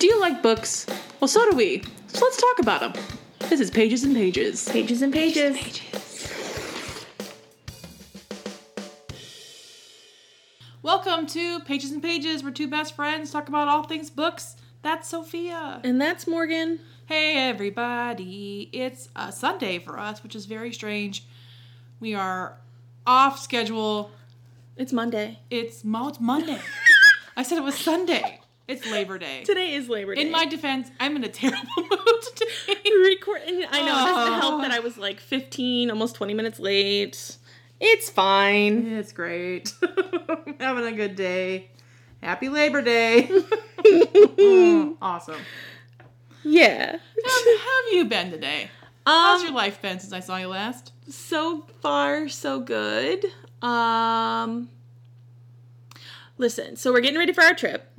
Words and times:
Do 0.00 0.06
you 0.06 0.18
like 0.18 0.42
books? 0.42 0.86
Well, 1.20 1.28
so 1.28 1.50
do 1.50 1.54
we. 1.54 1.82
So 2.06 2.24
let's 2.24 2.40
talk 2.40 2.58
about 2.58 2.80
them. 2.80 3.04
This 3.50 3.60
is 3.60 3.70
Pages 3.70 4.02
and 4.02 4.16
Pages. 4.16 4.66
Pages 4.66 5.02
and 5.02 5.12
pages. 5.12 5.78
Welcome 10.80 11.26
to 11.26 11.60
Pages 11.60 11.92
and 11.92 12.02
Pages, 12.02 12.42
We're 12.42 12.50
two 12.50 12.66
best 12.66 12.96
friends 12.96 13.30
talk 13.30 13.50
about 13.50 13.68
all 13.68 13.82
things 13.82 14.08
books. 14.08 14.56
That's 14.80 15.06
Sophia. 15.06 15.82
And 15.84 16.00
that's 16.00 16.26
Morgan. 16.26 16.80
Hey, 17.04 17.36
everybody. 17.50 18.70
It's 18.72 19.10
a 19.14 19.30
Sunday 19.30 19.78
for 19.78 19.98
us, 19.98 20.22
which 20.22 20.34
is 20.34 20.46
very 20.46 20.72
strange. 20.72 21.26
We 22.00 22.14
are 22.14 22.56
off 23.06 23.38
schedule. 23.38 24.12
It's 24.78 24.94
Monday. 24.94 25.40
It's, 25.50 25.84
Mo- 25.84 26.08
it's 26.08 26.20
Monday. 26.20 26.58
I 27.36 27.42
said 27.42 27.58
it 27.58 27.64
was 27.64 27.76
Sunday. 27.76 28.39
It's 28.70 28.86
Labor 28.88 29.18
Day. 29.18 29.42
Today 29.42 29.74
is 29.74 29.88
Labor 29.88 30.14
Day. 30.14 30.22
In 30.22 30.30
my 30.30 30.46
defense, 30.46 30.92
I'm 31.00 31.16
in 31.16 31.24
a 31.24 31.28
terrible 31.28 31.58
mood 31.76 32.22
today. 32.36 32.80
record, 33.02 33.40
I 33.68 33.82
know 33.82 34.02
it 34.04 34.14
doesn't 34.14 34.40
help 34.40 34.62
that 34.62 34.70
I 34.70 34.78
was 34.78 34.96
like 34.96 35.18
15, 35.18 35.90
almost 35.90 36.14
20 36.14 36.34
minutes 36.34 36.60
late. 36.60 37.36
It's 37.80 38.08
fine. 38.10 38.86
It's 38.92 39.10
great. 39.10 39.72
Having 40.60 40.84
a 40.86 40.92
good 40.92 41.16
day. 41.16 41.70
Happy 42.22 42.48
Labor 42.48 42.80
Day. 42.80 43.28
awesome. 45.02 45.40
Yeah. 46.44 46.92
How 47.26 47.82
have 47.84 47.92
you 47.92 48.04
been 48.04 48.30
today? 48.30 48.70
How's 49.04 49.40
your 49.42 49.48
Um, 49.50 49.56
life 49.56 49.82
been 49.82 49.98
since 49.98 50.12
I 50.12 50.20
saw 50.20 50.36
you 50.36 50.46
last? 50.46 50.92
so 51.08 51.62
far 51.82 52.28
so 52.28 52.60
good. 52.60 53.24
Um 53.62 54.68
Listen, 56.38 56.76
so 56.76 56.92
we're 56.92 57.00
getting 57.00 57.18
ready 57.18 57.32
for 57.32 57.42
our 57.42 57.52
trip. 57.54 57.90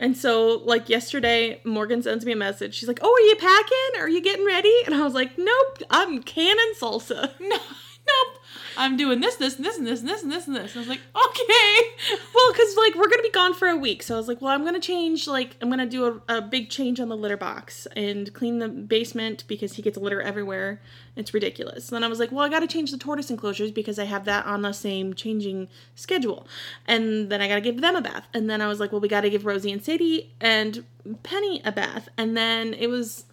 And 0.00 0.16
so 0.16 0.62
like 0.64 0.88
yesterday 0.88 1.60
Morgan 1.64 2.02
sends 2.02 2.24
me 2.24 2.32
a 2.32 2.36
message. 2.36 2.74
She's 2.74 2.88
like, 2.88 3.00
"Oh, 3.02 3.12
are 3.12 3.20
you 3.20 3.36
packing? 3.36 4.00
Are 4.00 4.08
you 4.08 4.20
getting 4.22 4.46
ready?" 4.46 4.74
And 4.86 4.94
I 4.94 5.02
was 5.02 5.14
like, 5.14 5.36
"Nope, 5.38 5.78
I'm 5.90 6.22
canning 6.22 6.72
salsa." 6.78 7.30
No, 7.40 7.56
nope. 7.56 8.37
I'm 8.78 8.96
doing 8.96 9.20
this, 9.20 9.34
this, 9.34 9.56
and 9.56 9.64
this, 9.64 9.76
and 9.76 9.86
this, 9.86 10.00
and 10.00 10.08
this, 10.08 10.22
and 10.22 10.30
this, 10.30 10.46
and 10.46 10.56
this. 10.56 10.74
And 10.74 10.76
I 10.76 10.78
was 10.78 10.88
like, 10.88 11.00
okay. 11.14 11.80
Well, 12.34 12.52
because 12.52 12.76
like 12.76 12.94
we're 12.94 13.08
gonna 13.08 13.22
be 13.22 13.30
gone 13.30 13.52
for 13.52 13.66
a 13.66 13.76
week, 13.76 14.04
so 14.04 14.14
I 14.14 14.18
was 14.18 14.28
like, 14.28 14.40
well, 14.40 14.52
I'm 14.52 14.64
gonna 14.64 14.78
change. 14.78 15.26
Like, 15.26 15.56
I'm 15.60 15.68
gonna 15.68 15.84
do 15.84 16.22
a, 16.28 16.36
a 16.36 16.40
big 16.40 16.70
change 16.70 17.00
on 17.00 17.08
the 17.08 17.16
litter 17.16 17.36
box 17.36 17.86
and 17.96 18.32
clean 18.32 18.60
the 18.60 18.68
basement 18.68 19.42
because 19.48 19.74
he 19.74 19.82
gets 19.82 19.98
litter 19.98 20.22
everywhere. 20.22 20.80
It's 21.16 21.34
ridiculous. 21.34 21.88
then 21.88 22.04
I 22.04 22.08
was 22.08 22.20
like, 22.20 22.30
well, 22.30 22.44
I 22.44 22.48
gotta 22.48 22.68
change 22.68 22.92
the 22.92 22.98
tortoise 22.98 23.30
enclosures 23.30 23.72
because 23.72 23.98
I 23.98 24.04
have 24.04 24.24
that 24.26 24.46
on 24.46 24.62
the 24.62 24.72
same 24.72 25.14
changing 25.14 25.68
schedule, 25.96 26.46
and 26.86 27.28
then 27.28 27.42
I 27.42 27.48
gotta 27.48 27.60
give 27.60 27.80
them 27.80 27.96
a 27.96 28.00
bath. 28.00 28.28
And 28.32 28.48
then 28.48 28.62
I 28.62 28.68
was 28.68 28.78
like, 28.78 28.92
well, 28.92 29.00
we 29.00 29.08
gotta 29.08 29.28
give 29.28 29.44
Rosie 29.44 29.72
and 29.72 29.84
Sadie 29.84 30.32
and 30.40 30.84
Penny 31.24 31.60
a 31.64 31.72
bath. 31.72 32.08
And 32.16 32.36
then 32.36 32.72
it 32.74 32.86
was, 32.88 33.24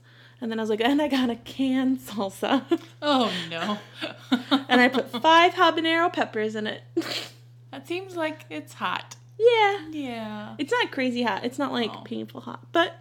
and 0.42 0.52
then 0.52 0.60
I 0.60 0.64
was 0.64 0.70
like, 0.70 0.82
and 0.84 1.02
I 1.02 1.08
gotta 1.08 1.36
can 1.38 1.98
salsa, 1.98 2.64
Oh 3.02 3.32
no. 3.50 3.80
and 4.70 4.82
I 4.82 4.88
put 4.90 5.10
five 5.12 5.54
habanero 5.54 6.12
peppers 6.12 6.56
in 6.56 6.68
it. 6.68 6.82
that 7.72 7.88
seems 7.88 8.16
like 8.16 8.46
it's 8.50 8.74
hot. 8.74 9.16
yeah. 9.38 9.88
Yeah. 9.92 10.56
It's 10.58 10.72
not 10.72 10.92
crazy 10.92 11.24
hot. 11.24 11.44
It's 11.46 11.60
not 11.60 11.72
like 11.72 11.92
Oh. 11.94 12.02
painful 12.04 12.42
hot, 12.42 12.66
but 12.72 12.94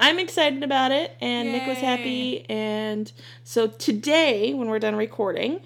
I'm 0.00 0.18
excited 0.18 0.62
about 0.64 0.90
it, 0.90 1.16
and 1.20 1.52
Nick 1.52 1.66
was 1.68 1.78
happy. 1.78 2.44
And 2.50 3.10
so 3.44 3.68
today, 3.68 4.52
when 4.52 4.68
we're 4.68 4.80
done 4.80 4.96
recording, 4.96 5.60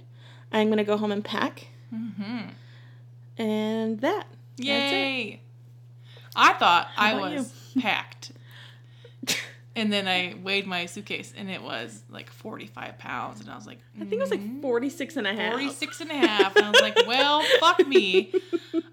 I'm 0.52 0.68
gonna 0.68 0.84
go 0.84 0.96
home 0.98 1.12
and 1.12 1.24
pack, 1.24 1.68
Mm-hmm. 1.94 2.48
and 3.38 4.00
that. 4.00 4.26
That's 4.58 4.66
it. 4.66 4.66
Yay. 4.66 5.40
I 6.36 6.52
thought 6.54 6.88
I 6.96 7.14
was 7.14 7.52
packed. 7.80 8.32
And 9.78 9.92
then 9.92 10.08
I 10.08 10.34
weighed 10.42 10.66
my 10.66 10.86
suitcase 10.86 11.32
and 11.36 11.48
it 11.48 11.62
was 11.62 12.02
like 12.10 12.30
45 12.30 12.98
pounds. 12.98 13.40
And 13.40 13.48
I 13.48 13.54
was 13.54 13.64
like, 13.64 13.78
I 13.94 14.00
think 14.00 14.14
it 14.14 14.20
was 14.20 14.30
like 14.30 14.40
mm-hmm. 14.40 14.60
46 14.60 15.16
and 15.16 15.26
a 15.26 15.32
half. 15.32 15.52
46 15.52 16.00
and 16.00 16.10
a 16.10 16.14
half. 16.14 16.56
And 16.56 16.66
I 16.66 16.70
was 16.70 16.80
like, 16.80 16.96
well, 17.06 17.44
fuck 17.60 17.86
me. 17.86 18.32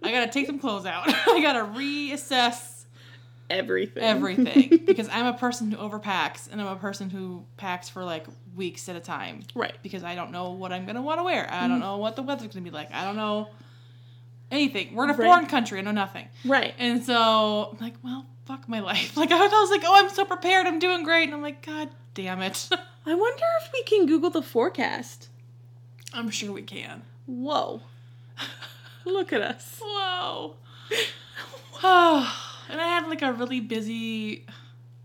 I 0.04 0.12
gotta 0.12 0.32
take 0.32 0.46
some 0.46 0.60
clothes 0.60 0.86
out. 0.86 1.04
I 1.28 1.42
gotta 1.42 1.66
reassess 1.78 2.76
Everything. 3.50 4.04
everything 4.04 4.82
because 4.86 5.08
I'm 5.10 5.28
a 5.28 5.34
person 5.34 5.72
who 5.72 5.78
overpacks 5.78 6.52
and 6.52 6.60
I'm 6.60 6.68
a 6.68 6.76
person 6.76 7.10
who 7.10 7.46
packs 7.58 7.90
for 7.90 8.04
like 8.04 8.26
weeks 8.56 8.90
at 8.90 8.96
a 8.96 9.00
time 9.00 9.42
right. 9.54 9.76
because 9.84 10.04
I 10.04 10.16
don't 10.16 10.32
know 10.32 10.52
what 10.52 10.72
I'm 10.72 10.86
gonna 10.86 11.02
want 11.02 11.20
to 11.20 11.24
wear. 11.24 11.48
I 11.52 11.62
don't 11.62 11.72
mm-hmm. 11.72 11.80
know 11.82 11.98
what 11.98 12.16
the 12.16 12.24
weather's 12.24 12.54
gonna 12.54 12.64
be 12.64 12.72
like. 12.72 12.92
I 12.92 13.04
don't 13.06 13.16
know 13.16 13.50
anything. 14.52 14.96
We're 14.96 15.06
in 15.06 15.10
a 15.12 15.14
Right. 15.14 15.26
foreign 15.26 15.46
country. 15.48 15.80
I 15.80 15.82
know 15.82 15.92
nothing. 15.92 16.28
Right. 16.44 16.74
And 16.80 17.04
so 17.04 17.70
I'm 17.72 17.78
like, 17.80 17.96
well, 18.04 18.26
fuck 18.46 18.70
my 18.70 18.80
life. 18.80 19.18
Like 19.26 19.32
I 19.32 19.40
was 19.40 19.70
like, 19.70 19.84
oh, 19.86 19.96
I'm 19.96 20.10
so 20.10 20.26
prepared. 20.26 20.68
I'm 20.68 20.80
doing 20.80 21.04
great. 21.04 21.24
And 21.24 21.34
I'm 21.34 21.42
like, 21.42 21.66
god 21.66 21.90
damn 22.14 22.42
it. 22.42 22.70
I 23.06 23.14
wonder 23.14 23.44
if 23.62 23.72
we 23.74 23.84
can 23.84 24.06
Google 24.06 24.30
the 24.30 24.42
forecast. 24.42 25.30
I'm 26.14 26.30
sure 26.30 26.52
we 26.52 26.62
can. 26.62 27.04
Whoa. 27.26 27.82
Look 29.06 29.34
at 29.34 29.42
us. 29.42 29.80
Whoa. 29.82 30.56
and 31.84 32.82
I 32.82 32.88
had 32.88 33.08
like 33.08 33.22
a 33.22 33.34
really 33.34 33.60
busy 33.60 34.46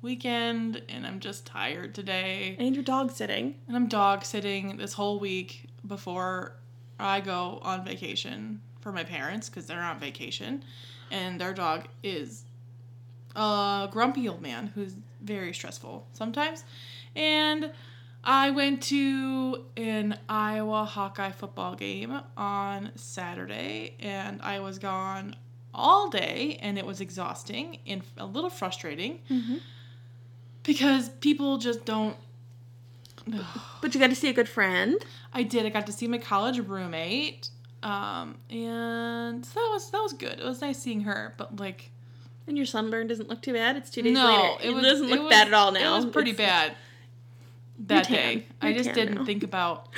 weekend 0.03 0.83
and 0.89 1.07
I'm 1.07 1.21
just 1.21 1.47
tired 1.47 1.95
today. 1.95 2.57
And 2.59 2.75
your 2.75 2.85
dog 2.85 3.11
sitting. 3.11 3.57
And 3.67 3.77
I'm 3.77 3.89
dog 3.89 4.25
sitting 4.25 4.77
this 4.77 4.95
whole 4.95 5.19
week 5.19 5.67
before 5.87 6.57
I 6.99 7.21
go 7.21 7.59
on 7.63 7.85
vacation 7.85 8.61
for 8.81 8.93
my 8.93 9.05
parents 9.05 9.49
because 9.49 9.67
they're 9.67 9.83
on 9.83 9.99
vacation. 9.99 10.65
And 11.11 11.41
their 11.41 11.53
dog 11.53 11.87
is 12.03 12.45
a 13.41 13.89
grumpy 13.91 14.29
old 14.29 14.43
man 14.43 14.67
who's 14.75 14.95
very 15.23 15.53
stressful 15.55 16.07
sometimes. 16.13 16.65
And 17.17 17.71
I 18.23 18.51
went 18.51 18.83
to 18.85 19.65
an 19.77 20.19
Iowa 20.29 20.85
Hawkeye 20.85 21.31
football 21.33 21.75
game 21.75 22.21
on 22.37 22.91
Saturday 22.97 23.97
and 24.01 24.41
I 24.43 24.61
was 24.61 24.79
gone 24.79 25.37
all 25.73 26.11
day 26.11 26.59
and 26.61 26.77
it 26.79 26.85
was 26.85 27.01
exhausting 27.01 27.79
and 27.87 28.03
a 28.19 28.27
little 28.27 28.51
frustrating 28.51 29.21
Mm-hmm. 29.31 29.57
because 30.63 31.09
people 31.09 31.59
just 31.59 31.85
don't 31.85 32.17
But 33.81 33.95
you 33.95 34.01
got 34.01 34.11
to 34.11 34.17
see 34.17 34.29
a 34.29 34.33
good 34.33 34.49
friend. 34.49 34.97
I 35.33 35.43
did. 35.43 35.65
I 35.67 35.69
got 35.71 35.87
to 35.87 35.93
see 35.93 36.07
my 36.09 36.19
college 36.19 36.59
roommate, 36.59 37.49
um, 37.83 38.37
and 38.51 39.45
so 39.47 39.55
that 39.61 39.69
was 39.73 39.91
that 39.93 40.03
was 40.03 40.13
good. 40.15 40.41
It 40.41 40.45
was 40.45 40.61
nice 40.61 40.79
seeing 40.79 41.03
her, 41.03 41.35
but 41.37 41.57
like, 41.61 41.91
And 42.51 42.57
your 42.57 42.67
sunburn 42.67 43.07
doesn't 43.07 43.29
look 43.29 43.43
too 43.43 43.53
bad. 43.53 43.77
It's 43.77 43.91
two 43.91 44.03
days 44.03 44.13
no, 44.13 44.59
later. 44.59 44.77
It, 44.77 44.83
doesn't 44.83 45.07
look 45.09 45.31
bad 45.31 45.47
at 45.47 45.55
all 45.55 45.71
now. 45.71 45.95
It 45.95 46.05
was 46.05 46.13
pretty 46.13 46.33
It's- 46.33 46.45
bad 46.49 46.77
that 47.87 48.09
day. 48.09 48.45
I 48.61 48.73
just 48.73 48.93
didn't 48.93 49.15
now. 49.15 49.25
think 49.25 49.45
about 49.45 49.89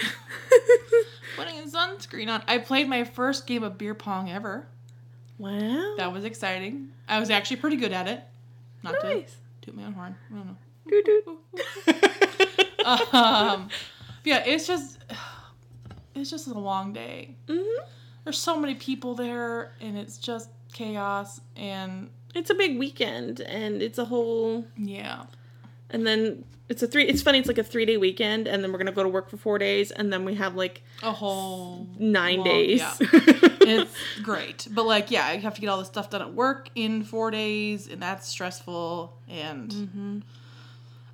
putting 1.36 1.58
a 1.58 1.62
sunscreen 1.62 2.28
on. 2.28 2.42
I 2.46 2.58
played 2.58 2.90
my 2.90 3.04
first 3.04 3.46
game 3.46 3.62
of 3.62 3.78
beer 3.78 3.94
pong 3.94 4.30
ever. 4.30 4.66
wow. 5.38 5.94
That 5.96 6.12
was 6.12 6.26
exciting. 6.26 6.92
I 7.08 7.18
was 7.20 7.30
actually 7.30 7.56
pretty 7.56 7.76
good 7.76 7.94
at 7.94 8.06
it. 8.06 8.20
Not 8.82 8.96
nice. 9.02 9.30
to 9.62 9.70
toot 9.70 9.74
my 9.74 9.84
own 9.84 9.94
horn. 9.94 10.14
I 10.30 10.34
don't 10.34 10.46
know. 10.48 10.56
Doot, 10.90 11.06
doot. 12.84 13.14
um, 13.14 13.70
yeah, 14.24 14.44
it's 14.44 14.66
just 14.66 14.98
it's 16.14 16.28
just 16.28 16.48
a 16.48 16.52
long 16.58 16.92
day. 16.92 17.34
Mhm. 17.48 17.78
There's 18.24 18.38
so 18.38 18.58
many 18.58 18.74
people 18.74 19.14
there, 19.14 19.72
and 19.80 19.96
it's 19.96 20.18
just 20.18 20.50
chaos. 20.72 21.40
And 21.56 22.10
It's 22.34 22.50
a 22.50 22.54
big 22.54 22.78
weekend, 22.78 23.40
and 23.40 23.82
it's 23.82 23.98
a 23.98 24.04
whole. 24.06 24.66
yeah, 24.76 25.24
And 25.90 26.06
then 26.06 26.44
it's 26.68 26.82
a 26.82 26.86
three. 26.86 27.04
It's 27.06 27.20
funny. 27.22 27.38
It's 27.38 27.48
like 27.48 27.58
a 27.58 27.62
three 27.64 27.84
day 27.84 27.96
weekend, 27.98 28.48
and 28.48 28.62
then 28.64 28.72
we're 28.72 28.78
gonna 28.78 28.92
go 28.92 29.02
to 29.02 29.08
work 29.08 29.28
for 29.28 29.36
four 29.36 29.58
days, 29.58 29.90
and 29.90 30.10
then 30.12 30.24
we 30.24 30.34
have 30.36 30.54
like 30.54 30.82
a 31.02 31.12
whole 31.12 31.86
nine 31.98 32.38
long- 32.38 32.46
days. 32.46 32.80
Yeah. 32.80 32.94
it's 33.00 33.94
great, 34.22 34.66
but 34.70 34.84
like, 34.86 35.10
yeah, 35.10 35.26
I 35.26 35.36
have 35.36 35.54
to 35.56 35.60
get 35.60 35.68
all 35.68 35.78
this 35.78 35.88
stuff 35.88 36.08
done 36.10 36.22
at 36.22 36.32
work 36.32 36.70
in 36.74 37.04
four 37.04 37.30
days, 37.30 37.86
and 37.88 38.00
that's 38.00 38.26
stressful. 38.28 39.16
And 39.28 39.70
Mm-hmm. 39.70 40.18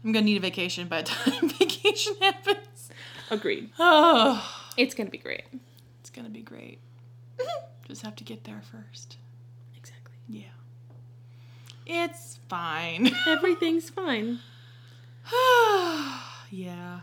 I'm 0.04 0.12
gonna 0.12 0.25
need 0.25 0.37
a 0.37 0.40
vacation 0.40 0.87
by 0.87 1.02
the 1.02 1.08
time 1.08 1.48
vacation 1.58 2.14
happens. 2.20 2.90
Agreed. 3.31 3.70
Oh, 3.81 4.70
It's 4.76 4.94
gonna 4.94 5.10
be 5.10 5.19
great. 5.19 5.43
it's 6.00 6.10
gonna 6.10 6.31
be 6.31 6.43
great. 6.43 6.78
Just 7.88 8.02
have 8.02 8.14
to 8.16 8.25
get 8.25 8.44
there 8.44 8.62
first. 8.70 9.16
Exactly. 9.76 10.14
Yeah. 10.28 10.43
It's 11.88 12.38
fine. 12.49 13.11
Everything's 13.26 13.90
fine. 13.90 14.40
yeah. 16.50 17.00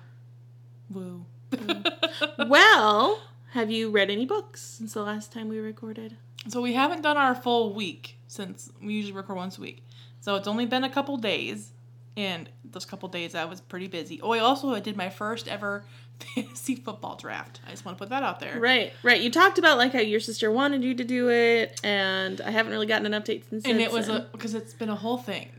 Woo. 0.90 1.26
Mm. 1.52 2.48
Well, 2.48 3.22
have 3.52 3.72
you 3.72 3.90
read 3.90 4.10
any 4.10 4.26
books 4.26 4.62
since 4.62 4.94
the 4.94 5.02
last 5.02 5.32
time 5.32 5.50
we 5.50 5.60
recorded? 5.60 6.18
so 6.48 6.62
we 6.62 6.74
haven't 6.74 7.02
done 7.02 7.18
our 7.18 7.34
full 7.34 7.74
week 7.74 8.18
since 8.28 8.72
we 8.82 8.94
usually 8.94 9.14
record 9.14 9.36
once 9.36 9.58
a 9.58 9.62
week. 9.62 9.84
So 10.20 10.36
it's 10.36 10.48
only 10.48 10.66
been 10.66 10.84
a 10.84 10.90
couple 10.90 11.18
days. 11.18 11.72
And 12.18 12.50
those 12.64 12.86
couple 12.86 13.10
days 13.10 13.36
I 13.36 13.46
was 13.46 13.60
pretty 13.60 13.88
busy. 13.88 14.22
Oh, 14.22 14.32
I 14.32 14.40
also 14.40 14.80
did 14.80 14.96
my 14.96 15.10
first 15.10 15.48
ever 15.48 15.86
fantasy 16.20 16.76
football 16.76 17.16
draft. 17.16 17.60
I 17.68 17.72
just 17.72 17.86
want 17.86 17.98
to 17.98 18.02
put 18.02 18.10
that 18.10 18.24
out 18.24 18.40
there. 18.40 18.60
Right, 18.60 18.94
right. 19.04 19.22
You 19.22 19.30
talked 19.32 19.58
about 19.58 19.78
like 19.78 19.94
how 19.94 20.00
your 20.00 20.20
sister 20.20 20.52
wanted 20.52 20.84
you 20.84 20.94
to 20.96 21.04
do 21.04 21.30
it, 21.30 21.80
and 21.84 22.40
I 22.42 22.52
haven't 22.52 22.72
really 22.72 22.88
gotten 22.88 23.12
an 23.12 23.22
update 23.22 23.50
since. 23.50 23.66
And 23.66 23.80
it 23.82 23.92
was 23.92 24.10
a 24.10 24.28
because 24.32 24.54
it's 24.54 24.74
been 24.74 24.90
a 24.90 24.96
whole 24.96 25.18
thing. 25.18 25.50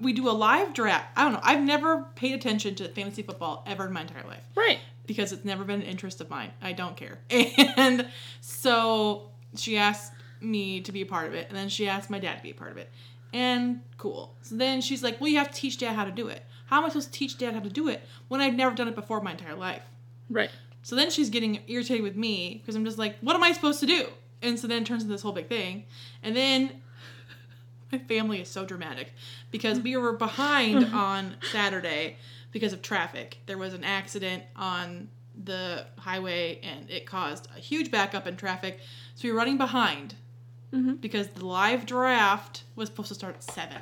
we 0.00 0.12
do 0.12 0.28
a 0.28 0.32
live 0.32 0.74
draft. 0.74 1.06
I 1.16 1.24
don't 1.24 1.32
know. 1.34 1.40
I've 1.42 1.62
never 1.62 2.02
paid 2.14 2.34
attention 2.34 2.74
to 2.76 2.88
fantasy 2.88 3.22
football 3.22 3.64
ever 3.66 3.86
in 3.86 3.92
my 3.92 4.02
entire 4.02 4.24
life 4.26 4.42
Right. 4.54 4.78
because 5.06 5.32
it's 5.32 5.44
never 5.44 5.64
been 5.64 5.80
an 5.82 5.86
interest 5.86 6.20
of 6.20 6.30
mine. 6.30 6.50
I 6.62 6.72
don't 6.72 6.96
care. 6.96 7.18
And 7.76 8.06
so 8.40 9.30
she 9.56 9.76
asked 9.76 10.12
me 10.40 10.80
to 10.82 10.92
be 10.92 11.02
a 11.02 11.06
part 11.06 11.26
of 11.26 11.34
it, 11.34 11.46
and 11.48 11.56
then 11.56 11.68
she 11.68 11.88
asked 11.88 12.10
my 12.10 12.18
dad 12.18 12.36
to 12.36 12.42
be 12.42 12.50
a 12.50 12.54
part 12.54 12.70
of 12.72 12.76
it. 12.76 12.90
And 13.32 13.80
cool. 13.96 14.34
So 14.42 14.56
then 14.56 14.80
she's 14.80 15.02
like, 15.02 15.20
Well, 15.20 15.30
you 15.30 15.38
have 15.38 15.50
to 15.50 15.54
teach 15.54 15.78
dad 15.78 15.94
how 15.94 16.04
to 16.04 16.10
do 16.10 16.28
it. 16.28 16.44
How 16.72 16.78
am 16.78 16.86
I 16.86 16.88
supposed 16.88 17.12
to 17.12 17.18
teach 17.18 17.36
dad 17.36 17.52
how 17.52 17.60
to 17.60 17.68
do 17.68 17.88
it 17.88 18.00
when 18.28 18.40
I've 18.40 18.54
never 18.54 18.74
done 18.74 18.88
it 18.88 18.94
before 18.94 19.20
my 19.20 19.32
entire 19.32 19.54
life? 19.54 19.82
Right. 20.30 20.48
So 20.82 20.96
then 20.96 21.10
she's 21.10 21.28
getting 21.28 21.60
irritated 21.66 22.02
with 22.02 22.16
me 22.16 22.60
because 22.62 22.74
I'm 22.76 22.86
just 22.86 22.96
like, 22.96 23.18
What 23.20 23.36
am 23.36 23.42
I 23.42 23.52
supposed 23.52 23.78
to 23.80 23.86
do? 23.86 24.06
And 24.40 24.58
so 24.58 24.66
then 24.66 24.80
it 24.80 24.86
turns 24.86 25.02
into 25.02 25.12
this 25.12 25.20
whole 25.20 25.32
big 25.32 25.50
thing. 25.50 25.84
And 26.22 26.34
then 26.34 26.80
my 27.92 27.98
family 27.98 28.40
is 28.40 28.48
so 28.48 28.64
dramatic 28.64 29.12
because 29.50 29.80
we 29.80 29.98
were 29.98 30.14
behind 30.14 30.82
on 30.94 31.34
Saturday 31.52 32.16
because 32.52 32.72
of 32.72 32.80
traffic. 32.80 33.36
There 33.44 33.58
was 33.58 33.74
an 33.74 33.84
accident 33.84 34.42
on 34.56 35.10
the 35.44 35.84
highway 35.98 36.58
and 36.62 36.88
it 36.88 37.04
caused 37.04 37.48
a 37.54 37.60
huge 37.60 37.90
backup 37.90 38.26
in 38.26 38.36
traffic. 38.36 38.80
So 39.14 39.28
we 39.28 39.32
were 39.32 39.36
running 39.38 39.58
behind 39.58 40.14
Mhm. 40.72 41.02
because 41.02 41.26
the 41.28 41.44
live 41.44 41.84
draft 41.84 42.62
was 42.76 42.88
supposed 42.88 43.08
to 43.08 43.14
start 43.14 43.34
at 43.34 43.42
7 43.44 43.76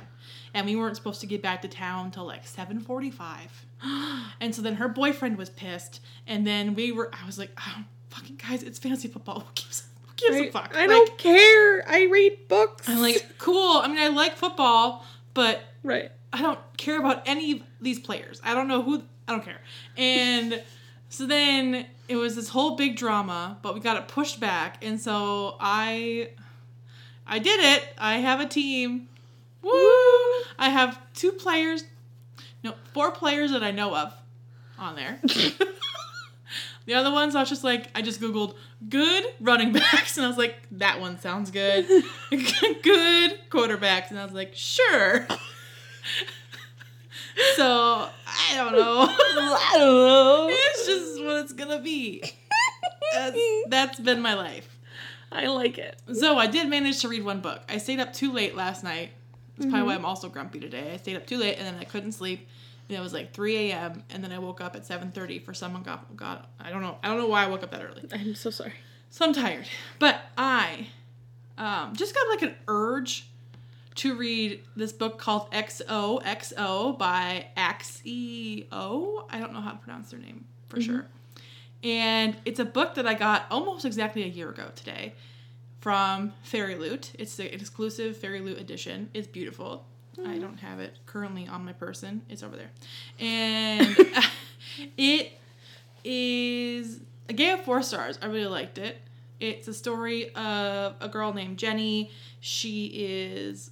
and 0.53 0.65
we 0.65 0.75
weren't 0.75 0.95
supposed 0.95 1.21
to 1.21 1.27
get 1.27 1.41
back 1.41 1.61
to 1.61 1.67
town 1.67 2.11
till 2.11 2.25
like 2.25 2.45
7:45. 2.45 3.37
and 4.41 4.53
so 4.53 4.61
then 4.61 4.75
her 4.75 4.87
boyfriend 4.87 5.37
was 5.37 5.49
pissed 5.49 6.01
and 6.27 6.45
then 6.45 6.75
we 6.75 6.91
were 6.91 7.09
I 7.13 7.25
was 7.25 7.37
like, 7.39 7.51
"Oh, 7.59 7.83
fucking 8.09 8.37
guys, 8.47 8.63
it's 8.63 8.79
fantasy 8.79 9.07
football. 9.07 9.39
Who 9.41 9.47
gives, 9.55 9.83
who 10.07 10.13
gives 10.15 10.37
a 10.37 10.47
I, 10.47 10.51
fuck?" 10.51 10.75
I 10.75 10.81
Like, 10.81 10.89
don't 10.89 11.17
care. 11.17 11.83
I 11.89 12.07
read 12.11 12.47
books. 12.47 12.87
I'm 12.89 13.01
like, 13.01 13.25
cool. 13.37 13.77
I 13.77 13.87
mean, 13.87 13.97
I 13.99 14.07
like 14.09 14.35
football, 14.35 15.05
but 15.33 15.61
right. 15.83 16.11
I 16.33 16.41
don't 16.41 16.59
care 16.77 16.97
about 16.99 17.23
any 17.25 17.51
of 17.53 17.59
these 17.81 17.99
players. 17.99 18.39
I 18.43 18.53
don't 18.53 18.67
know 18.67 18.81
who. 18.81 19.03
I 19.27 19.33
don't 19.33 19.43
care. 19.43 19.61
And 19.97 20.61
so 21.09 21.25
then 21.25 21.85
it 22.07 22.15
was 22.15 22.35
this 22.35 22.49
whole 22.49 22.75
big 22.75 22.95
drama, 22.97 23.57
but 23.61 23.73
we 23.73 23.79
got 23.79 23.97
it 23.97 24.07
pushed 24.07 24.39
back, 24.39 24.83
and 24.83 24.99
so 24.99 25.55
I, 25.59 26.29
I 27.25 27.39
did 27.39 27.59
it. 27.59 27.85
I 27.97 28.17
have 28.17 28.39
a 28.39 28.45
team. 28.45 29.07
Woo! 29.61 29.71
I 30.57 30.69
have 30.69 30.99
two 31.13 31.31
players, 31.31 31.83
no, 32.63 32.75
four 32.93 33.11
players 33.11 33.51
that 33.51 33.63
I 33.63 33.71
know 33.71 33.95
of, 33.95 34.13
on 34.77 34.95
there. 34.95 35.19
The 36.85 36.95
other 36.95 37.11
ones, 37.11 37.35
I 37.35 37.41
was 37.41 37.49
just 37.49 37.63
like, 37.63 37.89
I 37.95 38.01
just 38.01 38.19
Googled 38.19 38.55
good 38.89 39.23
running 39.39 39.71
backs, 39.71 40.17
and 40.17 40.25
I 40.25 40.27
was 40.29 40.37
like, 40.37 40.55
that 40.71 40.99
one 40.99 41.19
sounds 41.19 41.51
good. 41.51 41.85
good 42.29 43.39
quarterbacks, 43.49 44.09
and 44.09 44.19
I 44.19 44.25
was 44.25 44.33
like, 44.33 44.55
sure. 44.55 45.27
so, 47.55 48.09
I 48.27 48.55
don't 48.55 48.73
know. 48.73 49.05
I 49.07 49.73
don't 49.73 49.83
know. 49.83 50.47
it's 50.51 50.85
just 50.85 51.23
what 51.23 51.37
it's 51.37 51.53
gonna 51.53 51.79
be. 51.79 52.23
That's, 53.13 53.39
that's 53.67 53.99
been 53.99 54.21
my 54.21 54.33
life. 54.33 54.77
I 55.31 55.47
like 55.47 55.77
it. 55.77 55.97
So, 56.13 56.37
I 56.37 56.47
did 56.47 56.67
manage 56.67 57.01
to 57.01 57.07
read 57.07 57.23
one 57.23 57.41
book. 57.41 57.61
I 57.69 57.77
stayed 57.77 57.99
up 57.99 58.11
too 58.11 58.33
late 58.33 58.55
last 58.55 58.83
night. 58.83 59.11
That's 59.61 59.71
probably 59.71 59.87
why 59.87 59.95
I'm 59.95 60.05
also 60.05 60.27
grumpy 60.27 60.59
today. 60.59 60.91
I 60.93 60.97
stayed 60.97 61.15
up 61.15 61.27
too 61.27 61.37
late, 61.37 61.57
and 61.57 61.67
then 61.67 61.75
I 61.79 61.83
couldn't 61.83 62.13
sleep. 62.13 62.47
And 62.89 62.97
it 62.97 63.01
was 63.01 63.13
like 63.13 63.31
3 63.31 63.71
a.m. 63.71 64.03
and 64.09 64.23
then 64.23 64.31
I 64.31 64.39
woke 64.39 64.59
up 64.59 64.75
at 64.75 64.85
7:30 64.85 65.45
for 65.45 65.53
someone 65.53 65.83
got 65.83 66.13
got 66.17 66.49
I 66.59 66.69
don't 66.71 66.81
know 66.81 66.97
I 67.03 67.07
don't 67.07 67.17
know 67.17 67.27
why 67.27 67.45
I 67.45 67.47
woke 67.47 67.63
up 67.63 67.71
that 67.71 67.83
early. 67.83 68.03
I'm 68.11 68.35
so 68.35 68.49
sorry. 68.49 68.73
So 69.11 69.25
I'm 69.25 69.33
tired. 69.33 69.65
But 69.99 70.19
I 70.37 70.87
um, 71.57 71.95
just 71.95 72.15
got 72.15 72.27
like 72.29 72.41
an 72.41 72.55
urge 72.67 73.27
to 73.95 74.15
read 74.15 74.63
this 74.75 74.91
book 74.91 75.19
called 75.19 75.51
XOXO 75.51 76.97
by 76.97 77.47
Axio. 77.55 79.25
I 79.29 79.39
don't 79.39 79.53
know 79.53 79.61
how 79.61 79.71
to 79.71 79.77
pronounce 79.77 80.11
their 80.11 80.19
name 80.19 80.45
for 80.69 80.81
sure. 80.81 81.05
And 81.83 82.35
it's 82.45 82.59
a 82.59 82.65
book 82.65 82.95
that 82.95 83.05
I 83.05 83.13
got 83.13 83.45
almost 83.51 83.85
exactly 83.85 84.23
a 84.23 84.27
year 84.27 84.49
ago 84.49 84.69
today 84.75 85.13
from 85.81 86.31
Fairy 86.43 86.75
Loot. 86.75 87.11
It's 87.19 87.35
the 87.35 87.53
exclusive 87.53 88.15
Fairy 88.15 88.39
Loot 88.39 88.59
edition. 88.59 89.09
It's 89.13 89.27
beautiful. 89.27 89.85
I 90.25 90.37
don't 90.37 90.59
have 90.59 90.79
it 90.79 90.97
currently 91.07 91.47
on 91.47 91.65
my 91.65 91.73
person. 91.73 92.21
It's 92.29 92.43
over 92.43 92.55
there. 92.55 92.69
And 93.19 93.97
it 94.97 95.33
is 96.03 97.01
I 97.27 97.33
gave 97.33 97.59
it 97.59 97.65
four 97.65 97.81
stars. 97.81 98.19
I 98.21 98.27
really 98.27 98.47
liked 98.47 98.77
it. 98.77 98.97
It's 99.39 99.67
a 99.67 99.73
story 99.73 100.33
of 100.35 100.95
a 100.99 101.07
girl 101.07 101.33
named 101.33 101.57
Jenny. 101.57 102.11
She 102.41 102.87
is 102.87 103.71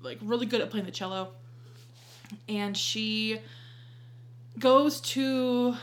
like 0.00 0.18
really 0.22 0.46
good 0.46 0.60
at 0.60 0.70
playing 0.70 0.86
the 0.86 0.92
cello. 0.92 1.28
And 2.48 2.76
she 2.76 3.38
goes 4.58 5.00
to 5.02 5.76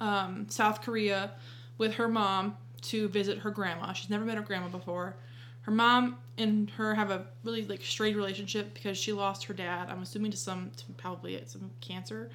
um, 0.00 0.46
South 0.48 0.82
Korea 0.82 1.32
with 1.78 1.94
her 1.94 2.08
mom 2.08 2.56
to 2.84 3.08
visit 3.08 3.38
her 3.38 3.50
grandma. 3.50 3.92
She's 3.92 4.10
never 4.10 4.24
met 4.24 4.36
her 4.36 4.42
grandma 4.42 4.68
before. 4.68 5.16
Her 5.62 5.72
mom 5.72 6.18
and 6.36 6.68
her 6.70 6.94
have 6.94 7.10
a 7.10 7.26
really 7.42 7.64
like 7.64 7.82
strained 7.82 8.16
relationship 8.16 8.74
because 8.74 8.98
she 8.98 9.12
lost 9.12 9.44
her 9.44 9.54
dad. 9.54 9.88
I'm 9.90 10.02
assuming 10.02 10.30
to 10.32 10.36
some 10.36 10.70
to 10.76 10.84
probably 10.96 11.42
some 11.46 11.70
cancer. 11.80 12.30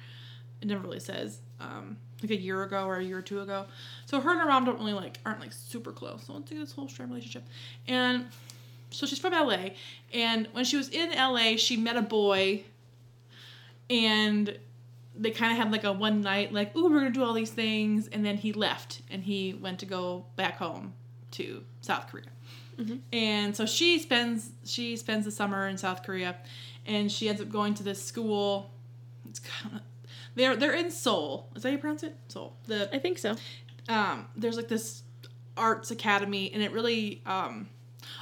It 0.60 0.68
never 0.68 0.80
really 0.80 1.00
says. 1.00 1.38
Um, 1.60 1.96
like 2.22 2.30
a 2.32 2.36
year 2.36 2.62
ago 2.62 2.84
or 2.84 2.96
a 2.96 3.04
year 3.04 3.18
or 3.18 3.22
two 3.22 3.40
ago. 3.40 3.66
So 4.06 4.20
her 4.20 4.30
and 4.30 4.40
her 4.40 4.46
mom 4.46 4.64
don't 4.64 4.78
really 4.78 4.92
like 4.92 5.18
aren't 5.24 5.40
like 5.40 5.52
super 5.52 5.92
close. 5.92 6.24
So 6.26 6.36
it's 6.36 6.50
like 6.50 6.60
this 6.60 6.72
whole 6.72 6.88
strained 6.88 7.10
relationship. 7.10 7.44
And 7.86 8.26
so 8.90 9.06
she's 9.06 9.18
from 9.18 9.32
LA. 9.32 9.70
And 10.12 10.48
when 10.52 10.64
she 10.64 10.76
was 10.76 10.88
in 10.88 11.10
LA, 11.12 11.56
she 11.56 11.76
met 11.76 11.96
a 11.96 12.02
boy 12.02 12.64
and 13.88 14.56
they 15.20 15.30
kind 15.30 15.52
of 15.52 15.58
had 15.58 15.70
like 15.70 15.84
a 15.84 15.92
one 15.92 16.20
night 16.22 16.52
like, 16.52 16.74
ooh, 16.76 16.84
we're 16.90 16.98
gonna 17.00 17.10
do 17.10 17.22
all 17.22 17.34
these 17.34 17.50
things, 17.50 18.08
and 18.08 18.24
then 18.24 18.36
he 18.36 18.52
left 18.52 19.02
and 19.10 19.22
he 19.22 19.54
went 19.54 19.78
to 19.80 19.86
go 19.86 20.24
back 20.36 20.56
home 20.56 20.94
to 21.32 21.62
South 21.80 22.08
Korea. 22.10 22.24
And 23.12 23.54
so 23.54 23.66
she 23.66 23.98
spends 23.98 24.52
she 24.64 24.96
spends 24.96 25.26
the 25.26 25.30
summer 25.30 25.68
in 25.68 25.76
South 25.76 26.02
Korea, 26.02 26.36
and 26.86 27.12
she 27.12 27.28
ends 27.28 27.40
up 27.42 27.50
going 27.50 27.74
to 27.74 27.82
this 27.82 28.02
school. 28.02 28.70
It's 29.28 29.38
kind 29.38 29.74
of 29.76 29.80
they're 30.34 30.56
they're 30.56 30.72
in 30.72 30.90
Seoul. 30.90 31.50
Is 31.54 31.62
that 31.62 31.68
how 31.68 31.72
you 31.72 31.78
pronounce 31.78 32.04
it? 32.04 32.16
Seoul. 32.28 32.56
The 32.66 32.88
I 32.94 32.98
think 32.98 33.18
so. 33.18 33.36
um, 33.90 34.26
there's 34.34 34.56
like 34.56 34.68
this 34.68 35.02
arts 35.58 35.90
academy, 35.90 36.50
and 36.54 36.62
it 36.62 36.72
really 36.72 37.20
um, 37.26 37.68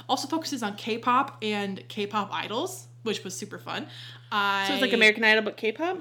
also 0.09 0.27
focuses 0.27 0.61
on 0.61 0.75
K-pop 0.75 1.37
and 1.41 1.81
K-pop 1.87 2.29
idols, 2.33 2.87
which 3.03 3.23
was 3.23 3.33
super 3.33 3.59
fun. 3.59 3.87
I, 4.29 4.65
So 4.67 4.73
it's 4.73 4.81
like 4.81 4.91
American 4.93 5.23
Idol 5.23 5.43
but 5.43 5.55
K-pop. 5.55 5.99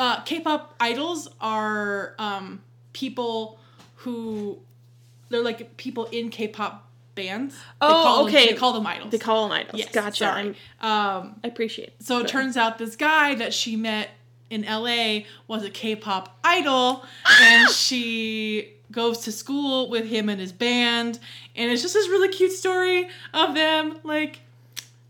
Uh, 0.00 0.22
K-pop 0.22 0.74
idols 0.80 1.28
are 1.42 2.14
um, 2.18 2.62
people 2.94 3.58
who 3.96 4.58
they're 5.28 5.44
like 5.44 5.76
people 5.76 6.06
in 6.06 6.30
K-pop 6.30 6.88
bands. 7.14 7.54
They 7.54 7.60
Oh, 7.82 8.24
them- 8.24 8.34
okay. 8.34 8.46
they 8.52 8.58
call 8.58 8.72
them 8.72 8.86
idols. 8.86 9.10
They 9.10 9.18
call 9.18 9.46
them 9.48 9.52
idols. 9.58 9.78
Yes, 9.78 9.92
gotcha. 9.92 10.16
sorry. 10.16 10.48
Um, 10.80 11.38
I 11.44 11.48
appreciate. 11.48 11.88
It. 11.88 11.96
so 12.02 12.18
it 12.20 12.28
turns 12.28 12.56
out 12.56 12.78
this 12.78 12.96
guy 12.96 13.34
that 13.34 13.52
she 13.52 13.76
met 13.76 14.08
in 14.48 14.62
LA 14.62 15.24
was 15.46 15.64
a 15.64 15.70
K-pop 15.70 16.38
idol, 16.42 17.04
and 17.42 17.68
she 17.70 18.72
goes 18.90 19.18
to 19.18 19.32
school 19.32 19.90
with 19.90 20.06
him 20.06 20.30
and 20.30 20.40
his 20.40 20.50
band, 20.52 21.20
and 21.54 21.70
it's 21.70 21.82
just 21.82 21.92
this 21.94 22.08
really 22.08 22.28
cute 22.28 22.52
story 22.52 23.06
of 23.34 23.54
them 23.54 23.98
like. 24.02 24.40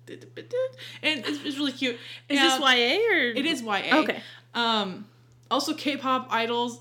And 0.09 1.23
it's, 1.25 1.57
really 1.57 1.71
cute. 1.71 1.97
Is 2.29 2.41
this 2.41 2.59
YA 2.59 2.97
or 3.15 3.21
It 3.31 3.47
is 3.47 3.63
YA. 3.63 4.01
Okay. 4.01 4.21
Um, 4.54 5.07
also, 5.50 5.75
K-pop 5.75 6.28
idols. 6.30 6.80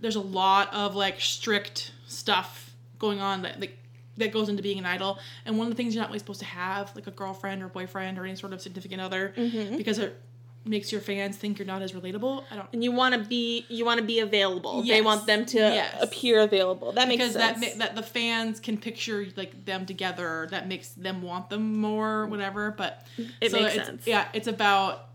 There's 0.00 0.16
a 0.16 0.20
lot 0.20 0.72
of 0.72 0.94
like 0.94 1.20
strict 1.20 1.92
stuff 2.06 2.74
going 2.98 3.20
on 3.20 3.42
that 3.42 3.60
like 3.60 3.76
that 4.16 4.32
goes 4.32 4.48
into 4.48 4.62
being 4.62 4.78
an 4.78 4.86
idol. 4.86 5.18
And 5.46 5.56
one 5.58 5.66
of 5.66 5.72
the 5.72 5.76
things 5.76 5.94
you're 5.94 6.02
not 6.02 6.08
really 6.10 6.18
supposed 6.18 6.40
to 6.40 6.46
have 6.46 6.94
like 6.94 7.06
a 7.06 7.10
girlfriend 7.10 7.62
or 7.62 7.68
boyfriend 7.68 8.18
or 8.18 8.24
any 8.24 8.36
sort 8.36 8.52
of 8.52 8.60
significant 8.60 9.00
other 9.00 9.32
Mm-hmm. 9.36 9.76
because 9.76 9.98
it 9.98 10.18
makes 10.66 10.92
your 10.92 11.00
fans 11.00 11.36
think 11.38 11.58
you're 11.58 11.66
not 11.66 11.80
as 11.80 11.92
relatable. 11.92 12.44
I 12.50 12.56
don't 12.56 12.68
And 12.74 12.84
you 12.84 12.92
want 12.92 13.14
to 13.14 13.20
be 13.28 13.64
you 13.68 13.84
want 13.84 14.00
to 14.00 14.04
be 14.06 14.20
available. 14.20 14.82
They 14.82 15.00
want 15.02 15.26
them 15.26 15.44
to 15.46 15.58
Yes. 15.58 15.96
appear 16.02 16.40
available. 16.40 16.92
That 16.92 17.08
makes 17.08 17.18
because 17.22 17.34
that 17.34 17.58
sense. 17.58 17.76
ma- 17.76 17.84
that 17.84 17.94
the 17.96 18.02
fans 18.02 18.58
can 18.60 18.76
picture 18.78 19.26
like 19.36 19.64
them 19.66 19.84
together. 19.86 20.48
That 20.50 20.66
makes 20.68 20.88
them 20.90 21.22
want 21.22 21.48
them 21.50 21.78
more, 21.78 22.26
whatever. 22.26 22.70
But 22.70 23.06
It 23.40 23.52
makes 23.52 23.74
sense. 23.74 24.06
Yeah, 24.06 24.28
it's 24.32 24.48
about 24.48 25.08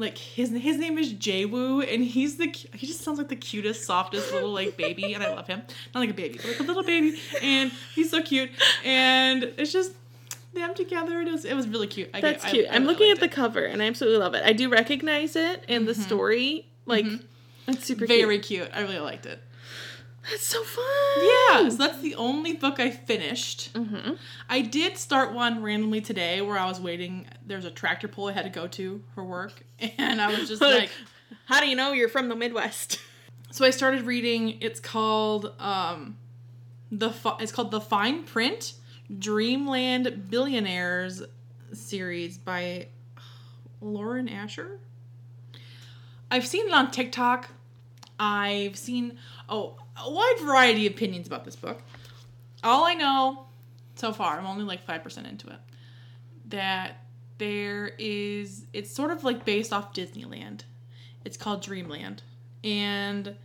like 0.00 0.16
his 0.16 0.50
his 0.50 0.78
name 0.78 0.98
is 0.98 1.12
Jaewoo, 1.12 1.86
and 1.92 2.02
he's 2.02 2.36
the 2.36 2.46
he 2.74 2.86
just 2.86 3.02
sounds 3.02 3.18
like 3.18 3.28
the 3.28 3.36
cutest, 3.36 3.84
softest 3.84 4.32
little 4.32 4.50
like 4.50 4.76
baby, 4.76 5.14
and 5.14 5.22
I 5.22 5.34
love 5.34 5.46
him. 5.46 5.62
Not 5.94 6.00
like 6.00 6.10
a 6.10 6.14
baby, 6.14 6.38
but 6.38 6.46
like 6.46 6.60
a 6.60 6.62
little 6.62 6.82
baby, 6.82 7.18
and 7.42 7.70
he's 7.94 8.10
so 8.10 8.22
cute. 8.22 8.50
And 8.84 9.44
it's 9.44 9.72
just 9.72 9.92
them 10.54 10.74
together. 10.74 11.20
It 11.20 11.30
was 11.30 11.44
it 11.44 11.54
was 11.54 11.68
really 11.68 11.86
cute. 11.86 12.10
I 12.14 12.20
That's 12.20 12.44
get- 12.44 12.52
cute. 12.52 12.66
I 12.70 12.74
I'm 12.74 12.82
really 12.82 12.94
looking 12.94 13.10
at 13.10 13.20
liked 13.20 13.32
the 13.32 13.36
cover 13.36 13.64
and 13.64 13.82
I 13.82 13.86
absolutely 13.86 14.18
love 14.18 14.34
it. 14.34 14.42
I 14.44 14.52
do 14.52 14.68
recognize 14.68 15.36
it 15.36 15.64
and 15.68 15.86
the 15.86 15.92
mm-hmm. 15.92 16.02
story. 16.02 16.66
Like 16.86 17.04
mm-hmm. 17.04 17.70
it's 17.70 17.84
super 17.84 18.04
it. 18.04 18.08
very 18.08 18.38
cute. 18.38 18.68
I 18.74 18.80
really 18.80 18.98
liked 18.98 19.26
it. 19.26 19.40
That's 20.28 20.44
so 20.44 20.62
fun. 20.62 20.84
Yeah, 21.18 21.68
so 21.70 21.76
that's 21.76 22.00
the 22.00 22.14
only 22.14 22.52
book 22.52 22.78
I 22.78 22.90
finished. 22.90 23.72
Mm-hmm. 23.72 24.12
I 24.48 24.60
did 24.60 24.98
start 24.98 25.32
one 25.32 25.62
randomly 25.62 26.00
today 26.00 26.40
where 26.42 26.58
I 26.58 26.66
was 26.66 26.78
waiting. 26.80 27.26
There's 27.46 27.64
a 27.64 27.70
tractor 27.70 28.06
pull 28.06 28.28
I 28.28 28.32
had 28.32 28.44
to 28.44 28.50
go 28.50 28.66
to 28.68 29.02
for 29.14 29.24
work, 29.24 29.62
and 29.98 30.20
I 30.20 30.28
was 30.28 30.48
just 30.48 30.60
like, 30.62 30.90
How 31.46 31.60
do 31.60 31.66
you 31.68 31.74
know 31.76 31.92
you're 31.92 32.08
from 32.08 32.28
the 32.28 32.36
Midwest? 32.36 33.00
so 33.50 33.64
I 33.64 33.70
started 33.70 34.02
reading. 34.02 34.58
It's 34.60 34.78
called 34.78 35.54
um, 35.58 36.18
the 36.92 37.10
Fi- 37.10 37.38
it's 37.40 37.52
called 37.52 37.70
the 37.70 37.80
Fine 37.80 38.24
Print 38.24 38.74
Dreamland 39.18 40.28
Billionaires 40.30 41.22
series 41.72 42.36
by 42.36 42.88
Lauren 43.80 44.28
Asher. 44.28 44.78
I've 46.30 46.46
seen 46.46 46.66
it 46.66 46.72
on 46.72 46.90
TikTok. 46.90 47.48
I've 48.18 48.76
seen 48.76 49.18
oh 49.48 49.76
a 49.96 50.10
wide 50.10 50.36
variety 50.40 50.86
of 50.86 50.94
opinions 50.94 51.26
about 51.26 51.44
this 51.44 51.56
book. 51.56 51.82
All 52.62 52.84
I 52.84 52.94
know 52.94 53.46
so 53.94 54.12
far, 54.12 54.38
I'm 54.38 54.46
only 54.46 54.64
like 54.64 54.84
five 54.86 55.02
percent 55.02 55.26
into 55.26 55.48
it, 55.48 55.58
that 56.48 57.04
there 57.38 57.92
is 57.98 58.66
it's 58.72 58.90
sort 58.90 59.10
of 59.10 59.24
like 59.24 59.44
based 59.44 59.72
off 59.72 59.94
Disneyland. 59.94 60.62
It's 61.24 61.36
called 61.36 61.62
Dreamland, 61.62 62.22
and 62.64 63.36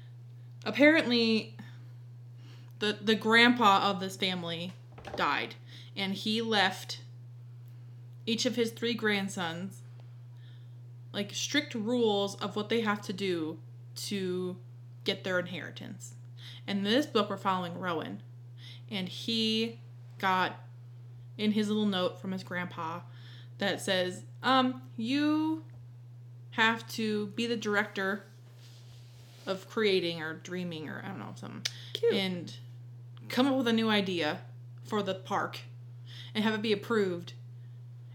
apparently, 0.65 1.55
the 2.79 2.97
the 3.01 3.15
grandpa 3.15 3.89
of 3.89 3.99
this 3.99 4.15
family 4.15 4.73
died, 5.15 5.55
and 5.95 6.13
he 6.13 6.41
left 6.41 7.01
each 8.25 8.45
of 8.45 8.55
his 8.55 8.71
three 8.71 8.93
grandsons 8.93 9.81
like 11.13 11.33
strict 11.33 11.73
rules 11.73 12.35
of 12.35 12.55
what 12.57 12.67
they 12.67 12.81
have 12.81 13.01
to 13.01 13.13
do 13.13 13.57
to 13.95 14.57
get 15.05 15.23
their 15.23 15.39
inheritance. 15.39 16.14
And 16.67 16.79
in 16.79 16.83
this 16.83 17.05
book, 17.05 17.29
we're 17.29 17.37
following 17.37 17.79
Rowan, 17.79 18.21
and 18.89 19.07
he 19.07 19.79
got 20.19 20.53
in 21.37 21.51
his 21.51 21.67
little 21.67 21.85
note 21.85 22.19
from 22.19 22.31
his 22.31 22.43
grandpa 22.43 23.01
that 23.57 23.81
says, 23.81 24.23
um, 24.41 24.81
you 24.97 25.63
have 26.51 26.87
to 26.87 27.27
be 27.27 27.45
the 27.45 27.57
director 27.57 28.23
of 29.45 29.69
creating 29.69 30.21
or 30.21 30.33
dreaming 30.33 30.89
or 30.89 31.01
I 31.03 31.09
don't 31.09 31.19
know 31.19 31.33
something, 31.35 31.61
Cute. 31.93 32.13
and 32.13 32.55
come 33.29 33.47
up 33.47 33.55
with 33.55 33.67
a 33.67 33.73
new 33.73 33.89
idea 33.89 34.39
for 34.83 35.03
the 35.03 35.15
park, 35.15 35.59
and 36.33 36.43
have 36.43 36.53
it 36.53 36.61
be 36.61 36.73
approved, 36.73 37.33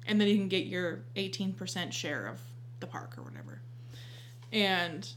and 0.06 0.20
then 0.20 0.28
you 0.28 0.36
can 0.36 0.48
get 0.48 0.66
your 0.66 1.00
eighteen 1.16 1.52
percent 1.52 1.92
share 1.94 2.26
of 2.26 2.40
the 2.80 2.86
park 2.86 3.16
or 3.16 3.22
whatever. 3.22 3.60
And 4.52 5.08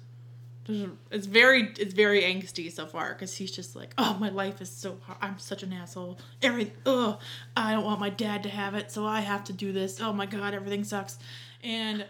it's 0.67 1.25
very 1.25 1.74
it's 1.77 1.93
very 1.93 2.22
angsty 2.22 2.72
so 2.72 2.86
far 2.86 3.10
because 3.13 3.36
he's 3.36 3.51
just 3.51 3.75
like, 3.75 3.93
oh, 3.98 4.15
my 4.20 4.29
life 4.29 4.62
is 4.62 4.70
so 4.70 4.98
hard. 5.03 5.17
I'm 5.22 5.39
such 5.39 5.62
an 5.63 5.74
asshole. 5.74 6.17
Every 6.41 6.72
oh, 6.86 7.20
I 7.55 7.74
don't 7.74 7.84
want 7.84 8.00
my 8.00 8.10
dad 8.10 8.43
to 8.43 8.50
have 8.50 8.74
it, 8.75 8.91
so 8.91 9.05
I 9.05 9.22
have 9.22 9.43
to 9.46 9.53
do 9.53 9.72
this. 9.74 10.00
Oh 10.01 10.13
my 10.13 10.25
god, 10.25 10.53
everything 10.53 10.84
sucks. 10.84 11.17
And 11.63 12.05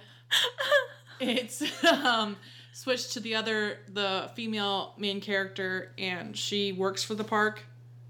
it's 1.20 1.64
um 1.84 2.36
switched 2.74 3.14
to 3.14 3.20
the 3.20 3.36
other 3.36 3.80
the 3.88 4.30
female 4.36 4.94
main 4.98 5.22
character 5.22 5.92
and 5.98 6.36
she 6.36 6.72
works 6.72 7.04
for 7.04 7.16
the 7.16 7.24
park 7.24 7.64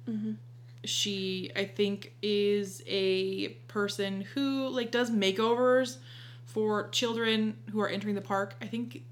Mhm. 0.09 0.35
she 0.83 1.51
i 1.55 1.63
think 1.65 2.13
is 2.21 2.81
a 2.88 3.50
person 3.67 4.21
who 4.33 4.67
like 4.69 4.91
does 4.91 5.12
makeovers 5.12 5.97
for 6.45 6.89
children 6.89 7.57
who 7.71 7.79
are 7.81 7.88
entering 7.89 8.15
the 8.15 8.21
park 8.21 8.55
i 8.62 8.67
think 8.67 9.03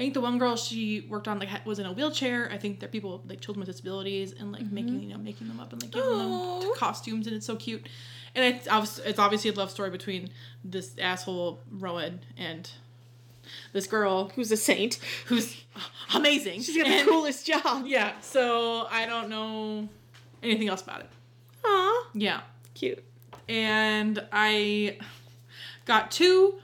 think 0.00 0.14
the 0.14 0.20
one 0.20 0.38
girl 0.38 0.56
she 0.56 1.06
worked 1.08 1.28
on 1.28 1.38
like 1.38 1.64
was 1.66 1.78
in 1.78 1.86
a 1.86 1.92
wheelchair 1.92 2.50
i 2.50 2.56
think 2.56 2.80
they're 2.80 2.88
people 2.88 3.22
like 3.26 3.40
children 3.40 3.60
with 3.60 3.68
disabilities 3.68 4.34
and 4.38 4.52
like 4.52 4.70
making 4.70 4.94
mm-hmm. 4.94 5.02
you 5.02 5.08
know 5.10 5.18
making 5.18 5.46
them 5.48 5.60
up 5.60 5.72
and 5.72 5.82
like 5.82 5.90
giving 5.90 6.18
them 6.18 6.32
Aw. 6.32 6.74
costumes 6.74 7.26
and 7.26 7.36
it's 7.36 7.46
so 7.46 7.56
cute 7.56 7.86
and 8.34 8.44
it's 8.44 8.66
it's 9.00 9.18
obviously 9.18 9.50
a 9.50 9.54
love 9.54 9.70
story 9.70 9.90
between 9.90 10.30
this 10.64 10.96
asshole 10.98 11.60
rowan 11.70 12.20
and 12.36 12.70
this 13.72 13.86
girl 13.86 14.30
Who's 14.34 14.50
a 14.52 14.56
saint? 14.56 15.00
who's 15.26 15.56
amazing. 16.14 16.62
She's 16.62 16.76
got 16.76 16.86
the 16.86 17.10
coolest 17.10 17.46
job. 17.46 17.84
Yeah, 17.86 18.12
so 18.20 18.86
I 18.90 19.06
don't 19.06 19.28
know 19.28 19.88
anything 20.42 20.68
else 20.68 20.82
about 20.82 21.00
it. 21.00 21.08
Aw, 21.64 22.06
Yeah. 22.14 22.40
cute. 22.74 23.02
And 23.48 24.24
I 24.32 24.98
got 25.84 26.10
two 26.10 26.60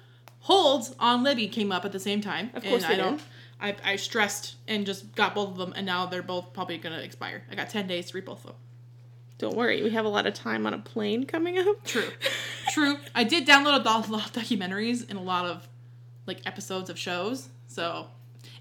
holds 0.46 0.94
on 1.00 1.24
Libby 1.24 1.48
came 1.48 1.72
up 1.72 1.84
at 1.84 1.90
the 1.90 1.98
same 1.98 2.20
time. 2.20 2.50
Of 2.54 2.62
course 2.62 2.84
and 2.84 2.92
I 2.92 2.96
don't 2.96 3.16
did. 3.16 3.26
I, 3.60 3.92
I 3.92 3.96
stressed 3.96 4.54
and 4.68 4.86
just 4.86 5.14
got 5.16 5.34
both 5.34 5.48
of 5.50 5.56
them 5.56 5.72
and 5.74 5.84
now 5.84 6.06
they're 6.06 6.22
both 6.22 6.52
probably 6.52 6.78
gonna 6.78 7.00
expire. 7.00 7.42
I 7.50 7.54
got 7.56 7.68
ten 7.68 7.86
days 7.88 8.10
to 8.10 8.16
read 8.16 8.24
both 8.26 8.38
of 8.44 8.46
them. 8.52 8.56
Don't 9.38 9.56
worry, 9.56 9.82
we 9.82 9.90
have 9.90 10.04
a 10.04 10.08
lot 10.08 10.26
of 10.26 10.34
time 10.34 10.66
on 10.66 10.72
a 10.72 10.78
plane 10.78 11.24
coming 11.24 11.58
up. 11.58 11.84
True. 11.84 12.08
True. 12.70 12.96
I 13.14 13.24
did 13.24 13.46
download 13.46 13.84
a 13.84 13.88
lot 14.12 14.26
of 14.26 14.32
documentaries 14.32 15.08
and 15.10 15.18
a 15.18 15.22
lot 15.22 15.46
of 15.46 15.68
like 16.26 16.40
episodes 16.46 16.90
of 16.90 16.98
shows. 16.98 17.48
So 17.66 18.06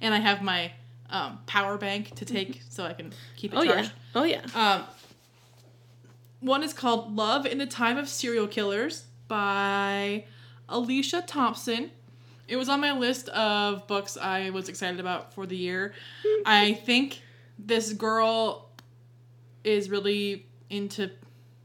and 0.01 0.13
I 0.13 0.18
have 0.20 0.42
my 0.42 0.72
um, 1.12 1.39
power 1.46 1.77
bank 1.77 2.15
to 2.15 2.25
take 2.25 2.62
so 2.70 2.84
I 2.84 2.94
can 2.94 3.13
keep 3.36 3.54
it 3.54 3.58
Oh 3.58 3.63
charged. 3.63 3.92
yeah. 3.92 4.20
Oh 4.20 4.24
yeah. 4.24 4.42
Um, 4.56 4.84
one 6.39 6.63
is 6.63 6.74
called 6.74 7.15
Love 7.15 7.46
in 7.46 7.58
the 7.60 7.65
Time 7.68 7.98
of 7.98 8.08
Serial 8.10 8.48
Killers 8.48 9.04
by 9.27 10.25
Alicia 10.69 11.24
Thompson. 11.25 11.91
It 12.48 12.57
was 12.57 12.69
on 12.69 12.79
my 12.79 12.91
list 12.91 13.29
of 13.29 13.88
books 13.88 14.17
I 14.17 14.51
was 14.51 14.69
excited 14.69 15.00
about 15.00 15.34
for 15.34 15.45
the 15.45 15.57
year. 15.57 15.93
I 16.45 16.74
think 16.74 17.22
this 17.57 17.91
girl 17.93 18.69
is 19.63 19.89
really 19.89 20.45
into 20.69 21.10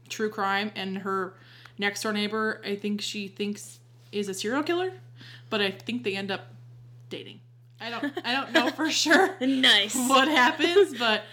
true 0.09 0.29
crime, 0.29 0.71
and 0.75 0.97
her 0.99 1.35
next 1.77 2.01
door 2.01 2.13
neighbor, 2.13 2.61
I 2.65 2.75
think 2.75 3.01
she 3.01 3.27
thinks 3.27 3.79
is 4.11 4.27
a 4.27 4.33
serial 4.33 4.63
killer, 4.63 4.91
but 5.49 5.61
I 5.61 5.71
think 5.71 6.03
they 6.03 6.15
end 6.15 6.31
up 6.31 6.47
dating. 7.09 7.39
I 7.79 7.89
don't 7.89 8.13
I 8.25 8.33
don't 8.33 8.51
know 8.51 8.69
for 8.71 8.89
sure 8.91 9.35
Nice. 9.39 9.95
what 9.95 10.27
happens, 10.27 10.97
but 10.97 11.23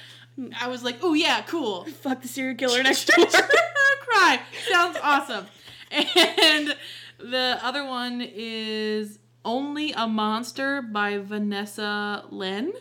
I 0.61 0.69
was 0.69 0.83
like, 0.85 0.97
oh 1.03 1.15
yeah, 1.15 1.43
cool. 1.43 1.85
Fuck 1.85 2.21
the 2.23 2.29
serial 2.29 2.55
killer 2.57 2.83
next 2.83 3.07
door. 3.17 3.27
Cry. 3.27 4.41
Sounds 4.71 4.99
awesome. 5.03 5.47
And 5.91 6.77
the 7.19 7.59
other 7.63 7.85
one 7.85 8.21
is 8.21 9.19
Only 9.45 9.93
a 9.93 10.07
Monster 10.07 10.83
by 10.83 11.19
Vanessa 11.19 12.25
Len. 12.31 12.73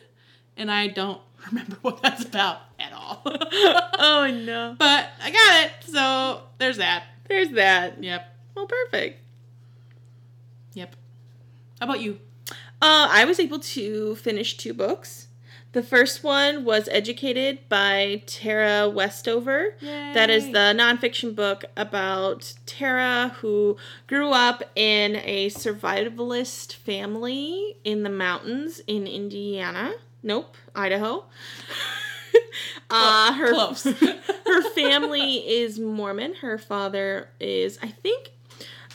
And 0.56 0.72
I 0.72 0.88
don't 0.88 1.22
remember 1.48 1.78
what 1.82 2.02
that's 2.02 2.24
about 2.24 2.62
at 2.80 2.94
all. 2.94 3.22
oh 3.26 4.42
no. 4.46 4.76
but 4.78 5.10
I 5.22 5.32
got 5.32 5.66
it. 5.66 5.72
So 5.92 6.42
there's 6.58 6.78
that. 6.78 7.04
There's 7.28 7.50
that. 7.52 8.04
Yep. 8.04 8.36
Well, 8.56 8.68
perfect. 8.68 9.22
Yep. 10.74 10.96
How 11.80 11.86
about 11.86 12.02
you? 12.02 12.20
Uh, 12.82 13.08
I 13.10 13.26
was 13.26 13.40
able 13.40 13.60
to 13.60 14.16
finish 14.16 14.58
two 14.58 14.74
books. 14.74 15.27
The 15.78 15.84
first 15.84 16.24
one 16.24 16.66
was 16.66 16.90
Educated 16.92 17.60
by 17.70 18.24
Tara 18.26 18.90
Westover. 18.90 19.76
That 19.80 20.32
is 20.32 20.48
the 20.48 20.74
nonfiction 20.76 21.36
book 21.36 21.66
about 21.78 22.56
Tara, 22.66 23.36
who 23.42 23.78
grew 24.08 24.32
up 24.32 24.64
in 24.76 25.18
a 25.18 25.52
survivalist 25.52 26.74
family 26.74 27.78
in 27.84 28.02
the 28.02 28.10
mountains 28.10 28.82
in 28.88 29.06
Indiana. 29.06 29.94
Nope, 30.24 30.58
Idaho. 30.74 31.26
uh, 32.90 33.34
her 33.34 33.54
Close. 33.54 33.84
her 34.48 34.62
family 34.74 35.48
is 35.48 35.78
Mormon. 35.78 36.34
Her 36.42 36.58
father 36.58 37.30
is, 37.40 37.78
I 37.84 37.90
think, 37.90 38.32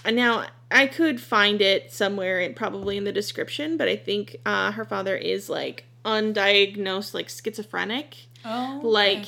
now 0.05 0.47
I 0.69 0.89
could 0.89 1.21
find 1.21 1.61
it 1.61 1.93
somewhere, 1.93 2.53
probably 2.57 2.97
in 2.97 3.05
the 3.05 3.13
description, 3.13 3.77
but 3.77 3.87
I 3.87 3.95
think 3.95 4.39
uh, 4.45 4.73
her 4.73 4.85
father 4.85 5.15
is 5.15 5.49
like 5.49 5.85
undiagnosed, 6.05 7.15
like 7.15 7.29
schizophrenic, 7.29 8.27
oh. 8.45 8.81
like, 8.83 9.27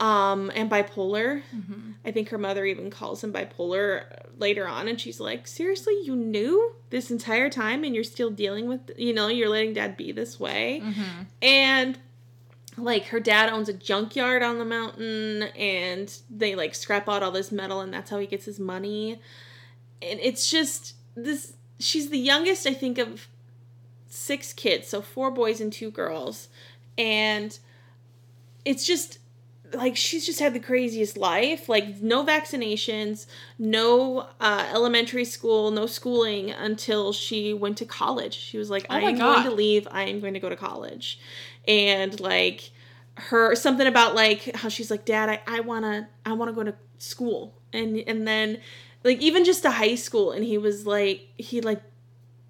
um, 0.00 0.50
and 0.54 0.70
bipolar. 0.70 1.42
hmm 1.50 1.92
I 2.06 2.10
think 2.10 2.28
her 2.28 2.38
mother 2.38 2.66
even 2.66 2.90
calls 2.90 3.24
him 3.24 3.32
bipolar 3.32 4.04
later 4.38 4.68
on, 4.68 4.88
and 4.88 5.00
she's 5.00 5.20
like, 5.20 5.46
"Seriously, 5.46 5.94
you 6.02 6.14
knew 6.14 6.74
this 6.90 7.10
entire 7.10 7.48
time, 7.48 7.82
and 7.82 7.94
you're 7.94 8.04
still 8.04 8.30
dealing 8.30 8.68
with, 8.68 8.90
you 8.98 9.14
know, 9.14 9.28
you're 9.28 9.48
letting 9.48 9.72
dad 9.72 9.96
be 9.96 10.12
this 10.12 10.38
way." 10.38 10.80
hmm 10.80 11.22
and 11.40 11.98
like 12.76 13.06
her 13.06 13.20
dad 13.20 13.48
owns 13.50 13.68
a 13.68 13.72
junkyard 13.72 14.42
on 14.42 14.58
the 14.58 14.64
mountain 14.64 15.44
and 15.56 16.18
they 16.30 16.54
like 16.54 16.74
scrap 16.74 17.08
out 17.08 17.22
all 17.22 17.30
this 17.30 17.52
metal 17.52 17.80
and 17.80 17.92
that's 17.92 18.10
how 18.10 18.18
he 18.18 18.26
gets 18.26 18.44
his 18.44 18.58
money 18.58 19.20
and 20.02 20.20
it's 20.20 20.50
just 20.50 20.94
this 21.14 21.54
she's 21.78 22.10
the 22.10 22.18
youngest 22.18 22.66
i 22.66 22.74
think 22.74 22.98
of 22.98 23.28
six 24.14 24.52
kids 24.52 24.86
so 24.86 25.02
four 25.02 25.30
boys 25.30 25.60
and 25.60 25.72
two 25.72 25.90
girls. 25.90 26.48
And 26.96 27.58
it's 28.64 28.86
just 28.86 29.18
like 29.72 29.96
she's 29.96 30.24
just 30.24 30.38
had 30.38 30.54
the 30.54 30.60
craziest 30.60 31.16
life. 31.16 31.68
Like 31.68 32.00
no 32.00 32.24
vaccinations 32.24 33.26
no 33.58 34.28
uh, 34.40 34.66
elementary 34.72 35.24
school 35.24 35.70
no 35.70 35.86
schooling 35.86 36.50
until 36.50 37.12
she 37.12 37.52
went 37.52 37.76
to 37.78 37.84
college. 37.84 38.34
She 38.34 38.56
was 38.56 38.70
like 38.70 38.86
Oh 38.88 38.94
i 38.94 39.00
am 39.00 39.18
God. 39.18 39.34
going 39.34 39.44
to 39.46 39.54
leave. 39.54 39.88
I 39.90 40.04
am 40.04 40.20
going 40.20 40.34
to 40.34 40.40
go 40.40 40.48
to 40.48 40.56
college. 40.56 41.18
And 41.66 42.18
like 42.20 42.70
her 43.16 43.54
something 43.56 43.86
about 43.86 44.14
like 44.14 44.54
how 44.56 44.68
she's 44.68 44.90
like 44.90 45.04
dad 45.04 45.28
i, 45.28 45.40
I 45.46 45.60
want 45.60 45.84
to 45.84 46.08
i 46.26 46.32
want 46.32 46.50
to 46.50 46.54
go 46.54 46.62
to 46.62 46.74
school. 46.98 47.54
And 47.72 47.96
and 48.06 48.28
then 48.28 48.60
like 49.02 49.20
even 49.20 49.44
just 49.44 49.62
to 49.62 49.72
high 49.72 49.96
school 49.96 50.30
and 50.30 50.44
he 50.44 50.56
was 50.56 50.86
like 50.86 51.26
he 51.36 51.60
like 51.60 51.82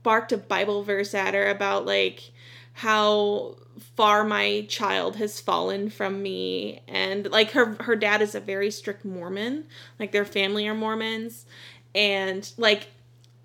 barked 0.04 0.30
a 0.30 0.36
bible 0.38 0.84
verse 0.84 1.14
at 1.14 1.34
her 1.34 1.50
about 1.50 1.84
like 1.84 2.30
how 2.74 3.56
far 3.96 4.24
my 4.24 4.66
child 4.68 5.16
has 5.16 5.40
fallen 5.40 5.90
from 5.90 6.22
me. 6.22 6.80
And 6.88 7.30
like 7.30 7.52
her 7.52 7.76
her 7.80 7.96
dad 7.96 8.22
is 8.22 8.34
a 8.34 8.40
very 8.40 8.70
strict 8.70 9.04
mormon. 9.04 9.64
Like 9.98 10.12
their 10.12 10.24
family 10.24 10.66
are 10.66 10.74
mormons. 10.74 11.46
And 11.94 12.50
like 12.56 12.88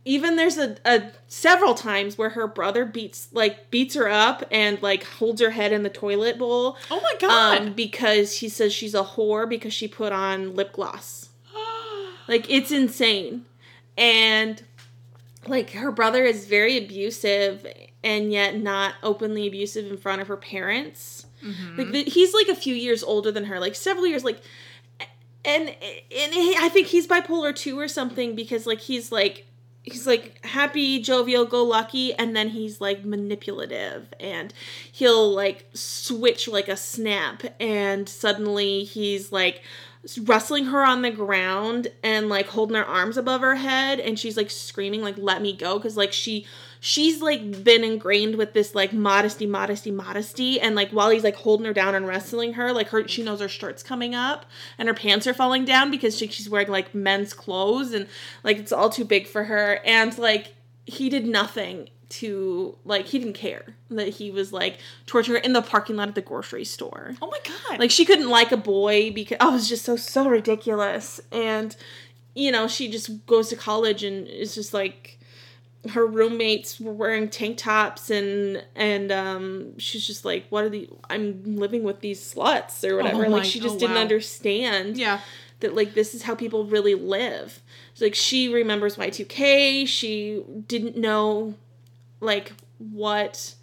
even 0.06 0.36
there's 0.36 0.58
a, 0.58 0.78
a 0.86 1.12
several 1.28 1.76
times 1.76 2.18
where 2.18 2.30
her 2.30 2.48
brother 2.48 2.86
beats 2.86 3.28
like 3.32 3.70
beats 3.70 3.96
her 3.96 4.10
up 4.10 4.44
and 4.52 4.82
like 4.82 5.04
holds 5.04 5.42
her 5.42 5.52
head 5.52 5.72
in 5.72 5.84
the 5.84 5.90
toilet 5.90 6.38
bowl. 6.40 6.78
Oh 6.90 7.02
my 7.02 7.16
god. 7.20 7.62
um 7.62 7.74
because 7.74 8.38
he 8.38 8.50
says 8.50 8.74
she's 8.74 8.96
a 8.96 9.04
whore 9.04 9.48
because 9.48 9.74
she 9.74 9.88
put 9.88 10.12
on 10.12 10.56
lip 10.56 10.74
gloss. 10.74 11.30
Like 12.28 12.48
it's 12.48 12.70
insane. 12.70 13.46
And 13.98 14.62
like 15.48 15.72
her 15.72 15.92
brother 15.92 16.24
is 16.24 16.46
very 16.46 16.78
abusive 16.78 17.66
and 18.04 18.32
yet 18.32 18.58
not 18.58 18.96
openly 19.04 19.48
abusive 19.48 19.90
in 19.90 19.98
front 19.98 20.22
of 20.22 20.28
her 20.28 20.38
parents. 20.38 21.26
Mm-hmm. 21.44 21.78
Like 21.78 21.92
the, 21.92 22.04
he's 22.04 22.34
like 22.34 22.48
a 22.48 22.56
few 22.56 22.76
years 22.76 23.04
older 23.04 23.32
than 23.32 23.46
her, 23.46 23.60
like 23.60 23.76
several 23.76 24.08
years 24.08 24.24
like 24.24 24.42
and 25.46 25.70
and 25.70 26.34
he, 26.34 26.56
I 26.58 26.70
think 26.70 26.88
he's 26.88 27.08
bipolar 27.08 27.56
too 27.56 27.80
or 27.80 27.88
something 27.88 28.36
because 28.36 28.68
like 28.68 28.82
he's 28.82 29.12
like 29.12 29.46
he's 29.84 30.06
like 30.06 30.44
happy, 30.46 31.02
jovial, 31.02 31.46
go 31.46 31.64
lucky, 31.64 32.14
and 32.14 32.36
then 32.36 32.50
he's 32.50 32.82
like 32.82 33.06
manipulative 33.06 34.14
and 34.20 34.54
he'll 34.92 35.34
like 35.34 35.66
switch 35.74 36.48
like 36.48 36.68
a 36.68 36.78
snap 36.78 37.44
and 37.60 38.08
suddenly 38.08 38.84
he's 38.84 39.32
like 39.32 39.64
wrestling 40.18 40.66
her 40.66 40.84
on 40.84 41.02
the 41.02 41.12
ground 41.12 41.90
and 42.04 42.30
like 42.30 42.48
holding 42.48 42.76
her 42.76 42.86
arms 42.86 43.18
above 43.18 43.42
her 43.42 43.56
head 43.56 44.00
and 44.00 44.18
she's 44.18 44.38
like 44.38 44.50
screaming 44.50 45.02
like 45.02 45.18
let 45.18 45.42
me 45.42 45.54
go 45.54 45.78
because 45.78 45.96
like 45.98 46.14
she 46.14 46.46
she's 46.80 47.22
like 47.22 47.64
been 47.64 47.84
ingrained 47.84 48.36
with 48.36 48.54
this 48.54 48.74
like 48.74 48.94
modesty 48.94 49.46
modesty 49.46 49.92
modesty 49.92 50.60
and 50.60 50.76
like 50.76 50.90
while 50.92 51.10
he's 51.10 51.24
like 51.24 51.36
holding 51.36 51.66
her 51.66 51.74
down 51.74 51.94
and 51.94 52.08
wrestling 52.08 52.54
her 52.54 52.72
like 52.72 52.88
her 52.88 53.08
she 53.08 53.22
knows 53.22 53.42
her 53.42 53.48
shirt's 53.48 53.84
coming 53.84 54.16
up 54.16 54.46
and 54.78 54.88
her 54.88 54.94
pants 54.94 55.28
are 55.28 55.34
falling 55.34 55.66
down 55.66 55.92
because 55.92 56.18
she, 56.18 56.28
she's 56.28 56.50
wearing 56.50 56.70
like 56.70 56.96
men's 56.96 57.34
clothes 57.34 57.94
and 57.94 58.08
like 58.44 58.58
it's 58.58 58.72
all 58.72 58.90
too 58.90 59.06
big 59.06 59.28
for 59.28 59.46
her. 59.46 59.80
And 59.86 60.18
like 60.18 60.54
he 60.86 61.10
did 61.10 61.26
nothing 61.26 61.90
to 62.10 62.76
like 62.86 63.06
he 63.06 63.20
didn't 63.20 63.36
care 63.36 63.76
that 63.92 64.10
he 64.10 64.32
was 64.32 64.52
like 64.52 64.80
torturing 65.06 65.40
her 65.40 65.44
in 65.44 65.54
the 65.54 65.62
parking 65.62 65.96
lot 65.96 66.08
at 66.08 66.16
the 66.16 66.22
grocery 66.22 66.66
store 66.66 67.14
oh 67.22 67.28
my 67.28 67.38
god. 67.44 67.80
like 67.80 67.92
she 67.92 68.04
couldn't 68.04 68.30
like 68.30 68.52
a 68.52 68.58
boy 68.58 69.12
because 69.12 69.38
oh, 69.40 69.50
it 69.50 69.54
was 69.54 69.70
just 69.70 69.86
so 69.86 69.96
so 69.96 70.28
ridiculous. 70.28 71.22
And 71.32 71.76
you 72.36 72.52
know, 72.52 72.68
she 72.68 72.90
just 72.90 73.26
goes 73.26 73.50
to 73.50 73.56
college 73.56 74.04
and 74.04 74.28
it's 74.28 74.56
just 74.56 74.74
like 74.74 75.18
her 75.92 76.06
roommates 76.06 76.80
were 76.80 76.92
wearing 76.92 77.30
tank 77.30 77.58
tops 77.58 78.10
and 78.10 78.66
and 78.76 79.14
um 79.14 79.78
she's 79.78 80.06
just 80.06 80.26
like 80.26 80.46
what 80.50 80.66
are 80.66 80.70
the 80.70 80.90
I'm 81.10 81.56
living 81.56 81.84
with 81.84 82.02
these 82.02 82.22
sluts 82.22 82.88
or 82.88 82.98
whatever. 82.98 83.26
Oh 83.26 83.30
like 83.30 83.46
she 83.46 83.60
just 83.60 83.76
oh, 83.76 83.80
didn't 83.80 83.96
wow. 83.96 84.02
understand 84.02 84.98
yeah. 84.98 85.22
that 85.62 85.76
like 85.76 85.94
this 85.94 86.14
is 86.14 86.24
how 86.24 86.36
people 86.36 86.66
really 86.66 86.96
live. 86.96 87.62
So, 87.94 88.06
like 88.06 88.16
she 88.16 88.52
remembers 88.52 88.98
Y2K, 88.98 89.88
she 89.88 90.44
didn't 90.68 90.98
know 90.98 91.56
like 92.20 92.54
what 92.78 93.56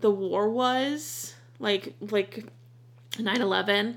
the 0.00 0.10
war 0.10 0.50
was, 0.50 1.34
like 1.58 1.94
like 2.00 2.44
9/11 3.12 3.96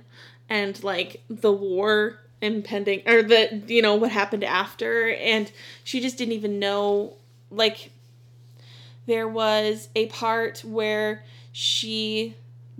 and 0.49 0.83
like 0.83 1.23
the 1.29 1.51
war 1.51 2.19
impending 2.41 3.01
or 3.07 3.23
the 3.23 3.63
you 3.67 3.81
know 3.81 3.95
what 3.95 4.11
happened 4.11 4.43
after. 4.43 5.09
And 5.09 5.51
she 5.83 5.99
just 5.99 6.17
didn't 6.17 6.33
even 6.33 6.59
know 6.59 7.15
like 7.49 7.91
there 9.05 9.27
was 9.27 9.89
a 9.95 10.07
part 10.07 10.59
where 10.59 11.23
she 11.51 12.35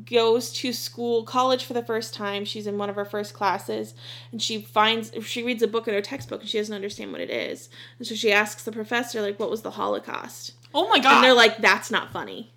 goes 0.06 0.52
to 0.52 0.74
school 0.74 1.24
college 1.24 1.64
for 1.64 1.74
the 1.74 1.84
first 1.84 2.14
time. 2.14 2.44
She's 2.44 2.68
in 2.68 2.78
one 2.78 2.90
of 2.90 2.96
her 2.96 3.06
first 3.06 3.34
classes 3.34 3.94
and 4.32 4.42
she 4.42 4.62
finds 4.62 5.12
she 5.24 5.44
reads 5.44 5.64
a 5.64 5.68
book 5.68 5.88
in 5.88 5.94
her 5.94 6.02
textbook 6.02 6.42
and 6.42 6.50
she 6.50 6.58
doesn't 6.58 6.76
understand 6.76 7.12
what 7.12 7.22
it 7.22 7.30
is. 7.30 7.70
And 7.98 8.08
so 8.08 8.16
she 8.16 8.32
asks 8.32 8.64
the 8.64 8.72
professor 8.72 9.22
like 9.22 9.40
what 9.40 9.50
was 9.50 9.62
the 9.62 9.72
holocaust 9.72 10.54
Oh 10.76 10.88
my 10.90 11.00
god. 11.00 11.16
and 11.16 11.24
they're 11.24 11.34
like 11.34 11.58
that's 11.58 11.90
not 11.90 12.12
funny 12.12 12.52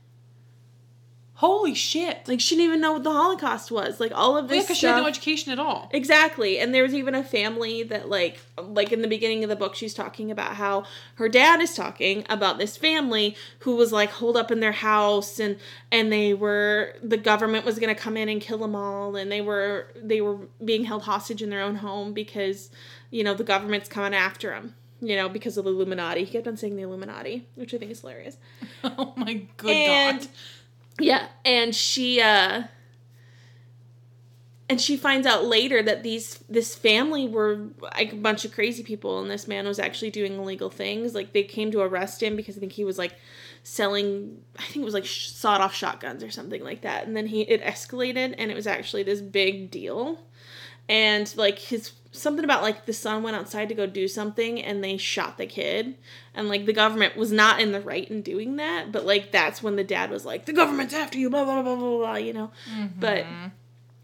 holy 1.39 1.73
shit. 1.73 2.27
like 2.27 2.41
she 2.41 2.57
didn't 2.57 2.67
even 2.67 2.81
know 2.81 2.95
what 2.95 3.05
the 3.05 3.13
holocaust 3.13 3.71
was 3.71 4.01
like 4.01 4.11
all 4.13 4.37
of 4.37 4.47
oh, 4.47 4.49
Yeah, 4.49 4.57
this 4.57 4.65
because 4.65 4.79
she 4.79 4.87
had 4.87 4.97
no 4.97 5.07
education 5.07 5.53
at 5.53 5.61
all. 5.61 5.89
Exactly. 5.93 6.59
And 6.59 6.75
there 6.75 6.83
was 6.83 6.95
even 6.95 7.15
a 7.15 7.23
family 7.23 7.85
that 7.85 8.09
like 8.09 8.41
like 8.61 8.91
in 8.91 9.03
the 9.03 9.09
beginning 9.09 9.45
of 9.45 9.49
the 9.49 9.55
book 9.55 9.77
she's 9.77 9.95
talking 9.95 10.33
about 10.33 10.57
how 10.57 10.83
her 11.15 11.29
dad 11.29 11.61
is 11.61 11.77
talking 11.77 12.27
about 12.29 12.59
this 12.59 12.77
family 12.77 13.37
who 13.61 13.77
was 13.77 13.93
like 13.93 14.11
holed 14.11 14.37
up 14.37 14.51
in 14.51 14.59
their 14.59 14.73
house 14.73 15.39
and 15.39 15.59
and 15.93 16.11
they 16.11 16.35
were 16.35 16.97
the 17.05 17.17
government 17.17 17.65
was 17.65 17.79
going 17.79 17.95
to 17.95 18.01
come 18.01 18.17
in 18.17 18.29
and 18.29 18.41
kill 18.41 18.59
them 18.59 18.75
all 18.75 19.15
and 19.15 19.31
they 19.31 19.41
were 19.41 19.93
they 19.95 20.21
were 20.21 20.39
being 20.65 20.87
held 20.87 21.03
hostage 21.03 21.41
in 21.41 21.51
their 21.51 21.63
own 21.63 21.77
home 21.77 22.13
because 22.13 22.69
you 23.13 23.23
know 23.23 23.35
the 23.35 23.45
government's 23.45 23.89
coming 23.89 24.13
after 24.13 24.51
them. 24.51 24.75
You 25.01 25.15
know, 25.17 25.29
because 25.29 25.57
of 25.57 25.65
the 25.65 25.71
Illuminati. 25.71 26.25
He 26.25 26.33
kept 26.33 26.49
on 26.49 26.57
saying 26.57 26.77
the 26.77 26.83
Illuminati, 26.83 27.47
which 27.55 27.73
I 27.73 27.79
think 27.79 27.91
is 27.93 28.01
hilarious. 28.01 28.37
oh 28.85 29.13
my 29.17 29.47
good 29.57 29.71
And- 29.71 30.21
god. 30.21 30.29
Yeah, 31.01 31.29
and 31.45 31.73
she 31.75 32.21
uh 32.21 32.65
and 34.71 34.81
she 34.81 34.97
finds 34.97 35.27
out 35.27 35.45
later 35.47 35.83
that 35.83 36.03
these 36.03 36.41
this 36.49 36.75
family 36.75 37.27
were 37.27 37.69
like 37.81 38.13
a 38.13 38.17
bunch 38.17 38.45
of 38.45 38.53
crazy 38.53 38.83
people 38.83 39.21
and 39.21 39.31
this 39.31 39.49
man 39.49 39.67
was 39.67 39.79
actually 39.79 40.11
doing 40.11 40.35
illegal 40.35 40.69
things. 40.69 41.15
Like 41.15 41.33
they 41.33 41.43
came 41.43 41.71
to 41.71 41.81
arrest 41.81 42.23
him 42.23 42.37
because 42.37 42.57
I 42.57 42.61
think 42.61 42.73
he 42.73 42.85
was 42.85 42.99
like 42.99 43.15
selling 43.63 44.39
I 44.59 44.63
think 44.65 44.83
it 44.83 44.85
was 44.85 44.95
like 44.95 45.07
sh- 45.07 45.29
sawed 45.29 45.61
off 45.61 45.75
shotguns 45.75 46.23
or 46.23 46.31
something 46.31 46.63
like 46.63 46.83
that. 46.83 47.07
And 47.07 47.17
then 47.17 47.29
he 47.29 47.43
it 47.43 47.63
escalated 47.63 48.35
and 48.37 48.51
it 48.51 48.55
was 48.55 48.67
actually 48.67 49.05
this 49.05 49.21
big 49.23 49.71
deal. 49.71 50.19
And 50.89 51.33
like 51.37 51.59
his 51.59 51.93
something 52.11 52.45
about 52.45 52.63
like 52.63 52.87
the 52.87 52.93
son 52.93 53.23
went 53.23 53.37
outside 53.37 53.69
to 53.69 53.75
go 53.75 53.87
do 53.87 54.09
something 54.09 54.63
and 54.63 54.83
they 54.83 54.97
shot 54.97 55.39
the 55.39 55.47
kid. 55.47 55.97
And 56.35 56.49
like 56.49 56.67
the 56.67 56.73
government 56.73 57.17
was 57.17 57.33
not 57.33 57.61
in 57.61 57.73
the 57.73 57.81
right 57.81 58.09
in 58.09 58.23
doing 58.23 58.57
that 58.57 58.93
but 58.93 59.05
like 59.05 59.33
that's 59.33 59.63
when 59.63 59.77
the 59.77 59.85
dad 59.85 60.11
was 60.11 60.25
like 60.25 60.47
the 60.47 60.53
government's 60.53 60.95
after 60.95 61.19
you 61.19 61.31
blah 61.31 61.45
blah 61.45 61.63
blah 61.63 61.77
blah 61.77 61.99
blah 61.99 62.15
you 62.17 62.33
know? 62.33 62.51
But 62.99 63.25
mm-hmm. 63.25 63.49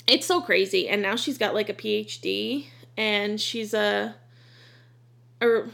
it's 0.07 0.27
so 0.27 0.41
crazy. 0.41 0.89
And 0.89 1.03
now 1.03 1.17
she's 1.17 1.39
got 1.39 1.55
like 1.55 1.69
a 1.69 1.75
phd 1.75 2.67
and 2.97 3.41
she's 3.41 3.75
a 3.75 4.15
or 5.41 5.69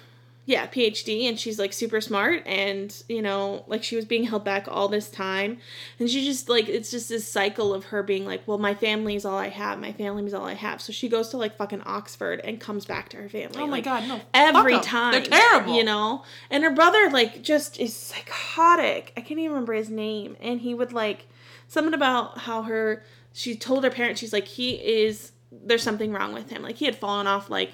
yeah 0.51 0.67
phd 0.67 1.29
and 1.29 1.39
she's 1.39 1.59
like 1.59 1.73
super 1.73 2.01
smart 2.01 2.43
and 2.45 3.03
you 3.09 3.23
know 3.23 3.65
like 3.69 3.85
she 3.85 3.95
was 3.95 4.05
being 4.05 4.25
held 4.25 4.45
back 4.45 4.67
all 4.69 4.89
this 4.89 5.09
time 5.09 5.59
and 5.99 6.11
she 6.11 6.25
just 6.25 6.49
like 6.49 6.69
it's 6.69 6.91
just 6.91 7.09
this 7.09 7.27
cycle 7.27 7.73
of 7.73 7.85
her 7.87 8.03
being 8.03 8.27
like 8.27 8.43
well 8.47 8.59
my 8.59 8.75
family 8.75 9.15
is 9.15 9.25
all 9.25 9.39
i 9.39 9.49
have 9.49 9.79
my 9.79 9.93
family 9.93 10.25
is 10.25 10.35
all 10.35 10.47
i 10.47 10.55
have 10.55 10.83
so 10.83 10.93
she 10.93 11.09
goes 11.09 11.29
to 11.29 11.37
like 11.37 11.57
fucking 11.57 11.83
oxford 11.87 12.41
and 12.43 12.61
comes 12.61 12.85
back 12.85 13.09
to 13.09 13.17
her 13.17 13.29
family 13.29 13.61
Oh 13.61 13.67
my 13.67 13.73
like, 13.73 13.85
god, 13.85 14.09
no. 14.09 14.21
every 14.35 14.79
time. 14.81 15.13
They're 15.13 15.23
terrible. 15.23 15.75
You 15.77 15.85
know? 15.85 16.25
And 16.51 16.65
her 16.65 16.71
brother, 16.71 17.11
like, 17.11 17.43
just 17.43 17.79
is 17.79 17.95
psychotic. 17.95 19.13
I 19.17 19.21
can't 19.21 19.39
even 19.39 19.51
remember 19.53 19.75
his 19.75 19.91
name. 19.91 20.37
And 20.41 20.61
he 20.61 20.75
would, 20.75 20.93
like, 20.93 21.27
something 21.69 21.95
about 21.95 22.39
how 22.39 22.63
her, 22.63 23.03
she 23.33 23.55
told 23.55 23.85
her 23.85 23.91
parents, 23.91 24.21
she's 24.21 24.33
like, 24.33 24.47
he 24.47 24.73
is, 24.73 25.33
there's 25.53 25.83
something 25.83 26.13
wrong 26.13 26.33
with 26.33 26.51
him. 26.51 26.63
Like, 26.63 26.77
he 26.77 26.87
had 26.87 26.97
fallen 26.97 27.27
off, 27.27 27.51
like, 27.51 27.73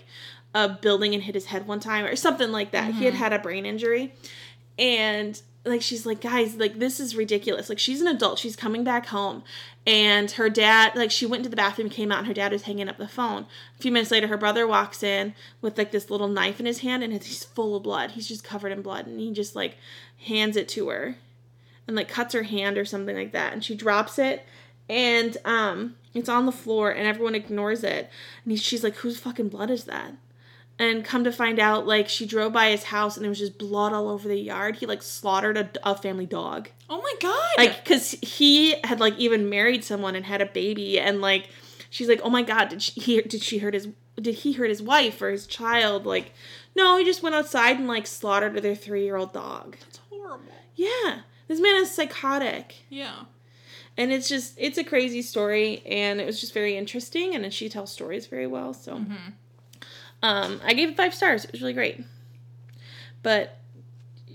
a 0.57 0.69
building 0.71 1.12
and 1.14 1.23
hit 1.23 1.35
his 1.35 1.47
head 1.47 1.66
one 1.69 1.81
time 1.81 2.07
or 2.07 2.16
something 2.16 2.51
like 2.51 2.71
that. 2.71 2.95
He 2.95 3.05
had 3.05 3.12
Mm-hmm. 3.12 3.23
had 3.23 3.33
a 3.35 3.38
brain 3.38 3.66
injury. 3.66 4.14
And, 4.79 5.40
like, 5.64 5.83
she's 5.83 6.07
like, 6.07 6.21
guys, 6.21 6.57
like, 6.57 6.79
this 6.79 6.99
is 6.99 7.14
ridiculous. 7.14 7.69
Like, 7.69 7.79
she's 7.79 8.01
an 8.01 8.07
adult. 8.07 8.38
She's 8.38 8.57
coming 8.57 8.83
back 8.83 9.07
home. 9.07 9.45
And 9.87 10.31
her 10.33 10.49
dad, 10.49 10.97
like, 10.97 11.11
she 11.11 11.27
went 11.27 11.40
into 11.40 11.51
the 11.51 11.57
bathroom, 11.57 11.90
came 11.90 12.11
out, 12.11 12.19
and 12.19 12.27
her 12.27 12.35
dad 12.35 12.53
was 12.53 12.62
hanging 12.62 12.88
up 12.88 12.97
the 12.97 13.07
phone. 13.07 13.47
A 13.79 13.83
few 13.83 13.92
minutes 13.92 14.11
later, 14.11 14.29
her 14.29 14.37
brother 14.37 14.66
walks 14.66 15.03
in 15.03 15.35
with, 15.61 15.77
like, 15.79 15.92
this 15.92 16.11
little 16.11 16.29
knife 16.29 16.59
in 16.59 16.66
his 16.66 16.79
hand, 16.81 17.03
and 17.03 17.12
he's 17.12 17.45
full 17.45 17.77
of 17.77 17.83
blood. 17.83 18.12
He's 18.12 18.27
just 18.27 18.42
covered 18.45 18.73
in 18.73 18.83
blood. 18.83 19.07
And 19.07 19.21
he 19.21 19.31
just, 19.33 19.55
like, 19.55 19.77
hands 20.27 20.57
it 20.57 20.69
to 20.71 20.88
her 20.88 21.16
and, 21.87 21.95
like, 21.95 22.09
cuts 22.09 22.35
her 22.35 22.45
hand 22.45 22.79
or 22.79 22.85
something 22.85 23.14
like 23.14 23.33
that. 23.33 23.53
And 23.53 23.62
she 23.62 23.75
drops 23.75 24.19
it, 24.19 24.45
and, 24.88 25.37
um, 25.45 25.97
it's 26.14 26.29
on 26.31 26.47
the 26.47 26.53
floor, 26.53 26.90
and 26.90 27.07
everyone 27.07 27.35
ignores 27.35 27.85
it. 27.85 28.11
And 28.45 28.53
he, 28.53 28.57
she's 28.57 28.83
like, 28.83 28.97
whose 28.97 29.21
fucking 29.21 29.51
blood 29.51 29.71
is 29.71 29.85
that? 29.85 30.12
And 30.79 31.03
come 31.05 31.25
to 31.25 31.33
find 31.33 31.59
out, 31.59 31.87
like, 31.87 32.07
she 32.07 32.27
drove 32.27 32.53
by 32.53 32.69
his 32.71 32.85
house, 32.85 33.17
and 33.17 33.25
there 33.25 33.31
was 33.31 33.39
just 33.39 33.57
blood 33.57 33.95
all 33.95 34.11
over 34.11 34.29
the 34.29 34.37
yard. 34.39 34.77
He, 34.77 34.85
like, 34.85 35.03
slaughtered 35.03 35.57
a, 35.57 35.71
a 35.83 35.97
family 35.97 36.27
dog 36.27 36.69
Oh 36.91 37.01
my 37.01 37.15
god. 37.21 37.49
like 37.57 37.83
because 37.83 38.11
he 38.23 38.75
had 38.85 39.01
like 39.01 39.17
even 39.19 39.49
married 39.49 39.83
someone 39.85 40.15
and 40.15 40.25
had 40.27 40.41
a 40.43 40.47
baby 40.47 41.01
and 41.01 41.21
like 41.21 41.49
she's 41.91 42.09
like, 42.09 42.21
"Oh 42.23 42.29
my 42.31 42.43
god, 42.43 42.69
did 42.69 42.83
she 42.83 43.01
hear 43.01 43.23
did 43.23 43.43
she 43.43 43.59
hurt 43.59 43.75
his 43.75 43.89
did 44.21 44.35
he 44.37 44.53
hurt 44.53 44.69
his 44.69 44.83
wife 44.83 45.21
or 45.23 45.31
his 45.31 45.47
child?" 45.49 46.05
Like, 46.07 46.33
no, 46.77 46.97
he 46.99 47.05
just 47.05 47.23
went 47.25 47.35
outside 47.35 47.79
and 47.79 47.89
like 47.89 48.07
slaughtered 48.07 48.55
their 48.62 48.75
3-year-old 48.77 49.33
dog. 49.33 49.77
That's 49.81 49.99
horrible. 50.11 50.45
Yeah. 50.77 51.21
This 51.49 51.59
man 51.59 51.75
is 51.77 51.91
psychotic. 51.91 52.75
Yeah. 52.91 53.25
And 53.97 54.12
it's 54.12 54.29
just 54.29 54.55
it's 54.59 54.79
a 54.79 54.85
crazy 54.85 55.23
story 55.23 55.83
and 55.87 56.21
it 56.21 56.27
was 56.27 56.39
just 56.41 56.53
very 56.55 56.77
interesting 56.77 57.35
and 57.35 57.43
then 57.43 57.51
she 57.51 57.69
tells 57.71 57.91
stories 57.91 58.27
very 58.27 58.47
well, 58.47 58.75
so 58.75 58.97
Mm-hmm. 58.99 59.31
Um 60.23 60.61
I 60.65 60.73
gave 60.75 60.91
it 60.91 60.97
5 60.97 61.15
stars. 61.15 61.45
It 61.45 61.53
was 61.53 61.61
really 61.61 61.73
great. 61.75 62.05
But 63.23 63.59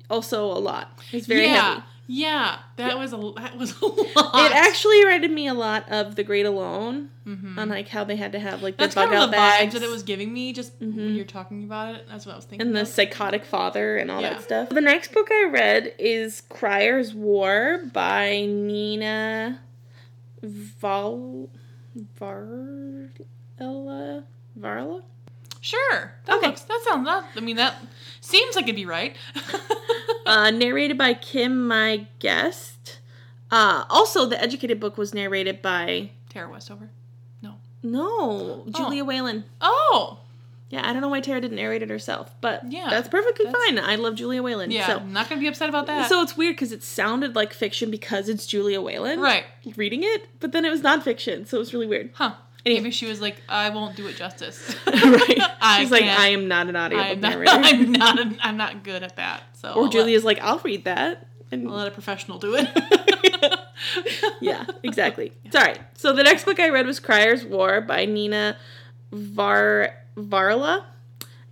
also 0.10 0.46
a 0.46 0.60
lot. 0.60 1.00
It's 1.12 1.28
very 1.28 1.46
yeah. 1.46 1.74
heavy. 1.76 1.84
Yeah. 2.08 2.58
That 2.76 3.00
was 3.00 3.14
a 3.14 3.18
that 3.38 3.58
was 3.58 3.80
a 3.82 3.86
lot. 3.86 4.52
It 4.52 4.54
actually 4.54 5.04
reminded 5.06 5.32
me 5.32 5.48
a 5.48 5.54
lot 5.54 5.90
of 5.90 6.16
The 6.16 6.24
Great 6.24 6.46
Alone, 6.46 7.10
Mhm. 7.26 7.58
on 7.58 7.70
like 7.70 7.88
how 7.88 8.04
they 8.04 8.18
had 8.18 8.34
to 8.34 8.40
have 8.40 8.62
like 8.64 8.76
That's 8.76 8.96
the 8.96 9.02
bug 9.02 9.10
kind 9.12 9.18
of 9.18 9.24
out 9.24 9.26
the 9.28 9.32
bags 9.38 9.74
that 9.76 9.84
it 9.84 9.90
was 9.90 10.04
giving 10.04 10.34
me 10.34 10.52
just 10.52 10.74
when 10.80 10.94
Mhm. 10.94 11.16
you're 11.16 11.24
talking 11.24 11.64
about 11.64 11.96
it. 11.96 12.08
That's 12.10 12.26
what 12.26 12.34
I 12.34 12.36
was 12.36 12.46
thinking. 12.46 12.68
and 12.68 12.76
the 12.76 12.86
psychotic 12.86 13.46
father 13.46 13.96
and 13.98 14.12
all 14.12 14.20
Yeah. 14.22 14.34
that 14.34 14.44
stuff. 14.44 14.70
The 14.70 14.82
next 14.82 15.14
book 15.14 15.30
I 15.32 15.46
read 15.46 15.94
is 16.00 16.42
Crier's 16.50 17.14
War 17.14 17.84
by 17.94 18.46
Nina 18.46 19.62
Val 20.42 21.48
Varla 22.20 24.24
Varla. 24.60 25.04
Sure. 25.62 26.14
That 26.26 26.38
Okay. 26.38 26.48
looks 26.48 26.62
that 26.62 26.82
sounds 26.88 27.06
that 27.06 27.26
I 27.36 27.40
mean 27.40 27.56
that 27.58 27.76
seems 28.20 28.56
like 28.56 28.64
it'd 28.66 28.76
be 28.76 28.86
right. 28.86 29.16
Uh, 30.24 30.52
narrated 30.52 30.98
by 31.00 31.14
Kim 31.16 31.68
Mai 31.68 32.08
Guest. 32.20 33.00
Uh, 33.50 33.84
also, 33.90 34.26
the 34.28 34.40
Educated 34.42 34.80
book 34.80 34.96
was 34.98 35.14
narrated 35.16 35.62
by 35.64 36.12
Tara 36.30 36.48
Westover. 36.50 36.90
no 37.42 37.56
No, 37.84 38.66
Julia 38.70 39.04
Whelan. 39.04 39.46
Oh. 39.60 40.20
Yeah, 40.70 40.88
I 40.88 40.94
don't 40.94 41.02
know 41.02 41.10
why 41.10 41.20
Tara 41.22 41.42
didn't 41.42 41.58
narrate 41.58 41.82
it 41.82 41.90
herself, 41.90 42.34
but 42.40 42.72
Yeah, 42.72 42.88
that's 42.90 43.10
perfectly 43.10 43.46
that's- 43.46 43.66
fine. 43.66 43.80
I 43.80 43.96
love 43.96 44.16
Julia 44.16 44.42
Whelan. 44.44 44.70
Yeah. 44.72 44.88
So, 44.88 44.98
I'm 44.98 45.12
not 45.12 45.28
gonna 45.28 45.42
be 45.42 45.48
upset 45.48 45.68
about 45.70 45.88
that. 45.88 46.08
so 46.08 46.22
it's 46.22 46.38
weird 46.38 46.56
because 46.56 46.72
it 46.72 46.84
sounded 46.84 47.36
like 47.36 47.52
fiction 47.52 47.90
because 47.92 48.30
it's 48.30 48.46
Julia 48.46 48.80
Whelan 48.80 49.20
right. 49.20 49.44
reading 49.76 50.02
it, 50.04 50.30
but 50.40 50.52
then 50.54 50.64
it 50.64 50.70
was 50.70 50.82
nonfiction, 50.82 51.46
so 51.48 51.58
it 51.58 51.60
was 51.60 51.74
really 51.74 51.88
weird. 51.88 52.12
Huh. 52.14 52.36
Anyway. 52.66 52.82
Maybe 52.82 52.92
she 52.92 53.08
was 53.08 53.20
like, 53.22 53.42
I 53.50 53.70
won't 53.70 53.96
do 53.96 54.08
it 54.08 54.16
justice. 54.16 54.76
right? 54.88 55.40
I 55.62 55.82
She's 55.82 55.92
like. 55.92 56.04
I 56.04 56.28
am 56.30 56.48
not 56.48 56.68
an 56.68 56.76
audiobook 56.76 57.20
narrator. 57.20 57.52
I'm 57.54 57.92
not 57.92 58.20
a, 58.20 58.38
I'm 58.42 58.58
not 58.58 58.84
good 58.84 59.04
at 59.04 59.16
that. 59.16 59.44
So 59.54 59.74
or 59.74 59.84
I'll 59.84 59.90
Julia's 59.90 60.24
like, 60.24 60.40
I'll 60.42 60.60
read 60.60 60.86
that. 60.86 61.28
And 61.52 61.66
let, 61.66 61.72
I'll 61.72 61.78
let 61.80 61.88
a 61.88 61.92
professional 61.92 62.38
do 62.38 62.56
it. 62.56 63.60
yeah, 64.42 64.66
exactly. 64.84 65.34
It's 65.44 65.56
all 65.56 65.64
right. 65.64 65.80
So 65.96 66.14
the 66.14 66.24
next 66.24 66.46
book 66.46 66.60
I 66.60 66.70
read 66.70 66.86
was 66.86 67.00
Crier's 67.00 67.44
War 67.44 67.82
by 67.82 68.06
Nina 68.06 68.58
Var 69.12 69.94
Varla 70.16 70.86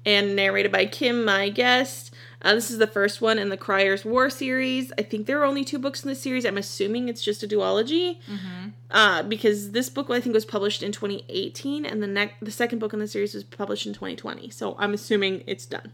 and 0.05 0.35
narrated 0.35 0.71
by 0.71 0.85
Kim 0.85 1.25
Mai 1.25 1.49
Guest. 1.49 2.13
Uh, 2.41 2.53
this 2.53 2.71
is 2.71 2.77
the 2.77 2.87
first 2.87 3.19
one 3.21 3.37
in 3.37 3.49
the 3.49 3.57
Crier's 3.57 4.05
War 4.05 4.29
series. 4.29 4.93
I 4.97 5.01
think 5.01 5.27
there 5.27 5.41
are 5.41 5.45
only 5.45 5.65
two 5.65 5.77
books 5.77 6.03
in 6.03 6.09
the 6.09 6.15
series. 6.15 6.45
I'm 6.45 6.57
assuming 6.57 7.09
it's 7.09 7.21
just 7.21 7.43
a 7.43 7.47
duology 7.47 8.17
hmm 8.25 8.68
uh, 8.91 9.23
because 9.23 9.71
this 9.71 9.89
book 9.89 10.09
I 10.09 10.19
think 10.19 10.33
was 10.33 10.45
published 10.45 10.81
in 10.81 10.91
2018, 10.91 11.85
and 11.85 12.01
the 12.01 12.07
next 12.07 12.35
the 12.41 12.51
second 12.51 12.79
book 12.79 12.93
in 12.93 12.99
the 12.99 13.07
series 13.07 13.33
was 13.33 13.43
published 13.43 13.85
in 13.85 13.93
2020. 13.93 14.49
So 14.49 14.75
I'm 14.79 14.93
assuming 14.93 15.43
it's 15.45 15.65
done. 15.65 15.91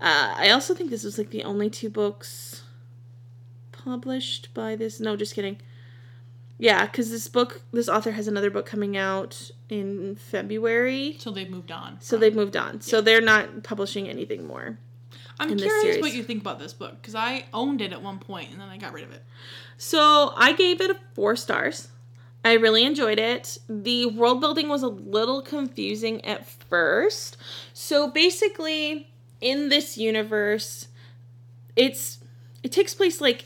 Uh, 0.00 0.34
I 0.36 0.50
also 0.50 0.74
think 0.74 0.90
this 0.90 1.04
was 1.04 1.16
like 1.16 1.30
the 1.30 1.44
only 1.44 1.70
two 1.70 1.88
books 1.88 2.62
published 3.70 4.52
by 4.52 4.74
this. 4.74 4.98
No, 4.98 5.16
just 5.16 5.34
kidding. 5.34 5.58
Yeah, 6.58 6.86
because 6.86 7.10
this 7.10 7.28
book, 7.28 7.62
this 7.72 7.88
author 7.88 8.12
has 8.12 8.28
another 8.28 8.50
book 8.50 8.66
coming 8.66 8.96
out 8.96 9.50
in 9.68 10.16
February. 10.16 11.16
So 11.18 11.30
they've 11.30 11.50
moved 11.50 11.72
on. 11.72 11.98
So 12.00 12.16
they've 12.16 12.34
moved 12.34 12.56
on. 12.56 12.80
So 12.80 13.00
they're 13.00 13.20
not 13.20 13.62
publishing 13.62 14.08
anything 14.08 14.46
more. 14.46 14.78
I'm 15.40 15.56
curious 15.56 16.00
what 16.00 16.12
you 16.12 16.22
think 16.22 16.40
about 16.40 16.58
this 16.58 16.72
book 16.72 17.00
because 17.00 17.14
I 17.14 17.46
owned 17.52 17.80
it 17.80 17.92
at 17.92 18.02
one 18.02 18.18
point 18.18 18.50
and 18.52 18.60
then 18.60 18.68
I 18.68 18.76
got 18.76 18.92
rid 18.92 19.04
of 19.04 19.12
it. 19.12 19.24
So 19.76 20.32
I 20.36 20.52
gave 20.52 20.80
it 20.80 20.90
a 20.90 20.96
four 21.14 21.36
stars. 21.36 21.88
I 22.44 22.54
really 22.54 22.84
enjoyed 22.84 23.18
it. 23.18 23.58
The 23.68 24.06
world 24.06 24.40
building 24.40 24.68
was 24.68 24.82
a 24.82 24.88
little 24.88 25.42
confusing 25.42 26.24
at 26.24 26.46
first. 26.46 27.36
So 27.72 28.08
basically, 28.08 29.08
in 29.40 29.68
this 29.68 29.96
universe, 29.96 30.88
it's 31.76 32.18
it 32.62 32.72
takes 32.72 32.94
place 32.94 33.20
like 33.20 33.44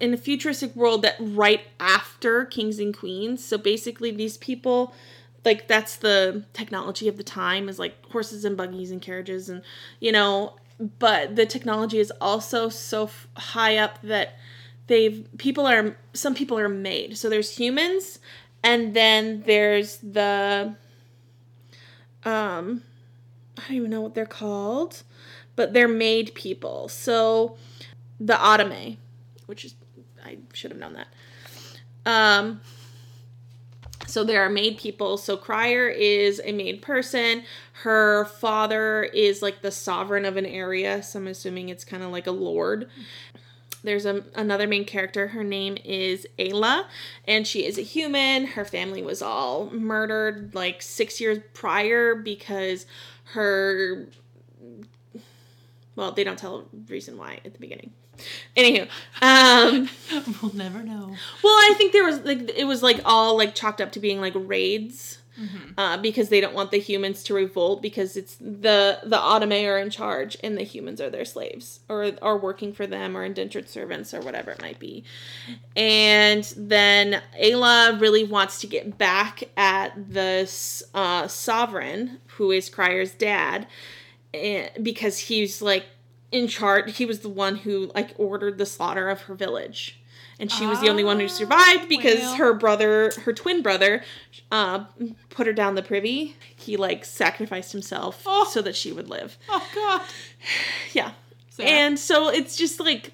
in 0.00 0.14
a 0.14 0.16
futuristic 0.16 0.74
world 0.76 1.02
that 1.02 1.16
right 1.20 1.62
after 1.80 2.44
kings 2.44 2.78
and 2.78 2.96
queens. 2.96 3.44
So 3.44 3.58
basically, 3.58 4.10
these 4.10 4.36
people 4.36 4.94
like 5.44 5.68
that's 5.68 5.96
the 5.96 6.44
technology 6.52 7.08
of 7.08 7.16
the 7.16 7.22
time 7.22 7.68
is 7.68 7.78
like 7.78 7.94
horses 8.10 8.44
and 8.44 8.56
buggies 8.56 8.90
and 8.90 9.02
carriages 9.02 9.48
and 9.48 9.62
you 10.00 10.10
know 10.10 10.54
but 10.98 11.36
the 11.36 11.46
technology 11.46 11.98
is 11.98 12.12
also 12.20 12.68
so 12.68 13.04
f- 13.04 13.28
high 13.36 13.76
up 13.76 14.00
that 14.02 14.36
they've 14.86 15.26
people 15.38 15.66
are 15.66 15.96
some 16.12 16.34
people 16.34 16.58
are 16.58 16.68
made 16.68 17.16
so 17.16 17.28
there's 17.28 17.56
humans 17.56 18.18
and 18.62 18.94
then 18.94 19.42
there's 19.46 19.98
the 19.98 20.74
um 22.24 22.82
i 23.58 23.62
don't 23.68 23.76
even 23.76 23.90
know 23.90 24.00
what 24.00 24.14
they're 24.14 24.26
called 24.26 25.02
but 25.56 25.72
they're 25.72 25.88
made 25.88 26.34
people 26.34 26.88
so 26.88 27.56
the 28.20 28.34
Automae 28.34 28.96
which 29.46 29.64
is 29.64 29.74
i 30.24 30.38
should 30.52 30.70
have 30.70 30.80
known 30.80 30.94
that 30.94 31.08
um 32.06 32.60
so 34.06 34.22
there 34.22 34.42
are 34.42 34.50
made 34.50 34.78
people. 34.78 35.16
So 35.16 35.36
Crier 35.36 35.88
is 35.88 36.40
a 36.44 36.52
made 36.52 36.82
person. 36.82 37.44
Her 37.82 38.26
father 38.26 39.02
is 39.02 39.42
like 39.42 39.62
the 39.62 39.70
sovereign 39.70 40.24
of 40.24 40.36
an 40.36 40.46
area. 40.46 41.02
So 41.02 41.18
I'm 41.18 41.26
assuming 41.26 41.68
it's 41.68 41.84
kind 41.84 42.02
of 42.02 42.10
like 42.10 42.26
a 42.26 42.32
lord. 42.32 42.88
There's 43.84 44.06
a, 44.06 44.24
another 44.34 44.66
main 44.66 44.86
character. 44.86 45.28
Her 45.28 45.44
name 45.44 45.76
is 45.84 46.26
Ayla, 46.38 46.86
and 47.28 47.46
she 47.46 47.66
is 47.66 47.76
a 47.78 47.82
human. 47.82 48.46
Her 48.46 48.64
family 48.64 49.02
was 49.02 49.20
all 49.20 49.70
murdered 49.70 50.54
like 50.54 50.80
six 50.80 51.20
years 51.20 51.38
prior 51.52 52.14
because 52.14 52.86
her. 53.34 54.08
Well, 55.96 56.12
they 56.12 56.24
don't 56.24 56.38
tell 56.38 56.60
a 56.60 56.64
reason 56.88 57.18
why 57.18 57.40
at 57.44 57.52
the 57.52 57.58
beginning. 57.60 57.92
Anywho, 58.56 58.88
um, 59.20 59.88
we'll 60.42 60.54
never 60.54 60.82
know. 60.82 61.14
well, 61.42 61.52
I 61.52 61.74
think 61.76 61.92
there 61.92 62.04
was 62.04 62.20
like 62.20 62.50
it 62.56 62.64
was 62.64 62.82
like 62.82 63.00
all 63.04 63.36
like 63.36 63.54
chalked 63.54 63.80
up 63.80 63.92
to 63.92 64.00
being 64.00 64.20
like 64.20 64.32
raids, 64.34 65.18
Mm-hmm. 65.40 65.78
uh, 65.78 65.96
because 65.96 66.28
they 66.28 66.40
don't 66.40 66.54
want 66.54 66.70
the 66.70 66.78
humans 66.78 67.24
to 67.24 67.34
revolt 67.34 67.82
because 67.82 68.16
it's 68.16 68.36
the 68.36 69.00
the 69.02 69.16
Automae 69.16 69.66
are 69.66 69.78
in 69.78 69.90
charge 69.90 70.36
and 70.44 70.56
the 70.56 70.62
humans 70.62 71.00
are 71.00 71.10
their 71.10 71.24
slaves 71.24 71.80
or 71.88 72.12
are 72.22 72.38
working 72.38 72.72
for 72.72 72.86
them 72.86 73.16
or 73.16 73.24
indentured 73.24 73.68
servants 73.68 74.14
or 74.14 74.20
whatever 74.20 74.52
it 74.52 74.62
might 74.62 74.78
be, 74.78 75.02
and 75.74 76.44
then 76.56 77.20
Ayla 77.42 78.00
really 78.00 78.22
wants 78.22 78.60
to 78.60 78.68
get 78.68 78.96
back 78.96 79.42
at 79.56 79.92
this 79.96 80.84
uh, 80.94 81.26
sovereign 81.26 82.20
who 82.36 82.52
is 82.52 82.70
Crier's 82.70 83.12
dad, 83.12 83.66
and, 84.32 84.70
because 84.82 85.18
he's 85.18 85.60
like 85.60 85.86
in 86.30 86.48
charge. 86.48 86.96
He 86.96 87.06
was 87.06 87.20
the 87.20 87.28
one 87.28 87.56
who 87.56 87.90
like 87.94 88.14
ordered 88.18 88.58
the 88.58 88.66
slaughter 88.66 89.08
of 89.08 89.22
her 89.22 89.34
village. 89.34 90.00
And 90.40 90.50
she 90.50 90.66
was 90.66 90.80
the 90.80 90.88
only 90.88 91.04
one 91.04 91.20
who 91.20 91.26
Ah, 91.26 91.28
survived 91.28 91.88
because 91.88 92.18
well. 92.18 92.34
her 92.36 92.54
brother, 92.54 93.12
her 93.24 93.32
twin 93.32 93.62
brother, 93.62 94.02
uh, 94.50 94.84
put 95.30 95.46
her 95.46 95.52
down 95.52 95.74
the 95.76 95.82
privy. 95.82 96.36
He 96.56 96.76
like 96.76 97.04
sacrificed 97.04 97.72
himself 97.72 98.22
Oh. 98.26 98.44
so 98.50 98.60
that 98.62 98.74
she 98.74 98.90
would 98.92 99.08
live. 99.08 99.38
Oh 99.48 99.66
God. 99.74 100.02
Yeah. 100.92 101.12
Sad. 101.50 101.66
And 101.66 101.98
so 101.98 102.28
it's 102.30 102.56
just 102.56 102.80
like 102.80 103.12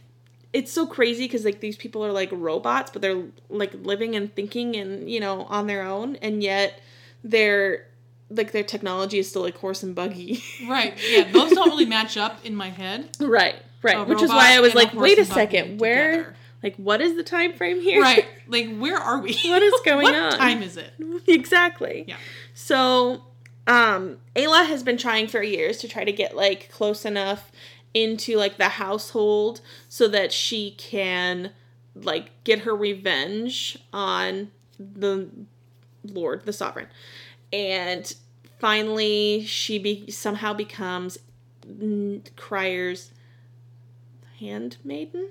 it's 0.52 0.72
so 0.72 0.86
crazy 0.86 1.24
because 1.24 1.44
like 1.44 1.60
these 1.60 1.76
people 1.76 2.04
are 2.04 2.10
like 2.12 2.30
robots, 2.32 2.90
but 2.90 3.02
they're 3.02 3.22
like 3.50 3.72
living 3.84 4.16
and 4.16 4.34
thinking 4.34 4.76
and 4.76 5.10
you 5.10 5.20
know 5.20 5.42
on 5.44 5.66
their 5.66 5.82
own, 5.82 6.16
and 6.16 6.42
yet 6.42 6.80
they're 7.22 7.86
like 8.30 8.52
their 8.52 8.62
technology 8.62 9.18
is 9.18 9.28
still 9.28 9.42
like 9.42 9.56
horse 9.58 9.82
and 9.82 9.94
buggy. 9.94 10.42
right. 10.68 10.94
Yeah. 11.10 11.30
Those 11.30 11.50
don't 11.52 11.68
really 11.68 11.84
match 11.84 12.16
up 12.16 12.44
in 12.44 12.54
my 12.56 12.70
head. 12.70 13.10
right. 13.20 13.56
Right. 13.82 13.96
A 13.98 14.04
Which 14.04 14.22
is 14.22 14.28
why 14.30 14.54
I 14.56 14.60
was 14.60 14.74
like, 14.74 14.92
wait 14.94 15.18
a 15.18 15.24
second, 15.24 15.80
where 15.80 16.10
together. 16.16 16.36
Like 16.62 16.76
what 16.76 17.00
is 17.00 17.16
the 17.16 17.22
time 17.22 17.52
frame 17.52 17.80
here? 17.80 18.00
Right. 18.00 18.26
Like 18.50 18.76
where 18.78 18.98
are 18.98 19.20
we? 19.20 19.38
What 19.44 19.62
is 19.62 19.72
going 19.84 20.08
on? 20.08 20.12
what 20.12 20.32
on? 20.32 20.38
time 20.38 20.62
is 20.64 20.76
it? 20.76 20.92
exactly. 21.28 22.04
Yeah. 22.08 22.16
So, 22.52 23.22
um, 23.68 24.18
Ayla 24.34 24.66
has 24.66 24.82
been 24.82 24.96
trying 24.96 25.28
for 25.28 25.40
years 25.40 25.78
to 25.78 25.88
try 25.88 26.02
to 26.02 26.10
get 26.10 26.34
like 26.34 26.68
close 26.72 27.04
enough 27.04 27.52
into 27.94 28.36
like 28.36 28.56
the 28.56 28.70
household 28.70 29.60
so 29.88 30.08
that 30.08 30.32
she 30.32 30.72
can 30.72 31.52
like 31.94 32.30
get 32.42 32.60
her 32.60 32.74
revenge 32.74 33.78
on 33.92 34.50
the 34.80 35.28
Lord, 36.04 36.44
the 36.44 36.52
Sovereign. 36.52 36.88
And 37.52 38.12
finally, 38.58 39.44
she 39.46 39.78
be- 39.78 40.10
somehow 40.10 40.54
becomes 40.54 41.18
Crier's 42.36 43.12
handmaiden. 44.40 45.28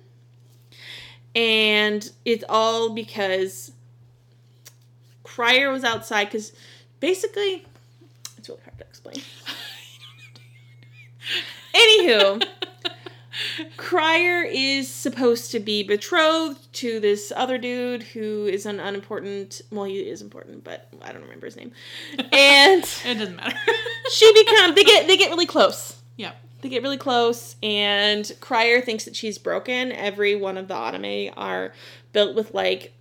And 1.40 2.12
it's 2.26 2.44
all 2.50 2.90
because 2.90 3.72
Crier 5.24 5.72
was 5.72 5.86
outside 5.86 6.26
because 6.26 6.52
basically, 7.00 7.66
it's 8.38 8.50
really 8.50 8.60
hard 8.66 8.78
to 8.78 8.84
explain. 8.84 9.24
Anywho, 11.74 12.46
Crier 13.78 14.44
is 14.44 14.90
supposed 14.90 15.52
to 15.52 15.62
be 15.62 15.82
betrothed 15.82 16.74
to 16.74 17.00
this 17.00 17.32
other 17.34 17.58
dude 17.58 18.04
who 18.04 18.46
is 18.46 18.66
an 18.66 18.82
unimportant. 18.82 19.62
Well, 19.72 19.86
he 19.86 20.00
is 20.00 20.22
important, 20.22 20.66
but 20.66 20.90
I 21.02 21.14
don't 21.14 21.22
remember 21.22 21.46
his 21.46 21.56
name. 21.56 21.72
And 22.34 22.84
it 23.06 23.18
doesn't 23.18 23.38
matter. 23.38 23.56
she 24.12 24.34
become 24.34 24.76
they 24.76 24.84
get 24.84 25.08
they 25.08 25.16
get 25.16 25.30
really 25.30 25.46
close. 25.46 26.02
yeah. 26.18 26.34
They 26.62 26.70
get 26.70 26.84
really 26.84 26.98
close, 26.98 27.56
and 27.64 28.30
Crier 28.42 28.82
thinks 28.82 29.06
that 29.06 29.16
she's 29.16 29.38
broken. 29.38 29.92
Every 29.92 30.36
one 30.36 30.58
of 30.58 30.68
the 30.68 30.74
Automae 30.74 31.32
are 31.38 31.74
built 32.12 32.36
with 32.36 32.54
like 32.54 32.94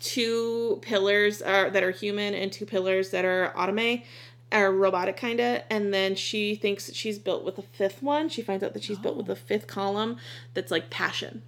two 0.00 0.78
pillars 0.82 1.42
are, 1.42 1.70
that 1.70 1.82
are 1.82 1.90
human 1.90 2.34
and 2.34 2.52
two 2.52 2.66
pillars 2.66 3.10
that 3.10 3.24
are 3.24 3.52
Automae, 3.56 4.04
are 4.52 4.70
robotic 4.70 5.16
kind 5.16 5.40
of. 5.40 5.62
And 5.68 5.92
then 5.92 6.14
she 6.14 6.54
thinks 6.54 6.86
that 6.86 6.94
she's 6.94 7.18
built 7.18 7.44
with 7.44 7.58
a 7.58 7.62
fifth 7.62 8.02
one. 8.02 8.28
She 8.28 8.42
finds 8.42 8.62
out 8.62 8.72
that 8.74 8.84
she's 8.84 8.98
built 8.98 9.16
with 9.16 9.28
a 9.28 9.36
fifth 9.36 9.66
column 9.66 10.18
that's 10.52 10.70
like 10.70 10.90
passion. 10.90 11.42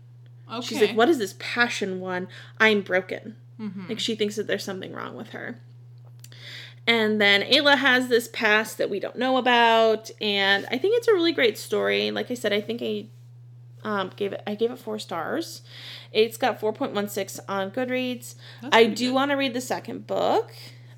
Okay. 0.51 0.67
She's 0.67 0.81
like, 0.81 0.97
"What 0.97 1.09
is 1.09 1.19
this 1.19 1.35
passion 1.39 2.01
one? 2.01 2.29
I'm 2.59 2.81
broken." 2.81 3.37
Mm-hmm. 3.61 3.89
Like 3.89 4.01
she 4.01 4.15
thinks 4.15 4.37
that 4.37 4.47
there's 4.47 4.65
something 4.65 4.93
wrong 4.93 5.17
with 5.17 5.31
her. 5.31 5.61
And 6.87 7.21
then 7.21 7.43
Ayla 7.43 7.77
has 7.79 8.09
this 8.09 8.29
past 8.33 8.79
that 8.79 8.89
we 8.89 9.01
don't 9.01 9.17
know 9.17 9.39
about, 9.39 10.11
and 10.21 10.67
I 10.71 10.79
think 10.79 10.97
it's 10.97 11.09
a 11.09 11.13
really 11.13 11.33
great 11.33 11.59
story. 11.59 12.11
Like 12.13 12.31
I 12.31 12.35
said, 12.35 12.53
I 12.53 12.61
think 12.61 12.81
I 12.81 13.07
um, 13.83 14.11
gave 14.17 14.33
it 14.33 14.43
I 14.47 14.55
gave 14.55 14.71
it 14.71 14.79
four 14.79 14.99
stars. 15.01 15.63
It's 16.13 16.37
got 16.37 16.61
four 16.61 16.73
point 16.73 16.93
one 16.93 17.09
six 17.09 17.41
on 17.49 17.71
Goodreads. 17.73 18.37
I 18.73 18.85
do 18.87 19.13
want 19.13 19.31
to 19.33 19.37
read 19.37 19.53
the 19.55 19.61
second 19.61 20.07
book. 20.07 20.53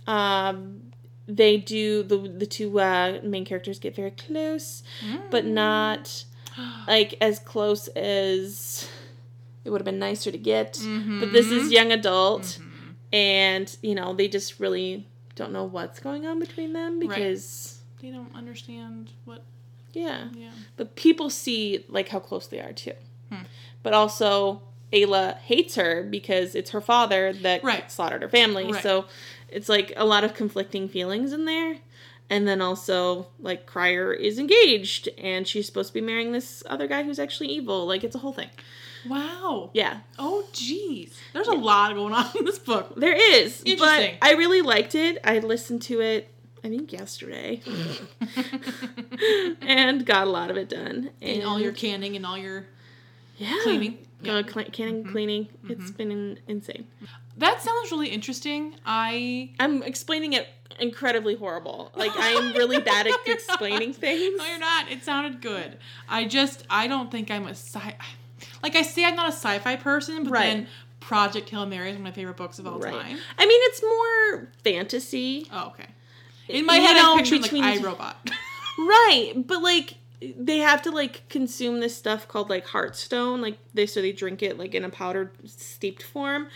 Um, 0.07 0.83
they 1.27 1.57
do 1.57 2.03
the 2.03 2.19
the 2.19 2.47
two 2.47 2.79
uh, 2.81 3.21
main 3.23 3.45
characters 3.45 3.79
get 3.79 3.95
very 3.97 4.11
close, 4.11 4.83
but 5.31 5.45
Mm. 5.45 5.53
not 5.53 6.25
like 6.87 7.15
as 7.21 7.39
close 7.39 7.89
as 7.89 8.89
it 9.65 9.71
would 9.71 9.81
have 9.81 9.85
been 9.87 9.99
nicer 9.99 10.31
to 10.31 10.39
get. 10.39 10.79
But 11.21 11.33
this 11.33 11.47
is 11.51 11.71
young 11.73 11.93
adult, 11.93 12.43
Mm-hmm. 12.43 12.91
and 13.13 13.77
you 13.83 13.95
know 13.95 14.13
they 14.15 14.29
just 14.29 14.59
really 14.61 15.07
don't 15.39 15.53
know 15.53 15.65
what's 15.65 16.01
going 16.01 16.27
on 16.27 16.39
between 16.39 16.73
them 16.75 16.99
because 16.99 17.79
They 18.03 18.11
don't 18.11 18.35
understand 18.35 19.11
what. 19.25 19.43
yeah. 19.93 20.29
Yeah. 20.35 20.51
But 20.77 20.95
people 20.97 21.31
see 21.31 21.85
like 21.89 22.09
how 22.09 22.19
close 22.21 22.47
they 22.47 22.61
are 22.61 22.73
too. 22.73 22.93
Hmm. 23.31 23.43
But 23.83 23.95
also 23.95 24.63
Ayla 24.93 25.37
hates 25.39 25.75
her 25.77 26.03
because 26.03 26.55
it's 26.55 26.71
her 26.71 26.81
father 26.81 27.33
that 27.33 27.63
Right. 27.65 27.91
slaughtered 27.91 28.23
her 28.23 28.29
family. 28.29 28.73
Right. 28.73 28.83
So 28.83 29.07
it's 29.49 29.69
like 29.69 29.93
a 29.97 30.05
lot 30.05 30.25
of 30.25 30.35
conflicting 30.35 30.89
feelings 30.89 31.33
in 31.33 31.45
there. 31.45 31.79
And 32.31 32.47
then 32.47 32.61
also 32.61 33.29
like 33.39 33.65
Crier 33.65 34.13
is 34.13 34.39
engaged 34.39 35.09
and 35.17 35.47
she's 35.49 35.65
supposed 35.67 35.89
to 35.89 35.95
be 35.95 36.01
marrying 36.03 36.33
this 36.33 36.63
other 36.67 36.87
guy 36.87 37.03
who's 37.03 37.19
actually 37.19 37.49
evil. 37.49 37.87
Like 37.87 38.05
it's 38.05 38.15
a 38.17 38.19
whole 38.19 38.33
thing. 38.35 38.51
Wow. 39.07 39.71
Yeah. 39.75 40.01
Oh, 40.19 40.45
jeez. 40.53 41.13
There's 41.33 41.49
a 41.49 41.53
lot 41.53 41.95
going 41.95 42.13
on 42.15 42.27
in 42.39 42.45
this 42.45 42.59
book. 42.59 42.95
There 42.97 43.15
is. 43.15 43.59
But 43.61 43.69
Interesting. 43.69 44.17
I 44.23 44.33
really 44.33 44.63
liked 44.63 44.95
it. 44.95 45.19
I 45.25 45.39
listened 45.39 45.83
to 45.83 46.01
it 46.01 46.33
I 46.65 46.69
think 46.69 46.93
yesterday. 46.93 47.61
and 49.61 50.05
got 50.05 50.27
a 50.27 50.31
lot 50.31 50.51
of 50.51 50.57
it 50.57 50.69
done. 50.69 51.11
and 51.23 51.45
all 51.45 51.61
your 51.61 51.73
canning 51.73 52.17
and 52.17 52.27
all 52.27 52.37
your 52.39 52.67
yeah. 53.37 53.55
cleaning. 53.63 53.99
Uh, 54.29 54.43
cle- 54.43 54.65
canning, 54.65 55.05
cleaning. 55.05 55.49
It's 55.69 55.93
been 55.93 56.11
in- 56.11 56.41
insane. 56.49 56.89
That 57.37 57.63
sounds 57.63 57.93
really 57.93 58.09
interesting. 58.09 58.75
I. 58.85 59.51
I'm 59.61 59.83
explaining 59.85 60.33
it 60.33 60.49
incredibly 60.81 61.37
horrible. 61.37 61.93
Like 61.95 62.17
I 62.17 62.31
am 62.31 62.53
really 62.55 62.81
bad 62.93 63.07
at 63.07 63.15
explaining 63.27 63.91
not. 63.91 63.97
things. 63.99 64.39
No, 64.39 64.45
you're 64.45 64.59
not. 64.59 64.91
It 64.91 65.05
sounded 65.05 65.41
good. 65.41 65.79
I 66.09 66.25
just. 66.25 66.65
I 66.69 66.89
don't 66.89 67.13
think 67.13 67.31
I'm 67.31 67.47
a 67.47 67.51
sci. 67.51 67.95
Like 68.63 68.77
I 68.77 68.83
say, 68.83 69.05
I'm 69.05 69.17
not 69.17 69.29
a 69.29 69.33
sci-fi 69.33 69.77
person, 69.77 70.25
but 70.25 70.33
Right. 70.33 70.43
then 70.47 70.67
Project 71.01 71.51
Hail 71.51 71.65
Mary 71.67 71.91
is 71.91 71.95
one 71.95 72.03
of 72.03 72.05
my 72.05 72.13
favorite 72.13 72.37
books 72.37 72.59
of 72.59 72.67
all 72.67 72.79
Right. 72.79 72.93
time. 72.93 73.19
I 73.39 73.47
mean, 73.47 73.61
it's 73.65 73.83
more 73.83 74.49
fantasy, 74.65 75.47
Oh, 75.53 75.69
okay. 75.69 75.87
In 76.49 76.67
my 76.67 76.77
You 76.77 76.83
head, 76.83 76.95
know, 76.95 77.15
I 77.15 77.19
pictured 77.19 77.43
like 77.43 77.51
between- 77.51 77.65
iRobot. 77.83 78.15
right? 78.79 79.33
But 79.37 79.63
like 79.63 79.95
they 80.21 80.59
have 80.59 80.83
to 80.83 80.91
like 80.91 81.29
consume 81.29 81.79
this 81.79 81.95
stuff 81.97 82.27
called 82.27 82.51
like 82.51 82.67
heartstone 82.67 83.41
like 83.41 83.57
they 83.73 83.87
so 83.87 84.03
they 84.03 84.11
drink 84.11 84.43
it 84.43 84.59
like 84.59 84.75
in 84.75 84.85
a 84.85 84.89
powdered 84.89 85.31
steeped 85.49 86.03
form 86.03 86.49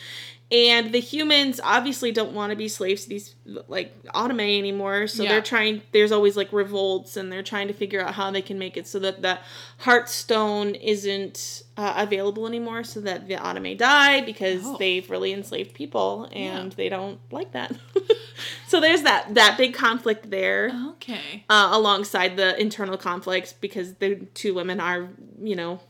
and 0.52 0.92
the 0.92 1.00
humans 1.00 1.60
obviously 1.64 2.12
don't 2.12 2.32
want 2.32 2.50
to 2.50 2.56
be 2.56 2.68
slaves 2.68 3.04
to 3.04 3.08
these 3.08 3.34
like 3.68 3.90
Automae 4.14 4.58
anymore 4.58 5.06
so 5.06 5.22
Yeah. 5.22 5.30
they're 5.30 5.40
trying 5.40 5.80
there's 5.92 6.12
always 6.12 6.36
like 6.36 6.52
revolts 6.52 7.16
and 7.16 7.32
they're 7.32 7.42
trying 7.42 7.68
to 7.68 7.74
figure 7.74 8.00
out 8.02 8.14
how 8.14 8.30
they 8.30 8.42
can 8.42 8.58
make 8.58 8.76
it 8.76 8.86
so 8.86 8.98
that 8.98 9.22
the 9.22 9.38
heartstone 9.80 10.78
isn't 10.82 11.62
uh, 11.76 11.94
available 11.96 12.46
anymore 12.46 12.84
so 12.84 13.00
that 13.00 13.28
the 13.28 13.34
Automae 13.36 13.76
die 13.76 14.20
because 14.20 14.62
Oh. 14.64 14.76
they've 14.78 15.08
really 15.10 15.32
enslaved 15.32 15.74
people 15.74 16.28
and 16.32 16.72
Yeah. 16.72 16.76
they 16.76 16.88
don't 16.88 17.18
like 17.30 17.52
that 17.52 17.74
so 18.68 18.80
there's 18.80 19.02
that 19.02 19.34
that 19.34 19.56
big 19.58 19.74
conflict 19.74 20.30
there 20.30 20.70
okay. 20.92 21.44
uh, 21.48 21.70
alongside 21.72 22.36
the 22.36 22.60
internal 22.60 22.96
conflicts 22.96 23.52
because 23.52 23.94
the 23.94 24.16
two 24.34 24.54
women 24.54 24.80
are, 24.80 25.08
you 25.42 25.56
know, 25.56 25.80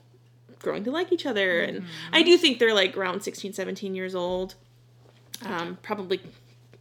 growing 0.62 0.84
to 0.84 0.90
like 0.90 1.12
each 1.12 1.26
other. 1.26 1.60
And 1.60 1.84
I 2.12 2.22
do 2.22 2.36
think 2.36 2.58
they're 2.58 2.74
like 2.74 2.96
around 2.96 3.22
16, 3.22 3.52
17 3.52 3.94
years 3.94 4.14
old. 4.14 4.54
Um, 5.44 5.78
probably 5.82 6.20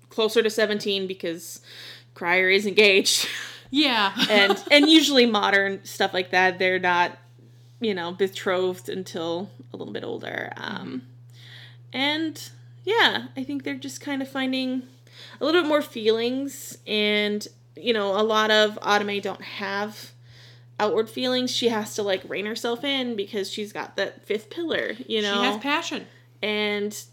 closer 0.09 0.43
to 0.43 0.49
17 0.49 1.07
because 1.07 1.61
Crier 2.13 2.49
is 2.49 2.65
engaged. 2.65 3.27
Yeah. 3.73 4.11
and 4.29 4.61
and 4.69 4.89
usually 4.89 5.25
modern 5.25 5.85
stuff 5.85 6.13
like 6.13 6.31
that, 6.31 6.59
they're 6.59 6.77
not, 6.77 7.17
you 7.79 7.93
know, 7.93 8.11
betrothed 8.11 8.89
until 8.89 9.49
a 9.71 9.77
little 9.77 9.93
bit 9.93 10.03
older. 10.03 10.51
Um, 10.57 11.03
and 11.93 12.49
yeah, 12.83 13.27
I 13.37 13.43
think 13.45 13.63
they're 13.63 13.75
just 13.75 14.01
kind 14.01 14.21
of 14.21 14.27
finding 14.27 14.83
a 15.39 15.45
little 15.45 15.61
bit 15.61 15.67
more 15.69 15.81
feelings 15.81 16.77
and 16.85 17.47
you 17.75 17.93
know 17.93 18.19
a 18.19 18.23
lot 18.23 18.51
of 18.51 18.77
Automate 18.81 19.21
don't 19.21 19.41
have 19.41 20.11
outward 20.81 21.09
feelings 21.09 21.51
she 21.51 21.69
has 21.69 21.93
to 21.95 22.03
like 22.03 22.21
rein 22.27 22.45
herself 22.45 22.83
in 22.83 23.15
because 23.15 23.51
she's 23.51 23.71
got 23.71 23.95
that 23.95 24.25
fifth 24.25 24.49
pillar 24.49 24.93
you 25.07 25.21
know 25.21 25.33
she 25.41 25.45
has 25.45 25.57
passion. 25.57 26.07
and 26.41 27.03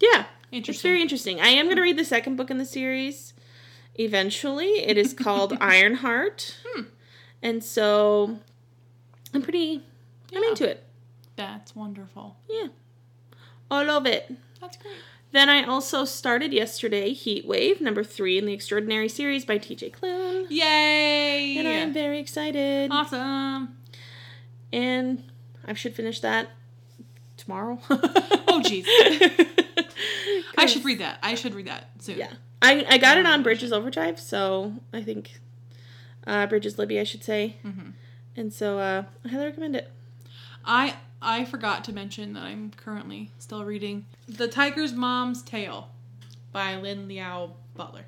yeah 0.00 0.24
it's 0.50 0.56
Interesting. 0.58 0.88
very 0.90 1.02
interesting 1.02 1.40
i 1.40 1.48
am 1.48 1.66
going 1.66 1.76
to 1.76 1.82
read 1.82 1.98
the 1.98 2.04
second 2.04 2.36
book 2.36 2.50
in 2.50 2.58
the 2.58 2.64
series 2.64 3.34
eventually 3.96 4.80
it 4.80 4.96
is 4.96 5.12
called 5.24 5.56
ironheart 5.60 6.56
Hmm. 6.66 6.82
and 7.42 7.62
so 7.62 8.38
i'm 9.34 9.42
pretty 9.42 9.82
i'm 10.34 10.42
into 10.44 10.68
it 10.68 10.82
That's 11.36 11.76
wonderful. 11.76 12.36
yeah 12.48 12.68
i 13.70 13.82
love 13.84 14.06
it 14.06 14.32
That's 14.60 14.76
great. 14.76 14.94
Then 15.32 15.48
I 15.48 15.64
also 15.64 16.04
started 16.04 16.52
yesterday 16.52 17.12
Heat 17.12 17.46
Wave, 17.46 17.80
number 17.80 18.02
three 18.04 18.38
in 18.38 18.46
the 18.46 18.52
Extraordinary 18.52 19.08
series 19.08 19.44
by 19.44 19.58
TJ 19.58 19.92
Klune. 19.92 20.46
Yay! 20.50 21.56
And 21.58 21.68
I'm 21.68 21.92
very 21.92 22.18
excited. 22.18 22.90
awesome. 22.90 23.76
And 24.72 25.22
I 25.66 25.74
should 25.74 25.94
finish 25.94 26.20
that 26.20 26.48
tomorrow. 27.36 27.78
Oh, 28.52 28.60
jeez. 28.64 28.84
I 30.58 30.66
should 30.66 30.84
read 30.84 30.98
that. 30.98 31.20
I 31.22 31.36
should 31.36 31.54
read 31.54 31.68
that 31.68 31.90
soon. 32.00 32.18
Yeah. 32.18 32.32
I, 32.60 32.84
I 32.88 32.98
got 32.98 33.16
it 33.16 33.26
on 33.26 33.44
Bridges 33.44 33.72
Overdrive, 33.72 34.18
so 34.18 34.74
I 34.92 35.02
think 35.04 35.40
uh, 36.26 36.48
Bridges 36.48 36.78
Libby, 36.78 36.98
I 36.98 37.04
should 37.04 37.22
say. 37.22 37.58
Mhm. 37.64 37.92
And 38.36 38.52
so 38.52 38.80
uh, 38.80 39.04
I 39.24 39.28
highly 39.28 39.44
recommend 39.44 39.76
it. 39.76 39.88
I 40.64 40.96
I 41.22 41.44
forgot 41.44 41.84
to 41.84 41.92
mention 41.92 42.32
that 42.32 42.44
I'm 42.44 42.70
currently 42.76 43.30
still 43.38 43.64
reading 43.64 44.06
The 44.28 44.48
Tiger's 44.48 44.92
Mom's 44.92 45.42
Tale 45.42 45.90
by 46.52 46.76
Lyn 46.76 47.08
Liao 47.08 47.52
Butler. 47.74 48.06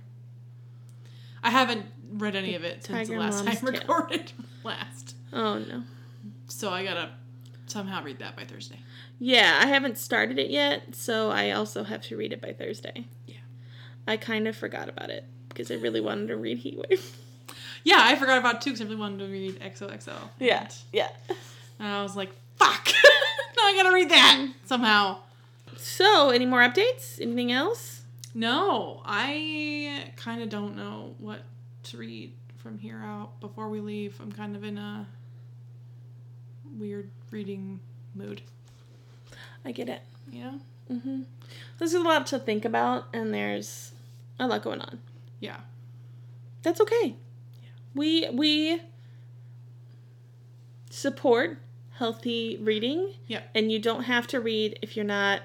I 1.43 1.51
haven't 1.51 1.87
read 2.11 2.37
any 2.37 2.55
of 2.55 2.65
it 2.65 2.85
since 2.85 3.09
the 3.09 3.17
last 3.17 3.45
Mom's 3.45 3.61
time 3.61 3.73
Tale. 3.73 3.81
recorded 3.81 4.33
last. 4.65 5.17
Oh, 5.33 5.59
no. 5.59 5.83
So 6.49 6.71
I 6.71 6.85
gotta 6.85 7.11
somehow 7.67 8.03
read 8.03 8.19
that 8.21 8.37
by 8.37 8.45
Thursday. 8.45 8.79
Yeah, 9.19 9.61
I 9.63 9.67
haven't 9.67 9.99
started 9.99 10.39
it 10.39 10.51
yet, 10.51 10.95
so 10.95 11.31
I 11.31 11.51
also 11.51 11.85
have 11.85 12.03
to 12.03 12.17
read 12.17 12.33
it 12.33 12.41
by 12.41 12.53
Thursday. 12.53 13.07
Yeah. 13.27 13.37
I 14.07 14.17
kind 14.17 14.49
of 14.49 14.57
forgot 14.57 14.89
about 14.89 15.11
it 15.11 15.25
because 15.49 15.71
I 15.71 15.75
really 15.75 16.01
wanted 16.01 16.29
to 16.29 16.37
read 16.37 16.63
Heatwave. 16.63 17.13
Yeah, 17.85 17.99
I 17.99 18.17
forgot 18.17 18.39
about 18.39 18.57
it 18.57 18.61
too 18.63 18.71
because 18.71 18.81
I 18.81 18.85
really 18.85 18.97
wanted 18.97 19.19
to 19.27 19.33
read 19.33 19.61
XOXO. 19.61 20.13
Yeah. 20.39 20.69
Yeah. 20.93 21.09
And 21.79 21.89
I 21.89 22.03
was 22.03 22.15
like, 22.17 22.31
fuck! 22.57 22.89
I 23.73 23.77
gotta 23.77 23.95
read 23.95 24.11
that 24.11 24.49
somehow. 24.65 25.19
So, 25.77 26.31
any 26.31 26.47
more 26.47 26.61
updates? 26.61 27.21
Anything 27.21 27.51
else? 27.51 28.03
No, 28.35 29.03
I 29.05 30.13
kind 30.17 30.43
of 30.43 30.49
don't 30.49 30.77
know 30.77 31.15
what 31.19 31.43
to 31.85 31.97
read 31.99 32.33
from 32.59 32.79
here 32.79 33.01
out 33.03 33.41
before 33.41 33.69
we 33.69 33.81
leave. 33.81 34.19
I'm 34.21 34.33
kind 34.33 34.55
of 34.55 34.65
in 34.65 34.79
a 34.79 35.07
weird 36.79 37.11
reading 37.31 37.81
mood, 38.15 38.43
I 39.65 39.73
get 39.73 39.89
it. 39.89 40.03
Yeah. 40.31 40.53
Mm-hmm. 40.91 41.23
There's 41.79 41.95
a 41.95 42.01
lot 42.01 42.27
to 42.29 42.39
think 42.39 42.65
about, 42.65 43.07
and 43.13 43.33
there's 43.33 43.93
a 44.39 44.47
lot 44.47 44.63
going 44.63 44.81
on. 44.81 45.01
Yeah. 45.41 45.59
That's 46.63 46.81
okay. 46.81 47.17
We 47.95 48.29
we 48.31 48.81
support 50.91 51.59
healthy 52.03 52.59
reading. 52.61 53.13
Yeah. 53.29 53.43
And 53.55 53.71
you 53.71 53.79
don't 53.79 54.03
have 54.03 54.27
to 54.29 54.41
read 54.41 54.77
if 54.83 54.97
you're 54.97 55.05
not 55.05 55.43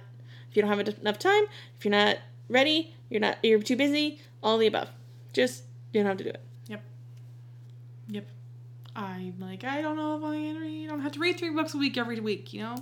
if 0.50 0.56
you 0.56 0.64
don't 0.64 0.76
have 0.76 0.80
enough 0.80 1.20
time, 1.20 1.44
if 1.78 1.86
you're 1.86 1.92
not 1.92 2.18
ready, 2.50 2.96
you're 3.12 3.22
not 3.22 3.38
you're 3.44 3.62
too 3.62 3.76
busy, 3.76 4.20
all 4.42 4.58
the 4.58 4.66
above. 4.66 4.90
Just 5.34 5.66
you 5.94 6.02
don't 6.02 6.08
have 6.08 6.18
to 6.18 6.24
do 6.24 6.32
it. 6.32 6.42
Yep. 6.68 6.82
Yep. 8.08 8.28
I'm 8.96 9.36
like, 9.40 9.64
I 9.64 9.84
don't 9.84 9.98
know 9.98 10.18
if 10.18 10.24
I 10.24 10.34
can 10.34 10.60
read. 10.60 10.86
I 10.86 10.90
don't 10.90 11.02
have 11.02 11.12
to 11.12 11.20
read 11.20 11.38
three 11.38 11.52
books 11.52 11.76
a 11.76 11.78
week 11.78 11.96
every 11.96 12.20
week, 12.20 12.52
you 12.54 12.62
know? 12.62 12.76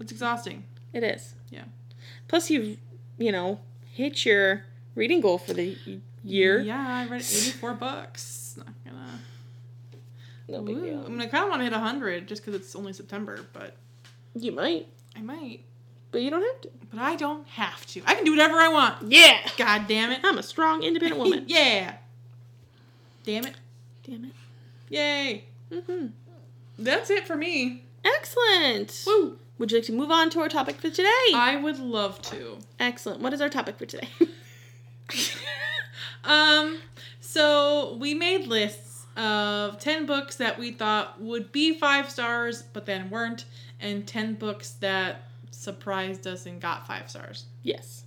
It's 0.00 0.10
exhausting. 0.10 0.64
It 0.94 1.04
is. 1.04 1.34
Yeah. 1.50 1.64
Plus 2.28 2.48
you've, 2.48 2.78
you 3.18 3.30
know, 3.30 3.60
hit 3.92 4.24
your 4.24 4.64
reading 4.94 5.20
goal 5.20 5.36
for 5.36 5.52
the 5.52 5.76
year. 6.24 6.60
Yeah, 6.60 6.82
I 6.88 7.06
read 7.06 7.20
84 7.20 7.74
books. 7.74 8.41
Not 10.48 10.58
gonna. 10.58 10.58
No 10.58 10.62
big 10.62 10.76
Ooh. 10.76 10.86
deal. 10.86 11.04
I 11.06 11.08
mean, 11.08 11.20
I 11.20 11.26
kind 11.26 11.44
of 11.44 11.50
want 11.50 11.60
to 11.60 11.64
hit 11.64 11.72
100 11.72 12.26
just 12.28 12.42
because 12.44 12.60
it's 12.60 12.74
only 12.76 12.92
September, 12.92 13.46
but 13.52 13.76
You 14.34 14.52
might, 14.52 14.86
I 15.16 15.20
might. 15.20 15.60
but 16.10 16.22
you 16.22 16.30
don't 16.30 16.42
have 16.42 16.60
to. 16.62 16.70
But 16.90 17.00
I 17.00 17.16
don't 17.16 17.46
have 17.48 17.86
to. 17.86 18.02
I 18.06 18.14
can 18.14 18.24
do 18.24 18.32
whatever 18.32 18.56
I 18.58 18.68
want. 18.68 19.10
Yeah. 19.10 19.38
God 19.56 19.86
damn 19.88 20.10
it. 20.10 20.20
I'm 20.22 20.38
a 20.38 20.42
strong, 20.42 20.82
independent 20.82 21.20
woman. 21.20 21.44
yeah. 21.48 21.96
Damn 23.24 23.46
it. 23.46 23.54
Damn 24.02 24.24
it. 24.26 24.32
Yay. 24.90 25.44
Mm-hmm. 25.70 26.06
That's 26.78 27.08
it 27.08 27.26
for 27.26 27.36
me. 27.36 27.84
Excellent. 28.04 29.04
Woo. 29.06 29.38
Would 29.58 29.70
you 29.70 29.78
like 29.78 29.86
to 29.86 29.92
move 29.92 30.10
on 30.10 30.28
to 30.30 30.40
our 30.40 30.48
topic 30.48 30.76
for 30.76 30.90
today? 30.90 31.08
I 31.34 31.56
would 31.62 31.78
love 31.78 32.20
to. 32.22 32.58
Excellent. 32.80 33.20
What 33.20 33.32
is 33.32 33.40
our 33.40 33.48
topic 33.48 33.78
for 33.78 33.86
today? 33.86 34.08
um, 36.24 36.78
so 37.20 37.96
we 38.00 38.12
made 38.14 38.46
lists 38.48 38.91
of 39.16 39.78
10 39.78 40.06
books 40.06 40.36
that 40.36 40.58
we 40.58 40.72
thought 40.72 41.20
would 41.20 41.52
be 41.52 41.74
five 41.78 42.10
stars, 42.10 42.62
but 42.72 42.86
then 42.86 43.10
weren't, 43.10 43.44
and 43.80 44.06
10 44.06 44.34
books 44.34 44.70
that 44.80 45.22
surprised 45.50 46.26
us 46.26 46.46
and 46.46 46.60
got 46.60 46.86
five 46.86 47.08
stars 47.10 47.44
yes. 47.62 48.04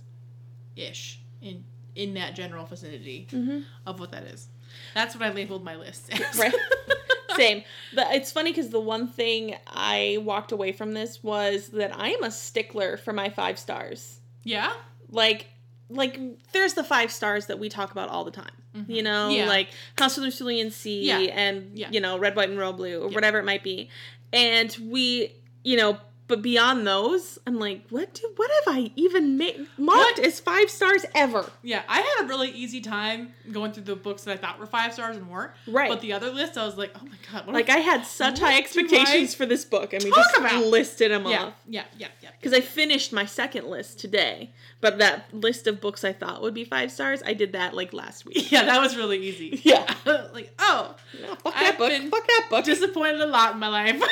ish 0.74 1.20
in 1.40 1.64
in 1.94 2.12
that 2.14 2.34
general 2.34 2.66
vicinity 2.66 3.26
Mm-hmm. 3.30 3.60
of 3.86 3.98
what 3.98 4.10
that 4.12 4.24
is. 4.24 4.48
That's 4.94 5.14
what 5.14 5.24
I 5.24 5.32
labeled 5.32 5.64
my 5.64 5.76
list. 5.76 6.12
as. 6.12 6.38
Right. 6.38 6.54
Same. 7.36 7.62
But 7.94 8.14
it's 8.14 8.30
funny 8.32 8.50
because 8.50 8.70
the 8.70 8.80
one 8.80 9.08
thing 9.08 9.56
I 9.66 10.18
walked 10.22 10.52
away 10.52 10.72
from 10.72 10.92
this 10.94 11.22
was 11.22 11.68
that 11.68 11.94
I 11.98 12.10
am 12.10 12.22
a 12.24 12.30
stickler 12.30 12.96
for 12.96 13.12
my 13.12 13.28
five 13.30 13.58
stars. 13.58 14.20
Yeah. 14.42 14.72
Like, 15.10 15.46
like 15.88 16.18
there's 16.52 16.74
the 16.74 16.84
five 16.84 17.12
stars 17.12 17.46
that 17.46 17.58
we 17.58 17.68
talk 17.68 17.90
about 17.92 18.08
all 18.08 18.24
the 18.24 18.30
time. 18.30 18.50
Mm-hmm. 18.76 18.90
You 18.90 19.02
know, 19.02 19.28
Yeah. 19.28 19.46
like 19.48 19.68
House 19.98 20.16
of 20.18 20.24
the 20.24 20.30
Cerulean 20.30 20.70
Sea 20.70 21.02
Yeah. 21.04 21.18
and 21.18 21.78
Yeah. 21.78 21.88
you 21.90 22.00
know 22.00 22.18
Red, 22.18 22.34
White, 22.36 22.50
and 22.50 22.58
Royal 22.58 22.72
Blue 22.72 23.00
or 23.02 23.08
whatever 23.08 23.38
it 23.38 23.44
might 23.44 23.62
be, 23.62 23.88
and 24.32 24.76
we, 24.82 25.32
you 25.64 25.76
know. 25.76 25.98
But 26.28 26.42
beyond 26.42 26.84
those, 26.84 27.38
I'm 27.46 27.60
like, 27.60 27.86
what 27.88 28.12
do 28.14 28.28
what 28.34 28.50
have 28.64 28.74
I 28.76 28.90
even 28.96 29.38
made 29.38 29.68
marked 29.78 30.18
What? 30.18 30.26
as 30.26 30.40
five 30.40 30.68
stars 30.70 31.06
ever? 31.14 31.48
Yeah, 31.62 31.82
I 31.88 32.00
had 32.00 32.24
a 32.24 32.28
really 32.28 32.50
easy 32.50 32.80
time 32.80 33.32
going 33.52 33.70
through 33.72 33.84
the 33.84 33.94
books 33.94 34.24
that 34.24 34.32
I 34.32 34.36
thought 34.36 34.58
were 34.58 34.66
five 34.66 34.92
stars 34.92 35.16
and 35.16 35.30
weren't. 35.30 35.52
Right. 35.68 35.88
But 35.88 36.00
the 36.00 36.12
other 36.14 36.30
list, 36.32 36.58
I 36.58 36.66
was 36.66 36.76
like, 36.76 36.90
oh 36.96 37.04
my 37.04 37.14
god, 37.32 37.46
what 37.46 37.54
Like 37.54 37.68
I 37.68 37.76
had 37.78 38.04
such 38.04 38.40
high 38.40 38.58
expectations 38.58 39.36
for 39.36 39.46
this 39.46 39.64
book, 39.64 39.92
and 39.92 40.02
we 40.02 40.10
just 40.10 40.36
about? 40.36 40.64
listed 40.64 41.12
them 41.12 41.26
yeah, 41.26 41.44
off. 41.44 41.54
yeah, 41.68 41.84
yeah, 41.96 42.08
yeah. 42.20 42.30
Because 42.40 42.52
I 42.52 42.60
finished 42.60 43.12
my 43.12 43.24
second 43.24 43.68
list 43.68 44.00
today, 44.00 44.50
but 44.80 44.98
that 44.98 45.32
list 45.32 45.68
of 45.68 45.80
books 45.80 46.02
I 46.02 46.12
thought 46.12 46.42
would 46.42 46.54
be 46.54 46.64
five 46.64 46.90
stars, 46.90 47.22
I 47.24 47.34
did 47.34 47.52
that 47.52 47.72
like 47.74 47.92
last 47.92 48.24
week. 48.26 48.50
Yeah, 48.56 48.64
that 48.64 48.80
was 48.80 48.96
really 48.96 49.18
easy. 49.18 49.60
Yeah. 49.64 49.86
like, 50.34 50.52
oh, 50.58 50.96
No, 51.22 51.34
fuck 51.36 51.54
I've 51.54 51.60
that 51.60 51.78
book. 51.78 51.88
been 51.90 52.10
Fuck 52.10 52.26
that 52.26 52.46
book. 52.50 52.64
disappointed 52.64 53.20
a 53.20 53.26
lot 53.26 53.52
in 53.54 53.60
my 53.60 53.68
life. 53.68 54.02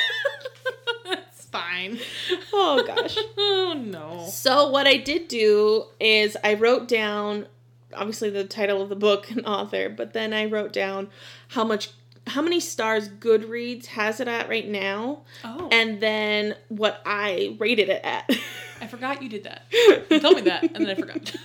Fine. 1.55 1.99
Oh, 2.53 2.83
gosh. 2.85 3.17
oh 3.37 3.73
no. 3.77 4.27
So 4.29 4.69
what 4.69 4.87
I 4.87 4.97
did 4.97 5.27
do 5.27 5.85
is 5.99 6.37
I 6.43 6.53
wrote 6.53 6.87
down 6.87 7.47
obviously 7.93 8.29
the 8.29 8.43
title 8.43 8.81
of 8.81 8.89
the 8.89 8.95
book 8.95 9.29
and 9.29 9.45
author, 9.45 9.89
but 9.89 10.13
then 10.13 10.33
I 10.33 10.45
wrote 10.45 10.73
down 10.73 11.09
how 11.49 11.63
much 11.63 11.91
how 12.27 12.41
many 12.41 12.59
stars 12.59 13.07
Goodreads 13.07 13.87
has 13.87 14.19
it 14.19 14.27
at 14.27 14.49
right 14.49 14.67
now, 14.67 15.21
Oh, 15.43 15.69
and 15.71 16.01
then 16.01 16.55
what 16.69 17.01
I 17.05 17.55
rated 17.59 17.89
it 17.89 18.03
at. 18.03 18.29
I 18.81 18.87
forgot 18.87 19.21
you 19.21 19.29
did 19.29 19.43
that. 19.43 19.63
You 20.09 20.19
told 20.19 20.35
me 20.37 20.41
that, 20.43 20.63
and 20.63 20.85
then 20.85 20.89
I 20.89 20.95
forgot. 20.95 21.35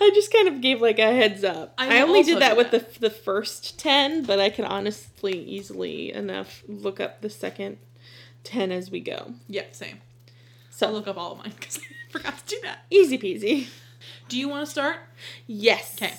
I 0.00 0.10
just 0.14 0.32
kind 0.32 0.46
of 0.48 0.60
gave 0.60 0.80
like 0.80 0.98
a 0.98 1.12
heads 1.12 1.42
up. 1.42 1.74
I 1.78 1.98
I, 1.98 2.02
only 2.02 2.22
did 2.22 2.40
that 2.40 2.56
with 2.56 2.70
that. 2.70 2.94
the 2.94 3.00
the 3.00 3.10
first 3.10 3.78
ten, 3.78 4.22
but 4.22 4.38
I 4.38 4.50
can 4.50 4.64
honestly 4.64 5.38
easily 5.38 6.12
enough 6.12 6.62
look 6.68 7.00
up 7.00 7.20
the 7.20 7.30
second 7.30 7.78
ten 8.46 8.70
as 8.72 8.90
we 8.90 9.00
go. 9.00 9.34
yeah, 9.48 9.64
same. 9.72 10.00
So 10.70 10.86
I'll 10.86 10.92
look 10.92 11.08
up 11.08 11.16
all 11.16 11.32
of 11.32 11.38
mine 11.38 11.52
because 11.58 11.78
I 12.08 12.12
forgot 12.12 12.38
to 12.38 12.44
do 12.46 12.60
that. 12.64 12.80
easy 12.90 13.18
peasy. 13.18 13.68
Do 14.28 14.38
you 14.38 14.48
want 14.48 14.64
to 14.66 14.70
start? 14.70 14.96
Yes. 15.46 15.96
Okay, 16.00 16.12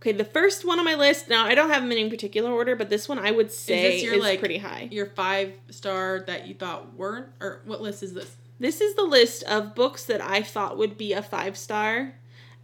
Okay, 0.00 0.12
the 0.12 0.24
first 0.24 0.66
one 0.66 0.78
on 0.78 0.84
my 0.84 0.94
list. 0.94 1.28
Now 1.28 1.46
I 1.46 1.54
don't 1.54 1.70
have 1.70 1.82
them 1.82 1.90
in 1.90 1.96
any 1.98 2.10
particular 2.10 2.50
order, 2.52 2.76
but 2.76 2.90
this 2.90 3.08
one 3.08 3.18
I 3.18 3.30
would 3.30 3.50
say 3.50 3.96
is, 3.96 4.02
your, 4.02 4.20
like- 4.20 4.38
pretty 4.38 4.58
high. 4.58 4.88
Your 4.90 5.06
five 5.06 5.54
star 5.70 6.22
that 6.26 6.46
you 6.46 6.54
thought 6.54 6.94
weren't, 6.94 7.28
or 7.40 7.62
what 7.64 7.80
list 7.80 8.02
is 8.02 8.12
this? 8.14 8.36
This 8.60 8.80
is 8.82 8.94
the 8.94 9.02
list 9.02 9.42
of 9.44 9.74
books 9.74 10.04
that 10.04 10.20
I 10.22 10.42
thought 10.42 10.76
would 10.78 10.96
be 10.98 11.12
a 11.14 11.22
five 11.22 11.56
star, 11.56 12.14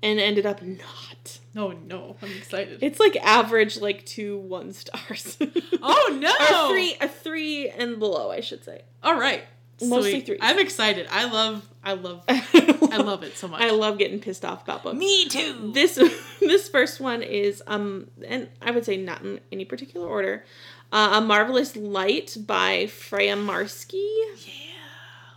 and 0.02 0.18
ended 0.20 0.46
up 0.46 0.62
not. 0.62 1.38
No, 1.54 1.72
no, 1.72 2.16
I'm 2.22 2.30
excited. 2.30 2.78
It's 2.82 3.00
like 3.00 3.16
average, 3.16 3.80
like 3.80 4.06
two 4.06 4.38
one 4.38 4.72
stars. 4.72 5.36
oh 5.82 6.18
no! 6.20 6.68
or 6.68 6.72
three, 6.72 6.96
a 7.00 7.08
three 7.08 7.68
and 7.68 7.98
below, 7.98 8.30
I 8.30 8.40
should 8.40 8.64
say. 8.64 8.82
All 9.02 9.18
right. 9.18 9.44
Mostly 9.82 10.12
Sweet. 10.12 10.26
threes. 10.26 10.38
I'm 10.42 10.58
excited. 10.58 11.06
I 11.10 11.24
love. 11.24 11.66
I 11.82 11.94
love. 11.94 12.22
I 12.28 12.44
I 12.92 12.98
love 12.98 13.22
it 13.22 13.36
so 13.36 13.48
much. 13.48 13.62
I 13.62 13.70
love 13.70 13.98
getting 13.98 14.20
pissed 14.20 14.44
off 14.44 14.62
about 14.62 14.82
books. 14.82 14.98
Me 14.98 15.26
too. 15.28 15.72
This 15.72 15.94
this 16.40 16.68
first 16.68 17.00
one 17.00 17.22
is 17.22 17.62
um, 17.66 18.08
and 18.26 18.48
I 18.60 18.72
would 18.72 18.84
say 18.84 18.96
not 18.98 19.22
in 19.22 19.40
any 19.50 19.64
particular 19.64 20.06
order, 20.06 20.44
uh, 20.92 21.12
a 21.14 21.20
marvelous 21.20 21.76
light 21.76 22.36
by 22.46 22.88
Freya 22.88 23.36
Marske. 23.36 23.94
Yeah. 23.94 24.52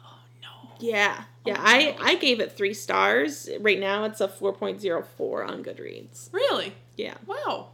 Oh 0.05 0.17
no. 0.41 0.71
Yeah, 0.79 1.23
yeah. 1.45 1.55
Oh, 1.57 1.61
I. 1.63 1.95
I 1.99 2.15
gave 2.15 2.39
it 2.39 2.51
three 2.53 2.73
stars. 2.73 3.49
Right 3.59 3.79
now, 3.79 4.03
it's 4.05 4.21
a 4.21 4.27
four 4.27 4.53
point 4.53 4.81
zero 4.81 5.03
four 5.17 5.43
on 5.43 5.63
Goodreads. 5.63 6.31
Really? 6.31 6.73
Yeah. 6.97 7.15
Wow. 7.25 7.69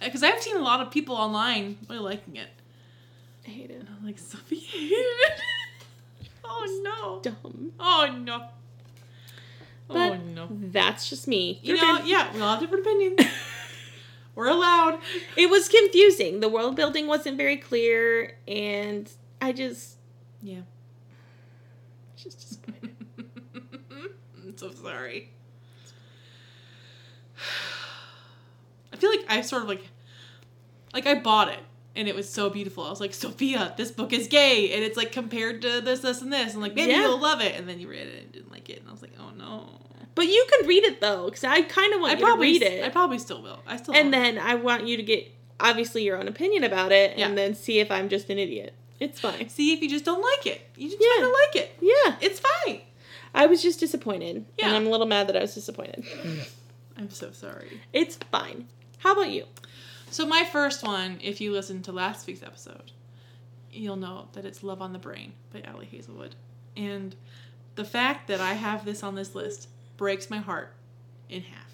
Uh, 0.00 0.06
because 0.06 0.22
I've 0.22 0.40
seen 0.40 0.56
a 0.56 0.60
lot 0.62 0.80
of 0.80 0.90
people 0.90 1.14
online 1.14 1.78
really 1.88 2.00
liking 2.02 2.36
it. 2.36 2.48
I 3.46 3.50
hate 3.50 3.70
it. 3.70 3.80
And 3.80 3.88
I'm 3.88 4.04
like, 4.04 4.18
Sophie 4.18 4.58
hated 4.58 4.94
it. 4.94 5.40
oh 6.44 6.80
no. 6.82 7.30
Dumb. 7.30 7.72
Oh 7.78 8.16
no. 8.24 8.44
oh 9.90 10.14
no. 10.34 10.48
That's 10.50 11.08
just 11.10 11.28
me. 11.28 11.60
You 11.62 11.76
know, 11.76 12.00
yeah, 12.04 12.32
we 12.34 12.40
all 12.40 12.50
have 12.52 12.60
different 12.60 12.86
opinions. 12.86 13.20
We're 14.34 14.48
allowed. 14.48 15.00
It 15.36 15.50
was 15.50 15.68
confusing. 15.68 16.40
The 16.40 16.48
world 16.48 16.76
building 16.76 17.06
wasn't 17.06 17.36
very 17.36 17.56
clear, 17.56 18.36
and 18.48 19.10
I 19.40 19.52
just 19.52 19.96
Yeah. 20.42 20.60
Just 22.22 22.40
disappointed. 22.40 22.96
I'm 24.42 24.56
so 24.56 24.70
sorry. 24.72 25.30
I 28.92 28.96
feel 28.96 29.10
like 29.10 29.24
I 29.28 29.40
sort 29.42 29.62
of 29.62 29.68
like, 29.68 29.86
like 30.92 31.06
I 31.06 31.14
bought 31.14 31.48
it 31.48 31.60
and 31.96 32.08
it 32.08 32.14
was 32.14 32.28
so 32.28 32.50
beautiful. 32.50 32.84
I 32.84 32.90
was 32.90 33.00
like, 33.00 33.14
Sophia, 33.14 33.74
this 33.76 33.90
book 33.90 34.12
is 34.12 34.28
gay, 34.28 34.72
and 34.74 34.84
it's 34.84 34.96
like 34.96 35.10
compared 35.12 35.62
to 35.62 35.80
this, 35.80 36.00
this, 36.00 36.22
and 36.22 36.32
this, 36.32 36.52
and 36.52 36.62
like 36.62 36.74
maybe 36.74 36.92
Yeah. 36.92 37.02
you'll 37.02 37.18
love 37.20 37.40
it. 37.40 37.56
And 37.56 37.68
then 37.68 37.80
you 37.80 37.88
read 37.88 38.06
it 38.06 38.22
and 38.22 38.32
didn't 38.32 38.50
like 38.52 38.70
it, 38.70 38.78
and 38.80 38.88
I 38.88 38.92
was 38.92 39.02
like, 39.02 39.12
oh 39.18 39.30
no. 39.36 39.80
But 40.14 40.26
you 40.26 40.46
can 40.52 40.68
read 40.68 40.84
it 40.84 41.00
though, 41.00 41.26
because 41.26 41.44
I 41.44 41.62
kind 41.62 41.92
of 41.94 42.00
want 42.00 42.12
I 42.12 42.14
you 42.14 42.20
to 42.20 42.24
probably, 42.26 42.46
read 42.52 42.62
it. 42.62 42.84
I 42.84 42.88
probably 42.90 43.18
still 43.18 43.42
will. 43.42 43.60
I 43.66 43.76
still. 43.76 43.94
and 43.94 44.12
then 44.12 44.38
I 44.38 44.54
want 44.54 44.86
you 44.86 44.96
to 44.96 45.02
get 45.02 45.30
obviously 45.58 46.04
your 46.04 46.16
own 46.16 46.28
opinion 46.28 46.64
about 46.64 46.92
it, 46.92 47.18
Yeah. 47.18 47.26
and 47.28 47.36
then 47.36 47.54
see 47.54 47.80
if 47.80 47.90
I'm 47.90 48.08
just 48.08 48.30
an 48.30 48.38
idiot. 48.38 48.74
It's 49.00 49.18
fine. 49.20 49.48
see 49.48 49.72
if 49.72 49.80
you 49.82 49.88
just 49.88 50.04
don't 50.04 50.22
like 50.22 50.46
it. 50.46 50.60
You 50.76 50.88
just 50.90 51.00
Yeah. 51.02 51.22
not 51.24 51.32
like 51.32 51.56
it. 51.56 51.76
Yeah, 51.80 52.16
It's 52.20 52.40
fine. 52.40 52.82
I 53.34 53.46
was 53.46 53.62
just 53.62 53.80
disappointed, 53.80 54.44
Yeah. 54.58 54.66
and 54.66 54.76
I'm 54.76 54.86
a 54.86 54.90
little 54.90 55.06
mad 55.06 55.28
that 55.28 55.36
I 55.36 55.40
was 55.40 55.54
disappointed. 55.54 56.04
I'm 56.96 57.10
so 57.10 57.32
sorry. 57.32 57.80
It's 57.92 58.16
fine. 58.30 58.66
How 58.98 59.12
about 59.12 59.30
you? 59.30 59.46
So 60.10 60.26
my 60.26 60.44
first 60.44 60.82
one, 60.82 61.18
if 61.22 61.40
you 61.40 61.52
listen 61.52 61.82
to 61.82 61.92
last 61.92 62.26
week's 62.26 62.42
episode, 62.42 62.90
you'll 63.72 63.96
know 63.96 64.28
that 64.32 64.44
it's 64.44 64.62
Love 64.62 64.82
on 64.82 64.92
the 64.92 64.98
Brain 64.98 65.32
by 65.52 65.62
Ali 65.62 65.86
Hazelwood. 65.86 66.34
And 66.76 67.14
the 67.76 67.84
fact 67.84 68.26
that 68.28 68.40
I 68.40 68.54
have 68.54 68.84
this 68.84 69.02
on 69.04 69.14
this 69.14 69.34
list 69.34 69.68
breaks 69.96 70.28
my 70.28 70.38
heart 70.38 70.74
in 71.28 71.42
half. 71.42 71.72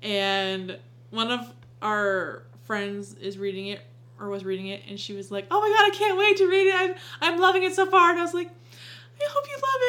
And 0.00 0.78
one 1.10 1.30
of 1.32 1.52
our 1.82 2.44
friends 2.64 3.14
is 3.14 3.36
reading 3.38 3.66
it 3.66 3.80
or 4.22 4.28
was 4.28 4.44
reading 4.44 4.66
it 4.68 4.82
and 4.88 4.98
she 4.98 5.12
was 5.12 5.30
like, 5.30 5.46
"Oh 5.50 5.60
my 5.60 5.68
god, 5.68 5.92
I 5.92 5.96
can't 5.96 6.16
wait 6.16 6.36
to 6.38 6.46
read 6.46 6.68
it. 6.68 6.74
I'm 6.74 6.94
I'm 7.34 7.40
loving 7.40 7.64
it 7.64 7.74
so 7.74 7.84
far." 7.86 8.10
And 8.10 8.18
I 8.18 8.22
was 8.22 8.32
like, 8.34 8.48
"I 8.48 9.28
hope 9.28 9.44
you 9.48 9.56
love 9.56 9.82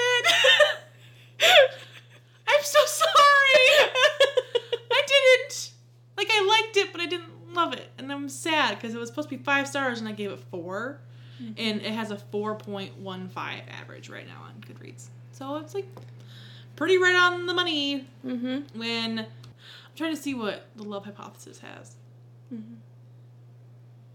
it." 1.40 1.70
I'm 2.48 2.64
so 2.64 2.80
sorry. 2.86 3.90
I 4.92 5.02
didn't. 5.08 5.72
Like 6.18 6.28
I 6.32 6.62
liked 6.64 6.78
it, 6.78 6.92
but 6.92 7.02
I 7.02 7.06
didn't 7.06 7.54
love 7.54 7.74
it, 7.74 7.90
and 7.98 8.12
I'm 8.12 8.30
sad 8.30 8.76
because 8.76 8.94
it 8.96 9.00
was 9.00 9.10
supposed 9.10 9.30
to 9.30 9.38
be 9.38 9.44
five 9.44 9.68
stars, 9.68 10.00
and 10.00 10.08
I 10.08 10.12
gave 10.12 10.32
it 10.32 10.40
4 10.52 11.00
and 11.58 11.82
it 11.82 11.92
has 11.92 12.10
a 12.10 12.16
four 12.16 12.56
point 12.56 12.96
one 13.00 13.28
five 13.28 13.62
average 13.82 14.08
right 14.10 14.26
now 14.26 14.44
on 14.48 14.54
Goodreads. 14.62 15.08
So 15.34 15.58
it's 15.58 15.74
like 15.74 15.88
pretty 16.78 16.98
right 16.98 17.16
on 17.16 17.46
the 17.48 17.54
money. 17.54 18.08
mm-hmm. 18.26 18.80
When 18.80 19.20
I'm 19.20 19.26
trying 19.98 20.16
to 20.16 20.22
see 20.22 20.34
what 20.36 20.68
the 20.78 20.84
Love 20.84 21.04
Hypothesis 21.04 21.60
has. 21.60 21.96
Mhm. 22.54 22.76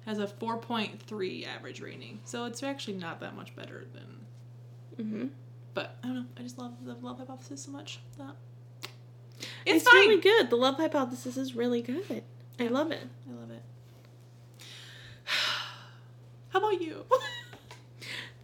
Has 0.09 0.19
a 0.19 0.27
four 0.27 0.57
point 0.57 1.03
three 1.03 1.45
average 1.45 1.83
rating, 1.83 2.21
so 2.25 2.47
it's 2.47 2.63
actually 2.63 2.97
not 2.97 3.21
that 3.21 3.37
much 3.37 3.55
better 3.55 3.85
than. 3.93 5.07
Mm-hmm. 5.07 5.27
But 5.75 5.97
I 6.03 6.07
don't 6.07 6.17
know. 6.17 6.25
I 6.39 6.43
just 6.43 6.57
love 6.59 6.73
the 6.83 6.95
Love 6.95 7.19
Hypothesis 7.19 7.65
so 7.65 7.71
much 7.71 8.01
that 8.17 8.35
It's, 9.67 9.85
it's, 9.85 9.93
really 9.93 10.19
good. 10.19 10.49
The 10.49 10.57
love 10.57 10.77
hypothesis 10.77 11.37
is 11.37 11.55
really 11.55 11.83
good. 11.83 12.23
I 12.59 12.69
love 12.69 12.91
it. 12.91 13.07
I 13.29 13.35
love 13.39 13.51
it. 13.51 13.63
How 16.49 16.59
about 16.59 16.81
you? 16.81 17.05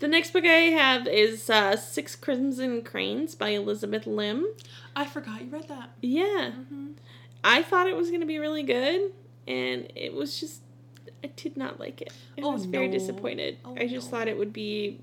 The 0.01 0.09
next 0.09 0.33
book 0.33 0.45
I 0.45 0.71
have 0.71 1.07
is 1.07 1.49
uh, 1.49 1.77
Six 1.77 2.15
Crimson 2.17 2.83
Cranes 2.83 3.35
by 3.35 3.51
Elizabeth 3.51 4.07
Lim. 4.07 4.45
I 4.95 5.07
forgot 5.07 5.41
you 5.41 5.49
read 5.49 5.69
that. 5.69 5.93
Yeah. 6.03 6.51
Mm-hmm. 6.53 6.89
I 7.43 7.63
thought 7.63 7.87
it 7.87 7.97
was 7.97 8.09
going 8.09 8.21
to 8.21 8.27
be 8.27 8.39
really 8.39 8.65
good, 8.65 9.13
and 9.47 9.91
it 9.95 10.13
was 10.13 10.39
just, 10.39 10.61
I 11.25 11.29
did 11.29 11.57
not 11.57 11.81
like 11.81 12.03
it. 12.03 12.13
I 12.39 12.43
Oh, 12.43 12.53
was 12.53 12.67
very 12.67 12.87
no. 12.87 12.93
disappointed. 12.93 13.57
Oh, 13.65 13.75
I 13.77 13.87
just 13.89 14.13
no. 14.13 14.19
thought 14.19 14.29
it 14.29 14.37
would 14.39 14.53
be 14.53 15.01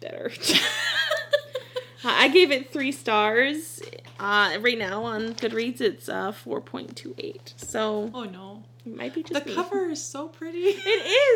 better. 0.00 0.30
I 2.04 2.28
gave 2.28 2.50
it 2.50 2.72
three 2.72 2.92
stars. 2.92 3.82
Uh, 4.20 4.58
right 4.60 4.78
now 4.78 5.02
on 5.04 5.34
Goodreads, 5.34 5.80
it's 5.80 6.08
uh, 6.08 6.30
4.28. 6.32 7.54
So 7.56 8.10
oh 8.14 8.24
no. 8.24 8.62
it 8.86 8.94
might 8.96 9.12
be 9.14 9.22
The 9.22 9.34
just 9.34 9.46
me. 9.46 9.54
cover 9.54 9.88
is 9.90 10.02
so 10.02 10.28
pretty. 10.28 10.58
It 10.60 10.76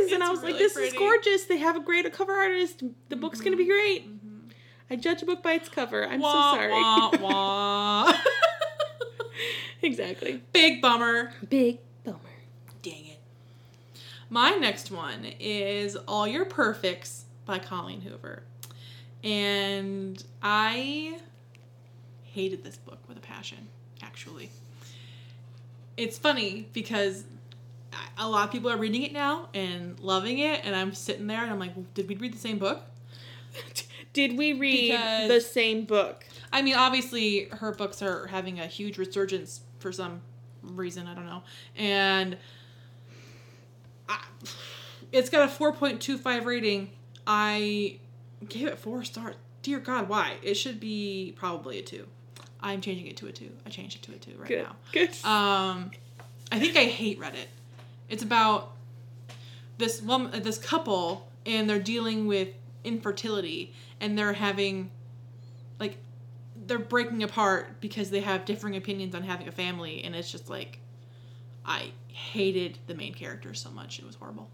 is, 0.07 0.13
and 0.13 0.23
I 0.23 0.31
was 0.31 0.39
like, 0.43 0.53
really 0.55 0.59
"This 0.61 0.77
is 0.77 0.93
gorgeous. 0.93 1.45
They 1.47 1.59
have 1.59 1.75
a 1.77 1.81
great 1.81 2.11
cover 2.13 2.33
artist. 2.33 2.83
The 3.09 3.17
book's 3.17 3.41
gonna 3.41 3.57
be 3.57 3.67
great." 3.67 4.09
Mhm. 4.09 4.53
I 4.89 4.95
judge 4.97 5.23
a 5.23 5.27
book 5.27 5.43
by 5.43 5.55
its 5.55 5.69
cover. 5.69 6.07
I'm 6.07 6.21
Wah, 6.21 6.53
so 6.53 6.57
sorry. 6.59 6.73
wah, 6.73 7.11
wah. 7.21 8.13
exactly. 9.83 10.43
Big 10.53 10.81
bummer. 10.81 11.33
Big 11.49 11.79
bummer. 11.79 11.79
Dang 11.79 11.79
it. 11.79 11.86
My 14.29 14.51
next 14.53 14.91
one 14.91 15.25
is 15.39 15.97
All 16.09 16.27
Your 16.27 16.45
Perfects 16.45 17.25
by 17.45 17.59
Colleen 17.59 18.01
Hoover. 18.01 18.43
And 19.23 20.23
I 20.43 21.19
hated 22.25 22.65
this 22.65 22.77
book 22.77 22.99
with 23.09 23.17
a 23.19 23.21
passion, 23.21 23.69
actually. 24.03 24.51
It's 25.97 26.19
funny 26.19 26.69
because 26.73 27.25
a 28.19 28.29
lot 28.29 28.45
of 28.47 28.53
people 28.53 28.71
are 28.71 28.77
reading 28.77 29.03
it 29.05 29.13
now 29.13 29.49
and 29.55 29.99
loving 30.01 30.39
it, 30.41 30.61
and 30.65 30.75
I'm 30.75 30.93
sitting 30.93 31.27
there 31.27 31.43
and 31.43 31.51
I'm 31.51 31.59
like, 31.59 31.95
did 31.95 32.09
we 32.09 32.17
read 32.17 32.35
the 32.35 32.39
same 32.39 32.59
book? 32.59 32.83
Did 34.13 34.37
we 34.39 34.55
read 34.55 34.93
Because- 34.93 35.29
the 35.29 35.41
same 35.43 35.85
book? 35.85 36.25
I 36.51 36.63
mean, 36.63 36.75
obviously, 36.75 37.49
her 37.53 37.71
books 37.73 38.01
are 38.03 38.27
having 38.27 38.59
a 38.61 38.67
huge 38.67 38.97
resurgence 38.97 39.61
for 39.79 39.93
some 39.93 40.23
reason. 40.63 41.07
I 41.07 41.15
don't 41.15 41.27
know. 41.27 41.43
And 41.77 42.39
I, 44.09 44.21
it's 45.13 45.31
got 45.31 45.49
a 45.49 45.53
4.25 45.53 46.45
rating. 46.45 46.91
I 47.27 47.99
gave 48.49 48.69
it 48.69 48.79
four 48.79 49.05
stars. 49.05 49.35
Dear 49.63 49.79
God, 49.81 50.09
why? 50.09 50.35
It 50.43 50.55
should 50.55 50.79
be 50.79 51.35
probably 51.37 51.79
a 51.79 51.83
two. 51.83 52.07
I'm 52.61 52.81
changing 52.81 53.07
it 53.07 53.17
to 53.19 53.27
a 53.27 53.33
two. 53.33 53.51
I 53.65 53.71
changed 53.71 53.97
it 53.97 54.03
to 54.03 54.13
a 54.13 54.17
two 54.17 54.39
right 54.39 54.49
Good. 54.49 54.63
now. 54.65 54.77
Good. 54.93 55.11
Um, 55.25 55.91
I 56.53 56.59
think 56.59 56.77
I 56.77 56.85
hate 56.85 57.21
Reddit. 57.21 57.47
It's 58.09 58.23
about 58.23 58.73
this 59.79 60.01
woman, 60.01 60.43
this 60.43 60.59
couple, 60.59 61.29
and 61.45 61.69
they're 61.69 61.79
dealing 61.79 62.27
with 62.27 62.49
infertility, 62.85 63.75
and 64.01 64.17
they're 64.17 64.33
having, 64.33 64.91
like, 65.81 65.99
they're 66.67 66.79
breaking 66.79 67.23
apart 67.23 67.81
because 67.81 68.11
they 68.11 68.21
have 68.21 68.45
differing 68.45 68.77
opinions 68.77 69.15
on 69.15 69.23
having 69.23 69.49
a 69.49 69.53
family, 69.53 70.03
and 70.05 70.15
it's 70.15 70.31
just 70.31 70.49
like, 70.49 70.79
I 71.65 71.91
hated 72.17 72.79
the 72.87 72.95
main 72.95 73.13
character 73.13 73.53
so 73.53 73.71
much. 73.71 73.99
It 73.99 74.07
was 74.07 74.15
horrible. 74.15 74.49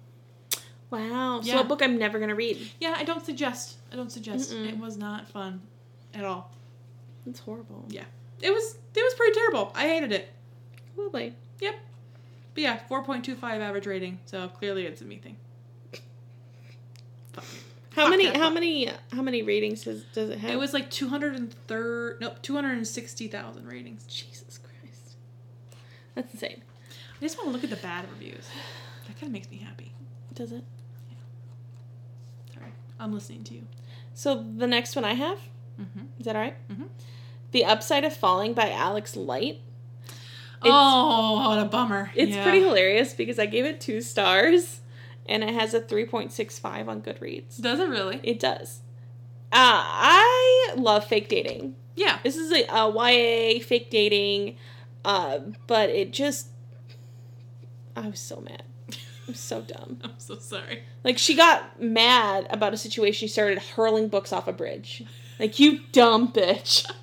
wow. 0.91 1.41
Yeah. 1.43 1.55
So 1.55 1.61
a 1.61 1.65
book 1.65 1.81
I'm 1.81 1.97
never 1.97 2.19
gonna 2.19 2.35
read. 2.35 2.59
Yeah, 2.81 2.95
I 2.97 3.05
don't 3.05 3.25
suggest. 3.25 3.77
I 3.93 3.97
don't 3.97 4.11
suggest. 4.11 4.53
Mm-mm. 4.53 4.69
It 4.69 4.79
was 4.79 4.97
not 4.97 5.29
fun 5.29 5.63
at 6.13 6.25
all. 6.25 6.51
It's 7.27 7.39
horrible. 7.41 7.85
Yeah, 7.89 8.05
it 8.41 8.51
was. 8.51 8.77
It 8.95 9.03
was 9.03 9.15
pretty 9.15 9.35
terrible. 9.35 9.73
I 9.77 9.87
hated 9.87 10.13
it. 10.13 10.33
Lovely. 10.97 11.35
Yep. 11.61 11.77
But 12.55 12.63
yeah, 12.63 12.81
4.25 12.91 13.43
average 13.43 13.87
rating. 13.87 14.19
So 14.27 14.49
clearly 14.49 14.85
it's 14.85 15.01
a 15.01 15.05
me 15.05 15.17
thing. 15.17 15.37
Fuck. 17.33 17.45
How 17.95 18.03
Fuck 18.03 18.11
many? 18.11 18.27
How 18.27 18.51
many? 18.51 18.91
How 19.13 19.23
many 19.23 19.43
ratings 19.43 19.85
does 19.85 20.03
does 20.13 20.31
it 20.31 20.39
have? 20.41 20.51
It 20.51 20.59
was 20.59 20.73
like 20.75 20.91
203 20.91 22.15
nope, 22.21 22.43
260,000 22.43 23.67
ratings. 23.67 24.05
Jesus 24.07 24.59
Christ. 24.59 25.17
That's 26.17 26.35
insane. 26.35 26.63
I 27.23 27.25
just 27.25 27.39
want 27.39 27.51
to 27.51 27.53
look 27.53 27.63
at 27.63 27.71
the 27.71 27.77
bad 27.77 28.05
reviews. 28.11 28.49
That 29.07 29.13
kind 29.15 29.29
of 29.29 29.31
makes 29.33 29.49
me 29.49 29.59
happy. 29.59 29.93
Does 30.35 30.51
it? 30.51 30.65
Sorry. 32.53 32.73
I'm 32.99 33.13
listening 33.15 33.45
to 33.45 33.55
you. 33.55 33.63
So 34.13 34.45
the 34.57 34.67
next 34.67 34.97
one 34.97 35.05
I 35.05 35.15
have 35.15 35.39
Mm-hmm. 35.81 36.01
is 36.19 36.27
that 36.27 36.35
all 36.35 36.43
right? 36.43 36.57
Mhm. 36.69 36.89
The 37.53 37.65
Upside 37.65 38.05
of 38.05 38.15
Falling 38.15 38.55
by 38.55 38.71
Alex 38.73 39.15
Light. 39.17 39.61
oh, 40.63 41.49
what 41.49 41.59
a 41.61 41.65
bummer. 41.65 42.11
It's 42.17 42.33
Yeah. 42.33 42.43
pretty 42.43 42.61
hilarious 42.61 43.15
because 43.15 43.39
I 43.39 43.47
gave 43.47 43.65
it 43.65 43.81
two 43.81 44.01
stars, 44.01 44.81
and 45.27 45.43
it 45.45 45.55
has 45.55 45.75
a 45.75 45.81
three 45.81 46.05
point 46.05 46.33
six 46.33 46.59
five 46.59 46.89
on 46.89 47.03
Goodreads. 47.03 47.61
Does 47.61 47.79
it 47.81 47.89
really? 47.89 48.19
It 48.25 48.39
does. 48.41 48.81
Uh, 49.53 49.81
I 49.81 50.75
love 50.77 51.07
fake 51.07 51.29
dating. 51.29 51.77
Yeah. 51.97 52.19
This 52.25 52.37
is 52.37 52.51
a, 52.53 52.65
a 52.69 52.91
YA 52.91 53.61
fake 53.63 53.91
dating, 53.91 54.57
uh, 55.05 55.39
but 55.69 55.89
it 55.89 56.13
just. 56.13 56.49
I 57.97 58.09
was 58.09 58.21
so 58.21 58.41
mad. 58.41 58.63
I'm 59.29 59.35
so 59.35 59.61
dumb. 59.61 59.99
I'm 60.05 60.19
so 60.19 60.39
sorry. 60.39 60.83
Like, 61.05 61.19
she 61.19 61.35
got 61.37 61.81
mad 61.81 62.47
about 62.51 62.75
a 62.75 62.77
situation. 62.77 63.29
She 63.29 63.33
started 63.33 63.59
hurling 63.59 64.09
books 64.09 64.33
off 64.33 64.49
a 64.49 64.53
bridge. 64.53 65.05
Like, 65.39 65.59
you 65.59 65.81
dumb 65.93 66.33
bitch. 66.33 66.91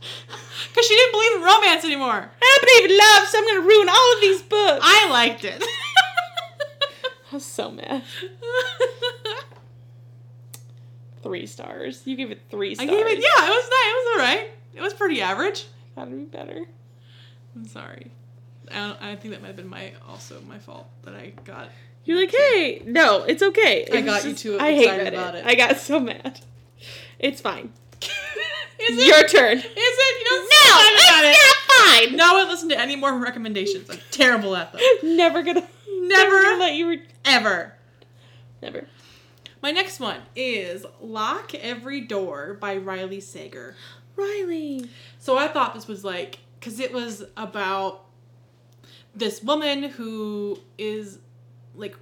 Because 0.69 0.85
she 0.87 0.95
didn't 0.95 1.13
believe 1.13 1.35
in 1.37 1.41
romance 1.41 1.85
anymore. 1.85 2.31
I 2.41 2.59
don't 2.59 2.61
believe 2.61 2.91
in 2.91 2.97
love, 2.97 3.27
so 3.29 3.37
I'm 3.37 3.45
going 3.45 3.61
to 3.61 3.67
ruin 3.67 3.89
all 3.89 4.13
of 4.13 4.21
these 4.21 4.41
books. 4.41 4.85
I 4.85 5.09
liked 5.09 5.45
it. 5.45 5.63
I 7.31 7.35
was 7.35 7.45
so 7.45 7.71
mad. 7.71 8.03
Three 11.23 11.45
stars. 11.45 12.01
You 12.05 12.15
gave 12.15 12.29
it 12.31 12.41
three 12.49 12.75
stars. 12.75 12.89
I 12.89 12.91
gave 12.91 13.05
it, 13.05 13.19
yeah, 13.19 13.45
it 13.45 13.49
was 13.49 13.69
nice. 13.69 13.87
It 13.87 13.95
was 13.95 14.19
alright. 14.19 14.51
It 14.75 14.81
was 14.81 14.93
pretty 14.93 15.21
average. 15.21 15.65
Gotta 15.95 16.11
be 16.11 16.23
better. 16.23 16.65
I'm 17.55 17.67
sorry. 17.67 18.11
I, 18.73 19.11
I 19.11 19.15
think 19.15 19.33
that 19.33 19.41
might 19.41 19.47
have 19.47 19.55
been 19.55 19.67
my 19.69 19.93
also 20.07 20.41
my 20.41 20.59
fault 20.59 20.87
that 21.03 21.15
I 21.15 21.33
got. 21.45 21.69
You're 22.05 22.19
like, 22.19 22.31
hey, 22.31 22.81
no, 22.85 23.23
it's 23.23 23.43
okay. 23.43 23.85
I 23.91 23.97
It 23.97 24.05
was 24.05 24.23
got 24.23 24.25
you 24.25 24.33
too 24.33 24.57
I 24.59 24.71
hate 24.73 24.83
excited 24.85 25.13
about 25.13 25.35
it. 25.35 25.45
I 25.45 25.55
got 25.55 25.77
so 25.77 25.99
mad. 25.99 26.39
It's 27.19 27.41
fine. 27.41 27.71
Is 28.01 28.97
it? 28.97 29.07
Your 29.07 29.27
turn. 29.27 29.57
Is 29.57 29.65
it? 29.65 30.19
You 30.19 30.25
don't 30.25 30.49
No, 30.49 30.69
sound 30.69 30.95
about 30.95 31.25
it. 31.25 31.35
it's 31.37 31.67
not 31.67 32.07
fine. 32.07 32.15
No 32.15 32.33
one 32.35 32.47
listen 32.47 32.69
to 32.69 32.79
any 32.79 32.95
more 32.95 33.13
recommendations. 33.19 33.89
I'm 33.89 33.99
terrible 34.11 34.55
at 34.55 34.71
them. 34.71 34.81
Never 35.03 35.43
gonna, 35.43 35.59
never 35.87 36.07
Never, 36.07 36.41
gonna 36.43 36.59
let 36.59 36.75
you. 36.75 36.89
Re- 36.89 37.03
ever. 37.25 37.73
never. 38.61 38.87
My 39.61 39.71
next 39.71 39.99
one 39.99 40.21
is 40.37 40.85
Lock 41.01 41.53
Every 41.53 41.99
Door 41.99 42.53
by 42.61 42.77
Riley 42.77 43.19
Sager. 43.19 43.75
Riley. 44.15 44.89
So 45.19 45.37
I 45.37 45.49
thought 45.49 45.73
this 45.73 45.87
was 45.87 46.05
like, 46.05 46.39
because 46.59 46.79
it 46.79 46.93
was 46.93 47.25
about 47.35 48.05
this 49.15 49.43
woman 49.43 49.83
who 49.83 50.59
is 50.77 51.19
like 51.75 51.95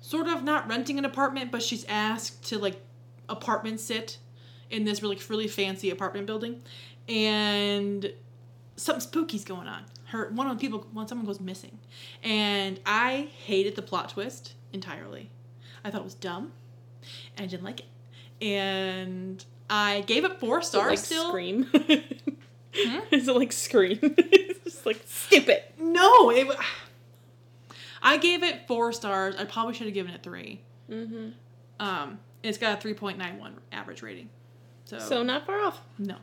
sort 0.00 0.26
of 0.28 0.42
not 0.42 0.68
renting 0.68 0.98
an 0.98 1.04
apartment, 1.04 1.50
but 1.50 1.62
she's 1.62 1.84
asked 1.88 2.48
to 2.48 2.58
like 2.58 2.80
apartment 3.28 3.80
sit 3.80 4.18
in 4.70 4.84
this 4.84 5.02
really 5.02 5.18
really 5.28 5.48
fancy 5.48 5.90
apartment 5.90 6.26
building, 6.26 6.62
and 7.08 8.12
something 8.76 9.00
spooky's 9.00 9.44
going 9.44 9.66
on. 9.68 9.84
Her 10.06 10.30
one 10.30 10.48
of 10.48 10.56
the 10.56 10.60
people 10.60 10.86
when 10.92 11.06
someone 11.06 11.26
goes 11.26 11.40
missing, 11.40 11.78
and 12.22 12.80
I 12.84 13.28
hated 13.44 13.76
the 13.76 13.82
plot 13.82 14.10
twist 14.10 14.54
entirely. 14.72 15.30
I 15.84 15.90
thought 15.90 16.00
it 16.02 16.04
was 16.04 16.14
dumb, 16.14 16.52
and 17.36 17.44
I 17.44 17.46
didn't 17.46 17.64
like 17.64 17.80
it, 17.80 18.44
and 18.44 19.44
I 19.68 20.02
gave 20.06 20.24
it 20.24 20.38
four 20.40 20.58
Is 20.60 20.66
it 20.66 20.68
stars. 20.70 20.90
like 20.90 20.98
still, 20.98 21.28
Scream. 21.28 21.66
Hmm? 22.72 23.00
Is 23.10 23.26
it 23.26 23.34
like 23.34 23.50
Scream? 23.50 23.98
like 24.86 25.02
stupid. 25.06 25.62
No, 25.78 26.30
it. 26.30 26.46
I 28.02 28.16
gave 28.16 28.42
it 28.42 28.66
four 28.66 28.92
stars. 28.92 29.34
I 29.36 29.44
probably 29.44 29.74
should 29.74 29.86
have 29.86 29.94
given 29.94 30.12
it 30.14 30.22
three. 30.22 30.60
Mm-hmm. 30.90 31.30
Um, 31.78 32.18
it's 32.42 32.58
got 32.58 32.78
a 32.78 32.80
three 32.80 32.94
point 32.94 33.18
nine 33.18 33.38
one 33.38 33.56
average 33.72 34.02
rating, 34.02 34.28
So, 34.84 34.98
So 34.98 35.22
not 35.22 35.46
far 35.46 35.60
off. 35.60 35.80
no, 35.98 36.16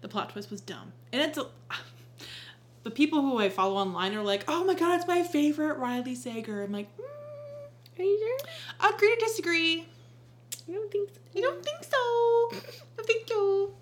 the 0.00 0.08
plot 0.08 0.30
twist 0.30 0.50
was 0.50 0.60
dumb, 0.60 0.92
and 1.12 1.22
it's 1.22 1.38
a, 1.38 1.46
the 2.82 2.90
people 2.90 3.20
who 3.22 3.38
I 3.38 3.48
follow 3.48 3.76
online 3.76 4.14
are 4.14 4.22
like, 4.22 4.44
"Oh 4.48 4.64
my 4.64 4.74
god, 4.74 4.96
it's 4.98 5.06
my 5.08 5.22
favorite 5.22 5.78
Riley 5.78 6.14
Sager." 6.14 6.62
I'm 6.62 6.72
like, 6.72 6.88
mm, 6.96 8.00
Are 8.00 8.02
you 8.02 8.18
sure? 8.18 8.92
agree 8.94 9.14
to 9.16 9.20
disagree. 9.24 9.86
I 10.68 10.72
don't 10.72 10.90
think 10.90 11.10
so. 11.10 11.20
You 11.34 11.42
don't 11.42 11.64
think 11.64 11.82
so? 11.82 11.96
I 12.98 13.02
think 13.04 13.28
so. 13.28 13.72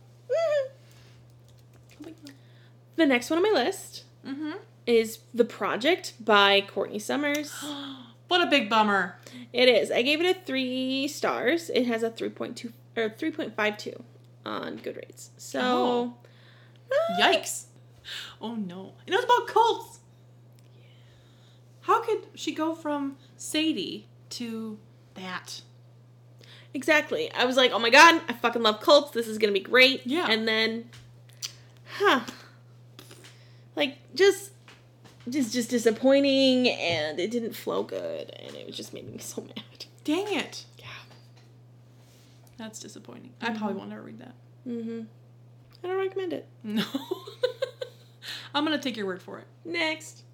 The 3.01 3.07
next 3.07 3.31
one 3.31 3.39
on 3.39 3.43
my 3.55 3.59
list 3.59 4.05
Mm-hmm. 4.27 4.51
is 4.87 5.21
The 5.33 5.47
Project 5.47 6.13
by 6.23 6.61
Courtney 6.61 6.99
Summers. 6.99 7.51
what 8.29 8.43
a 8.47 8.51
big 8.51 8.69
bummer. 8.69 9.17
It 9.55 9.71
is. 9.71 9.91
I 9.91 10.03
gave 10.03 10.21
it 10.21 10.37
a 10.37 10.39
three 10.39 11.09
stars. 11.09 11.71
It 11.71 11.87
has 11.87 12.03
a 12.03 12.11
3.2 12.11 12.71
or 12.99 13.09
3.52 13.09 14.03
on 14.45 14.77
Goodreads. 14.81 15.31
So, 15.39 15.61
Oh. 15.63 16.15
uh, 16.93 17.23
Yikes. 17.23 17.65
Oh 18.39 18.55
no. 18.55 18.93
And 19.07 19.15
it 19.15 19.17
was 19.17 19.25
about 19.25 19.47
cults. 19.47 20.01
How 21.81 22.03
could 22.03 22.27
she 22.35 22.53
go 22.55 22.75
from 22.75 23.17
Sadie 23.39 24.09
to 24.31 24.79
that? 25.15 25.63
exactly. 26.75 27.33
I 27.33 27.47
was 27.47 27.57
like, 27.57 27.73
oh 27.73 27.79
my 27.79 27.89
god, 27.91 28.21
I 28.29 28.35
fucking 28.35 28.63
love 28.63 28.81
cults. 28.83 29.13
This 29.13 29.27
is 29.27 29.39
gonna 29.39 29.55
be 29.55 29.61
great. 29.61 30.03
Yeah. 30.07 30.27
And 30.29 30.47
then, 30.47 30.91
huh? 31.97 32.21
Like 33.77 33.99
just, 34.15 34.53
just, 35.29 35.53
just 35.53 35.71
disappointing, 35.71 36.69
and 36.69 37.19
it 37.21 37.31
didn't 37.31 37.55
flow 37.55 37.83
good, 37.83 38.31
and 38.31 38.55
it 38.55 38.71
just 38.73 38.93
made 38.93 39.11
me 39.11 39.19
so 39.19 39.43
mad. 39.57 39.87
Dang 40.05 40.33
it. 40.35 40.65
Yeah. 40.79 40.87
That's 42.57 42.79
disappointing. 42.79 43.33
I 43.41 43.51
probably 43.51 43.77
will 43.77 43.87
never 43.87 44.03
read 44.03 44.19
that. 44.19 44.35
Mm-hmm. 44.67 45.03
I 45.83 45.87
don't 45.87 45.99
recommend 45.99 46.33
it. 46.33 46.47
No. 46.65 46.85
I'm 48.55 48.65
gonna 48.65 48.79
take 48.79 48.97
your 48.97 49.07
word 49.07 49.23
for 49.23 49.39
it. 49.39 49.47
Next. 49.65 50.25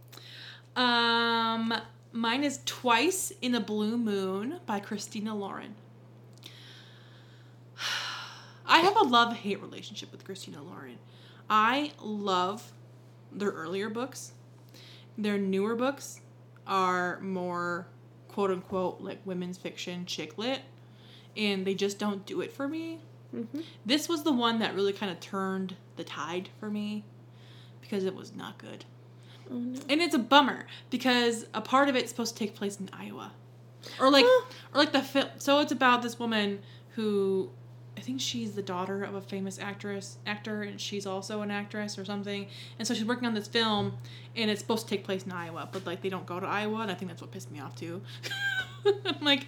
Um, 0.75 1.75
mine 2.13 2.45
is 2.45 2.61
Twice 2.65 3.33
in 3.43 3.55
a 3.55 3.61
Blue 3.61 3.97
Moon 3.99 4.61
by 4.67 4.81
Christina 4.81 5.35
Lauren. 5.35 5.75
I 8.67 8.81
have 8.81 8.97
a 8.97 9.03
love 9.03 9.35
hate 9.35 9.61
relationship 9.61 10.11
with 10.13 10.25
Christina 10.25 10.63
Lauren. 10.63 10.99
I 11.49 11.93
love 12.01 12.73
their 13.37 13.51
earlier 13.51 13.89
books. 13.89 14.33
Their 15.17 15.39
newer 15.39 15.75
books 15.77 16.21
are 16.67 17.21
more 17.21 17.87
quote 18.29 18.51
unquote 18.51 19.01
like 19.01 19.19
women's 19.25 19.59
fiction 19.59 20.05
chick 20.07 20.37
lit, 20.37 20.61
and 21.37 21.67
they 21.67 21.75
just 21.75 21.99
don't 21.99 22.27
do 22.27 22.41
it 22.41 22.53
for 22.53 22.67
me. 22.67 22.99
Mm-hmm. 23.35 23.61
This 23.85 24.09
was 24.09 24.25
the 24.25 24.33
one 24.33 24.59
that 24.61 24.75
really 24.75 24.93
kind 24.93 25.13
of 25.13 25.21
turned 25.21 25.77
the 25.97 26.05
tide 26.05 26.49
for 26.59 26.71
me 26.71 27.05
because 27.81 28.05
it 28.05 28.15
was 28.15 28.35
not 28.35 28.59
good. 28.59 28.85
Oh 29.51 29.55
no. 29.55 29.81
And 29.89 30.01
it's 30.01 30.15
a 30.15 30.19
bummer 30.19 30.67
because 30.91 31.47
a 31.55 31.61
part 31.61 31.89
of 31.89 31.97
it's 31.97 32.11
supposed 32.11 32.37
to 32.37 32.39
take 32.39 32.55
place 32.55 32.79
in 32.81 32.91
Iowa. 32.93 33.33
Or 34.01 34.11
like 34.11 34.25
or 34.25 34.43
like 34.75 34.93
the 34.93 35.03
film 35.03 35.29
so 35.39 35.61
it's 35.61 35.71
about 35.71 36.03
this 36.03 36.19
woman 36.19 36.61
who 36.91 37.51
I 37.97 38.01
think 38.03 38.21
she's 38.21 38.53
the 38.53 38.63
daughter 38.63 39.03
of 39.05 39.15
a 39.15 39.21
famous 39.23 39.59
actress 39.59 40.19
actor 40.27 40.63
and 40.63 40.79
she's 40.81 41.07
also 41.07 41.41
an 41.41 41.51
actress 41.51 41.99
or 41.99 42.05
something. 42.05 42.47
And 42.79 42.87
so 42.87 42.93
she's 42.93 43.07
working 43.07 43.27
on 43.27 43.33
this 43.35 43.49
film 43.49 43.95
and 44.37 44.51
it's 44.51 44.61
supposed 44.61 44.87
to 44.87 44.95
take 44.95 45.03
place 45.05 45.25
in 45.25 45.33
Iowa, 45.33 45.69
but 45.73 45.87
like 45.87 46.03
they 46.03 46.11
don't 46.11 46.27
go 46.27 46.39
to 46.39 46.47
Iowa 46.47 46.81
and 46.83 46.91
I 46.91 46.95
think 46.95 47.11
that's 47.11 47.23
what 47.23 47.31
pissed 47.31 47.51
me 47.51 47.59
off 47.61 47.75
too. 47.75 48.03
I'm 49.07 49.25
like 49.25 49.47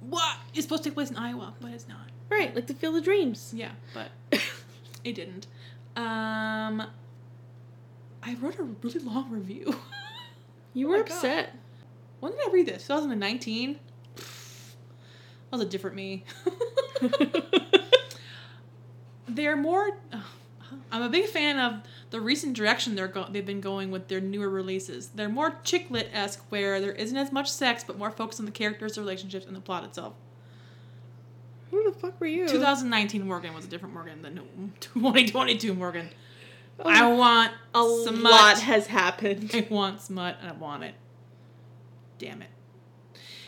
what? 0.00 0.36
It's 0.54 0.64
supposed 0.64 0.82
to 0.82 0.90
take 0.90 0.94
place 0.94 1.10
in 1.10 1.16
Iowa, 1.16 1.54
but 1.60 1.70
it's 1.70 1.88
not. 1.88 2.08
Right, 2.30 2.54
like 2.54 2.66
the 2.66 2.74
Field 2.74 2.96
of 2.96 3.04
Dreams. 3.04 3.52
Yeah, 3.56 3.70
but 3.94 4.08
it 5.04 5.14
didn't. 5.14 5.46
Um 5.96 6.82
I 8.26 8.34
wrote 8.40 8.58
a 8.58 8.62
really 8.64 8.98
long 9.00 9.30
review. 9.30 9.76
You 10.72 10.88
Oh 10.88 10.90
were 10.90 10.96
God. 11.04 11.06
upset. 11.12 11.54
When 12.18 12.32
did 12.32 12.40
I 12.40 12.50
read 12.50 12.66
this? 12.66 12.86
2019? 12.88 13.78
That 14.16 14.22
was 15.52 15.60
a 15.60 15.66
different 15.66 15.94
me. 15.94 16.24
They're 19.28 19.56
more. 19.56 19.96
I'm 20.90 21.02
a 21.02 21.08
big 21.08 21.26
fan 21.26 21.58
of 21.58 21.80
the 22.10 22.20
recent 22.20 22.54
direction 22.56 22.94
they're 22.94 23.08
go- 23.08 23.26
they've 23.30 23.44
been 23.44 23.60
going 23.60 23.90
with 23.90 24.08
their 24.08 24.20
newer 24.20 24.48
releases. 24.48 25.08
They're 25.08 25.28
more 25.28 25.56
chick 25.64 25.90
lit 25.90 26.08
esque, 26.12 26.44
where 26.50 26.80
there 26.80 26.92
isn't 26.92 27.16
as 27.16 27.32
much 27.32 27.50
sex, 27.50 27.84
but 27.84 27.98
more 27.98 28.10
focused 28.10 28.40
on 28.40 28.46
the 28.46 28.52
characters, 28.52 28.94
the 28.94 29.00
relationships, 29.00 29.46
and 29.46 29.56
the 29.56 29.60
plot 29.60 29.84
itself. 29.84 30.14
Who 31.70 31.82
the 31.90 31.98
fuck 31.98 32.20
were 32.20 32.26
you? 32.26 32.48
2019 32.48 33.26
Morgan 33.26 33.54
was 33.54 33.64
a 33.64 33.68
different 33.68 33.94
Morgan 33.94 34.22
than 34.22 34.36
2022 34.80 35.74
Morgan. 35.74 36.08
Oh, 36.78 36.88
I 36.88 37.12
want 37.12 37.52
a 37.74 38.02
smut. 38.08 38.32
lot 38.32 38.58
has 38.60 38.86
happened. 38.86 39.50
I 39.54 39.66
want 39.70 40.00
smut 40.00 40.36
and 40.40 40.50
I 40.50 40.52
want 40.52 40.84
it. 40.84 40.94
Damn 42.18 42.42
it. 42.42 42.48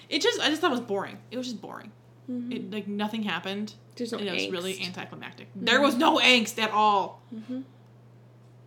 It 0.08 0.22
just 0.22 0.40
I 0.40 0.48
just 0.48 0.60
thought 0.60 0.68
it 0.70 0.78
was 0.78 0.80
boring. 0.80 1.18
It 1.30 1.38
was 1.38 1.48
just 1.48 1.60
boring. 1.60 1.92
Mhm. 2.30 2.52
It 2.52 2.70
like 2.72 2.88
nothing 2.88 3.22
happened. 3.22 3.74
There's 3.94 4.12
no 4.12 4.18
and 4.18 4.28
it 4.28 4.32
was 4.34 4.48
really 4.50 4.74
angst. 4.74 4.86
anticlimactic. 4.86 5.48
There 5.54 5.80
was 5.80 5.96
no 5.96 6.18
angst 6.18 6.58
at 6.58 6.70
all. 6.70 7.22
Mhm. 7.34 7.64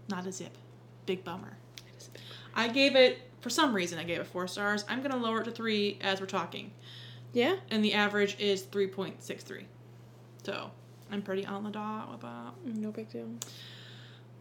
Not 0.07 0.25
a 0.25 0.31
zip. 0.31 0.57
Big 1.05 1.23
bummer. 1.23 1.57
I 2.55 2.67
gave 2.67 2.95
it 2.95 3.19
for 3.41 3.49
some 3.49 3.73
reason 3.73 3.99
I 3.99 4.03
gave 4.03 4.19
it 4.19 4.27
four 4.27 4.47
stars. 4.47 4.83
I'm 4.89 5.01
gonna 5.01 5.17
lower 5.17 5.41
it 5.41 5.45
to 5.45 5.51
three 5.51 5.97
as 6.01 6.19
we're 6.19 6.25
talking. 6.27 6.71
Yeah. 7.33 7.57
And 7.69 7.83
the 7.83 7.93
average 7.93 8.37
is 8.39 8.63
three 8.63 8.87
point 8.87 9.21
six 9.23 9.43
three. 9.43 9.65
So 10.43 10.71
I'm 11.11 11.21
pretty 11.21 11.45
on 11.45 11.63
the 11.63 11.69
dot 11.69 12.09
about 12.13 12.65
No 12.65 12.91
big 12.91 13.09
deal. 13.11 13.29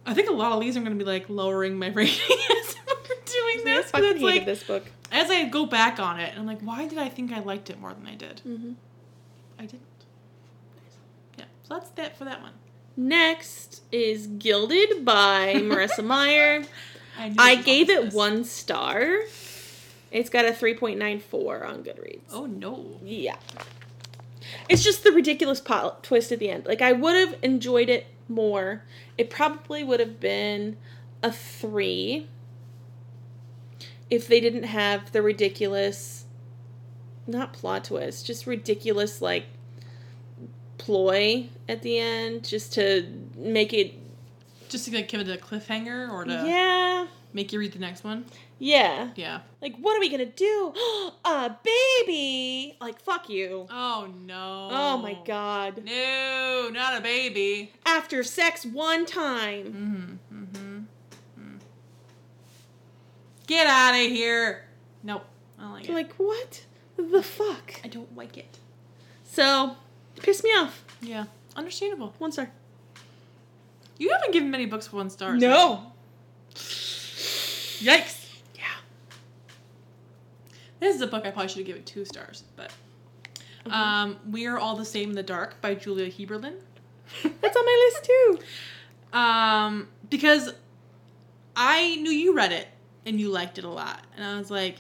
I 0.07 0.15
think 0.15 0.31
a 0.31 0.33
lot 0.33 0.53
of 0.53 0.61
these 0.61 0.77
I'm 0.77 0.85
gonna 0.85 0.95
be 0.97 1.05
like 1.05 1.29
lowering 1.29 1.79
my 1.79 1.89
rating 1.95 2.15
as 2.61 2.77
we're 2.87 3.15
doing 3.27 3.61
I 3.61 3.63
this. 3.65 3.91
fucking 3.91 4.05
it's 4.11 4.21
hated 4.21 4.23
like 4.23 4.47
this 4.47 4.63
book. 4.65 4.85
as 5.13 5.31
I 5.31 5.45
go 5.49 5.67
back 5.67 5.99
on 6.01 6.19
it, 6.19 6.33
I'm 6.37 6.47
like, 6.47 6.61
why 6.61 6.87
did 6.89 6.99
I 6.99 7.09
think 7.11 7.31
I 7.33 7.41
liked 7.41 7.69
it 7.69 7.79
more 7.79 7.93
than 7.93 8.07
I 8.07 8.15
did? 8.15 8.41
Mm-hmm. 8.47 8.73
I 9.59 9.63
didn't. 9.63 9.83
Yeah, 11.39 11.45
so 11.65 11.75
that's 11.75 11.91
that 11.91 12.17
for 12.17 12.25
that 12.25 12.41
one. 12.43 12.53
Next 12.97 13.83
is 13.93 14.27
Gilded 14.27 15.05
by 15.05 15.55
Marissa 15.57 16.05
Meyer. 16.05 16.65
I, 17.19 17.35
I 17.39 17.55
gave 17.57 17.91
it 17.91 18.05
this. 18.07 18.15
one 18.15 18.45
star. 18.45 19.21
It's 20.11 20.31
got 20.31 20.45
a 20.47 20.51
3.94 20.51 21.69
on 21.69 21.83
Goodreads. 21.85 22.21
Oh 22.33 22.47
no. 22.47 22.99
Yeah. 23.05 23.37
It's 24.69 24.83
just 24.83 25.05
the 25.05 25.13
ridiculous 25.13 25.61
plot 25.61 26.03
twist 26.03 26.33
at 26.33 26.39
the 26.39 26.49
end. 26.51 26.67
Like 26.67 26.81
I 26.81 26.93
would 26.93 27.15
have 27.17 27.39
enjoyed 27.43 27.89
it 27.89 28.07
more. 28.29 28.85
It 29.19 29.31
probably 29.31 29.83
would 29.85 30.01
have 30.01 30.19
been 30.21 30.77
a 31.23 31.31
3 31.33 32.27
if 34.11 34.27
they 34.27 34.41
didn't 34.41 34.63
have 34.63 35.13
the 35.13 35.21
ridiculous 35.21 36.18
not 37.29 37.53
plot 37.53 37.85
twist, 37.85 38.27
just 38.27 38.47
ridiculous 38.47 39.21
like 39.21 39.45
ploy 40.79 41.49
at 41.69 41.83
the 41.83 41.99
end 41.99 42.45
just 42.45 42.73
to 42.75 43.07
make 43.37 43.73
it 43.73 43.95
Just 44.69 44.87
to 44.87 44.95
like 44.95 45.09
give 45.09 45.21
it 45.21 45.29
a 45.29 45.37
cliffhanger 45.43 46.11
or 46.11 46.25
to 46.25 46.33
yeah. 46.33 47.07
make 47.33 47.53
you 47.53 47.59
read 47.59 47.73
the 47.73 47.79
next 47.79 48.05
one. 48.05 48.25
Yeah. 48.59 49.11
Yeah. 49.15 49.41
Like 49.61 49.77
what 49.77 49.97
are 49.97 50.01
we 50.01 50.09
to 50.09 50.25
do? 50.27 50.73
a 51.25 51.57
baby. 51.63 52.77
Like 52.81 53.01
fuck 53.01 53.29
you. 53.29 53.67
Oh 53.71 54.09
no. 54.25 54.69
Oh 54.71 54.99
my 54.99 55.19
god. 55.25 55.83
No, 55.85 56.71
not 56.73 56.97
a 56.97 57.01
baby. 57.01 57.73
After 57.85 58.23
sex 58.25 58.65
one 58.65 59.05
time. 59.05 60.19
Mm-hmm. 60.33 60.43
Mm-hmm. 60.43 60.79
Mm. 61.41 61.61
Get 63.47 63.67
out 63.67 63.95
of 63.95 64.11
here. 64.11 64.65
Nope. 65.03 65.25
I 65.59 65.63
don't 65.63 65.73
like 65.73 65.89
You're 65.89 65.99
it. 65.99 66.03
like, 66.03 66.15
what 66.15 66.65
the 67.03 67.23
fuck? 67.23 67.81
I 67.85 67.89
don't 67.89 68.17
like 68.17 68.37
it. 68.37 68.59
So, 69.25 69.77
it 70.17 70.23
pissed 70.23 70.45
me 70.45 70.51
off. 70.51 70.85
Yeah. 71.01 71.25
Understandable. 71.57 72.15
One 72.19 72.33
star. 72.33 72.51
You 73.99 74.11
haven't 74.11 74.33
given 74.33 74.51
many 74.51 74.67
books 74.67 74.93
one 74.93 75.11
star. 75.11 75.37
No. 75.37 75.93
Yikes. 76.55 78.41
Yeah. 78.55 78.63
This 80.81 80.95
is 80.97 81.03
a 81.03 81.07
book 81.07 81.27
I 81.27 81.31
probably 81.31 81.49
should 81.49 81.59
have 81.59 81.67
given 81.67 81.85
two 81.85 82.05
stars, 82.05 82.45
but 82.57 82.73
um, 83.71 84.19
We 84.31 84.47
Are 84.47 84.59
All 84.59 84.77
the 84.77 84.85
Same 84.85 85.11
in 85.11 85.17
the 85.17 85.23
Dark 85.23 85.61
by 85.61 85.75
Julia 85.75 86.11
Heaberlin. 86.11 86.55
That's 87.23 87.57
on 87.57 87.65
my 87.65 87.91
list 87.93 88.05
too. 88.05 89.19
Um, 89.19 89.89
because 90.11 90.53
I 91.57 91.97
knew 91.97 92.11
you 92.11 92.35
read 92.35 92.53
it 92.53 92.69
and 93.05 93.21
you 93.21 93.31
liked 93.31 93.59
it 93.59 93.65
a 93.65 93.69
lot. 93.71 94.05
And 94.17 94.25
I 94.25 94.39
was 94.39 94.51
like, 94.51 94.77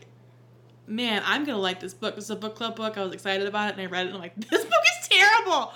man, 0.89 1.23
I'm 1.25 1.45
going 1.45 1.57
to 1.57 1.63
like 1.63 1.81
this 1.81 1.95
book. 1.95 2.15
This 2.15 2.25
is 2.25 2.31
a 2.31 2.37
book 2.37 2.57
club 2.57 2.77
book. 2.77 2.97
I 2.97 3.05
was 3.05 3.13
excited 3.13 3.47
about 3.47 3.71
it 3.71 3.73
and 3.75 3.83
I 3.83 3.87
read 3.87 4.07
it 4.07 4.09
and 4.09 4.17
I'm 4.17 4.23
like, 4.23 4.35
this 4.51 4.65
book 4.65 4.83
is 5.01 5.09
terrible. 5.09 5.73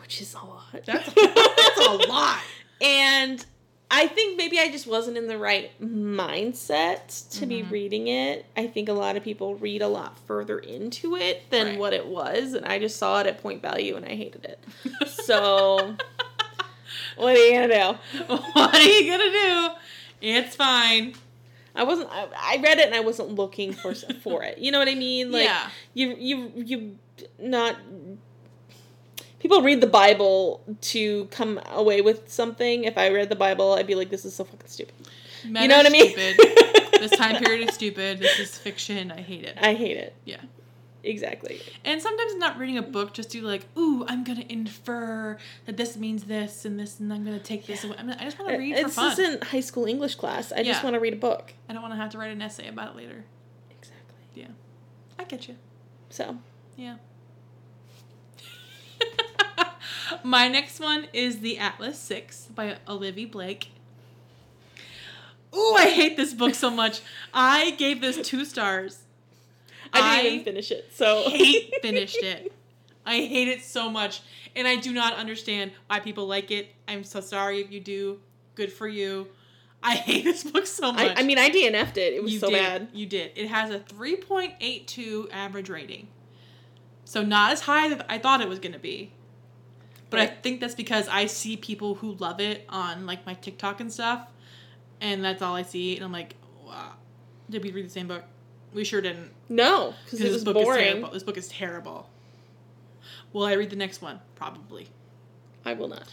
which 0.00 0.22
is 0.22 0.32
a 0.34 0.38
lot. 0.44 0.62
That's, 0.86 1.12
that's 1.12 1.78
a 1.86 1.92
lot. 2.08 2.40
And 2.82 3.44
I 3.90 4.06
think 4.08 4.36
maybe 4.38 4.58
I 4.58 4.70
just 4.70 4.86
wasn't 4.86 5.16
in 5.18 5.26
the 5.28 5.38
right 5.38 5.70
mindset 5.80 7.28
to 7.38 7.46
be 7.46 7.62
Mhm. 7.62 7.70
reading 7.70 8.08
it. 8.08 8.46
I 8.56 8.66
think 8.66 8.88
a 8.88 8.92
lot 8.94 9.16
of 9.16 9.22
people 9.22 9.54
read 9.54 9.82
a 9.82 9.88
lot 9.88 10.18
further 10.26 10.58
into 10.58 11.14
it 11.16 11.48
than 11.50 11.66
Right. 11.66 11.78
what 11.78 11.92
it 11.92 12.06
was, 12.06 12.54
and 12.54 12.64
I 12.66 12.78
just 12.78 12.96
saw 12.96 13.20
it 13.20 13.26
at 13.26 13.42
point 13.42 13.60
value 13.62 13.94
and 13.96 14.04
I 14.06 14.14
hated 14.14 14.44
it. 14.44 14.58
So, 15.08 15.96
what 17.16 17.36
are 17.36 17.38
you 17.46 17.52
gonna 17.52 17.68
do? 17.68 18.24
what 18.54 18.74
are 18.74 18.82
you 18.82 19.10
gonna 19.10 19.30
do? 19.30 19.70
It's 20.20 20.56
fine. 20.56 21.14
I 21.74 21.84
wasn't. 21.84 22.08
I, 22.10 22.26
I 22.34 22.60
read 22.62 22.78
it 22.78 22.86
and 22.86 22.94
I 22.94 23.00
wasn't 23.00 23.30
looking 23.34 23.72
for 23.72 23.94
for 23.94 24.42
it. 24.42 24.58
You 24.58 24.72
know 24.72 24.78
what 24.78 24.88
I 24.88 24.94
mean? 24.94 25.32
Like 25.32 25.44
yeah. 25.44 25.68
you 25.94 26.14
you 26.18 26.52
you 26.56 26.98
not. 27.38 27.76
People 29.42 29.60
read 29.62 29.80
the 29.80 29.86
Bible 29.88 30.62
to 30.82 31.24
come 31.26 31.60
away 31.72 32.00
with 32.00 32.30
something. 32.30 32.84
If 32.84 32.96
I 32.96 33.10
read 33.10 33.28
the 33.28 33.36
Bible, 33.36 33.72
I'd 33.72 33.86
be 33.88 33.96
like, 33.96 34.08
"This 34.08 34.24
is 34.24 34.34
so 34.34 34.44
fucking 34.44 34.68
stupid." 34.68 34.94
Men 35.44 35.62
you 35.64 35.68
know 35.68 35.76
what 35.78 35.86
I 35.86 35.90
mean? 35.90 36.12
Stupid. 36.12 37.00
this 37.00 37.10
time 37.10 37.42
period 37.42 37.68
is 37.68 37.74
stupid. 37.80 38.20
This 38.20 38.38
is 38.38 38.56
fiction. 38.56 39.10
I 39.10 39.20
hate 39.20 39.44
it. 39.44 39.58
I 39.60 39.74
hate 39.74 39.96
it. 39.96 40.14
Yeah. 40.24 40.36
Exactly. 41.04 41.60
And 41.84 42.00
sometimes 42.00 42.36
not 42.36 42.58
reading 42.58 42.78
a 42.78 42.82
book 42.82 43.12
just 43.12 43.32
to 43.32 43.42
like, 43.42 43.66
ooh, 43.76 44.04
I'm 44.06 44.22
gonna 44.22 44.44
infer 44.48 45.36
that 45.66 45.76
this 45.76 45.96
means 45.96 46.22
this 46.24 46.64
and 46.64 46.78
this, 46.78 47.00
and 47.00 47.12
I'm 47.12 47.24
gonna 47.24 47.40
take 47.40 47.66
this 47.66 47.82
away. 47.82 47.96
I, 47.98 48.02
mean, 48.04 48.16
I 48.20 48.22
just 48.24 48.38
want 48.38 48.50
to 48.50 48.54
uh, 48.54 48.58
read 48.58 48.76
for 48.76 48.84
This 48.84 48.94
fun. 48.94 49.12
isn't 49.12 49.42
high 49.44 49.60
school 49.60 49.86
English 49.86 50.14
class. 50.14 50.52
I 50.52 50.62
just 50.62 50.84
want 50.84 50.94
to 50.94 51.00
read 51.00 51.14
a 51.14 51.16
book. 51.16 51.52
I 51.68 51.72
don't 51.72 51.82
want 51.82 51.92
to 51.94 51.98
have 51.98 52.10
to 52.10 52.18
write 52.18 52.30
an 52.30 52.40
essay 52.40 52.68
about 52.68 52.90
it 52.90 52.96
later. 52.96 53.24
Exactly. 53.72 54.20
Yeah, 54.36 54.48
I 55.18 55.24
get 55.24 55.48
you. 55.48 55.56
So, 56.10 56.38
Yeah. 56.76 56.96
My 60.24 60.48
next 60.48 60.80
one 60.80 61.08
is 61.12 61.40
The 61.40 61.58
Atlas 61.58 61.98
Six 61.98 62.46
by 62.54 62.76
Olivia 62.88 63.26
Blake. 63.26 63.68
Ooh, 65.54 65.74
I 65.76 65.90
hate 65.90 66.16
this 66.16 66.32
book 66.32 66.54
so 66.54 66.70
much. 66.70 67.00
I 67.34 67.72
gave 67.72 68.00
this 68.00 68.26
two 68.26 68.44
stars. 68.44 69.00
I 69.92 69.98
didn't 70.00 70.26
I 70.26 70.28
even 70.28 70.44
finish 70.44 70.70
it. 70.70 70.90
So, 70.94 71.28
hate 71.28 71.74
finished 71.82 72.22
it. 72.22 72.52
I 73.04 73.16
hate 73.16 73.48
it 73.48 73.62
so 73.62 73.90
much, 73.90 74.22
and 74.56 74.66
I 74.66 74.76
do 74.76 74.92
not 74.92 75.16
understand 75.16 75.72
why 75.88 76.00
people 76.00 76.26
like 76.26 76.50
it. 76.50 76.68
I'm 76.88 77.04
so 77.04 77.20
sorry 77.20 77.60
if 77.60 77.70
you 77.70 77.80
do. 77.80 78.20
Good 78.54 78.72
for 78.72 78.88
you. 78.88 79.28
I 79.82 79.96
hate 79.96 80.24
this 80.24 80.44
book 80.44 80.66
so 80.66 80.92
much. 80.92 81.18
I, 81.18 81.20
I 81.20 81.22
mean, 81.24 81.38
I 81.38 81.50
DNF'd 81.50 81.98
it. 81.98 82.14
It 82.14 82.22
was 82.22 82.32
you 82.32 82.38
so 82.38 82.48
did. 82.48 82.56
bad. 82.56 82.88
You 82.92 83.06
did. 83.06 83.32
It 83.34 83.48
has 83.48 83.70
a 83.70 83.80
3.82 83.80 85.28
average 85.32 85.68
rating. 85.68 86.08
So 87.04 87.22
not 87.22 87.52
as 87.52 87.62
high 87.62 87.92
as 87.92 88.00
I 88.08 88.18
thought 88.18 88.40
it 88.40 88.48
was 88.48 88.60
going 88.60 88.72
to 88.72 88.78
be. 88.78 89.12
But 90.12 90.20
I 90.20 90.26
think 90.26 90.60
that's 90.60 90.74
because 90.74 91.08
I 91.08 91.26
see 91.26 91.56
people 91.56 91.94
who 91.94 92.12
love 92.12 92.40
it 92.40 92.64
on 92.68 93.06
like 93.06 93.26
my 93.26 93.34
TikTok 93.34 93.80
and 93.80 93.92
stuff. 93.92 94.28
And 95.00 95.24
that's 95.24 95.42
all 95.42 95.56
I 95.56 95.62
see. 95.62 95.96
And 95.96 96.04
I'm 96.04 96.12
like, 96.12 96.36
wow. 96.64 96.92
Did 97.50 97.64
we 97.64 97.72
read 97.72 97.86
the 97.86 97.90
same 97.90 98.08
book? 98.08 98.24
We 98.72 98.84
sure 98.84 99.00
didn't. 99.00 99.30
No, 99.48 99.94
because 100.04 100.20
it 100.20 100.24
this 100.24 100.44
book 100.44 100.56
is 100.56 100.66
terrible. 100.66 101.10
This 101.10 101.22
book 101.22 101.36
is 101.36 101.48
terrible. 101.48 102.08
Will 103.32 103.44
I 103.44 103.52
read 103.54 103.70
the 103.70 103.76
next 103.76 104.00
one? 104.00 104.20
Probably. 104.34 104.88
I 105.64 105.74
will 105.74 105.88
not. 105.88 106.04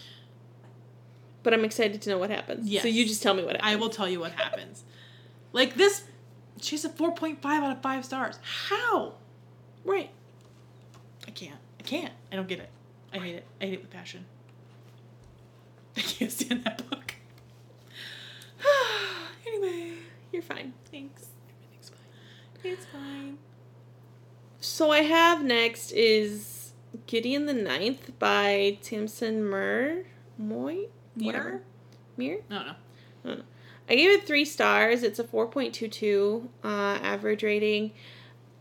But 1.43 1.53
I'm 1.53 1.63
excited 1.63 2.01
to 2.01 2.09
know 2.09 2.17
what 2.17 2.29
happens. 2.29 2.69
Yes. 2.69 2.81
So 2.81 2.87
you 2.89 3.05
just 3.05 3.23
tell 3.23 3.33
me 3.33 3.43
what 3.43 3.55
happens. 3.55 3.73
I 3.73 3.75
will 3.77 3.89
tell 3.89 4.09
you 4.09 4.19
what 4.19 4.33
happens. 4.33 4.83
like 5.53 5.75
this, 5.75 6.03
she's 6.61 6.83
a 6.83 6.89
4.5 6.89 7.37
out 7.45 7.77
of 7.77 7.81
5 7.81 8.05
stars. 8.05 8.39
How? 8.41 9.13
Right. 9.85 10.09
I 11.27 11.31
can't. 11.31 11.59
I 11.79 11.83
can't. 11.83 12.13
I 12.31 12.35
don't 12.35 12.47
get 12.47 12.59
it. 12.59 12.69
I 13.13 13.17
hate 13.17 13.35
it. 13.35 13.45
I 13.61 13.65
hate 13.65 13.73
it 13.75 13.81
with 13.81 13.89
passion. 13.89 14.25
I 15.97 16.01
can't 16.01 16.31
stand 16.31 16.63
that 16.63 16.89
book. 16.89 17.15
anyway, 19.47 19.93
You're 20.31 20.41
fine. 20.41 20.73
thanks. 20.91 21.27
Everything's 21.49 21.89
fine. 21.89 22.71
It's 22.71 22.85
fine. 22.85 23.37
So 24.59 24.91
I 24.91 24.99
have 24.99 25.43
next 25.43 25.91
is 25.91 26.73
Gideon 27.07 27.45
the 27.45 27.53
Ninth 27.53 28.11
by 28.19 28.77
Tamsyn 28.81 29.41
Mur 29.41 30.03
Moy 30.37 30.87
whatever? 31.15 31.61
Mir. 32.17 32.39
No, 32.49 32.75
no. 33.23 33.41
I 33.89 33.95
gave 33.95 34.11
it 34.11 34.27
three 34.27 34.45
stars. 34.45 35.03
It's 35.03 35.19
a 35.19 35.23
four 35.23 35.47
point 35.47 35.73
two 35.73 35.87
two 35.87 36.49
uh, 36.63 36.99
average 37.01 37.43
rating. 37.43 37.91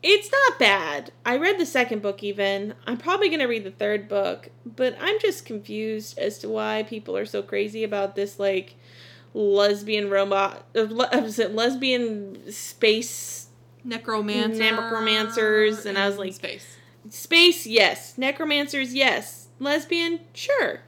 It's 0.03 0.31
not 0.31 0.59
bad. 0.59 1.13
I 1.27 1.37
read 1.37 1.59
the 1.59 1.67
second 1.67 2.03
book 2.03 2.23
even. 2.23 2.75
I'm 2.87 2.99
probably 2.99 3.29
gonna 3.29 3.49
read 3.49 3.65
the 3.65 3.71
third 3.73 4.09
book, 4.09 4.51
but 4.65 4.97
I'm 5.01 5.19
just 5.21 5.45
confused 5.45 6.19
as 6.19 6.39
to 6.39 6.49
why 6.49 6.85
people 6.89 7.17
are 7.17 7.27
so 7.27 7.43
crazy 7.43 7.83
about 7.83 8.15
this 8.15 8.39
like 8.39 8.77
lesbian 9.35 10.09
robot, 10.09 10.65
uh, 10.77 10.87
le- 10.89 11.11
lesbian 11.51 12.51
space 12.53 13.47
Necromancer. 13.85 14.59
Necromancers, 14.59 15.87
and 15.87 15.99
I 15.99 16.07
was 16.09 16.19
like- 16.19 16.35
space. 16.35 16.77
Space, 17.11 17.67
yes. 17.67 18.19
Necromancers, 18.19 18.93
yes. 18.95 19.49
Lesbian, 19.59 20.21
sure. 20.35 20.81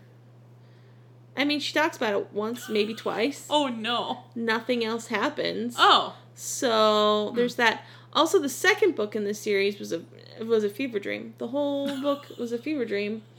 I 1.36 1.44
mean, 1.44 1.60
she 1.60 1.72
talks 1.72 1.96
about 1.96 2.14
it 2.14 2.32
once, 2.32 2.68
maybe 2.68 2.94
twice. 3.06 3.46
Oh 3.50 3.68
no. 3.68 4.24
Nothing 4.34 4.84
else 4.84 5.06
happens. 5.08 5.74
Oh. 5.78 6.14
So 6.34 7.32
there's 7.32 7.56
that. 7.56 7.84
Also, 8.12 8.38
the 8.40 8.48
second 8.48 8.94
book 8.96 9.14
in 9.14 9.24
this 9.24 9.38
series 9.40 9.78
was 9.78 9.92
a 9.92 10.02
was 10.44 10.64
a 10.64 10.70
fever 10.70 10.98
dream. 10.98 11.34
The 11.38 11.48
whole 11.48 12.00
book 12.02 12.26
was 12.38 12.52
a 12.52 12.58
fever 12.58 12.84
dream. 12.84 13.22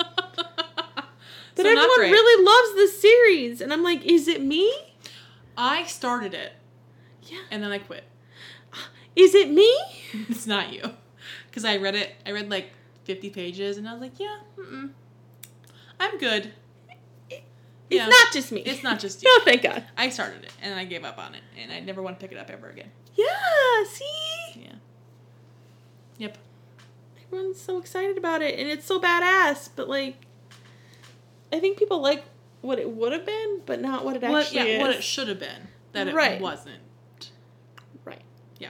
But 1.53 1.63
So 1.63 1.69
everyone 1.69 1.99
really 2.11 2.45
loves 2.45 2.75
this 2.75 3.01
series, 3.01 3.59
and 3.59 3.73
I'm 3.73 3.83
like, 3.83 4.05
is 4.05 4.29
it 4.29 4.41
me? 4.41 4.73
I 5.57 5.83
started 5.83 6.33
it 6.33 6.53
Yeah. 7.23 7.39
and 7.51 7.61
then 7.61 7.71
I 7.71 7.77
quit. 7.79 8.05
Uh, 8.71 8.77
is 9.17 9.35
it 9.35 9.51
me? 9.51 9.69
it's 10.29 10.47
not 10.47 10.71
you, 10.71 10.81
because 11.49 11.65
I 11.65 11.75
read 11.75 11.95
it. 11.95 12.13
I 12.25 12.31
read 12.31 12.49
like 12.49 12.71
fifty 13.03 13.29
pages 13.29 13.77
and 13.77 13.87
I 13.87 13.91
was 13.91 14.01
like, 14.01 14.17
yeah, 14.17 14.37
mm-mm. 14.57 14.91
I'm 15.99 16.17
good. 16.17 16.53
It's 17.29 17.41
Yeah. 17.89 18.07
not 18.07 18.31
just 18.31 18.53
me. 18.53 18.61
It's 18.61 18.81
not 18.81 18.99
just 19.01 19.21
you. 19.21 19.37
No, 19.37 19.43
thank 19.43 19.63
God. 19.63 19.83
I 19.97 20.07
started 20.07 20.45
it 20.45 20.53
and 20.61 20.73
I 20.73 20.85
gave 20.85 21.03
up 21.03 21.17
on 21.17 21.35
it, 21.35 21.43
and 21.61 21.69
I 21.73 21.81
never 21.81 22.01
want 22.01 22.17
to 22.17 22.25
pick 22.25 22.31
it 22.33 22.39
up 22.39 22.49
ever 22.49 22.69
again. 22.69 22.91
Yeah. 23.25 23.83
See. 23.87 24.61
Yeah. 24.63 24.73
Yep. 26.17 26.37
everyone's 27.25 27.59
so 27.59 27.77
excited 27.79 28.17
about 28.17 28.41
it 28.41 28.59
and 28.59 28.69
it's 28.69 28.85
so 28.85 28.99
badass 28.99 29.69
but 29.75 29.87
like 29.89 30.17
i 31.51 31.59
think 31.59 31.77
people 31.79 31.99
like 32.01 32.23
what 32.61 32.77
it 32.77 32.89
would 32.91 33.11
have 33.11 33.25
been 33.25 33.61
but 33.65 33.81
not 33.81 34.05
what 34.05 34.15
it 34.17 34.21
What, 34.21 34.43
actually 34.43 34.57
yeah, 34.57 34.75
is 34.77 34.81
what 34.81 34.91
it 34.91 35.03
should 35.03 35.27
have 35.29 35.39
been 35.39 35.67
that 35.93 36.07
it 36.07 36.13
Right. 36.13 36.39
wasn't. 36.39 37.31
right 38.05 38.21
Yeah. 38.59 38.69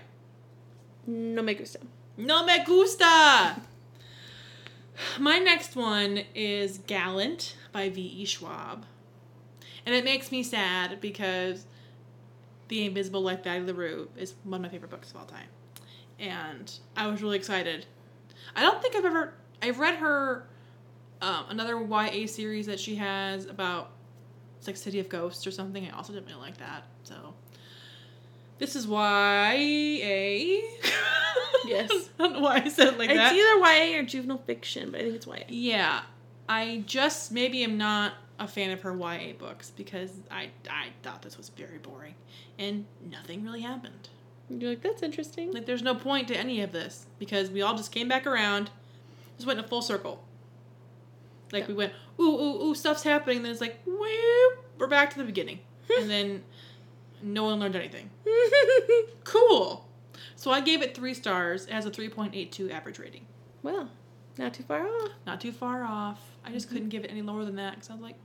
no 1.07 1.41
me 1.41 1.53
gusta 1.55 1.79
No 2.17 2.45
me 2.45 2.63
gusta. 2.63 3.61
My 5.19 5.37
next 5.39 5.75
one 5.75 6.21
is 6.35 6.77
Gallant 6.79 7.55
by 7.71 7.89
V.E. 7.89 8.25
Schwab. 8.25 8.85
And 9.85 9.95
it 9.95 10.03
makes 10.03 10.31
me 10.31 10.43
sad 10.43 10.99
because 11.01 11.65
The 12.71 12.85
Invisible 12.85 13.21
Life 13.21 13.41
of 13.41 13.47
Addie 13.47 13.65
LaRue 13.65 14.07
is 14.15 14.33
one 14.45 14.59
of 14.59 14.61
my 14.61 14.69
favorite 14.69 14.89
books 14.89 15.11
of 15.11 15.17
all 15.17 15.25
time. 15.25 15.49
And 16.17 16.71
I 16.95 17.07
was 17.07 17.21
really 17.21 17.35
excited. 17.35 17.85
I 18.55 18.61
don't 18.61 18.81
think 18.81 18.95
I've 18.95 19.03
ever 19.03 19.33
I've 19.61 19.77
read 19.77 19.95
her 19.95 20.47
um, 21.21 21.47
another 21.49 21.77
YA 21.83 22.27
series 22.27 22.67
that 22.67 22.79
she 22.79 22.95
has 22.95 23.45
about 23.45 23.91
it's 24.57 24.67
like 24.67 24.77
City 24.77 25.01
of 25.01 25.09
Ghosts 25.09 25.45
or 25.45 25.51
something. 25.51 25.85
I 25.85 25.89
also 25.89 26.13
didn't 26.13 26.27
really 26.27 26.39
like 26.39 26.59
that. 26.59 26.85
So 27.03 27.33
this 28.57 28.77
is 28.77 28.85
YA. 28.85 28.95
Yes. 31.65 31.91
I 32.19 32.23
don't 32.23 32.33
know 32.33 32.39
why 32.39 32.61
I 32.63 32.69
said 32.69 32.87
it 32.87 32.97
like 32.97 33.09
it's 33.09 33.17
that. 33.17 33.33
It's 33.35 33.43
either 33.43 33.93
ya 33.93 33.99
or 33.99 34.03
juvenile 34.03 34.37
fiction 34.37 34.91
but 34.91 35.01
i 35.01 35.03
think 35.03 35.15
it's 35.15 35.27
ya 35.27 35.35
Yeah, 35.49 36.01
I 36.47 36.83
just 36.85 37.33
maybe 37.33 37.65
am 37.65 37.77
not 37.77 38.13
a 38.43 38.47
fan 38.47 38.71
of 38.71 38.81
her 38.81 38.95
YA 38.95 39.33
books 39.37 39.71
because 39.71 40.11
I 40.29 40.49
I 40.69 40.87
thought 41.03 41.21
this 41.21 41.37
was 41.37 41.49
very 41.49 41.77
boring 41.77 42.15
and 42.57 42.85
nothing 43.09 43.43
really 43.43 43.61
happened. 43.61 44.09
You're 44.49 44.71
like, 44.71 44.81
that's 44.81 45.01
interesting. 45.01 45.53
Like, 45.53 45.65
there's 45.65 45.81
no 45.81 45.95
point 45.95 46.27
to 46.27 46.35
any 46.35 46.61
of 46.61 46.71
this 46.73 47.05
because 47.19 47.49
we 47.49 47.61
all 47.61 47.75
just 47.75 47.91
came 47.91 48.09
back 48.09 48.27
around, 48.27 48.69
just 49.37 49.47
went 49.47 49.59
in 49.59 49.65
a 49.65 49.67
full 49.67 49.81
circle. 49.81 50.23
Like, 51.53 51.63
Yeah. 51.63 51.67
we 51.69 51.73
went, 51.75 51.93
ooh, 52.19 52.23
ooh, 52.23 52.63
ooh, 52.63 52.75
stuff's 52.75 53.03
happening. 53.03 53.43
Then 53.43 53.51
it's 53.51 53.61
like, 53.61 53.81
whoop, 53.85 54.65
we're 54.77 54.87
back 54.87 55.09
to 55.11 55.17
the 55.17 55.23
beginning. 55.23 55.59
and 55.99 56.09
then 56.09 56.43
no 57.21 57.45
one 57.45 57.59
learned 57.59 57.75
anything. 57.75 58.09
Cool. 59.23 59.87
So 60.35 60.51
I 60.51 60.59
gave 60.59 60.81
it 60.81 60.93
three 60.95 61.13
stars. 61.13 61.65
It 61.67 61.71
has 61.71 61.85
a 61.85 61.91
3.82 61.91 62.71
average 62.71 62.99
rating. 62.99 63.27
well, 63.63 63.89
not 64.37 64.53
too 64.53 64.63
far 64.63 64.85
off. 64.85 65.09
Not 65.25 65.39
too 65.39 65.51
far 65.51 65.83
off. 65.83 66.19
I 66.43 66.51
just 66.51 66.65
mm-hmm. 66.65 66.75
couldn't 66.75 66.89
give 66.89 67.05
it 67.05 67.11
any 67.11 67.21
lower 67.21 67.45
than 67.45 67.55
that 67.55 67.75
because 67.75 67.89
I 67.89 67.93
was 67.93 68.01
like, 68.01 68.15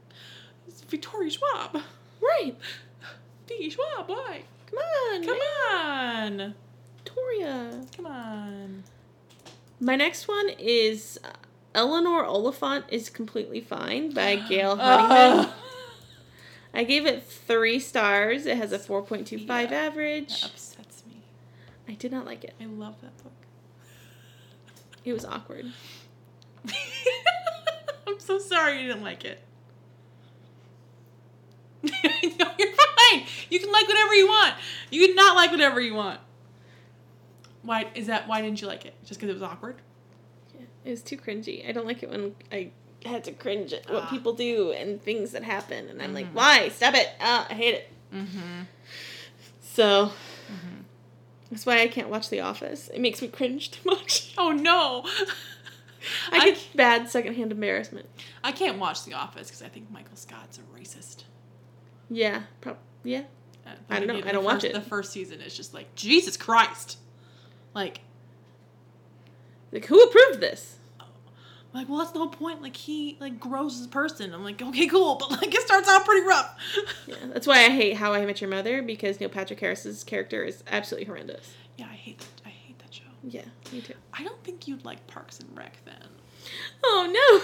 it's 0.66 0.80
Victoria 0.82 1.30
Schwab. 1.30 1.82
Right. 2.20 2.56
Vicky 3.48 3.70
Schwab, 3.70 4.08
why? 4.08 4.42
Come 4.70 4.78
on. 4.78 5.24
Come 5.24 5.38
man. 5.38 6.40
on. 6.40 6.54
Victoria. 6.96 7.80
Come 7.96 8.06
on. 8.06 8.82
My 9.78 9.94
next 9.96 10.26
one 10.28 10.48
is 10.58 11.18
uh, 11.22 11.28
Eleanor 11.74 12.24
Oliphant 12.24 12.86
is 12.88 13.08
completely 13.10 13.60
fine 13.60 14.10
by 14.12 14.36
Gail 14.48 14.72
Uh, 14.72 15.06
Honeyman. 15.06 15.52
I 16.74 16.84
gave 16.84 17.06
it 17.06 17.22
three 17.22 17.78
stars. 17.78 18.44
It 18.46 18.56
has 18.56 18.72
a 18.72 18.78
4.25 18.78 19.46
Yeah. 19.70 19.76
average. 19.76 20.40
that 20.42 20.50
upsets 20.50 21.04
me. 21.08 21.22
I 21.88 21.92
did 21.92 22.10
not 22.12 22.26
like 22.26 22.44
it. 22.44 22.54
I 22.60 22.64
love 22.66 23.00
that 23.02 23.16
book. 23.22 23.32
It 25.04 25.12
was 25.12 25.24
awkward. 25.24 25.66
I'm 28.06 28.18
so 28.18 28.38
sorry 28.38 28.80
you 28.82 28.88
didn't 28.88 29.02
like 29.04 29.24
it. 29.24 29.40
no, 32.38 32.50
you're 32.58 32.72
fine. 32.72 33.24
You 33.50 33.60
can 33.60 33.70
like 33.72 33.86
whatever 33.88 34.14
you 34.14 34.26
want. 34.28 34.54
You 34.90 35.06
can 35.06 35.16
not 35.16 35.36
like 35.36 35.50
whatever 35.50 35.80
you 35.80 35.94
want. 35.94 36.20
Why 37.62 37.86
is 37.94 38.06
that? 38.06 38.28
Why 38.28 38.40
didn't 38.42 38.60
you 38.60 38.66
like 38.68 38.84
it? 38.86 38.94
Just 39.04 39.18
because 39.20 39.30
it 39.30 39.34
was 39.34 39.42
awkward? 39.42 39.76
Yeah, 40.54 40.66
it 40.84 40.90
was 40.90 41.02
too 41.02 41.16
cringy. 41.16 41.68
I 41.68 41.72
don't 41.72 41.86
like 41.86 42.02
it 42.02 42.10
when 42.10 42.34
I 42.52 42.70
had 43.04 43.24
to 43.24 43.32
cringe 43.32 43.72
at 43.72 43.88
what 43.90 44.04
Ah. 44.04 44.10
people 44.10 44.32
do 44.32 44.72
and 44.72 45.02
things 45.02 45.32
that 45.32 45.42
happen, 45.44 45.88
and 45.88 46.00
I'm 46.02 46.14
like, 46.14 46.26
Mhm. 46.26 46.34
why? 46.34 46.68
Stop 46.70 46.94
it! 46.94 47.08
Ah, 47.20 47.46
I 47.50 47.54
hate 47.54 47.74
it. 47.74 47.88
Mm-hmm. 48.14 48.62
So 49.60 50.12
Mhm. 50.50 50.84
that's 51.50 51.66
why 51.66 51.80
I 51.82 51.88
can't 51.88 52.08
watch 52.08 52.28
The 52.30 52.40
Office. 52.40 52.88
It 52.88 53.00
makes 53.00 53.20
me 53.22 53.28
cringe 53.28 53.70
too 53.70 53.80
much. 53.88 54.32
Oh 54.38 54.52
no. 54.52 55.04
I 56.30 56.36
I, 56.38 56.50
get 56.50 56.68
bad 56.76 57.10
secondhand 57.10 57.50
embarrassment. 57.50 58.08
I 58.44 58.52
can't 58.52 58.78
watch 58.78 59.04
The 59.04 59.14
Office 59.14 59.48
because 59.48 59.62
I 59.62 59.68
think 59.68 59.90
Michael 59.90 60.16
Scott's 60.16 60.58
a 60.58 60.62
racist. 60.78 61.24
Yeah, 62.10 62.42
prob- 62.60 62.78
yeah. 63.04 63.22
Uh, 63.66 63.70
I 63.90 63.98
don't 63.98 64.08
know. 64.08 64.28
I 64.28 64.32
don't 64.32 64.44
watch 64.44 64.54
first- 64.62 64.64
it. 64.66 64.74
The 64.74 64.80
first 64.80 65.12
season 65.12 65.40
is 65.40 65.56
just 65.56 65.74
like 65.74 65.94
Jesus 65.94 66.36
Christ. 66.36 66.98
Like, 67.74 68.00
Like, 69.72 69.86
who 69.86 70.00
approved 70.02 70.40
this? 70.40 70.74
like, 71.74 71.90
well, 71.90 71.98
that's 71.98 72.12
the 72.12 72.18
whole 72.18 72.28
point. 72.28 72.62
Like, 72.62 72.74
he 72.76 73.18
like 73.20 73.38
grows 73.38 73.78
as 73.80 73.84
a 73.86 73.88
person. 73.90 74.32
I'm 74.32 74.42
like, 74.44 74.62
okay, 74.62 74.86
cool, 74.86 75.16
but 75.16 75.30
like, 75.32 75.54
it 75.54 75.60
starts 75.62 75.88
out 75.88 76.04
pretty 76.06 76.26
rough. 76.26 76.58
Yeah, 77.06 77.16
that's 77.32 77.46
why 77.46 77.64
I 77.66 77.68
hate 77.70 77.96
How 77.96 78.14
I 78.14 78.24
Met 78.24 78.40
Your 78.40 78.48
Mother 78.50 78.82
because 78.82 79.20
Neil 79.20 79.28
Patrick 79.28 79.60
Harris's 79.60 80.02
character 80.04 80.42
is 80.42 80.64
absolutely 80.68 81.06
horrendous. 81.06 81.52
yeah, 81.76 81.86
I 81.90 81.94
hate 81.94 82.18
that. 82.18 82.26
I 82.46 82.48
hate 82.48 82.78
that 82.80 82.94
show. 82.94 83.02
Yeah, 83.22 83.44
me 83.72 83.80
too. 83.82 83.94
I 84.14 84.24
don't 84.24 84.42
think 84.42 84.66
you'd 84.66 84.84
like 84.84 85.06
Parks 85.06 85.38
and 85.40 85.54
Rec 85.56 85.76
then. 85.84 86.08
Oh 86.84 87.42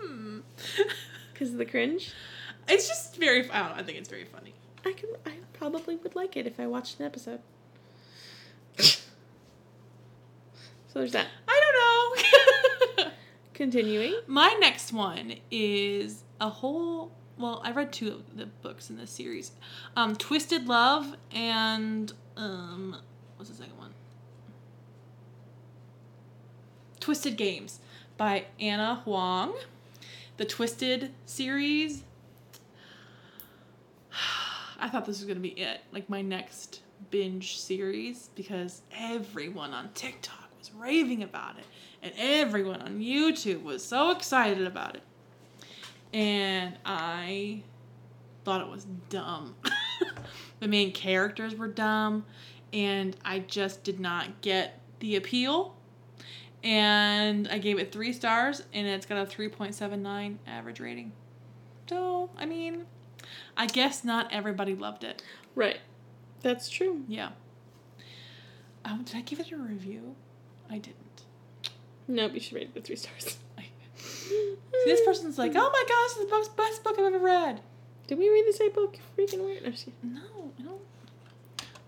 no, 0.00 0.06
Hmm. 0.06 0.40
because 1.32 1.50
of 1.52 1.58
the 1.58 1.66
cringe. 1.66 2.12
It's 2.68 2.88
just 2.88 3.16
very. 3.16 3.50
I 3.50 3.60
don't 3.60 3.70
know. 3.70 3.82
I 3.82 3.82
think 3.82 3.98
it's 3.98 4.08
very 4.08 4.24
funny. 4.24 4.54
I 4.84 4.92
could, 4.92 5.10
I 5.24 5.32
probably 5.52 5.96
would 5.96 6.14
like 6.14 6.36
it 6.36 6.46
if 6.46 6.60
I 6.60 6.66
watched 6.66 7.00
an 7.00 7.06
episode. 7.06 7.40
so 8.78 9.00
there's 10.94 11.12
that. 11.12 11.26
I 11.48 11.60
don't 11.62 12.98
know. 12.98 13.10
Continuing. 13.54 14.14
My 14.26 14.56
next 14.60 14.92
one 14.92 15.34
is 15.50 16.24
a 16.40 16.48
whole. 16.48 17.12
Well, 17.36 17.60
I 17.64 17.72
read 17.72 17.92
two 17.92 18.08
of 18.08 18.36
the 18.36 18.46
books 18.46 18.90
in 18.90 18.96
this 18.96 19.10
series, 19.10 19.50
um, 19.96 20.14
Twisted 20.14 20.68
Love 20.68 21.16
and 21.32 22.12
um, 22.36 22.96
what's 23.36 23.50
the 23.50 23.56
second 23.56 23.76
one? 23.76 23.92
Twisted 27.00 27.36
Games 27.36 27.80
by 28.16 28.44
Anna 28.60 29.02
Huang. 29.04 29.54
The 30.36 30.44
Twisted 30.44 31.10
series. 31.26 32.04
I 34.84 34.88
thought 34.90 35.06
this 35.06 35.18
was 35.18 35.26
gonna 35.26 35.40
be 35.40 35.48
it, 35.48 35.80
like 35.92 36.10
my 36.10 36.20
next 36.20 36.82
binge 37.10 37.58
series, 37.58 38.28
because 38.34 38.82
everyone 38.94 39.72
on 39.72 39.88
TikTok 39.94 40.50
was 40.58 40.72
raving 40.74 41.22
about 41.22 41.58
it, 41.58 41.64
and 42.02 42.12
everyone 42.18 42.82
on 42.82 43.00
YouTube 43.00 43.62
was 43.62 43.82
so 43.82 44.10
excited 44.10 44.66
about 44.66 44.94
it. 44.94 45.02
And 46.12 46.76
I 46.84 47.62
thought 48.44 48.60
it 48.60 48.68
was 48.68 48.84
dumb. 49.08 49.54
the 50.60 50.68
main 50.68 50.92
characters 50.92 51.54
were 51.54 51.68
dumb, 51.68 52.26
and 52.74 53.16
I 53.24 53.38
just 53.38 53.84
did 53.84 53.98
not 53.98 54.42
get 54.42 54.80
the 55.00 55.16
appeal. 55.16 55.76
And 56.62 57.48
I 57.48 57.56
gave 57.56 57.78
it 57.78 57.90
three 57.90 58.12
stars, 58.12 58.64
and 58.74 58.86
it's 58.86 59.06
got 59.06 59.16
a 59.16 59.24
3.79 59.24 60.36
average 60.46 60.78
rating. 60.78 61.12
So, 61.88 62.28
I 62.36 62.44
mean, 62.44 62.84
I 63.56 63.66
guess 63.66 64.04
not 64.04 64.32
everybody 64.32 64.74
loved 64.74 65.04
it. 65.04 65.22
Right. 65.54 65.78
That's 66.42 66.68
true. 66.68 67.04
Yeah. 67.08 67.30
Um, 68.84 69.02
did 69.04 69.16
I 69.16 69.20
give 69.22 69.40
it 69.40 69.50
a 69.50 69.56
review? 69.56 70.14
I 70.70 70.78
didn't. 70.78 71.22
Nope, 72.06 72.34
you 72.34 72.40
should 72.40 72.54
rate 72.54 72.68
it 72.68 72.74
with 72.74 72.84
three 72.84 72.96
stars. 72.96 73.38
See, 73.96 74.56
this 74.84 75.00
person's 75.04 75.38
like, 75.38 75.52
oh 75.54 75.70
my 75.70 75.84
gosh, 75.88 76.14
this 76.14 76.24
is 76.24 76.48
the 76.48 76.54
best, 76.56 76.84
book 76.84 76.96
I've 76.98 77.06
ever 77.06 77.18
read. 77.18 77.60
Did 78.06 78.18
we 78.18 78.28
read 78.28 78.44
the 78.46 78.52
same 78.52 78.72
book? 78.72 78.98
Freaking 79.16 79.44
weird. 79.44 79.62
No, 79.62 79.70
just 79.70 79.86
kidding. 79.86 80.14
No, 80.14 80.52
I 80.58 80.62
don't. 80.62 80.80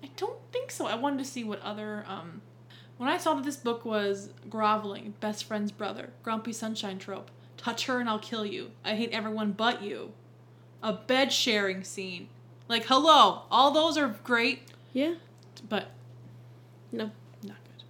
I 0.03 0.09
don't 0.16 0.39
think 0.53 0.70
so. 0.70 0.87
I 0.87 0.95
wanted 0.95 1.18
to 1.18 1.24
see 1.24 1.45
what 1.45 1.61
other. 1.61 2.05
Um, 2.07 2.41
when 2.97 3.11
I 3.11 3.18
saw 3.18 3.34
that 3.34 3.45
this 3.45 3.57
book 3.57 3.84
was 3.84 4.30
groveling, 4.49 5.14
best 5.20 5.45
friend's 5.45 5.72
brother, 5.72 6.11
grumpy 6.22 6.53
sunshine 6.53 6.99
trope, 6.99 7.30
touch 7.59 7.87
her 7.87 8.01
and 8.01 8.09
I'll 8.09 8.18
kill 8.18 8.47
you. 8.47 8.70
I 8.84 8.95
hate 8.95 9.11
everyone 9.11 9.53
but 9.53 9.82
you. 9.82 10.12
A 10.87 10.93
bed 10.93 11.32
sharing 11.32 11.82
scene. 11.82 12.28
Like, 12.68 12.84
hello, 12.87 13.43
all 13.51 13.72
those 13.72 13.99
are 13.99 14.07
great, 14.22 14.61
Yeah. 14.93 15.14
but 15.68 15.89
No. 16.93 17.11
not 17.43 17.57
good. 17.64 17.82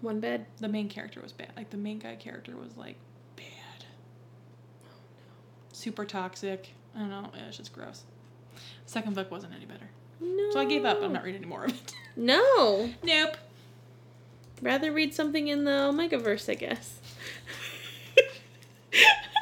One 0.00 0.18
bed. 0.18 0.46
The 0.58 0.66
main 0.66 0.88
character 0.88 1.20
was 1.20 1.30
bad. 1.30 1.52
Like 1.56 1.70
the 1.70 1.76
main 1.76 2.00
guy 2.00 2.16
character 2.16 2.56
was 2.56 2.76
like 2.76 2.96
bad. 3.36 3.84
Super 5.72 6.04
toxic. 6.04 6.70
I 6.96 6.98
don't 6.98 7.10
know. 7.10 7.30
It 7.40 7.46
was 7.46 7.56
just 7.56 7.72
gross. 7.72 8.02
Second 8.86 9.14
book 9.14 9.30
wasn't 9.30 9.54
any 9.54 9.64
better. 9.64 9.88
No. 10.20 10.50
So 10.50 10.58
I 10.58 10.64
gave 10.64 10.84
up. 10.84 11.00
I'm 11.02 11.12
not 11.12 11.22
reading 11.22 11.42
any 11.42 11.48
more 11.48 11.64
of 11.66 11.70
it. 11.70 11.94
No. 12.16 12.90
nope. 13.04 13.36
Rather 14.60 14.90
read 14.92 15.14
something 15.14 15.46
in 15.48 15.62
the 15.64 15.70
Omegaverse, 15.70 16.48
I 16.48 16.54
guess. 16.54 16.98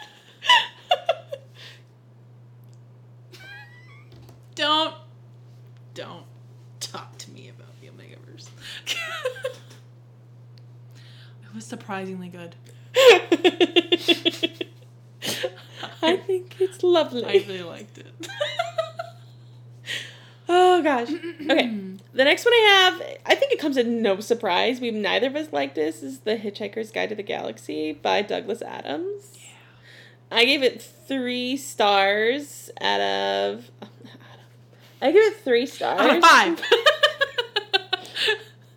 Don't. 4.63 4.95
Don't 5.93 6.25
talk 6.79 7.19
to 7.19 7.29
me 7.33 7.49
about 7.49 7.81
the 7.81 7.89
Omegaverse. 7.89 8.49
it 11.43 11.53
was 11.53 11.65
surprisingly 11.67 12.29
good. 12.29 12.55
I 16.01 16.17
think 16.17 16.55
it's 16.61 16.85
lovely. 16.85 17.25
I 17.25 17.45
really 17.49 17.65
liked 17.65 17.99
it. 17.99 18.29
Oh 20.49 20.83
gosh. 20.83 21.09
Okay. 21.11 21.79
The 22.15 22.25
next 22.25 22.45
one 22.45 22.53
I 22.53 22.91
have, 22.91 23.19
I 23.25 23.35
think 23.35 23.53
it 23.53 23.59
comes 23.59 23.79
as 23.79 23.87
no 23.87 24.21
surprise. 24.21 24.81
We've 24.81 24.93
neither 24.93 25.29
of 25.29 25.35
us 25.37 25.51
liked 25.51 25.77
this. 25.77 26.03
Is 26.03 26.21
The 26.21 26.37
Hitchhiker's 26.37 26.91
Guide 26.91 27.09
to 27.09 27.15
the 27.15 27.23
Galaxy 27.23 27.93
by 27.93 28.21
Douglas 28.21 28.61
Adams. 28.61 29.33
Yeah. 29.35 29.41
I 30.31 30.45
gave 30.45 30.63
it 30.63 30.83
three 30.83 31.57
stars 31.57 32.71
out 32.83 33.01
of. 33.01 33.71
I 35.03 35.11
give 35.13 35.23
it 35.25 35.37
three 35.45 35.67
stars. 35.67 36.01
Out 36.01 36.17
of 36.17 36.23
five. 36.23 36.63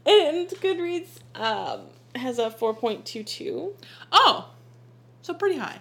And 0.07 0.47
Goodreads 0.49 1.17
um, 1.34 1.82
has 2.13 2.38
a 2.38 2.51
four 2.51 2.76
point 2.76 3.05
two 3.05 3.23
two. 3.23 3.73
oh, 4.11 4.49
so 5.23 5.34
pretty 5.34 5.57
high. 5.57 5.80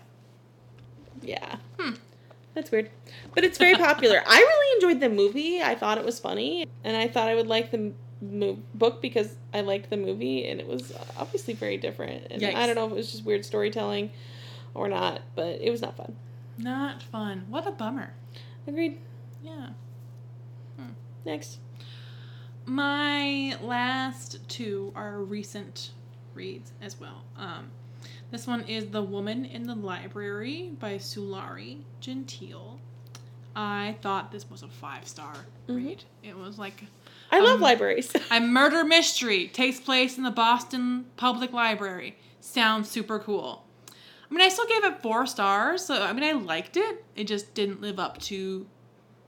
Yeah. 1.21 1.57
Hmm. 1.79 1.95
That's 2.55 2.71
weird. 2.71 2.91
But 3.35 3.45
it's 3.45 3.59
very 3.59 3.75
popular. 3.75 4.23
I 4.27 4.39
really 4.39 4.75
enjoyed 4.77 5.01
the 5.01 5.15
movie. 5.15 5.61
I 5.63 5.75
thought 5.75 5.99
it 5.99 6.05
was 6.05 6.19
funny. 6.19 6.67
And 6.85 6.97
I 6.97 7.09
thought 7.09 7.29
I 7.29 7.35
would 7.35 7.49
like 7.49 7.71
the 7.71 7.93
mo- 8.23 8.59
book 8.75 9.03
because 9.03 9.37
I 9.53 9.61
liked 9.61 9.91
the 9.91 9.97
movie 9.97 10.47
and 10.47 10.59
it 10.61 10.67
was 10.67 10.93
obviously 11.19 11.53
very 11.55 11.77
different. 11.77 12.29
And 12.31 12.41
Yikes. 12.41 12.55
I 12.55 12.67
don't 12.67 12.77
know 12.77 12.87
if 12.87 12.93
it 12.93 12.97
was 12.97 13.11
just 13.11 13.25
weird 13.25 13.45
storytelling 13.45 14.11
or 14.73 14.89
not, 14.89 15.21
but 15.35 15.61
it 15.61 15.71
was 15.71 15.83
not 15.83 15.97
fun. 15.97 16.17
Not 16.57 17.03
fun. 17.03 17.45
What 17.49 17.67
a 17.67 17.73
bummer. 17.73 18.15
Agreed. 18.67 19.01
Yeah. 19.43 19.71
Next. 21.25 21.59
my 22.67 23.57
last 23.63 24.47
two 24.49 24.93
are 24.95 25.21
recent 25.23 25.91
reads 26.35 26.73
as 26.83 26.99
well. 26.99 27.25
Um, 27.37 27.71
this 28.31 28.47
one 28.47 28.63
is 28.65 28.87
The 28.87 29.03
Woman 29.03 29.45
in 29.45 29.67
the 29.67 29.75
Library 29.75 30.71
by 30.79 30.95
Sulari 30.97 31.79
Gentill. 32.01 32.79
I 33.57 33.97
thought 34.03 34.33
this 34.33 34.51
was 34.51 34.63
a 34.63 34.69
five 34.69 35.07
star 35.07 35.35
Mhm. 35.69 35.77
read. 35.77 36.05
It 36.23 36.37
was 36.37 36.59
like 36.59 36.85
I 37.31 37.41
love 37.41 37.57
Um, 37.57 37.61
libraries. 37.63 38.13
a 38.31 38.41
murder 38.41 38.85
mystery 38.85 39.49
takes 39.49 39.81
place 39.81 40.17
in 40.19 40.25
the 40.25 40.31
Boston 40.31 41.07
Public 41.17 41.53
Library. 41.53 42.17
Sounds 42.41 42.89
super 42.91 43.19
cool. 43.19 43.65
I 43.91 44.35
mean, 44.35 44.41
I 44.41 44.49
still 44.49 44.67
gave 44.67 44.85
it 44.85 45.01
four 45.03 45.27
stars, 45.27 45.85
so 45.85 46.03
I 46.03 46.13
mean, 46.13 46.25
I 46.25 46.33
liked 46.33 46.77
it. 46.77 47.05
It 47.15 47.25
just 47.25 47.55
didn't 47.55 47.81
live 47.81 47.99
up 47.99 48.19
to 48.23 48.67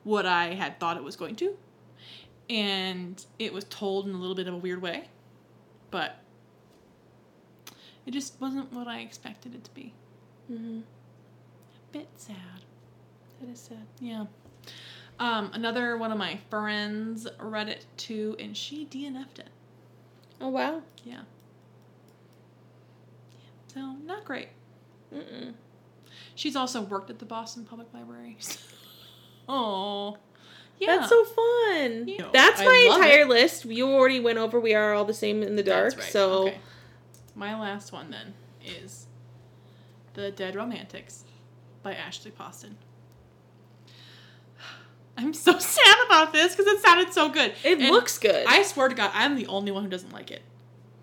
what 0.06 0.24
I 0.24 0.54
had 0.54 0.78
thought 0.78 0.96
it 0.96 1.02
was 1.02 1.16
going 1.16 1.34
to. 1.36 1.56
And 2.48 3.22
it 3.40 3.52
was 3.52 3.64
told 3.64 4.06
in 4.06 4.14
a 4.14 4.18
little 4.18 4.36
bit 4.36 4.46
of 4.46 4.54
a 4.54 4.56
weird 4.56 4.80
way, 4.80 5.08
but 5.90 6.20
it 8.06 8.12
just 8.12 8.40
wasn't 8.40 8.72
what 8.72 8.86
I 8.86 9.00
expected 9.00 9.56
it 9.56 9.64
to 9.64 9.70
be. 9.72 9.92
hmm 10.46 10.78
A 10.78 11.92
Bit 11.92 12.08
sad. 12.14 12.36
That 13.40 13.50
is 13.50 13.58
sad. 13.58 13.84
Yeah. 14.00 14.26
Um, 15.18 15.50
another 15.54 15.96
one 15.96 16.12
of 16.12 16.18
my 16.18 16.38
friends 16.50 17.26
read 17.40 17.68
it 17.68 17.86
too, 17.96 18.36
and 18.38 18.56
she 18.56 18.86
DNF'd 18.86 19.40
it. 19.40 19.50
Oh 20.40 20.50
wow. 20.50 20.82
Yeah. 21.04 21.22
So, 23.74 23.96
not 24.04 24.24
great. 24.24 24.50
Mm-mm. 25.12 25.54
She's 26.36 26.54
also 26.54 26.80
worked 26.80 27.10
at 27.10 27.18
the 27.18 27.24
Boston 27.24 27.64
Public 27.64 27.92
Library. 27.92 28.38
oh. 29.48 30.18
Yeah. 30.78 30.96
That's 30.98 31.08
so 31.08 31.24
fun. 31.24 32.06
That's 32.34 32.60
my 32.60 32.90
entire 32.94 33.24
list. 33.24 33.64
You 33.64 33.88
already 33.88 34.20
went 34.20 34.36
over. 34.38 34.60
We 34.60 34.74
are 34.74 34.92
all 34.92 35.06
the 35.06 35.14
same 35.14 35.42
in 35.42 35.56
the 35.56 35.62
dark. 35.62 35.94
That's 35.94 35.96
right. 35.96 36.12
So 36.12 36.48
Okay. 36.48 36.58
My 37.34 37.58
last 37.58 37.92
one 37.92 38.10
then 38.10 38.34
is 38.62 39.06
The 40.14 40.30
Dead 40.30 40.54
Romantics 40.54 41.24
by 41.82 41.94
Ashley 41.94 42.30
Poston. 42.30 42.76
I'm 45.16 45.32
so 45.32 45.58
sad 45.58 45.96
about 46.06 46.32
this 46.34 46.54
because 46.54 46.66
it 46.70 46.82
sounded 46.82 47.12
so 47.12 47.30
good. 47.30 47.54
it 47.64 47.78
And 47.80 47.90
looks 47.90 48.18
good. 48.18 48.44
I 48.46 48.62
swear 48.62 48.88
to 48.88 48.94
God, 48.94 49.10
I'm 49.14 49.34
the 49.34 49.46
only 49.46 49.70
one 49.70 49.82
who 49.82 49.88
doesn't 49.90 50.12
like 50.12 50.30
it 50.30 50.42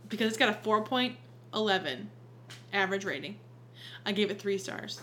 because 0.08 0.28
it's 0.28 0.38
got 0.38 0.50
a 0.50 0.68
4.11 0.70 2.06
average 2.72 3.06
rating. 3.06 3.38
I 4.06 4.12
gave 4.12 4.30
it 4.30 4.40
three 4.40 4.58
stars. 4.60 5.02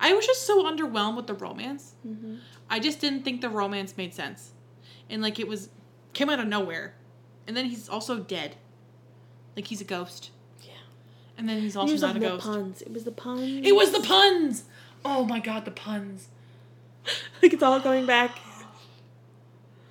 I 0.00 0.12
was 0.14 0.26
just 0.26 0.46
so 0.46 0.64
underwhelmed 0.64 1.16
with 1.16 1.26
the 1.26 1.34
romance. 1.34 1.94
Mhm. 2.06 2.40
I 2.68 2.78
just 2.80 3.00
didn't 3.00 3.22
think 3.22 3.40
the 3.40 3.48
romance 3.50 3.96
made 3.96 4.12
sense, 4.14 4.52
and 5.08 5.22
like 5.22 5.38
it 5.38 5.48
was 5.48 5.68
came 6.12 6.28
out 6.30 6.40
of 6.40 6.46
nowhere, 6.46 6.94
and 7.46 7.56
then 7.56 7.66
he's 7.66 7.88
also 7.88 8.18
dead, 8.18 8.56
like 9.54 9.66
he's 9.66 9.80
a 9.80 9.84
ghost. 9.84 10.30
Yeah. 10.62 10.72
And 11.38 11.48
then 11.48 11.60
he's 11.60 11.76
also 11.76 11.92
was 11.92 12.02
not 12.02 12.16
a 12.16 12.18
the 12.18 12.26
ghost. 12.28 12.44
puns. 12.46 12.82
It 12.82 12.92
was 12.92 13.04
the 13.04 13.12
puns. 13.12 13.66
It 13.66 13.72
was 13.74 13.92
the 13.92 14.00
puns. 14.00 14.64
Oh 15.04 15.24
my 15.24 15.38
God, 15.40 15.64
the 15.64 15.70
puns. 15.70 16.28
like 17.42 17.52
it's 17.52 17.62
all 17.62 17.80
coming 17.80 18.06
back. 18.06 18.38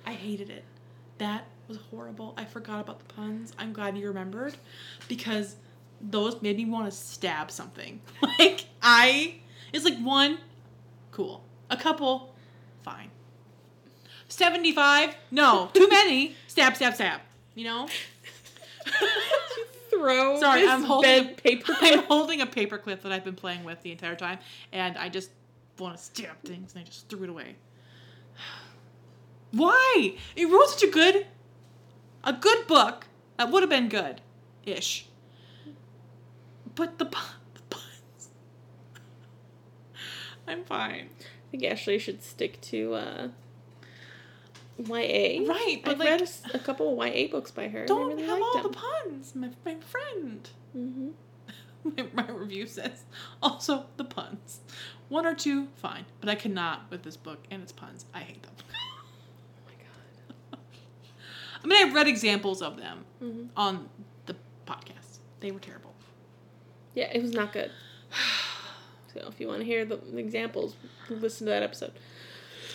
I 0.04 0.12
hated 0.12 0.50
it. 0.50 0.64
That 1.18 1.46
was 1.68 1.78
horrible. 1.90 2.34
I 2.36 2.44
forgot 2.44 2.80
about 2.80 2.98
the 3.00 3.12
puns. 3.14 3.52
I'm 3.58 3.72
glad 3.72 3.96
you 3.96 4.06
remembered 4.06 4.56
because 5.08 5.56
those 6.00 6.40
made 6.42 6.56
me 6.58 6.64
want 6.66 6.90
to 6.90 6.96
stab 6.96 7.50
something. 7.50 8.00
Like 8.38 8.66
I 8.82 9.36
it's 9.72 9.84
like 9.84 9.98
one 9.98 10.38
cool. 11.10 11.44
A 11.70 11.76
couple 11.76 12.34
fine. 12.82 13.10
75? 14.28 15.14
No, 15.30 15.70
too 15.72 15.88
many. 15.90 16.34
Stab 16.46 16.76
stab 16.76 16.94
stab. 16.94 17.20
You 17.54 17.64
know? 17.64 17.88
Throw. 19.90 20.38
Sorry, 20.40 20.66
I'm 20.66 20.82
holding 20.84 21.26
a- 21.30 21.32
paper. 21.34 21.72
I'm 21.80 22.02
holding 22.04 22.40
a 22.40 22.46
paperclip 22.46 23.02
that 23.02 23.12
I've 23.12 23.24
been 23.24 23.34
playing 23.36 23.64
with 23.64 23.82
the 23.82 23.92
entire 23.92 24.16
time 24.16 24.38
and 24.72 24.96
I 24.98 25.08
just 25.08 25.30
want 25.78 25.96
to 25.96 26.02
stab 26.02 26.40
things 26.44 26.74
and 26.74 26.82
I 26.82 26.84
just 26.84 27.08
threw 27.08 27.22
it 27.24 27.30
away. 27.30 27.56
Why? 29.52 30.14
It 30.34 30.46
wrote 30.46 30.68
such 30.68 30.82
a 30.82 30.90
good 30.90 31.26
a 32.24 32.32
good 32.32 32.66
book 32.66 33.06
that 33.38 33.50
would 33.50 33.62
have 33.62 33.70
been 33.70 33.88
good 33.88 34.20
ish. 34.64 35.06
But 36.74 36.98
the, 36.98 37.06
pu- 37.06 37.34
the 37.54 37.60
puns. 37.70 38.28
I'm 40.48 40.64
fine. 40.64 41.08
I 41.20 41.50
think 41.50 41.64
Ashley 41.64 41.98
should 41.98 42.22
stick 42.22 42.60
to 42.62 42.94
uh, 42.94 43.28
YA. 44.78 45.42
Right, 45.48 45.80
but 45.84 45.92
I've 45.92 45.98
like 45.98 46.08
read 46.08 46.30
a, 46.54 46.58
couple 46.58 47.00
of 47.00 47.06
YA 47.14 47.28
books 47.28 47.50
by 47.50 47.68
her. 47.68 47.86
don't 47.86 48.08
really 48.08 48.24
have 48.26 48.40
all 48.42 48.54
them. 48.54 48.62
the 48.72 48.78
puns, 48.78 49.34
my, 49.34 49.50
my 49.64 49.76
friend. 49.80 50.48
Mm-hmm. 50.76 51.08
my, 52.14 52.24
my 52.26 52.32
review 52.32 52.66
says 52.66 53.04
also 53.42 53.86
the 53.96 54.04
puns. 54.04 54.60
One 55.08 55.24
or 55.24 55.34
two, 55.34 55.68
fine, 55.76 56.04
but 56.20 56.28
I 56.28 56.34
cannot 56.34 56.90
with 56.90 57.02
this 57.04 57.16
book 57.16 57.44
and 57.50 57.62
its 57.62 57.72
puns. 57.72 58.06
I 58.14 58.20
hate 58.20 58.42
them. 58.42 58.52
Oh 59.58 59.66
my 59.66 59.72
god. 60.58 60.60
I 61.62 61.66
mean, 61.66 61.86
I've 61.88 61.94
read 61.94 62.08
examples 62.08 62.60
of 62.60 62.76
them 62.76 63.04
Mhm. 63.22 63.48
on 63.56 63.88
the 64.26 64.34
podcast. 64.66 65.18
They 65.40 65.50
were 65.52 65.60
terrible. 65.60 65.94
Yeah, 66.94 67.10
it 67.12 67.22
was 67.22 67.32
not 67.32 67.52
good. 67.52 67.70
So 69.20 69.28
if 69.28 69.40
you 69.40 69.48
want 69.48 69.60
to 69.60 69.64
hear 69.66 69.84
the 69.84 69.98
examples, 70.16 70.74
listen 71.08 71.46
to 71.46 71.50
that 71.50 71.62
episode. 71.62 71.92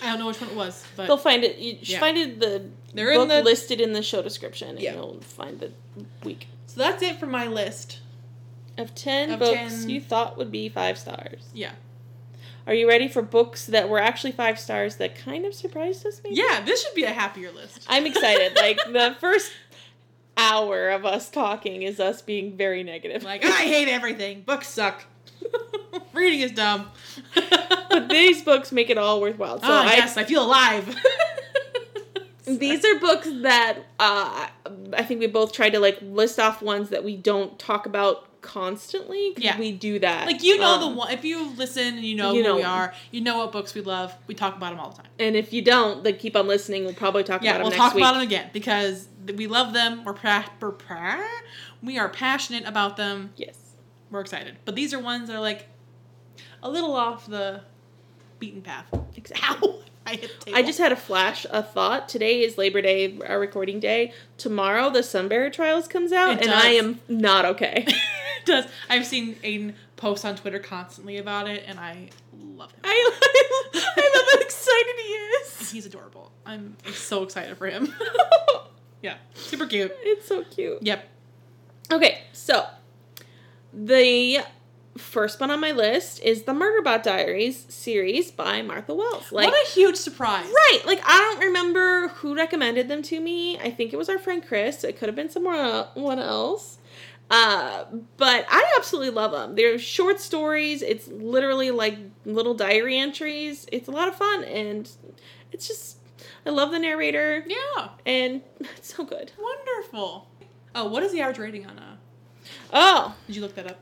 I 0.02 0.08
don't 0.08 0.20
know 0.20 0.28
which 0.28 0.42
one 0.42 0.50
it 0.50 0.56
was, 0.56 0.84
but 0.96 1.06
They'll 1.08 1.18
find 1.18 1.44
it. 1.44 1.58
You 1.60 1.78
should 1.80 1.90
Yeah. 1.90 2.00
find 2.00 2.18
it. 2.18 2.40
The 2.40 2.66
They're 2.94 3.12
in 3.12 3.20
book 3.20 3.30
the- 3.30 3.44
listed 3.44 3.80
in 3.80 3.94
the 3.94 4.02
show 4.02 4.22
description, 4.24 4.70
and 4.70 4.80
Yeah. 4.80 4.96
you'll 4.96 5.22
find 5.22 5.60
the 5.60 5.72
week 6.24 6.48
so 6.66 6.80
that's 6.80 7.04
it 7.04 7.20
for 7.20 7.28
my 7.28 7.46
list. 7.48 8.00
of 8.78 8.96
ten 8.96 9.32
Of 9.32 9.40
books 9.40 9.82
10. 9.82 9.90
you 9.90 10.00
thought 10.02 10.38
would 10.38 10.52
be 10.52 10.70
five 10.70 10.98
stars. 10.98 11.42
Yeah, 11.54 11.74
Are 12.66 12.74
you 12.74 12.88
ready 12.88 13.08
for 13.08 13.22
books 13.22 13.66
that 13.66 13.90
were 13.90 14.00
actually 14.00 14.32
five 14.32 14.58
stars 14.60 14.96
that 14.96 15.16
kind 15.16 15.46
of 15.46 15.54
surprised 15.54 16.06
us? 16.08 16.22
Maybe. 16.24 16.36
yeah. 16.38 16.62
This 16.62 16.84
should 16.84 16.96
be 16.96 17.04
a 17.04 17.10
happier 17.12 17.52
list. 17.52 17.86
I'm 17.90 18.06
excited. 18.06 18.56
like 18.56 18.78
the 18.92 19.16
first 19.20 19.52
hour 20.38 20.90
of 20.90 21.06
us 21.06 21.30
talking 21.30 21.84
is 21.84 22.00
us 22.00 22.22
being 22.22 22.56
very 22.56 22.84
negative. 22.84 23.24
Like 23.24 23.44
I 23.46 23.50
hate 23.64 23.88
everything. 23.90 24.42
Books 24.42 24.68
suck. 24.70 25.06
Reading 26.14 26.42
is 26.42 26.52
dumb. 26.52 26.92
but 27.90 28.10
these 28.10 28.42
books 28.44 28.72
make 28.72 28.90
it 28.90 28.98
all 28.98 29.22
worthwhile. 29.22 29.60
So 29.60 29.68
ah, 29.68 29.84
I, 29.88 29.96
yes, 29.98 30.18
I 30.18 30.24
feel 30.24 30.44
alive. 30.46 30.96
these 32.46 32.84
are 32.84 33.00
books 33.00 33.28
that 33.42 33.80
uh, 34.00 34.48
I 34.94 35.04
think 35.04 35.20
we 35.20 35.28
both 35.28 35.54
tried 35.54 35.72
to 35.72 35.80
like 35.80 36.00
list 36.02 36.40
off 36.40 36.62
ones 36.62 36.90
that 36.90 37.04
we 37.04 37.16
don't 37.16 37.58
talk 37.60 37.86
about 37.86 38.28
constantly. 38.42 39.34
Yeah. 39.38 39.58
we 39.60 39.72
do 39.72 40.00
that. 40.00 40.26
like 40.26 40.44
you 40.44 40.58
know 40.58 40.74
Um, 40.76 40.82
the 40.82 40.88
one. 40.98 41.12
If 41.14 41.24
you 41.24 41.50
listen 41.56 41.96
and 41.96 42.04
you 42.04 42.16
know 42.16 42.34
you 42.34 42.44
who 42.44 42.56
we 42.56 42.64
are, 42.64 42.94
you 43.12 43.22
know 43.22 43.38
what 43.38 43.52
books 43.52 43.74
we 43.76 43.82
love. 43.82 44.14
We 44.28 44.34
talk 44.36 44.56
about 44.58 44.72
them 44.72 44.80
all 44.80 44.90
the 44.90 44.98
time. 45.04 45.12
And 45.20 45.36
if 45.36 45.54
you 45.54 45.62
don't, 45.62 46.04
then 46.04 46.18
keep 46.18 46.36
on 46.36 46.48
listening. 46.48 46.86
We'll 46.86 46.94
probably 46.96 47.24
talk 47.24 47.44
Yeah, 47.44 47.52
about 47.52 47.58
them 47.60 47.70
we'll 47.70 47.78
talk 47.78 47.94
week. 47.94 48.04
about 48.04 48.14
them 48.14 48.24
again 48.24 48.50
because 48.54 49.08
we 49.36 49.48
love 49.48 49.74
them. 49.74 50.04
We're, 50.04 50.14
pra- 50.14 50.50
we're 50.60 50.72
pra- 50.72 51.24
we 51.84 52.00
are 52.00 52.10
passionate 52.10 52.68
about 52.68 52.98
them. 52.98 53.32
Yes. 53.38 53.58
We're 54.12 54.22
excited. 54.22 54.58
But 54.66 54.76
these 54.76 54.94
are 54.94 55.00
ones 55.00 55.30
that 55.30 55.36
are 55.36 55.42
like 55.42 55.68
a 56.62 56.70
little 56.70 56.94
off 56.94 57.26
the 57.26 57.62
beaten 58.40 58.62
path. 58.62 58.86
Exactly. 59.16 59.70
Ow! 59.70 59.80
I 60.06 60.12
hit 60.16 60.40
the 60.40 60.46
table. 60.46 60.58
I 60.58 60.64
just 60.64 60.80
had 60.80 60.92
a 60.92 60.96
flash, 60.96 61.46
a 61.50 61.64
thought. 61.64 62.10
Today 62.10 62.42
is 62.42 62.58
Labor 62.58 62.82
Day, 62.82 63.18
our 63.26 63.40
recording 63.40 63.80
day. 63.80 64.14
Tomorrow, 64.38 64.90
the 64.90 65.04
Sunbearer 65.04 65.50
Trials 65.50 65.88
comes 65.88 66.12
out, 66.12 66.38
It 66.38 66.42
and 66.42 66.52
I 66.52 66.70
am 66.72 67.00
not 67.08 67.46
okay. 67.46 67.86
it 67.88 68.46
does. 68.46 68.66
I've 68.90 69.06
seen 69.06 69.36
Aiden 69.36 69.76
post 69.96 70.26
on 70.26 70.36
Twitter 70.36 70.60
constantly 70.60 71.18
about 71.18 71.48
it, 71.48 71.64
and 71.68 71.80
I 71.80 72.10
love 72.36 72.72
him. 72.72 72.80
I, 72.84 73.10
love, 73.12 73.84
I 73.96 74.12
love 74.16 74.26
how 74.34 74.40
excited 74.42 74.96
he 74.98 75.14
is. 75.14 75.72
He's 75.72 75.86
adorable. 75.86 76.32
I'm 76.46 76.76
so 76.92 77.24
excited 77.24 77.58
for 77.58 77.68
him. 77.68 77.94
yeah, 79.02 79.18
super 79.36 79.68
cute. 79.68 79.96
it's 80.02 80.28
so 80.28 80.44
cute. 80.44 80.82
Yep. 80.82 81.08
Okay, 81.92 82.24
so 82.34 82.66
the 83.74 84.40
first 84.98 85.40
one 85.40 85.50
on 85.50 85.60
my 85.62 85.72
list 85.72 86.22
is 86.22 86.44
the 86.44 86.52
Murderbot 86.52 87.04
Diaries 87.04 87.66
series 87.70 88.30
by 88.32 88.62
Martha 88.62 88.94
Wells. 88.94 89.32
Like, 89.32 89.48
what 89.48 89.68
a 89.68 89.72
huge 89.72 89.96
surprise. 89.96 90.46
right? 90.46 90.80
Like, 90.86 91.02
I 91.06 91.18
don't 91.18 91.46
remember 91.48 92.10
who 92.10 92.36
recommended 92.36 92.88
them 92.90 93.02
to 93.04 93.20
me. 93.20 93.58
I 93.60 93.72
think 93.72 93.94
it 93.94 93.98
was 93.98 94.10
our 94.10 94.20
friend 94.20 94.46
Chris. 94.46 94.84
It 94.84 94.98
could 94.98 95.08
have 95.08 95.16
been 95.16 95.30
someone 95.30 96.20
else. 96.20 96.78
Uh, 97.30 97.86
but 98.18 98.46
I 98.50 98.74
absolutely 98.78 99.12
love 99.12 99.32
them. 99.32 99.56
They're 99.56 99.80
short 99.80 100.20
stories. 100.20 100.82
It's 100.82 101.08
literally 101.08 101.72
like 101.72 101.98
little 102.26 102.54
diary 102.54 102.98
entries. 102.98 103.66
It's 103.72 103.88
a 103.88 103.92
lot 103.92 104.10
of 104.10 104.16
fun, 104.18 104.44
and 104.44 104.90
it's 105.54 105.66
just 105.66 106.00
I 106.46 106.50
love 106.50 106.72
the 106.72 106.80
narrator, 106.80 107.46
Yeah. 107.48 107.90
and 108.06 108.42
it's 108.60 108.94
so 108.94 109.06
good. 109.06 109.32
Wonderful. 109.42 110.28
Oh, 110.76 110.90
what 110.90 111.04
is 111.04 111.14
the 111.14 111.22
average 111.22 111.38
rating 111.40 111.66
on 111.66 111.80
uh 111.80 111.96
Oh, 112.74 113.16
Did 113.28 113.36
you 113.36 113.42
look 113.42 113.56
that 113.56 113.68
up? 113.68 113.80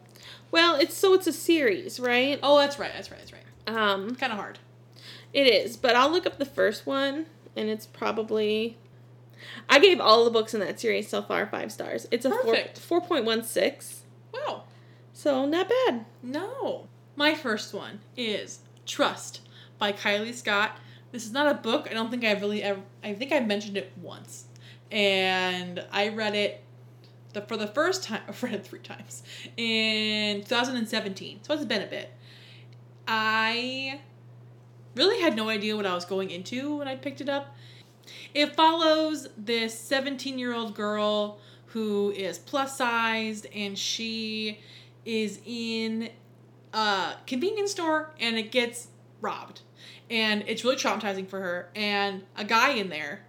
well, 0.52 0.76
it's 0.76 0.96
so 0.96 1.14
it's 1.14 1.28
a 1.28 1.34
series, 1.34 2.00
right? 2.00 2.40
Oh, 2.44 2.58
that's 2.58 2.80
right. 2.80 2.92
That's 2.94 3.12
right. 3.12 3.20
That's 3.20 3.34
right. 3.34 3.44
Um, 3.68 4.16
Kind 4.16 4.32
of 4.34 4.40
hard. 4.40 4.60
it 5.34 5.46
is, 5.48 5.78
but 5.78 5.96
I'll 5.96 6.12
look 6.12 6.26
up 6.26 6.38
the 6.40 6.46
first 6.46 6.86
one, 6.88 7.28
and 7.56 7.70
it's 7.70 7.86
probably 7.86 8.78
I 9.70 9.80
gave 9.80 10.00
all 10.02 10.26
the 10.26 10.32
books 10.32 10.54
in 10.54 10.60
that 10.62 10.80
series 10.80 11.08
so 11.08 11.22
far 11.22 11.46
five 11.48 11.72
stars. 11.72 12.08
It's 12.12 12.26
a 12.26 12.30
Perfect. 12.30 12.80
four 12.80 13.00
point 13.02 13.26
one 13.26 13.44
six, 13.44 14.04
Wow. 14.34 14.64
so 15.14 15.46
not 15.46 15.70
bad. 15.70 16.06
No. 16.24 16.88
My 17.16 17.36
first 17.36 17.74
one 17.74 18.00
is 18.18 18.60
Trust 18.86 19.42
by 19.78 19.92
Kylie 19.94 20.34
Scott. 20.34 20.78
This 21.12 21.26
is 21.26 21.32
not 21.32 21.50
a 21.52 21.54
book. 21.56 21.88
I 21.90 21.94
don't 21.94 22.10
think 22.10 22.24
I've 22.24 22.42
really 22.42 22.64
ever. 22.64 22.82
I 23.04 23.14
think 23.14 23.32
I 23.32 23.40
mentioned 23.40 23.78
it 23.78 23.92
once, 24.02 24.46
and 24.92 25.84
I 25.92 26.10
read 26.10 26.36
it 26.36 26.64
the 27.34 27.42
for 27.42 27.58
the 27.58 27.68
first 27.68 28.04
time. 28.04 28.22
I've 28.28 28.42
read 28.44 28.54
it 28.54 28.66
three 28.66 28.80
times 28.80 29.24
in 29.58 30.44
2017. 30.44 31.40
So 31.44 31.54
it's 31.54 31.66
been 31.66 31.82
a 31.82 31.88
bit. 31.88 32.12
I 33.08 34.02
really 34.96 35.22
had 35.22 35.36
no 35.36 35.50
idea 35.50 35.76
what 35.76 35.86
I 35.86 35.96
was 35.96 36.06
going 36.06 36.30
into 36.30 36.78
when 36.78 36.88
I 36.88 36.96
picked 36.96 37.22
it 37.22 37.30
up. 37.30 37.56
It 38.34 38.56
follows 38.56 39.28
this 39.38 39.78
17 39.78 40.40
year 40.40 40.54
old 40.54 40.76
girl 40.76 41.40
who 41.68 42.12
is 42.12 42.38
plus 42.38 42.78
sized 42.78 43.46
and 43.54 43.78
she 43.78 44.60
is 45.06 45.40
in 45.46 46.10
a 46.74 47.14
convenience 47.28 47.72
store 47.72 48.12
and 48.20 48.38
it 48.38 48.52
gets 48.52 48.88
robbed. 49.22 49.62
And 50.10 50.44
it's 50.48 50.64
really 50.64 50.76
traumatizing 50.76 51.28
for 51.28 51.40
her. 51.40 51.70
And 51.76 52.24
a 52.36 52.44
guy 52.44 52.72
in 52.72 52.90
there 52.90 53.26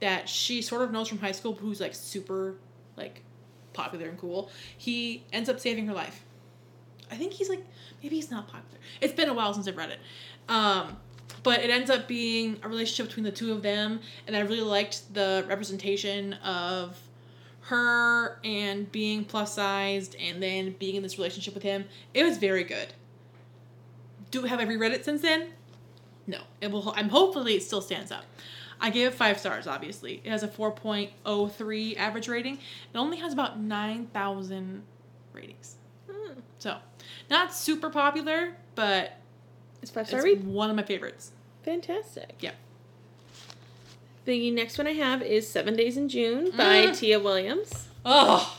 that 0.00 0.28
she 0.28 0.62
sort 0.62 0.82
of 0.82 0.92
knows 0.92 1.08
from 1.08 1.18
high 1.18 1.32
school 1.32 1.54
who's 1.54 1.80
like 1.80 1.94
super 1.94 2.56
like 2.96 3.22
popular 3.78 4.08
and 4.08 4.18
cool, 4.18 4.50
he 4.76 5.24
ends 5.32 5.48
up 5.48 5.60
saving 5.60 5.86
her 5.86 5.94
life. 5.94 6.24
I 7.10 7.14
think 7.14 7.32
he's 7.32 7.48
like 7.48 7.64
maybe 8.02 8.16
he's 8.16 8.30
not 8.30 8.48
popular. 8.48 8.78
It's 9.00 9.14
been 9.14 9.28
a 9.28 9.34
while 9.34 9.54
since 9.54 9.68
I've 9.68 9.76
read 9.76 9.90
it. 9.90 10.00
Um, 10.48 10.98
but 11.42 11.60
it 11.60 11.70
ends 11.70 11.88
up 11.90 12.08
being 12.08 12.58
a 12.62 12.68
relationship 12.68 13.06
between 13.06 13.24
the 13.24 13.30
two 13.30 13.52
of 13.52 13.62
them, 13.62 14.00
and 14.26 14.36
I 14.36 14.40
really 14.40 14.62
liked 14.62 15.14
the 15.14 15.44
representation 15.48 16.34
of 16.34 16.98
her 17.62 18.40
and 18.44 18.90
being 18.90 19.24
plus 19.24 19.54
sized 19.54 20.16
and 20.16 20.42
then 20.42 20.74
being 20.78 20.96
in 20.96 21.02
this 21.02 21.18
relationship 21.18 21.54
with 21.54 21.62
him. 21.62 21.84
It 22.14 22.24
was 22.24 22.38
very 22.38 22.64
good. 22.64 22.94
Do 24.30 24.42
have 24.42 24.58
I 24.58 24.64
reread 24.64 24.92
it 24.92 25.04
since 25.04 25.22
then? 25.22 25.48
No. 26.26 26.40
It 26.60 26.70
will 26.70 26.92
I'm 26.96 27.10
hopefully 27.10 27.54
it 27.54 27.62
still 27.62 27.82
stands 27.82 28.10
up. 28.10 28.24
I 28.80 28.90
gave 28.90 29.08
it 29.08 29.14
five 29.14 29.38
stars, 29.40 29.66
obviously. 29.66 30.20
It 30.24 30.30
has 30.30 30.42
a 30.42 30.48
4.03 30.48 31.96
average 31.96 32.28
rating. 32.28 32.54
It 32.54 32.96
only 32.96 33.16
has 33.18 33.32
about 33.32 33.58
9,000 33.58 34.82
ratings. 35.32 35.76
Hmm. 36.10 36.32
So, 36.58 36.76
not 37.28 37.54
super 37.54 37.90
popular, 37.90 38.54
but 38.74 39.18
It's 39.82 39.90
five 39.90 40.06
star 40.08 40.22
read. 40.22 40.44
one 40.44 40.70
of 40.70 40.76
my 40.76 40.82
favorites. 40.84 41.32
Fantastic. 41.64 42.34
Yeah. 42.40 42.52
The 44.26 44.50
next 44.50 44.76
one 44.78 44.86
I 44.86 44.92
have 44.92 45.22
is 45.22 45.48
Seven 45.48 45.74
Days 45.74 45.96
in 45.96 46.08
June 46.08 46.50
by 46.56 46.86
Mm. 46.86 46.96
Tia 46.98 47.18
Williams. 47.18 47.88
Oh, 48.04 48.58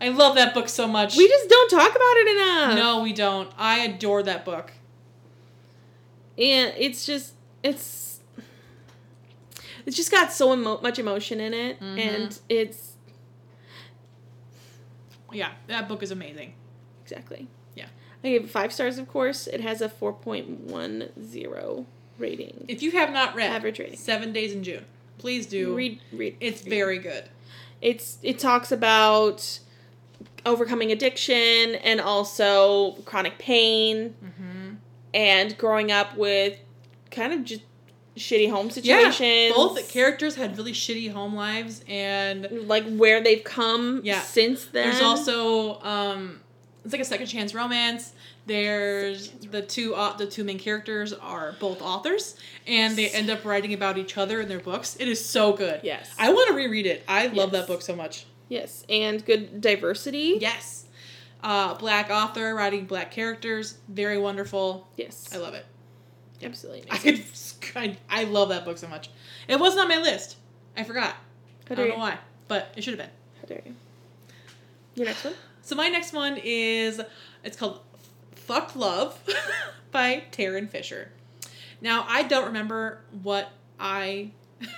I 0.00 0.08
love 0.08 0.34
that 0.34 0.54
book 0.54 0.68
so 0.68 0.86
much. 0.88 1.16
We 1.16 1.28
just 1.28 1.48
don't 1.48 1.70
talk 1.70 1.90
about 1.90 2.16
it 2.16 2.36
enough. 2.36 2.74
no, 2.76 3.02
we 3.02 3.12
don't. 3.12 3.50
I 3.56 3.78
adore 3.80 4.22
that 4.24 4.44
book. 4.44 4.72
and 6.38 6.72
it's 6.76 7.04
just 7.06 7.34
it's 7.62 8.09
it's 9.90 9.96
just 9.96 10.12
got 10.12 10.32
so 10.32 10.52
emo- 10.52 10.80
much 10.80 11.00
emotion 11.00 11.40
in 11.40 11.52
it 11.52 11.80
Mhm. 11.80 11.98
and 11.98 12.38
it's 12.48 12.92
Yeah, 15.32 15.50
that 15.66 15.88
book 15.88 16.02
is 16.04 16.10
amazing. 16.12 16.54
exactly 17.02 17.48
Yeah. 17.74 17.86
i 18.22 18.28
gave 18.28 18.44
it 18.44 18.50
five 18.50 18.72
stars 18.72 18.98
of 18.98 19.08
course 19.08 19.48
it 19.48 19.60
has 19.62 19.80
a 19.80 19.88
4.10 19.88 21.86
rating 22.18 22.64
If 22.68 22.82
you 22.84 22.92
have 22.92 23.10
not 23.12 23.34
read 23.34 23.50
Average 23.50 23.80
rating. 23.80 23.98
Seven 23.98 24.32
Days 24.32 24.52
in 24.52 24.62
June, 24.62 24.84
please 25.18 25.46
do. 25.46 25.74
read 25.74 26.00
read 26.12 26.36
It's 26.40 26.62
read. 26.62 26.70
very 26.70 26.98
good. 26.98 27.24
it's 27.82 28.18
it 28.22 28.38
talks 28.38 28.70
about 28.70 29.58
overcoming 30.46 30.92
addiction 30.92 31.74
and 31.82 32.00
also 32.00 32.92
chronic 33.04 33.38
pain 33.38 34.14
Mm-hmm. 34.24 34.74
and 35.14 35.58
growing 35.58 35.90
up 35.90 36.16
with 36.16 36.58
kind 37.10 37.32
of 37.32 37.42
just 37.44 37.62
shitty 38.16 38.50
home 38.50 38.70
Yeah, 38.82 39.10
both 39.54 39.88
characters 39.90 40.34
had 40.34 40.56
really 40.58 40.72
shitty 40.72 41.12
home 41.12 41.34
lives, 41.34 41.84
and 41.88 42.48
like 42.68 42.84
where 42.96 43.22
they've 43.22 43.44
come 43.44 44.00
Yeah. 44.04 44.20
since 44.20 44.66
then 44.66 44.90
there's 44.90 45.02
also 45.02 45.80
um, 45.82 46.40
it's 46.84 46.92
like 46.92 47.00
a 47.00 47.04
second 47.04 47.26
chance 47.26 47.54
romance. 47.54 48.12
There's 48.46 49.30
the 49.30 49.62
two 49.62 49.94
uh, 49.94 50.16
the 50.16 50.26
two 50.26 50.42
main 50.44 50.58
characters 50.58 51.12
are 51.12 51.54
both 51.60 51.80
authors, 51.82 52.36
and 52.66 52.96
they 52.96 53.08
end 53.10 53.30
up 53.30 53.44
writing 53.44 53.74
about 53.74 53.96
each 53.96 54.16
other 54.18 54.40
in 54.40 54.48
their 54.48 54.58
books. 54.60 54.96
It 54.98 55.06
is 55.08 55.24
so 55.24 55.52
good. 55.52 55.80
yes 55.84 56.12
I 56.18 56.32
want 56.32 56.48
to 56.48 56.54
reread 56.54 56.86
it. 56.86 57.04
I 57.06 57.26
love 57.28 57.52
Yes. 57.52 57.52
that 57.52 57.66
book 57.68 57.82
so 57.82 57.94
much. 57.94 58.26
Yes, 58.48 58.84
and 58.88 59.24
good 59.24 59.60
diversity. 59.60 60.38
Yes. 60.40 60.86
Uh, 61.42 61.74
black 61.74 62.10
author 62.10 62.54
writing 62.54 62.84
black 62.86 63.10
characters, 63.12 63.78
very 63.88 64.18
wonderful. 64.18 64.88
Yes, 64.96 65.28
I 65.32 65.36
love 65.38 65.54
it. 65.54 65.64
Absolutely. 66.42 66.84
I 66.90 66.98
could, 66.98 67.22
I, 67.76 67.96
I 68.08 68.24
love 68.24 68.48
that 68.50 68.64
book 68.64 68.78
so 68.78 68.88
much. 68.88 69.10
It 69.48 69.58
wasn't 69.58 69.82
on 69.82 69.88
my 69.88 69.98
list. 69.98 70.36
I 70.76 70.84
forgot. 70.84 71.14
I 71.70 71.74
don't 71.74 71.86
you? 71.86 71.92
know 71.92 71.98
why, 71.98 72.18
but 72.48 72.72
it 72.76 72.82
should 72.82 72.98
have 72.98 73.06
been. 73.06 73.16
How 73.40 73.46
dare 73.46 73.62
you? 73.64 73.74
Your 74.94 75.06
next 75.06 75.24
one. 75.24 75.34
So 75.62 75.76
my 75.76 75.88
next 75.88 76.14
one 76.14 76.40
is 76.42 77.02
it's 77.44 77.56
called 77.56 77.80
Fuck 78.34 78.74
Love 78.74 79.22
by 79.92 80.24
Tarryn 80.32 80.68
Fisher. 80.68 81.12
Now 81.82 82.06
I 82.08 82.22
don't 82.22 82.46
remember 82.46 83.02
what 83.22 83.50
I 83.78 84.30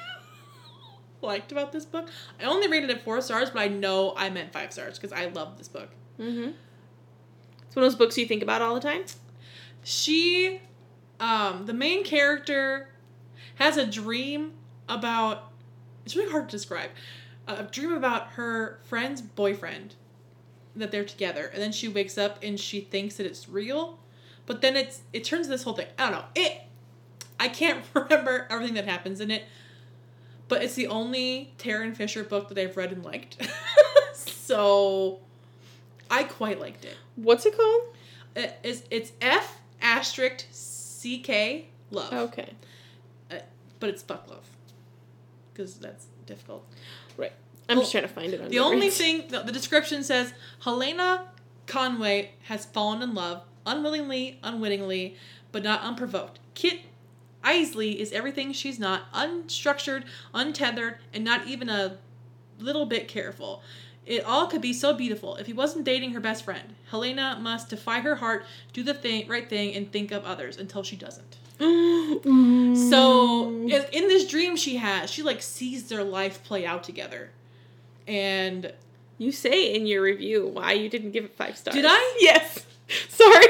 liked 1.23 1.53
about 1.53 1.71
this 1.71 1.85
book. 1.85 2.11
I 2.41 2.45
only 2.45 2.67
rated 2.67 2.91
it 2.91 3.03
four 3.03 3.21
stars, 3.23 3.51
but 3.51 3.61
I 3.61 3.69
know 3.69 4.13
I 4.17 4.29
meant 4.29 4.53
five 4.53 4.73
stars 4.73 4.99
because 4.99 5.13
I 5.13 5.27
love 5.27 5.57
this 5.57 5.69
book. 5.69 5.89
Mm-hmm. 6.19 6.51
It's 7.67 7.77
one 7.77 7.85
of 7.85 7.93
those 7.93 7.97
books 7.97 8.19
you 8.19 8.27
think 8.27 8.43
about 8.43 8.61
all 8.61 8.75
the 8.75 8.81
time. 8.81 9.05
she 9.85 10.61
um 11.23 11.65
the 11.65 11.73
main 11.73 12.05
character 12.05 12.89
has 13.55 13.79
a 13.79 13.87
dream 13.87 14.53
about 14.89 15.51
it's 16.05 16.15
really 16.15 16.31
hard 16.31 16.49
to 16.49 16.53
describe 16.53 16.91
a 17.47 17.63
dream 17.63 17.93
about 17.93 18.29
her 18.33 18.79
friend's 18.85 19.23
boyfriend 19.23 19.95
that 20.77 20.91
they're 20.91 21.05
together 21.05 21.47
and 21.55 21.63
then 21.63 21.73
she 21.73 21.89
wakes 21.89 22.19
up 22.19 22.39
and 22.43 22.61
she 22.61 22.81
thinks 22.81 23.17
that 23.17 23.25
it's 23.25 23.49
real 23.49 23.99
but 24.45 24.61
then 24.61 24.77
it's 24.77 25.01
it 25.13 25.25
turns 25.25 25.49
this 25.49 25.63
whole 25.63 25.75
thing 25.75 25.87
i 25.99 26.11
don't 26.11 26.13
know 26.13 26.25
it 26.35 26.63
i 27.41 27.49
can't 27.49 27.85
remember 27.95 28.47
everything 28.51 28.75
that 28.75 28.87
happens 28.87 29.21
in 29.21 29.31
it 29.31 29.45
but 30.53 30.63
it's 30.63 30.75
the 30.75 30.87
only 30.89 31.51
Tarryn 31.57 31.97
Fisher 31.97 32.23
book 32.23 32.49
that 32.49 32.59
I've 32.59 32.77
read 32.77 32.93
and 32.93 33.03
liked. 33.03 33.39
so 34.15 35.21
I 36.11 36.25
quite 36.25 36.61
liked 36.61 36.85
it. 36.85 36.95
What's 37.17 37.47
it 37.47 37.57
called? 37.57 37.83
It's, 38.37 38.83
it's 38.91 39.13
F 39.23 39.63
asterisk 39.81 40.45
CK 41.03 41.67
love. 41.91 42.13
Okay. 42.13 42.51
Uh, 43.31 43.37
but 43.81 43.91
it's 43.91 44.03
fuck 44.03 44.29
love. 44.29 44.49
Because 45.53 45.75
that's 45.75 46.07
difficult. 46.27 46.67
Right. 47.17 47.33
I'm 47.69 47.79
just 47.79 47.93
trying 47.93 48.05
to 48.05 48.09
find 48.09 48.33
it 48.33 48.41
on 48.41 48.49
The 48.49 48.53
The 48.53 48.59
only 48.59 48.91
thing, 48.91 49.25
the, 49.29 49.41
the 49.41 49.53
description 49.53 50.03
says 50.03 50.33
Helena 50.65 51.29
Conway 51.67 52.33
has 52.45 52.65
fallen 52.67 53.03
in 53.03 53.15
love, 53.15 53.43
unwillingly, 53.67 54.39
unwittingly, 54.43 55.17
but 55.53 55.63
not 55.63 55.83
unprovoked. 55.83 56.39
Kit 56.55 56.81
Isley 57.43 58.01
is 58.01 58.13
everything 58.13 58.53
she's 58.53 58.79
not, 58.79 59.13
unstructured, 59.13 60.05
untethered, 60.33 60.99
and 61.13 61.25
not 61.25 61.47
even 61.47 61.69
a 61.69 61.99
little 62.59 62.87
bit 62.87 63.09
careful. 63.09 63.63
It 64.05 64.25
all 64.25 64.49
could 64.49 64.61
be 64.61 64.73
so 64.73 64.95
beautiful 64.95 65.37
if 65.37 65.47
he 65.47 65.53
wasn't 65.53 65.85
dating 65.85 66.13
her 66.13 66.21
best 66.21 66.45
friend. 66.45 66.75
Helena 66.91 67.39
must 67.41 67.69
defy 67.69 68.01
her 68.01 68.17
heart, 68.17 68.45
do 68.73 68.83
the 68.83 68.95
thing, 68.95 69.29
right 69.29 69.49
thing, 69.49 69.75
and 69.75 69.91
think 69.93 70.11
of 70.11 70.25
others 70.25 70.57
until 70.57 70.83
she 70.83 70.97
doesn't. 70.97 71.37
Mm. 72.23 72.91
So 72.91 73.49
in, 73.49 73.85
in 73.93 74.09
this 74.09 74.29
dream 74.29 74.57
she 74.57 74.77
has, 74.77 75.11
she 75.11 75.23
like 75.23 75.43
sees 75.43 75.89
their 75.89 76.05
life 76.05 76.45
play 76.45 76.67
out 76.67 76.85
together, 76.85 77.31
and 78.07 78.73
you 79.19 79.33
say 79.33 79.75
in 79.75 79.87
your 79.87 80.03
review 80.03 80.47
why 80.47 80.73
you 80.73 80.89
didn't 80.89 81.13
give 81.13 81.25
it 81.25 81.35
five 81.35 81.57
stars. 81.57 81.75
Did 81.75 81.87
I? 81.89 82.17
Yes. 82.21 82.65
Sorry. 83.09 83.47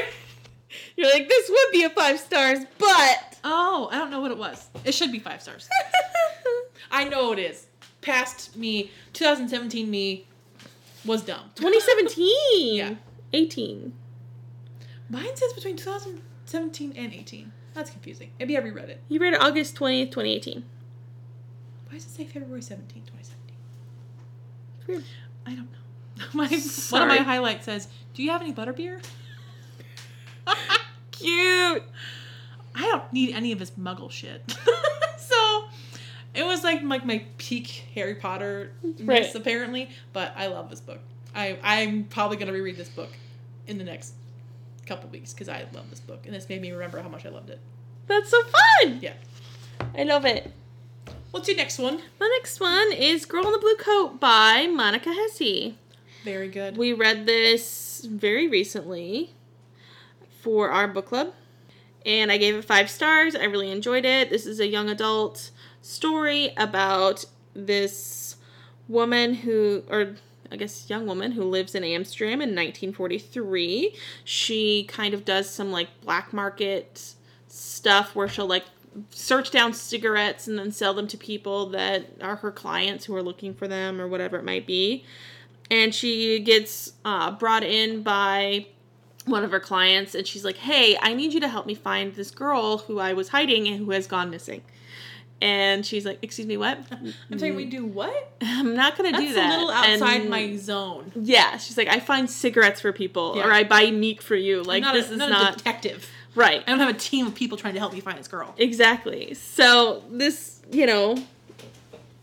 You're 0.95 1.11
like 1.11 1.27
this 1.27 1.49
would 1.49 1.71
be 1.71 1.83
a 1.83 1.89
five 1.89 2.19
stars, 2.19 2.59
but 2.77 3.37
oh, 3.43 3.89
I 3.91 3.97
don't 3.97 4.11
know 4.11 4.21
what 4.21 4.31
it 4.31 4.37
was. 4.37 4.69
It 4.85 4.93
should 4.93 5.11
be 5.11 5.19
five 5.19 5.41
stars. 5.41 5.67
I 6.91 7.05
know 7.05 7.33
it 7.33 7.39
is. 7.39 7.67
Past 8.01 8.55
me, 8.55 8.91
2017 9.13 9.89
me 9.89 10.25
was 11.05 11.23
dumb. 11.23 11.51
2017. 11.55 12.75
Yeah. 12.75 12.95
18. 13.33 13.93
Mine 15.09 15.35
says 15.35 15.53
between 15.53 15.75
2017 15.75 16.93
and 16.95 17.13
18. 17.13 17.51
That's 17.73 17.89
confusing. 17.89 18.31
Maybe 18.39 18.55
I 18.55 18.61
reread 18.61 18.89
it. 18.89 19.01
You 19.09 19.19
read 19.19 19.33
it 19.33 19.41
August 19.41 19.75
20th, 19.75 20.11
2018. 20.11 20.63
Why 21.87 21.93
does 21.93 22.05
it 22.05 22.09
say 22.09 22.25
February 22.25 22.61
17, 22.61 23.03
2017? 23.03 23.55
Weird. 24.87 25.03
I 25.45 25.55
don't 25.55 25.69
know. 25.71 26.25
My 26.33 26.47
one 26.89 27.01
of 27.01 27.07
my 27.07 27.23
highlights 27.23 27.65
says, 27.65 27.87
"Do 28.13 28.21
you 28.21 28.29
have 28.29 28.41
any 28.41 28.53
butterbeer?" 28.53 29.03
Cute. 31.11 31.83
I 32.75 32.81
don't 32.81 33.11
need 33.11 33.33
any 33.35 33.51
of 33.51 33.59
his 33.59 33.71
muggle 33.71 34.11
shit. 34.11 34.55
It 36.33 36.43
was 36.45 36.63
like 36.63 36.81
like 36.83 37.05
my 37.05 37.23
peak 37.37 37.67
Harry 37.95 38.15
Potter 38.15 38.71
Right. 38.83 39.21
miss 39.23 39.35
apparently, 39.35 39.89
but 40.13 40.33
I 40.35 40.47
love 40.47 40.69
this 40.69 40.81
book. 40.81 40.99
I 41.35 41.57
I'm 41.63 42.05
probably 42.05 42.37
gonna 42.37 42.53
reread 42.53 42.77
this 42.77 42.89
book 42.89 43.09
in 43.67 43.77
the 43.77 43.83
next 43.83 44.13
couple 44.85 45.09
weeks 45.09 45.33
because 45.33 45.47
I 45.49 45.65
love 45.73 45.89
this 45.89 45.99
book 46.01 46.25
and 46.25 46.33
this 46.35 46.49
made 46.49 46.61
me 46.61 46.71
remember 46.71 47.01
how 47.01 47.09
much 47.09 47.25
I 47.25 47.29
loved 47.29 47.49
it. 47.49 47.59
That's 48.07 48.29
so 48.29 48.41
fun. 48.43 48.99
Yeah. 49.01 49.13
I 49.97 50.03
love 50.03 50.25
it. 50.25 50.51
What's 51.31 51.47
your 51.47 51.57
next 51.57 51.79
one? 51.79 51.99
My 52.19 52.29
next 52.39 52.59
one 52.59 52.91
is 52.91 53.25
Girl 53.25 53.45
in 53.45 53.51
the 53.53 53.57
Blue 53.57 53.75
Coat 53.77 54.19
by 54.19 54.67
Monica 54.67 55.11
Hesse. 55.13 55.73
Very 56.23 56.47
good. 56.47 56.77
We 56.77 56.93
read 56.93 57.25
this 57.25 58.05
very 58.07 58.47
recently 58.47 59.31
for 60.41 60.69
our 60.69 60.87
book 60.87 61.07
club, 61.07 61.33
and 62.05 62.31
I 62.31 62.37
gave 62.37 62.55
it 62.55 62.65
five 62.65 62.89
stars. 62.89 63.35
I 63.35 63.45
really 63.45 63.71
enjoyed 63.71 64.05
it. 64.05 64.29
This 64.29 64.45
is 64.45 64.59
a 64.59 64.67
young 64.67 64.89
adult 64.89 65.49
story 65.83 66.51
about 66.57 67.25
this 67.53 68.37
woman 68.87 69.35
who, 69.35 69.83
or 69.89 70.15
I 70.51 70.55
guess 70.55 70.89
young 70.89 71.05
woman 71.05 71.33
who 71.33 71.43
lives 71.43 71.75
in 71.75 71.83
Amsterdam 71.83 72.41
in 72.41 72.49
1943. 72.49 73.95
She 74.23 74.85
kind 74.85 75.13
of 75.13 75.25
does 75.25 75.47
some 75.49 75.71
like 75.71 75.89
black 76.01 76.33
market 76.33 77.13
stuff 77.47 78.15
where 78.15 78.27
she'll 78.27 78.47
like 78.47 78.65
search 79.09 79.51
down 79.51 79.73
cigarettes 79.73 80.47
and 80.47 80.57
then 80.57 80.71
sell 80.71 80.93
them 80.93 81.07
to 81.07 81.17
people 81.17 81.67
that 81.69 82.05
are 82.21 82.37
her 82.37 82.51
clients 82.51 83.05
who 83.05 83.15
are 83.15 83.23
looking 83.23 83.53
for 83.53 83.67
them 83.67 83.99
or 83.99 84.07
whatever 84.07 84.37
it 84.37 84.43
might 84.43 84.67
be 84.67 85.03
and 85.71 85.95
she 85.95 86.39
gets 86.39 86.93
uh, 87.05 87.31
brought 87.31 87.63
in 87.63 88.03
by 88.03 88.67
one 89.25 89.43
of 89.43 89.51
her 89.51 89.59
clients 89.59 90.13
and 90.13 90.27
she's 90.27 90.43
like 90.43 90.57
hey 90.57 90.97
i 91.01 91.13
need 91.13 91.33
you 91.33 91.39
to 91.39 91.47
help 91.47 91.65
me 91.65 91.73
find 91.73 92.13
this 92.15 92.29
girl 92.29 92.79
who 92.79 92.99
i 92.99 93.13
was 93.13 93.29
hiding 93.29 93.67
and 93.67 93.77
who 93.77 93.91
has 93.91 94.05
gone 94.05 94.29
missing 94.29 94.61
and 95.43 95.85
she's 95.85 96.05
like 96.05 96.17
excuse 96.21 96.47
me 96.47 96.55
what 96.57 96.77
I'm 97.29 97.37
saying 97.37 97.55
we 97.55 97.65
do 97.65 97.85
what? 97.85 98.31
i'm 98.41 98.73
not 98.75 98.97
gonna 98.97 99.11
That's 99.11 99.23
do 99.23 99.33
that 99.33 99.35
That's 99.35 99.55
a 99.55 99.57
little 99.59 99.71
outside 99.71 100.21
And- 100.21 100.29
my 100.29 100.55
zone. 100.57 101.11
yeah 101.15 101.57
she's 101.57 101.77
like 101.77 101.89
i 101.89 101.99
find 101.99 102.29
cigarettes 102.29 102.79
for 102.81 102.91
people 102.93 103.33
Yeah. 103.35 103.47
or 103.47 103.51
i 103.51 103.63
buy 103.63 103.91
meat 103.91 104.23
for 104.23 104.35
you 104.35 104.63
like 104.63 104.83
this 104.83 105.09
a, 105.09 105.13
is 105.13 105.17
not, 105.17 105.29
not, 105.29 105.53
a 105.53 105.57
detective. 105.57 106.09
right 106.33 106.63
I 106.65 106.71
don't 106.71 106.79
have 106.79 106.89
a 106.95 106.97
team 106.97 107.27
of 107.27 107.35
people 107.35 107.57
trying 107.57 107.73
to 107.73 107.79
help 107.79 107.93
me 107.93 107.99
find 107.99 108.17
this 108.17 108.27
girl. 108.27 108.55
Exactly. 108.57 109.33
So 109.33 110.03
this, 110.09 110.61
you 110.71 110.85
know, 110.87 111.17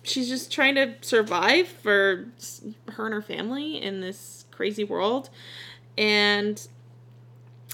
she's 0.03 0.29
just 0.29 0.51
trying 0.51 0.75
to 0.77 0.95
survive 1.03 1.69
for 1.69 2.27
her 2.89 3.05
and 3.07 3.15
her 3.15 3.23
family 3.23 3.81
in 3.81 4.01
this 4.01 4.47
crazy 4.51 4.83
world, 4.83 5.29
and 5.99 6.67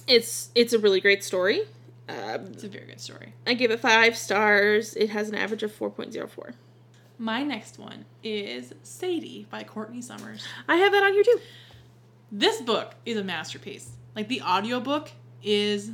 it's 0.07 0.51
it's 0.55 0.73
a 0.73 0.79
really 0.79 1.01
great 1.01 1.25
story. 1.25 1.63
Um, 2.09 2.47
It's 2.53 2.65
a 2.65 2.69
very 2.69 2.87
good 2.87 3.01
story. 3.01 3.35
I 3.47 3.55
give 3.55 3.71
it 3.71 3.81
five 3.81 4.17
stars. 4.17 4.95
It 4.95 5.11
has 5.11 5.29
an 5.29 5.35
average 5.35 5.63
of 5.63 5.73
four 5.73 5.91
point 5.91 6.13
zero 6.13 6.27
four. 6.29 6.53
My 7.19 7.43
next 7.43 7.79
one 7.79 8.05
is 8.23 8.73
Sadie 8.83 9.47
by 9.51 9.65
Courtney 9.65 10.03
Summers. 10.03 10.47
I 10.69 10.77
have 10.77 10.93
that 10.93 11.03
on 11.03 11.13
here 11.13 11.25
too. 11.25 11.41
This 12.31 12.61
book 12.61 12.95
is 13.07 13.17
a 13.17 13.25
masterpiece. 13.25 13.91
Like 14.15 14.29
the 14.29 14.43
audiobook 14.43 15.11
is 15.43 15.91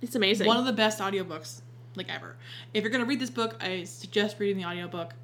It's 0.00 0.14
amazing. 0.14 0.46
one 0.46 0.56
of 0.56 0.64
the 0.66 0.72
best 0.72 1.00
audiobooks 1.00 1.60
like 1.96 2.08
ever. 2.14 2.36
If 2.74 2.82
you're 2.82 2.90
going 2.90 3.02
to 3.02 3.08
read 3.08 3.20
this 3.20 3.30
book, 3.30 3.56
I 3.62 3.84
suggest 3.84 4.38
reading 4.38 4.58
the 4.62 4.68
audiobook. 4.68 5.14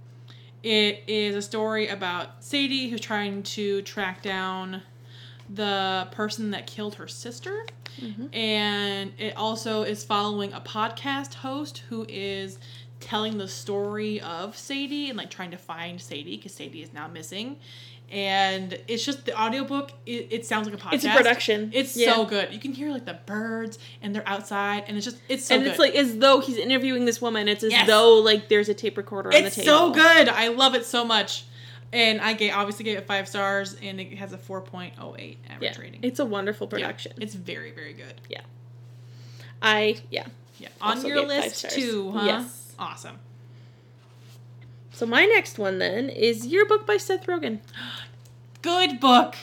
It 0.63 1.03
is 1.07 1.35
a 1.37 1.43
story 1.43 1.89
about 1.89 2.43
Sadie 2.45 2.89
who's 2.89 3.01
trying 3.01 3.43
to 3.45 3.83
track 3.83 4.23
down 4.23 4.83
the 5.53 6.09
person 6.13 6.51
that 6.53 6.67
killed 6.67 6.95
her 6.97 7.07
sister. 7.09 7.67
Mm-hmm. 8.01 8.35
And 8.35 9.13
it 9.19 9.37
also 9.37 9.83
is 9.83 10.05
following 10.05 10.53
a 10.53 10.61
podcast 10.61 11.35
host 11.35 11.79
who 11.89 12.07
is 12.09 12.59
telling 13.01 13.37
the 13.39 13.49
story 13.49 14.21
of 14.21 14.57
Sadie 14.57 15.09
and 15.09 15.19
like 15.19 15.31
trying 15.31 15.51
to 15.51 15.57
find 15.57 16.01
Sadie 16.01 16.37
because 16.37 16.53
Sadie 16.55 16.83
is 16.83 16.93
now 16.93 17.09
missing. 17.09 17.57
And 18.11 18.79
it's 18.89 19.05
just 19.07 19.25
the 19.25 19.41
audiobook, 19.41 19.91
it, 20.05 20.29
it 20.31 20.47
sounds 20.47 20.69
like 20.69 20.79
a 20.79 20.83
podcast. 20.83 20.93
It's 20.93 21.05
a 21.07 21.11
production. 21.17 21.71
It's 21.73 21.97
Yeah. 21.97 22.13
so 22.15 22.25
good. 22.27 22.53
You 22.53 22.61
can 22.61 22.73
hear 22.75 22.91
like 22.91 23.07
the 23.07 23.19
birds 23.25 23.79
and 24.03 24.15
they're 24.15 24.29
outside 24.29 24.85
and 24.87 24.97
it's 24.99 25.07
just 25.07 25.17
it's 25.31 25.47
so 25.47 25.55
and 25.55 25.65
good. 25.65 25.71
it's 25.71 25.79
like 25.79 25.95
as 25.95 26.19
though 26.19 26.41
he's 26.41 26.59
interviewing 26.59 27.07
this 27.07 27.23
woman. 27.23 27.49
It's 27.49 27.65
as 27.65 27.73
Yes. 27.73 27.87
though 27.87 28.19
like 28.19 28.49
there's 28.51 28.69
a 28.69 28.75
tape 28.75 28.97
recorder 28.99 29.31
on 29.31 29.35
it's 29.35 29.57
the 29.57 29.63
table. 29.63 29.95
so 29.95 29.95
good. 29.95 30.29
I 30.29 30.49
love 30.49 30.75
it 30.75 30.85
so 30.85 31.05
much. 31.07 31.45
And 31.93 32.21
I 32.21 32.33
gave 32.33 32.55
obviously 32.55 32.85
gave 32.85 32.97
it 32.99 33.07
five 33.07 33.29
stars 33.29 33.77
and 33.83 34.01
it 34.01 34.15
has 34.19 34.33
a 34.33 34.39
4.08 34.39 34.93
average 34.97 35.37
Yeah, 35.61 35.79
rating. 35.79 36.01
it's 36.03 36.19
a 36.21 36.25
wonderful 36.25 36.67
Yeah, 36.67 36.71
production. 36.71 37.13
it's 37.21 37.35
very, 37.35 37.71
very 37.73 37.93
good. 37.93 38.15
Yeah. 38.29 38.41
I 39.61 39.99
yeah. 40.11 40.27
Yeah. 40.59 40.69
On 40.81 41.05
your 41.07 41.27
list 41.27 41.71
too, 41.71 42.13
huh? 42.13 42.25
Yes. 42.25 42.75
Awesome. 42.79 43.19
So 44.93 45.07
my 45.07 45.25
next 45.27 45.59
one 45.59 45.79
then 45.79 46.09
is 46.09 46.47
Yearbook 46.47 46.87
by 46.87 46.97
Seth 46.97 47.27
Rogen. 47.27 47.59
Good 48.63 49.01
book. 49.01 49.35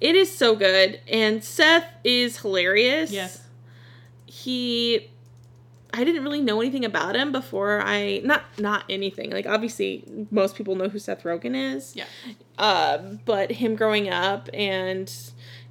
It 0.00 0.14
is 0.16 0.36
so 0.36 0.56
good, 0.56 1.00
and 1.08 1.44
Seth 1.44 1.86
is 2.02 2.38
hilarious. 2.40 3.10
Yes. 3.12 3.42
He, 4.26 5.10
I 5.94 6.04
didn't 6.04 6.24
really 6.24 6.40
know 6.40 6.60
anything 6.60 6.84
about 6.84 7.16
him 7.16 7.32
before 7.32 7.82
I 7.82 8.20
not 8.24 8.44
not 8.58 8.84
anything. 8.88 9.30
Like 9.30 9.46
obviously, 9.46 10.04
most 10.30 10.56
people 10.56 10.74
know 10.74 10.88
who 10.88 10.98
Seth 10.98 11.22
Rogen 11.24 11.54
is. 11.54 11.94
Yeah. 11.94 12.04
Um, 12.58 13.20
but 13.24 13.52
him 13.52 13.76
growing 13.76 14.08
up 14.08 14.48
and 14.54 15.12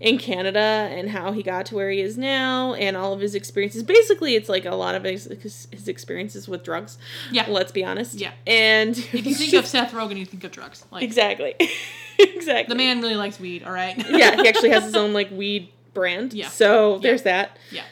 in 0.02 0.18
Canada 0.18 0.60
and 0.60 1.10
how 1.10 1.32
he 1.32 1.44
got 1.44 1.68
to 1.68 1.76
where 1.76 1.92
he 1.92 2.02
is 2.02 2.18
now 2.18 2.74
and 2.74 2.98
all 2.98 3.14
of 3.14 3.20
his 3.20 3.36
experiences. 3.36 3.84
Basically, 3.84 4.36
it's 4.36 4.50
like 4.50 4.66
a 4.66 4.74
lot 4.76 4.96
of 4.96 5.04
his, 5.04 5.26
his, 5.26 5.68
his 5.72 5.88
experiences 5.88 6.48
with 6.48 6.64
drugs. 6.64 6.98
Yeah. 7.32 7.46
Let's 7.48 7.72
be 7.72 7.86
honest. 7.86 8.16
Yeah. 8.16 8.32
And 8.48 8.98
If 8.98 9.26
you 9.26 9.36
think 9.36 9.54
of 9.54 9.66
Seth 9.68 9.94
Rogen, 9.94 10.18
you 10.18 10.26
think 10.26 10.44
of 10.44 10.52
drugs. 10.52 10.86
Like 10.92 11.04
exactly, 11.04 11.54
exactly. 12.20 12.74
the 12.74 12.78
man 12.78 13.00
really 13.00 13.16
likes 13.16 13.40
weed, 13.40 13.64
all 13.64 13.72
right? 13.72 13.96
yeah, 14.10 14.42
he 14.42 14.48
actually 14.48 14.72
has 14.72 14.86
his 14.86 14.96
own 14.96 15.14
like 15.14 15.30
weed 15.32 15.70
brand. 15.94 16.34
Yeah. 16.34 16.50
So 16.50 16.98
there's 16.98 17.22
that. 17.24 17.58
Yeah. 17.72 17.84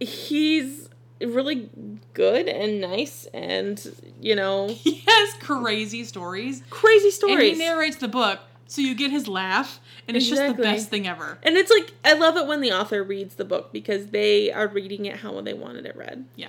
He's 0.00 0.83
really 1.20 1.68
good 2.12 2.48
and 2.48 2.80
nice 2.80 3.26
and 3.32 3.94
you 4.20 4.34
know 4.34 4.68
He 4.84 5.02
has 5.06 5.34
crazy 5.34 6.04
stories. 6.04 6.62
crazy 6.70 7.06
And 7.06 7.14
stories. 7.14 7.52
he 7.52 7.58
narrates 7.58 7.96
the 7.96 8.08
book, 8.08 8.40
so 8.66 8.80
you 8.80 8.94
get 8.94 9.10
his 9.10 9.28
laugh, 9.28 9.80
and 10.08 10.16
it's 10.16 10.28
just 10.28 10.56
the 10.56 10.62
best 10.62 10.90
thing 10.90 11.06
ever. 11.06 11.38
and 11.42 11.56
it's 11.56 11.70
like 11.70 11.92
I 12.04 12.14
love 12.14 12.36
it 12.36 12.46
when 12.46 12.60
the 12.60 12.72
author 12.72 13.02
reads 13.02 13.36
the 13.36 13.44
book 13.44 13.72
because 13.72 14.08
they 14.08 14.50
are 14.52 14.66
reading 14.68 15.06
it 15.06 15.16
how 15.18 15.40
they 15.40 15.54
wanted 15.54 15.86
it 15.86 15.96
read. 15.96 16.26
Yeah. 16.36 16.48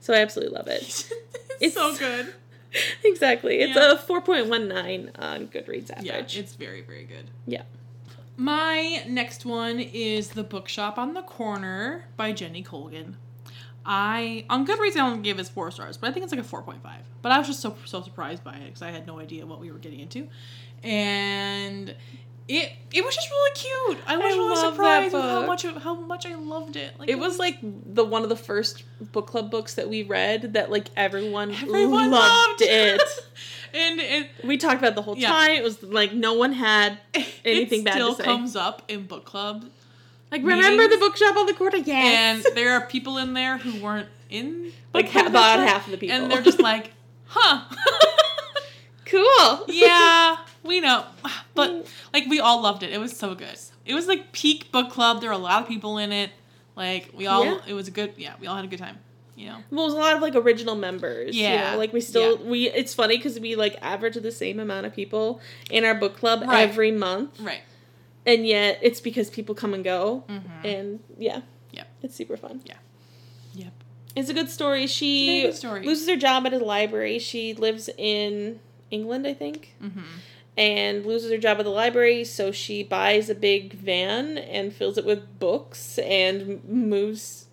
So 0.00 0.14
I 0.14 0.18
absolutely 0.18 0.56
love 0.56 0.68
it. 0.68 0.82
it's, 0.82 1.12
It's- 1.60 1.74
so 1.74 1.96
good. 1.96 2.32
exactly. 3.04 3.60
It's 3.60 3.74
Yeah. 3.76 3.92
a 3.92 3.96
4.19 3.96 5.10
on 5.18 5.48
Goodreads 5.48 5.90
average. 5.90 6.34
Yeah, 6.36 6.40
it's 6.42 6.54
very, 6.54 6.82
very 6.82 7.04
good. 7.04 7.30
Yeah. 7.46 7.62
My 8.36 9.02
next 9.08 9.44
one 9.46 9.80
is 9.80 10.28
The 10.30 10.44
Bookshop 10.44 10.98
on 10.98 11.14
the 11.14 11.22
Corner 11.22 12.04
by 12.16 12.32
Jenny 12.32 12.62
Colgan. 12.62 13.16
I 13.90 14.44
on 14.50 14.66
Goodreads 14.66 14.96
I 14.96 15.00
only 15.00 15.20
gave 15.22 15.38
it 15.38 15.48
four 15.48 15.70
stars, 15.70 15.96
but 15.96 16.10
I 16.10 16.12
think 16.12 16.22
it's 16.24 16.32
like 16.32 16.40
a 16.42 16.44
four 16.44 16.62
point 16.62 16.82
five. 16.82 17.00
But 17.22 17.32
I 17.32 17.38
was 17.38 17.46
just 17.46 17.60
so 17.60 17.74
so 17.86 18.02
surprised 18.02 18.44
by 18.44 18.54
it 18.56 18.66
because 18.66 18.82
I 18.82 18.90
had 18.90 19.06
no 19.06 19.18
idea 19.18 19.46
what 19.46 19.60
we 19.60 19.72
were 19.72 19.78
getting 19.78 20.00
into, 20.00 20.28
and 20.82 21.94
it 22.48 22.72
it 22.92 23.04
was 23.04 23.14
just 23.14 23.30
really 23.30 23.50
cute. 23.54 23.98
I 24.06 24.16
was 24.16 24.24
I 24.24 24.28
really 24.28 24.56
surprised 24.56 25.14
with 25.14 25.22
how 25.22 25.46
much 25.46 25.64
of, 25.64 25.82
how 25.82 25.94
much 25.94 26.26
I 26.26 26.34
loved 26.34 26.76
it. 26.76 26.98
Like 26.98 27.08
It 27.08 27.18
was 27.18 27.38
like 27.38 27.58
the 27.62 28.04
one 28.04 28.22
of 28.22 28.28
the 28.28 28.36
first 28.36 28.84
book 29.12 29.26
club 29.26 29.50
books 29.50 29.74
that 29.74 29.88
we 29.88 30.02
read 30.02 30.54
that 30.54 30.70
like 30.70 30.88
everyone, 30.96 31.50
everyone 31.52 32.10
loved, 32.10 32.60
loved 32.60 32.62
it. 32.62 33.02
and 33.74 34.00
it 34.00 34.28
we 34.44 34.56
talked 34.56 34.76
about 34.78 34.92
it 34.92 34.96
the 34.96 35.02
whole 35.02 35.16
Yeah. 35.18 35.28
time. 35.28 35.50
It 35.52 35.62
was 35.62 35.82
like 35.82 36.12
no 36.14 36.34
one 36.34 36.52
had 36.52 36.98
anything 37.44 37.80
it 37.80 37.84
bad 37.84 37.94
still 37.94 38.14
to 38.14 38.22
say. 38.22 38.24
comes 38.24 38.56
up 38.56 38.82
in 38.88 39.06
book 39.06 39.24
club 39.24 39.66
like 40.30 40.42
remember 40.42 40.88
the 40.88 40.96
bookshop 40.98 41.36
on 41.36 41.46
the 41.46 41.54
corner? 41.54 41.78
Yes. 41.78 42.44
and 42.46 42.56
there 42.56 42.72
are 42.72 42.86
people 42.86 43.18
in 43.18 43.34
there 43.34 43.58
who 43.58 43.82
weren't 43.82 44.08
in 44.30 44.72
like 44.92 45.08
ha- 45.10 45.26
about 45.26 45.60
half 45.60 45.86
of 45.86 45.92
the 45.92 45.98
people. 45.98 46.16
and 46.16 46.30
they're 46.30 46.42
just 46.42 46.60
like, 46.60 46.92
huh. 47.26 47.64
cool. 49.04 49.64
yeah, 49.68 50.38
we 50.62 50.80
know. 50.80 51.04
But 51.54 51.86
like 52.12 52.26
we 52.28 52.40
all 52.40 52.62
loved 52.62 52.82
it. 52.82 52.92
It 52.92 52.98
was 53.00 53.16
so 53.16 53.34
good. 53.34 53.58
It 53.86 53.94
was 53.94 54.06
like 54.06 54.32
peak 54.32 54.70
book 54.72 54.90
club. 54.90 55.20
There 55.20 55.30
were 55.30 55.34
a 55.34 55.38
lot 55.38 55.62
of 55.62 55.68
people 55.68 55.98
in 55.98 56.12
it. 56.12 56.30
Like 56.76 57.10
we 57.14 57.26
all 57.26 57.44
Yeah. 57.44 57.58
it 57.66 57.72
was 57.74 57.88
a 57.88 57.90
good 57.90 58.14
yeah, 58.16 58.34
we 58.40 58.46
all 58.46 58.56
had 58.56 58.64
a 58.64 58.68
good 58.68 58.78
time. 58.78 58.98
You 59.34 59.46
know. 59.50 59.58
Well, 59.70 59.82
it 59.82 59.86
was 59.86 59.94
a 59.94 59.98
lot 59.98 60.16
of 60.16 60.22
like 60.22 60.34
original 60.34 60.74
members. 60.74 61.36
you 61.36 61.42
Yeah, 61.44 61.72
know, 61.72 61.78
like 61.78 61.92
we 61.92 62.00
still 62.00 62.38
we. 62.38 62.68
It's 62.70 62.92
funny 62.94 63.16
because 63.16 63.38
we 63.38 63.54
like 63.56 63.76
average 63.80 64.14
the 64.16 64.32
same 64.32 64.58
amount 64.58 64.84
of 64.86 64.92
people 64.94 65.40
in 65.70 65.84
our 65.84 65.94
book 65.94 66.16
club 66.16 66.42
Right. 66.42 66.68
every 66.68 66.90
month, 66.90 67.38
Right. 67.40 67.60
And 68.28 68.46
yet 68.46 68.78
it's 68.82 69.00
because 69.00 69.30
people 69.30 69.54
come 69.54 69.74
and 69.74 69.82
go, 69.84 70.24
Mm-hmm. 70.28 70.66
and 70.66 71.00
yeah, 71.18 71.40
yeah 71.72 71.84
it's 72.02 72.14
super 72.14 72.36
fun. 72.36 72.60
Yeah. 72.64 72.76
Yep. 73.54 73.72
It's 74.16 74.28
a 74.30 74.34
good 74.34 74.50
story. 74.50 74.86
She 74.86 75.42
good 75.42 75.54
story. 75.54 75.84
loses 75.84 76.08
her 76.08 76.16
job 76.16 76.46
at 76.46 76.52
a 76.52 76.58
library. 76.58 77.18
She 77.18 77.54
lives 77.54 77.88
in 77.96 78.60
England, 78.90 79.26
I 79.26 79.34
think, 79.34 79.74
Mm-hmm. 79.82 80.00
and 80.56 81.06
loses 81.06 81.30
her 81.30 81.38
job 81.38 81.58
at 81.58 81.64
the 81.64 81.70
library. 81.70 82.24
So 82.24 82.52
she 82.52 82.82
buys 82.82 83.30
a 83.30 83.34
big 83.34 83.72
van 83.74 84.38
and 84.38 84.72
fills 84.72 84.98
it 84.98 85.04
with 85.04 85.38
books 85.38 85.98
and 85.98 86.62
moves 86.64 87.46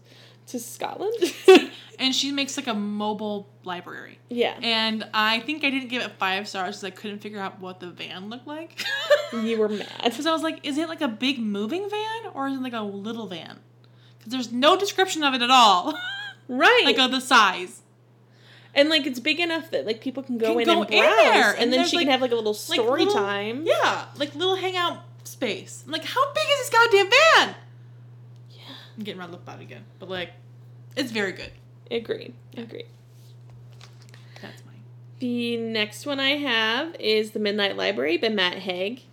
to 0.48 0.60
Scotland. 0.60 1.16
and 2.00 2.14
she 2.16 2.32
makes 2.32 2.58
like 2.58 2.68
a 2.68 2.74
mobile 2.74 3.48
library. 3.64 4.20
Yeah. 4.30 4.58
And 4.62 5.08
I 5.14 5.40
think 5.42 5.64
I 5.64 5.70
didn't 5.70 5.90
give 5.90 6.02
it 6.02 6.12
five 6.20 6.48
stars 6.48 6.76
because 6.78 6.84
I 6.84 6.90
couldn't 6.92 7.20
figure 7.20 7.40
out 7.40 7.60
what 7.60 7.80
the 7.80 7.90
van 7.92 8.30
looked 8.30 8.48
like. 8.48 8.84
You 9.34 9.58
were 9.58 9.68
mad. 9.68 9.90
Because 10.04 10.26
I 10.28 10.32
was 10.32 10.44
like, 10.44 10.66
is 10.66 10.78
it 10.78 10.88
like 10.88 11.02
a 11.02 11.08
big 11.10 11.40
moving 11.40 11.90
van 11.90 12.32
or 12.34 12.48
is 12.48 12.56
it 12.56 12.62
like 12.62 12.74
a 12.74 12.82
little 12.82 13.28
van? 13.28 13.60
Because 14.18 14.32
there's 14.32 14.52
no 14.52 14.78
description 14.78 15.24
of 15.24 15.34
it 15.34 15.42
at 15.42 15.50
all. 15.52 15.94
Right. 16.48 16.84
like 16.86 17.00
of 17.00 17.10
the 17.12 17.20
size. 17.22 17.82
and 18.76 18.88
like 18.88 19.08
it's 19.08 19.20
big 19.20 19.40
enough 19.40 19.72
that 19.72 19.86
like 19.88 20.00
people 20.00 20.22
can 20.22 20.38
go 20.38 20.52
Can 20.52 20.60
in 20.62 20.66
go 20.68 20.82
and 20.84 20.92
in 20.94 21.00
browse. 21.04 21.16
there, 21.18 21.50
and, 21.54 21.60
and 21.64 21.74
then 21.74 21.88
she 21.88 21.96
like- 21.98 22.06
can 22.06 22.12
have 22.12 22.22
like 22.22 22.32
a 22.32 22.36
little 22.36 22.52
like 22.54 22.80
story 22.80 23.06
little- 23.06 23.16
time. 23.16 23.64
Yeah, 23.66 24.06
like 24.18 24.36
little 24.36 24.56
hangout 24.56 25.00
space. 25.24 25.84
I'm 25.88 25.92
like, 25.92 26.06
how 26.06 26.34
big 26.34 26.44
is 26.44 26.60
this 26.60 26.70
goddamn 26.70 27.10
van? 27.10 27.56
Yeah. 28.52 28.62
I'm 28.96 29.04
getting 29.04 29.20
my 29.20 29.26
lip 29.28 29.42
out 29.50 29.60
again. 29.60 29.86
But 29.98 30.10
like, 30.10 30.34
it's 30.96 31.12
very 31.12 31.32
good. 31.32 31.52
Agreed. 31.92 32.34
Agreed. 32.58 32.88
That's 34.42 34.66
mine. 34.66 34.82
The 35.20 35.58
next 35.58 36.06
one 36.06 36.20
I 36.20 36.32
have 36.38 36.96
is 37.00 37.32
The 37.32 37.40
Midnight 37.40 37.78
Library 37.78 38.18
by 38.18 38.30
Matt 38.30 38.58
Haig. 38.60 39.04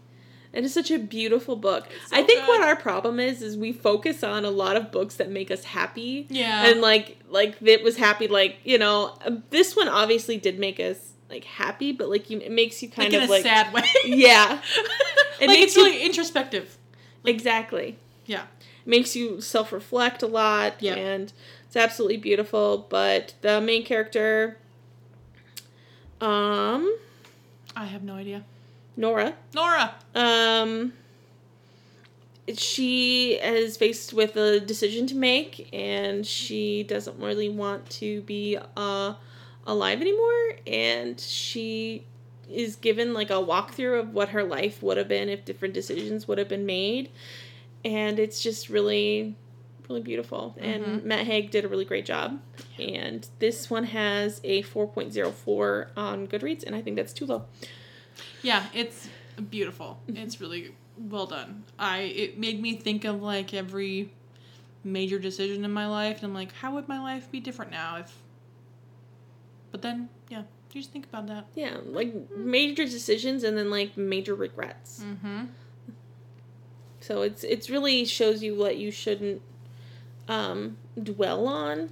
And 0.54 0.64
It 0.64 0.66
is 0.66 0.74
such 0.74 0.90
a 0.90 0.98
beautiful 0.98 1.56
book. 1.56 1.86
so 2.08 2.16
I 2.16 2.22
think 2.22 2.40
good. 2.40 2.48
what 2.48 2.60
our 2.62 2.76
problem 2.76 3.18
is 3.18 3.40
is 3.40 3.56
we 3.56 3.72
focus 3.72 4.22
on 4.22 4.44
a 4.44 4.50
lot 4.50 4.76
of 4.76 4.92
books 4.92 5.16
that 5.16 5.30
make 5.30 5.50
us 5.50 5.64
happy. 5.64 6.26
Yeah. 6.28 6.66
And 6.66 6.80
like 6.82 7.18
like 7.30 7.56
it 7.62 7.82
was 7.82 7.96
happy 7.96 8.28
like, 8.28 8.58
you 8.64 8.76
know, 8.78 9.16
uh, 9.24 9.36
this 9.48 9.74
one 9.74 9.88
obviously 9.88 10.36
did 10.36 10.58
make 10.58 10.78
us 10.78 11.12
like 11.30 11.44
happy, 11.44 11.92
but 11.92 12.10
like 12.10 12.28
you, 12.28 12.38
it 12.38 12.52
makes 12.52 12.82
you 12.82 12.90
kind 12.90 13.12
like 13.14 13.16
in 13.16 13.22
of 13.22 13.28
a 13.30 13.32
like 13.32 13.42
sad 13.44 13.72
way. 13.72 13.84
Yeah. 14.04 14.60
It 15.40 15.48
like 15.48 15.58
makes 15.58 15.72
it's 15.72 15.76
you- 15.76 15.84
really 15.86 16.02
introspective. 16.04 16.76
Exactly. 17.24 17.96
Yeah. 18.26 18.42
makes 18.86 19.16
you 19.16 19.40
self-reflect 19.40 20.22
a 20.22 20.26
lot 20.26 20.80
Yep. 20.82 20.96
and 20.98 21.32
it's 21.72 21.76
absolutely 21.78 22.18
beautiful, 22.18 22.86
but 22.90 23.32
the 23.40 23.58
main 23.58 23.82
character 23.82 24.58
um 26.20 26.98
I 27.74 27.86
have 27.86 28.02
no 28.02 28.16
idea. 28.16 28.44
Nora 28.94 29.34
Nora. 29.54 29.94
Um, 30.14 30.92
she 32.54 33.36
is 33.36 33.78
faced 33.78 34.12
with 34.12 34.36
a 34.36 34.60
decision 34.60 35.06
to 35.06 35.14
make, 35.14 35.70
and 35.72 36.26
she 36.26 36.82
doesn't 36.82 37.18
really 37.18 37.48
want 37.48 37.88
to 37.88 38.20
be 38.20 38.58
uh, 38.76 39.14
alive 39.66 40.02
anymore. 40.02 40.56
And 40.66 41.18
she 41.18 42.04
is 42.50 42.76
given 42.76 43.14
like 43.14 43.30
a 43.30 43.34
walkthrough 43.34 43.98
of 43.98 44.12
what 44.12 44.28
her 44.28 44.44
life 44.44 44.82
would 44.82 44.98
have 44.98 45.08
been 45.08 45.30
if 45.30 45.46
different 45.46 45.72
decisions 45.72 46.28
would 46.28 46.36
have 46.36 46.48
been 46.48 46.66
made, 46.66 47.10
and 47.82 48.18
it's 48.18 48.42
just 48.42 48.68
really, 48.68 49.36
really 49.92 50.02
beautiful. 50.02 50.56
And 50.58 51.04
Matt 51.04 51.26
Haig 51.26 51.50
did 51.50 51.64
a 51.64 51.68
really 51.68 51.84
great 51.84 52.06
job. 52.06 52.40
And 52.78 53.28
this 53.38 53.68
one 53.70 53.84
has 53.84 54.40
a 54.42 54.62
4.04 54.62 55.88
on 55.96 56.26
Goodreads, 56.26 56.64
and 56.64 56.74
I 56.74 56.80
think 56.80 56.96
that's 56.96 57.12
too 57.12 57.26
low. 57.26 57.44
Yeah, 58.42 58.66
it's 58.74 59.08
beautiful. 59.50 60.00
It's 60.08 60.40
really 60.40 60.74
well 60.98 61.26
done. 61.26 61.64
I 61.78 61.98
it 62.00 62.38
made 62.38 62.60
me 62.60 62.76
think 62.76 63.04
of 63.04 63.22
like 63.22 63.54
every 63.54 64.12
major 64.84 65.18
decision 65.18 65.64
in 65.64 65.70
my 65.70 65.86
life 65.86 66.16
and 66.16 66.24
I'm 66.24 66.34
like, 66.34 66.52
how 66.52 66.74
would 66.74 66.88
my 66.88 67.00
life 67.00 67.30
be 67.30 67.40
different 67.40 67.70
now 67.70 67.98
if 67.98 68.14
But 69.70 69.82
then, 69.82 70.08
yeah, 70.28 70.42
you 70.72 70.80
just 70.80 70.92
think 70.92 71.06
about 71.06 71.26
that. 71.28 71.46
Yeah, 71.54 71.78
like 71.84 72.12
major 72.36 72.84
decisions 72.84 73.44
and 73.44 73.56
then 73.56 73.70
like 73.70 73.96
major 73.96 74.34
regrets. 74.34 75.02
Mm-hmm. 75.04 75.44
So 77.00 77.22
it's 77.22 77.42
it's 77.44 77.70
really 77.70 78.04
shows 78.04 78.42
you 78.42 78.54
what 78.54 78.76
you 78.76 78.90
shouldn't 78.90 79.42
um 80.32 80.76
dwell 81.10 81.46
on. 81.46 81.90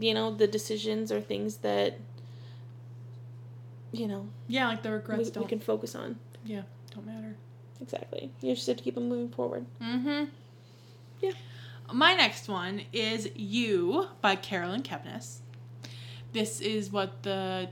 You 0.00 0.12
know, 0.14 0.34
the 0.34 0.46
decisions 0.46 1.10
or 1.10 1.20
things 1.20 1.56
that 1.58 1.98
you 3.92 4.06
know 4.06 4.28
Yeah, 4.48 4.68
like 4.68 4.82
the 4.82 4.90
we, 4.90 4.94
regrets 4.96 5.24
we 5.26 5.30
don't 5.30 5.48
can 5.48 5.60
focus 5.60 5.94
on. 5.94 6.18
yeah, 6.44 6.62
don't 6.94 7.06
matter. 7.06 7.36
Exactly. 7.80 8.30
You 8.40 8.54
just 8.54 8.66
have 8.68 8.76
to 8.76 8.84
keep 8.84 8.94
them 8.94 9.08
moving 9.08 9.30
forward. 9.30 9.66
Mm-hmm. 9.82 10.24
Yeah. 11.20 11.32
My 11.92 12.14
next 12.14 12.48
one 12.48 12.82
is 12.92 13.28
You 13.34 14.08
by 14.20 14.36
Caroline 14.36 14.82
Kepnes. 14.82 15.38
This 16.32 16.60
is 16.60 16.90
what 16.92 17.22
the 17.22 17.68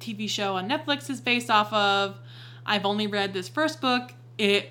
TV 0.00 0.28
show 0.28 0.56
on 0.56 0.68
Netflix 0.68 1.08
is 1.08 1.20
based 1.20 1.50
off 1.50 1.72
of. 1.72 2.18
I've 2.66 2.84
only 2.84 3.06
read 3.06 3.32
this 3.32 3.48
first 3.48 3.80
book. 3.80 4.12
It 4.38 4.70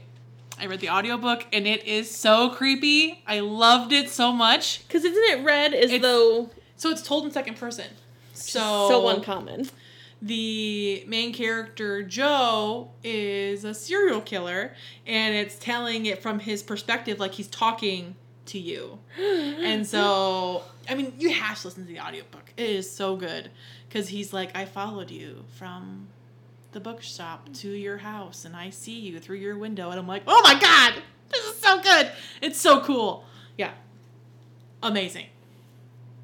I 0.59 0.65
read 0.67 0.79
the 0.79 0.89
audiobook 0.89 1.45
and 1.51 1.67
it 1.67 1.85
is 1.85 2.09
so 2.09 2.49
creepy. 2.49 3.21
I 3.27 3.39
loved 3.39 3.91
it 3.91 4.09
so 4.09 4.31
much. 4.31 4.85
Because 4.87 5.03
isn't 5.03 5.39
it 5.39 5.43
read 5.43 5.73
as 5.73 5.85
It's- 5.85 6.01
though 6.01 6.49
So 6.75 6.89
it's 6.89 7.01
told 7.01 7.25
in 7.25 7.31
second 7.31 7.55
person. 7.57 7.87
So 8.33 8.59
so 8.89 9.07
uncommon? 9.09 9.69
the 10.21 11.03
main 11.07 11.33
character 11.33 12.01
Joe 12.01 12.91
is 13.03 13.65
a 13.65 13.73
serial 13.73 14.21
killer 14.21 14.73
and 15.05 15.35
it's 15.35 15.55
telling 15.57 16.05
it 16.05 16.21
from 16.21 16.39
his 16.39 16.63
perspective 16.63 17.19
like 17.19 17.33
he's 17.33 17.47
talking 17.47 18.15
to 18.45 18.59
you. 18.59 18.99
And 19.17 19.85
so, 19.87 20.63
I 20.89 20.95
mean, 20.95 21.13
you 21.17 21.33
have 21.33 21.59
to 21.61 21.67
listen 21.67 21.85
to 21.85 21.93
the 21.93 21.99
audiobook. 21.99 22.53
It 22.57 22.69
is 22.69 22.89
so 22.89 23.15
good 23.15 23.51
cuz 23.89 24.07
he's 24.09 24.31
like 24.33 24.55
I 24.55 24.65
followed 24.65 25.11
you 25.11 25.43
from 25.57 26.07
the 26.73 26.79
bookshop 26.79 27.53
to 27.53 27.69
your 27.69 27.97
house 27.97 28.45
and 28.45 28.55
I 28.55 28.69
see 28.69 28.99
you 28.99 29.19
through 29.19 29.37
your 29.37 29.57
window 29.57 29.89
and 29.89 29.99
I'm 29.99 30.07
like, 30.07 30.23
"Oh 30.27 30.41
my 30.43 30.59
god! 30.59 31.01
This 31.29 31.45
is 31.45 31.59
so 31.59 31.81
good. 31.81 32.11
It's 32.41 32.59
so 32.59 32.81
cool." 32.81 33.25
Yeah. 33.57 33.71
Amazing. 34.81 35.27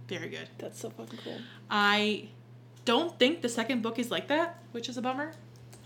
Very 0.08 0.30
good. 0.30 0.50
That's 0.58 0.80
so 0.80 0.90
fucking 0.90 1.20
cool. 1.24 1.38
I 1.70 2.30
don't 2.86 3.18
think 3.20 3.42
the 3.42 3.50
second 3.50 3.82
book 3.82 4.00
is 4.00 4.10
like 4.10 4.28
that, 4.28 4.62
which 4.72 4.90
is 4.90 4.98
a 4.98 5.02
bummer. 5.02 5.34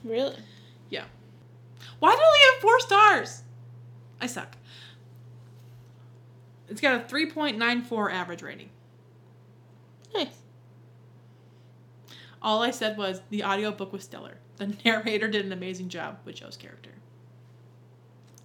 Really? 0.03 0.37
Yeah. 0.89 1.05
Why 1.99 2.11
did 2.11 2.19
it 2.19 2.25
only 2.25 2.39
have 2.53 2.61
four 2.61 2.79
stars? 2.79 3.43
I 4.21 4.27
suck. 4.27 4.55
It's 6.69 6.81
got 6.81 6.95
a 6.95 7.13
3.94 7.13 8.11
average 8.11 8.41
rating. 8.41 8.69
Nice. 10.13 10.27
All 12.41 12.61
I 12.61 12.71
said 12.71 12.97
was 12.97 13.21
the 13.29 13.43
audiobook 13.43 13.91
was 13.91 14.03
stellar. 14.03 14.37
The 14.57 14.75
narrator 14.85 15.27
did 15.27 15.45
an 15.45 15.51
amazing 15.51 15.89
job 15.89 16.19
with 16.25 16.35
Joe's 16.35 16.57
character. 16.57 16.91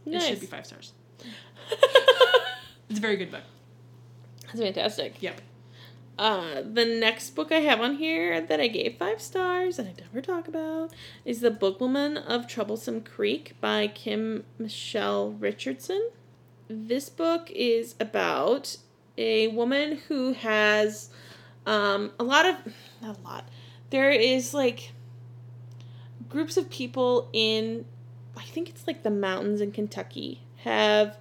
Nice. 0.06 0.24
It 0.24 0.28
should 0.28 0.40
be 0.40 0.46
five 0.46 0.66
stars. 0.66 0.92
It's 2.90 2.98
a 2.98 3.02
very 3.02 3.16
good 3.16 3.30
book. 3.30 3.42
That's 4.46 4.60
fantastic. 4.60 5.22
Yep. 5.22 5.42
Uh, 6.18 6.62
the 6.62 6.84
next 6.84 7.30
book 7.30 7.52
I 7.52 7.60
have 7.60 7.80
on 7.80 7.96
here 7.96 8.40
that 8.40 8.60
I 8.60 8.66
gave 8.66 8.96
five 8.96 9.20
stars 9.20 9.78
and 9.78 9.88
I 9.88 9.92
never 10.00 10.20
talk 10.20 10.48
about 10.48 10.92
is 11.24 11.40
The 11.40 11.50
Bookwoman 11.50 12.16
of 12.16 12.48
Troublesome 12.48 13.02
Creek 13.02 13.54
by 13.60 13.88
Kim 13.88 14.44
Michele 14.58 15.32
Richardson. 15.32 16.10
This 16.66 17.08
book 17.08 17.50
is 17.54 17.94
about 18.00 18.78
a 19.16 19.48
woman 19.48 19.98
who 20.08 20.32
has 20.32 21.10
um, 21.66 22.12
a 22.18 22.24
lot 22.24 22.46
of, 22.46 22.56
not 23.02 23.18
a 23.18 23.20
lot, 23.20 23.48
there 23.90 24.10
is 24.10 24.54
like 24.54 24.92
groups 26.28 26.56
of 26.56 26.70
people 26.70 27.28
in, 27.32 27.84
I 28.36 28.42
think 28.42 28.68
it's 28.68 28.86
like 28.86 29.02
the 29.02 29.10
mountains 29.10 29.60
in 29.60 29.72
Kentucky, 29.72 30.42
have 30.64 31.16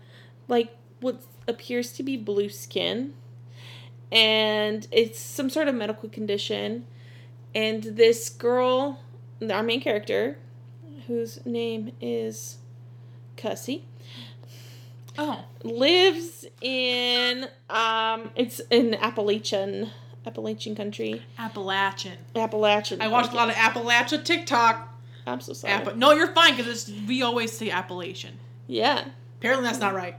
like 0.48 0.76
what 1.00 1.22
appears 1.48 1.92
to 1.94 2.04
be 2.04 2.18
blue 2.18 2.50
skin 2.50 3.14
and 4.12 4.88
it's 4.92 5.20
some 5.20 5.50
sort 5.50 5.68
of 5.68 5.76
medical 5.76 6.10
condition 6.10 6.86
and 7.54 7.84
this 7.84 8.30
girl 8.30 9.00
our 9.52 9.64
main 9.64 9.80
character 9.82 10.38
whose 11.08 11.46
name 11.46 11.92
is 12.02 12.58
Cussy 13.36 13.84
Oh. 15.20 15.44
lives 15.64 16.46
in 16.62 17.48
um 17.70 18.30
it's 18.36 18.60
in 18.70 18.94
Appalachian 18.96 19.90
Appalachian 20.26 20.76
country 20.76 21.24
Appalachian. 21.40 22.18
Appalachian 22.36 23.02
I 23.02 23.08
watched 23.08 23.32
a 23.32 23.36
lot 23.36 23.50
of 23.50 23.56
Appalachia 23.56 24.24
TikTok. 24.24 24.94
I'm 25.28 25.41
so 25.41 25.54
sorry 25.54 25.74
Appa- 25.74 25.95
no, 25.95 26.14
you're 26.14 26.34
fine 26.34 26.56
because 26.56 26.91
we 27.08 27.22
always 27.22 27.52
say 27.52 27.70
Appalachian. 27.70 28.38
yeah 28.68 29.06
Apparently 29.40 29.66
that's 29.68 29.80
not 29.80 29.94
right. 29.94 30.16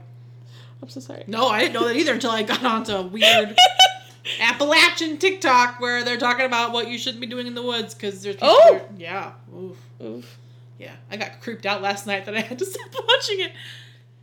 I'm 0.81 0.87
so 0.89 0.99
sorry 1.01 1.23
No, 1.27 1.47
I 1.49 1.59
didn't 1.59 1.73
know 1.73 1.85
that 1.87 1.95
either 1.97 2.13
until 2.13 2.31
I 2.31 2.43
got 2.43 2.63
onto 2.63 2.93
a 2.95 3.01
weird 3.03 3.57
Appalachian 4.39 5.17
TikTok 5.17 5.79
where 5.79 6.03
they're 6.03 6.17
talking 6.17 6.45
about 6.45 6.71
what 6.71 6.87
you 6.87 6.97
shouldn't 6.97 7.19
be 7.21 7.27
doing 7.27 7.47
in 7.47 7.55
the 7.55 7.63
woods 7.63 7.93
because 7.95 8.21
there's 8.21 8.35
people. 8.35 8.49
Oh! 8.51 8.81
yeah, 8.97 9.31
oof, 9.57 9.77
Oof. 10.03 10.37
yeah. 10.77 10.93
I 11.09 11.17
got 11.17 11.41
creeped 11.41 11.65
out 11.65 11.81
last 11.81 12.05
night 12.05 12.25
that 12.25 12.35
I 12.35 12.41
had 12.41 12.59
to 12.59 12.65
stop 12.67 12.89
watching 13.07 13.39
it. 13.41 13.51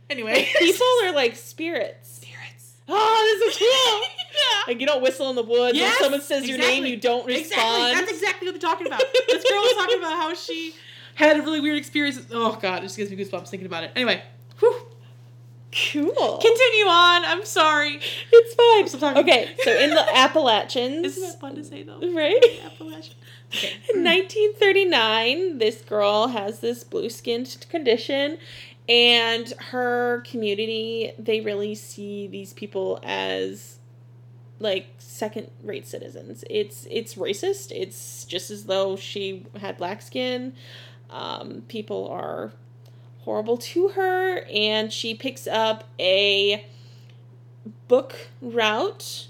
Anyway, 0.09 0.47
people 0.57 0.85
are 1.03 1.11
like 1.13 1.35
spirits 1.35 2.09
spirits. 2.15 2.75
oh 2.87 3.39
this 3.45 3.55
is 3.55 3.59
cool 3.59 4.16
yeah. 4.33 4.61
like 4.67 4.79
you 4.79 4.87
don't 4.87 5.01
whistle 5.01 5.29
in 5.29 5.35
the 5.35 5.43
woods 5.43 5.77
Yes, 5.77 5.99
when 5.99 6.05
someone 6.05 6.21
says 6.21 6.47
your 6.47 6.57
name 6.57 6.85
you 6.85 6.97
don't 6.97 7.25
respond 7.25 7.41
Exactly. 7.41 7.93
That's 7.93 8.11
exactly 8.11 8.47
what 8.47 8.59
they're 8.59 8.69
talking 8.69 8.87
about. 8.87 9.01
This 9.27 9.43
girl 9.49 9.61
was 9.61 9.73
talking 9.73 9.97
about 9.99 10.13
how 10.13 10.33
she 10.33 10.73
had 11.15 11.37
a 11.37 11.41
really 11.41 11.59
weird 11.61 11.77
experience. 11.77 12.19
Oh 12.31 12.57
god, 12.61 12.79
it 12.79 12.83
just 12.83 12.97
gives 12.97 13.09
me 13.11 13.17
goosebumps 13.17 13.49
thinking 13.49 13.65
about 13.65 13.83
it. 13.83 13.91
Anyway, 13.95 14.21
whew. 14.59 14.75
Cool. 15.91 16.37
Continue 16.37 16.85
on. 16.87 17.25
I'm 17.25 17.45
sorry. 17.45 17.99
It's 18.31 18.55
fine. 18.55 18.99
Talking. 18.99 19.23
Okay, 19.23 19.53
so 19.63 19.71
in 19.77 19.91
the 19.91 20.05
Appalachians, 20.17 21.05
Isn't 21.05 21.23
that 21.23 21.39
fun 21.41 21.55
to 21.55 21.63
say 21.63 21.83
though? 21.83 21.99
right? 22.13 22.41
Appalachian. 22.65 23.15
Okay. 23.53 23.73
In 23.93 24.03
1939, 24.03 25.57
this 25.57 25.81
girl 25.81 26.27
has 26.29 26.59
this 26.59 26.83
blue 26.83 27.09
skinned 27.09 27.65
condition, 27.69 28.37
and 28.89 29.49
her 29.71 30.23
community, 30.25 31.11
they 31.19 31.41
really 31.41 31.75
see 31.75 32.27
these 32.27 32.53
people 32.53 32.99
as 33.03 33.76
like 34.59 34.87
second 34.97 35.49
rate 35.63 35.87
citizens. 35.87 36.43
It's 36.49 36.87
it's 36.89 37.15
racist. 37.15 37.71
It's 37.75 38.25
just 38.25 38.49
as 38.49 38.65
though 38.65 38.95
she 38.95 39.45
had 39.59 39.77
black 39.77 40.01
skin. 40.01 40.53
Um, 41.09 41.63
people 41.67 42.07
are 42.09 42.51
horrible 43.21 43.57
to 43.57 43.89
her, 43.89 44.45
and 44.53 44.91
she 44.91 45.13
picks 45.13 45.47
up 45.47 45.85
a 45.99 46.65
book 47.87 48.29
route 48.41 49.27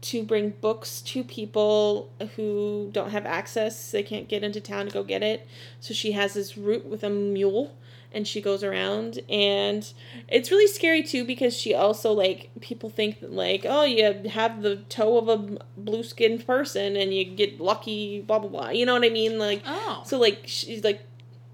to 0.00 0.22
bring 0.22 0.50
books 0.60 1.02
to 1.02 1.22
people 1.22 2.10
who 2.36 2.88
don't 2.92 3.10
have 3.10 3.26
access. 3.26 3.90
They 3.90 4.02
can't 4.02 4.28
get 4.28 4.42
into 4.42 4.60
town 4.60 4.86
to 4.86 4.92
go 4.92 5.02
get 5.02 5.22
it. 5.22 5.46
So 5.80 5.92
she 5.92 6.12
has 6.12 6.34
this 6.34 6.56
route 6.56 6.86
with 6.86 7.04
a 7.04 7.10
mule 7.10 7.76
and 8.12 8.26
she 8.26 8.40
goes 8.40 8.64
around. 8.64 9.20
And 9.28 9.90
it's 10.28 10.50
really 10.50 10.66
scary 10.66 11.02
too 11.02 11.24
because 11.24 11.56
she 11.56 11.74
also 11.74 12.12
like 12.12 12.50
people 12.60 12.90
think 12.90 13.20
that 13.20 13.32
like 13.32 13.64
oh 13.68 13.84
you 13.84 14.28
have 14.30 14.62
the 14.62 14.76
toe 14.88 15.18
of 15.18 15.28
a 15.28 15.58
blue 15.76 16.02
skinned 16.02 16.46
person 16.46 16.96
and 16.96 17.14
you 17.14 17.24
get 17.24 17.60
lucky 17.60 18.20
blah 18.20 18.38
blah 18.38 18.48
blah. 18.50 18.68
You 18.70 18.86
know 18.86 18.94
what 18.94 19.04
i 19.04 19.10
mean? 19.10 19.38
Like 19.38 19.62
Oh. 19.66 20.02
so 20.04 20.18
like 20.18 20.42
she's 20.46 20.84
like 20.84 21.02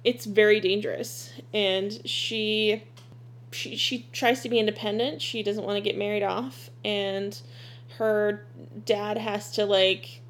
it's 0.05 0.25
very 0.25 0.61
dangerous. 0.61 1.33
And 1.53 2.01
she 2.05 2.85
she 3.51 3.77
she 3.77 4.09
tries 4.13 4.41
to 4.43 4.49
be 4.49 4.59
independent. 4.59 5.21
She 5.23 5.43
doesn't 5.43 5.65
want 5.65 5.77
to 5.77 5.81
get 5.81 5.99
married 5.99 6.23
off. 6.23 6.71
And 6.85 7.39
her 7.99 8.47
dad 8.85 9.19
has 9.19 9.51
to 9.53 9.65
like 9.65 10.21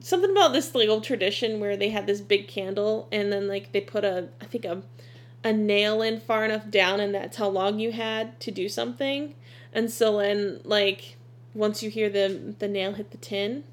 something 0.00 0.30
about 0.30 0.52
this 0.52 0.74
like 0.74 0.88
old 0.88 1.04
tradition 1.04 1.60
where 1.60 1.76
they 1.76 1.90
had 1.90 2.06
this 2.06 2.20
big 2.20 2.48
candle 2.48 3.08
and 3.12 3.32
then 3.32 3.46
like 3.46 3.72
they 3.72 3.80
put 3.80 4.04
a 4.04 4.28
I 4.40 4.46
think 4.46 4.64
a 4.64 4.82
a 5.44 5.52
nail 5.52 6.02
in 6.02 6.20
far 6.20 6.44
enough 6.44 6.70
down 6.70 7.00
and 7.00 7.14
that's 7.14 7.36
how 7.36 7.48
long 7.48 7.78
you 7.78 7.92
had 7.92 8.38
to 8.40 8.50
do 8.50 8.68
something. 8.68 9.34
And 9.72 9.90
so 9.90 10.18
then 10.18 10.60
like 10.64 11.16
once 11.54 11.82
you 11.82 11.90
hear 11.90 12.08
the 12.08 12.54
the 12.58 12.68
nail 12.68 12.92
hit 12.92 13.10
the 13.10 13.18
tin, 13.18 13.64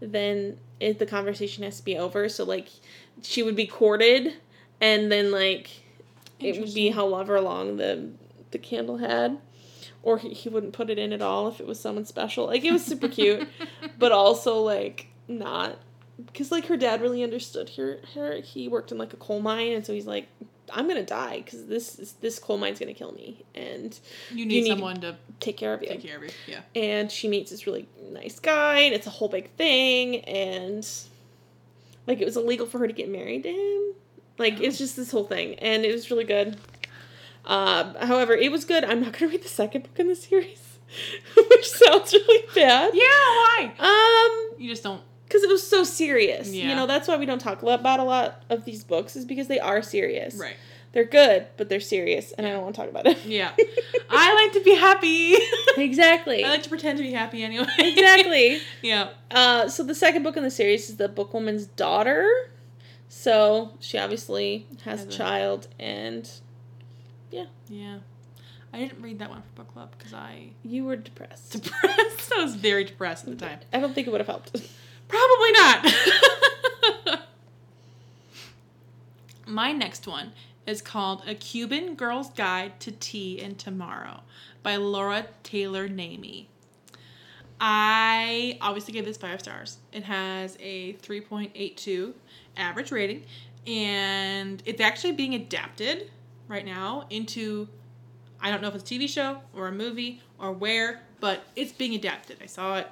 then 0.00 0.58
it, 0.80 0.98
the 0.98 1.06
conversation 1.06 1.64
has 1.64 1.78
to 1.78 1.84
be 1.84 1.96
over. 1.96 2.28
So 2.28 2.44
like 2.44 2.68
she 3.22 3.42
would 3.42 3.56
be 3.56 3.66
courted 3.66 4.34
and 4.80 5.10
then 5.10 5.30
like 5.30 5.70
it 6.38 6.60
would 6.60 6.74
be 6.74 6.90
however 6.90 7.40
long 7.40 7.76
the 7.76 8.10
the 8.50 8.58
candle 8.58 8.98
had 8.98 9.38
or 10.02 10.18
he, 10.18 10.30
he 10.30 10.48
wouldn't 10.48 10.72
put 10.72 10.90
it 10.90 10.98
in 10.98 11.12
at 11.12 11.22
all 11.22 11.48
if 11.48 11.60
it 11.60 11.66
was 11.66 11.80
someone 11.80 12.04
special 12.04 12.46
like 12.46 12.64
it 12.64 12.72
was 12.72 12.84
super 12.84 13.08
cute 13.08 13.48
but 13.98 14.12
also 14.12 14.60
like 14.60 15.08
not 15.26 15.76
because 16.26 16.50
like 16.50 16.66
her 16.66 16.76
dad 16.76 17.00
really 17.00 17.22
understood 17.22 17.68
her 17.70 17.98
her 18.14 18.40
he 18.40 18.68
worked 18.68 18.92
in 18.92 18.98
like 18.98 19.12
a 19.12 19.16
coal 19.16 19.40
mine 19.40 19.72
and 19.72 19.84
so 19.84 19.92
he's 19.92 20.06
like 20.06 20.28
i'm 20.72 20.86
gonna 20.88 21.04
die 21.04 21.38
because 21.44 21.66
this 21.66 21.98
is, 21.98 22.12
this 22.14 22.38
coal 22.38 22.58
mine's 22.58 22.78
gonna 22.78 22.94
kill 22.94 23.12
me 23.12 23.44
and 23.54 23.98
You 24.32 24.46
need, 24.46 24.62
need- 24.64 24.68
someone 24.68 25.00
to 25.02 25.16
take 25.40 25.56
care 25.56 25.72
of 25.74 25.82
you 25.82 25.88
take 25.88 26.02
care 26.02 26.16
of 26.16 26.24
you. 26.24 26.30
Yeah. 26.46 26.60
and 26.74 27.10
she 27.10 27.28
meets 27.28 27.50
this 27.50 27.66
really 27.66 27.88
nice 28.12 28.38
guy 28.38 28.80
and 28.80 28.94
it's 28.94 29.06
a 29.06 29.10
whole 29.10 29.28
big 29.28 29.50
thing 29.52 30.16
and 30.24 30.88
like 32.06 32.20
it 32.20 32.24
was 32.24 32.36
illegal 32.36 32.66
for 32.66 32.78
her 32.78 32.86
to 32.86 32.92
get 32.92 33.08
married 33.08 33.42
to 33.44 33.50
him 33.52 33.94
like 34.38 34.60
it's 34.60 34.78
just 34.78 34.96
this 34.96 35.10
whole 35.10 35.24
thing 35.24 35.54
and 35.56 35.84
it 35.84 35.92
was 35.92 36.10
really 36.10 36.24
good 36.24 36.56
um, 37.44 37.94
however 38.00 38.34
it 38.34 38.50
was 38.52 38.64
good 38.64 38.84
i'm 38.84 39.00
not 39.00 39.12
going 39.12 39.18
to 39.20 39.28
read 39.28 39.42
the 39.42 39.48
second 39.48 39.82
book 39.82 39.98
in 39.98 40.08
the 40.08 40.16
series 40.16 40.78
which 41.36 41.68
sounds 41.70 42.12
really 42.12 42.44
bad 42.54 42.92
Yeah. 42.94 43.02
Why? 43.02 43.72
um 43.78 44.60
You 44.60 44.70
just 44.70 44.82
don't. 44.82 45.02
Because 45.28 45.42
it 45.42 45.48
was 45.50 45.66
so 45.66 45.84
serious 45.84 46.50
you 46.52 46.74
know 46.74 46.86
that's 46.86 47.06
why 47.08 47.16
we 47.16 47.26
don't 47.26 47.38
talk 47.40 47.62
about 47.62 48.00
a 48.00 48.04
lot 48.04 48.42
of 48.50 48.64
these 48.64 48.82
books 48.84 49.14
is 49.16 49.24
because 49.24 49.46
they 49.48 49.60
are 49.60 49.82
serious 49.82 50.34
Right. 50.36 50.56
they're 50.92 51.04
good 51.04 51.46
but 51.56 51.68
they're 51.68 51.80
serious 51.80 52.32
and 52.32 52.46
i 52.46 52.50
don't 52.50 52.62
want 52.62 52.74
to 52.74 52.80
talk 52.80 52.90
about 52.90 53.06
it 53.06 53.24
Yeah. 53.24 53.52
I 54.10 54.34
like 54.34 54.52
to 54.54 54.60
be 54.64 54.74
happy. 54.74 55.34
exactly 55.76 56.44
I 56.44 56.48
like 56.48 56.62
to 56.62 56.68
pretend 56.70 56.96
to 56.98 57.04
be 57.04 57.12
happy 57.12 57.42
anyway. 57.44 57.66
exactly 57.78 58.60
yeah. 58.82 59.10
Uh, 59.30 59.68
so 59.68 59.82
the 59.84 59.94
second 59.94 60.22
book 60.22 60.36
in 60.38 60.42
the 60.42 60.50
series 60.50 60.88
is 60.88 60.96
the 60.96 61.08
bookwoman's 61.08 61.66
daughter. 61.66 62.26
So 63.08 63.72
she 63.80 63.98
obviously 63.98 64.66
Has 64.84 65.04
a- 65.04 65.08
child, 65.08 65.68
and 65.78 66.28
yeah. 67.30 67.46
Yeah. 67.68 67.98
I 68.72 68.78
didn't 68.78 69.00
read 69.02 69.18
that 69.20 69.30
one 69.30 69.42
for 69.42 69.62
book 69.62 69.72
club 69.72 69.90
because 69.96 70.12
I 70.14 70.50
you 70.62 70.84
were 70.84 70.96
depressed. 70.96 71.52
depressed. 71.62 72.32
I 72.36 72.42
was 72.42 72.54
very 72.54 72.84
depressed 72.84 73.26
at 73.28 73.38
the 73.38 73.46
time. 73.46 73.58
I 73.72 73.80
don't 73.80 73.94
think 73.94 74.06
it 74.06 74.10
would 74.10 74.20
have 74.20 74.26
helped. 74.28 74.60
Probably 75.08 75.52
not. 75.52 77.20
My 79.46 79.72
next 79.72 80.06
one 80.06 80.32
is 80.66 80.82
called 80.82 81.22
A 81.26 81.34
Cuban 81.34 81.94
Girl's 81.94 82.28
Guide 82.30 82.78
to 82.80 82.92
Tea 82.92 83.40
and 83.40 83.58
Tomorrow 83.58 84.20
by 84.62 84.76
Laura 84.76 85.26
Taylor 85.42 85.88
Namey. 85.88 86.46
I 87.60 88.58
obviously 88.60 88.92
gave 88.92 89.04
this 89.04 89.16
five 89.16 89.40
stars. 89.40 89.78
It 89.92 90.04
has 90.04 90.56
a 90.60 90.92
3.82 90.94 92.12
average 92.56 92.92
rating, 92.92 93.24
and 93.66 94.62
it's 94.66 94.80
actually 94.80 95.12
being 95.12 95.34
adapted 95.34 96.10
right 96.46 96.64
now 96.64 97.06
into 97.10 97.68
I 98.40 98.50
don't 98.50 98.62
know 98.62 98.68
if 98.68 98.74
it's 98.74 98.88
a 98.88 98.94
TV 98.94 99.08
show 99.08 99.40
or 99.54 99.66
a 99.66 99.72
movie 99.72 100.22
or 100.38 100.52
where, 100.52 101.00
but 101.20 101.42
it's 101.56 101.72
being 101.72 101.94
adapted. 101.94 102.38
I 102.42 102.46
saw 102.46 102.76
it 102.76 102.86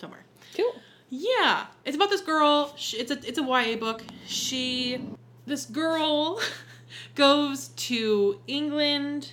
somewhere. 0.00 0.24
cool. 0.56 0.74
Yeah, 1.10 1.66
it's 1.84 1.96
about 1.96 2.10
this 2.10 2.20
girl. 2.20 2.74
She, 2.76 2.98
it's 2.98 3.10
a 3.10 3.18
it's 3.26 3.38
a 3.38 3.42
YA 3.42 3.76
book. 3.76 4.02
She 4.26 5.00
this 5.46 5.64
girl 5.64 6.40
goes 7.14 7.68
to 7.68 8.40
England 8.46 9.32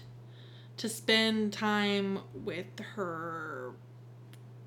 to 0.77 0.89
spend 0.89 1.53
time 1.53 2.19
with 2.33 2.79
her 2.95 3.73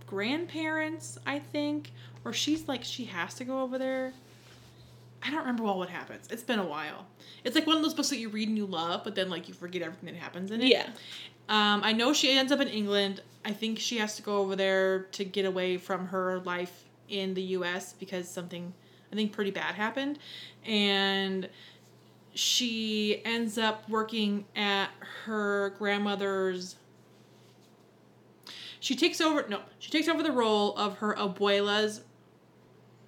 grandparents, 0.06 1.18
I 1.26 1.38
think, 1.38 1.92
or 2.24 2.32
she's 2.32 2.68
like 2.68 2.84
she 2.84 3.06
has 3.06 3.34
to 3.34 3.44
go 3.44 3.62
over 3.62 3.78
there. 3.78 4.12
I 5.22 5.30
don't 5.30 5.40
remember 5.40 5.64
well 5.64 5.78
what 5.78 5.88
happens. 5.88 6.28
It's 6.30 6.42
been 6.42 6.58
a 6.58 6.66
while. 6.66 7.06
It's 7.42 7.54
like 7.54 7.66
one 7.66 7.76
of 7.76 7.82
those 7.82 7.94
books 7.94 8.10
that 8.10 8.18
you 8.18 8.28
read 8.28 8.48
and 8.48 8.56
you 8.56 8.66
love, 8.66 9.02
but 9.02 9.14
then 9.14 9.30
like 9.30 9.48
you 9.48 9.54
forget 9.54 9.82
everything 9.82 10.12
that 10.12 10.16
happens 10.16 10.50
in 10.50 10.60
it. 10.60 10.68
Yeah. 10.68 10.86
Um, 11.48 11.80
I 11.82 11.92
know 11.92 12.12
she 12.12 12.30
ends 12.36 12.52
up 12.52 12.60
in 12.60 12.68
England. 12.68 13.22
I 13.44 13.52
think 13.52 13.78
she 13.78 13.98
has 13.98 14.16
to 14.16 14.22
go 14.22 14.36
over 14.36 14.54
there 14.54 15.04
to 15.12 15.24
get 15.24 15.46
away 15.46 15.78
from 15.78 16.08
her 16.08 16.40
life 16.40 16.84
in 17.08 17.34
the 17.34 17.42
U.S. 17.42 17.92
because 17.92 18.28
something 18.28 18.72
I 19.12 19.16
think 19.16 19.32
pretty 19.32 19.50
bad 19.50 19.74
happened, 19.74 20.18
and 20.64 21.48
she 22.34 23.22
ends 23.24 23.58
up 23.58 23.88
working 23.88 24.44
at 24.54 24.90
her 25.24 25.74
grandmother's. 25.78 26.76
She 28.80 28.94
takes 28.94 29.20
over 29.20 29.44
no, 29.48 29.60
she 29.78 29.90
takes 29.90 30.08
over 30.08 30.22
the 30.22 30.32
role 30.32 30.76
of 30.76 30.98
her 30.98 31.14
abuela's 31.14 32.02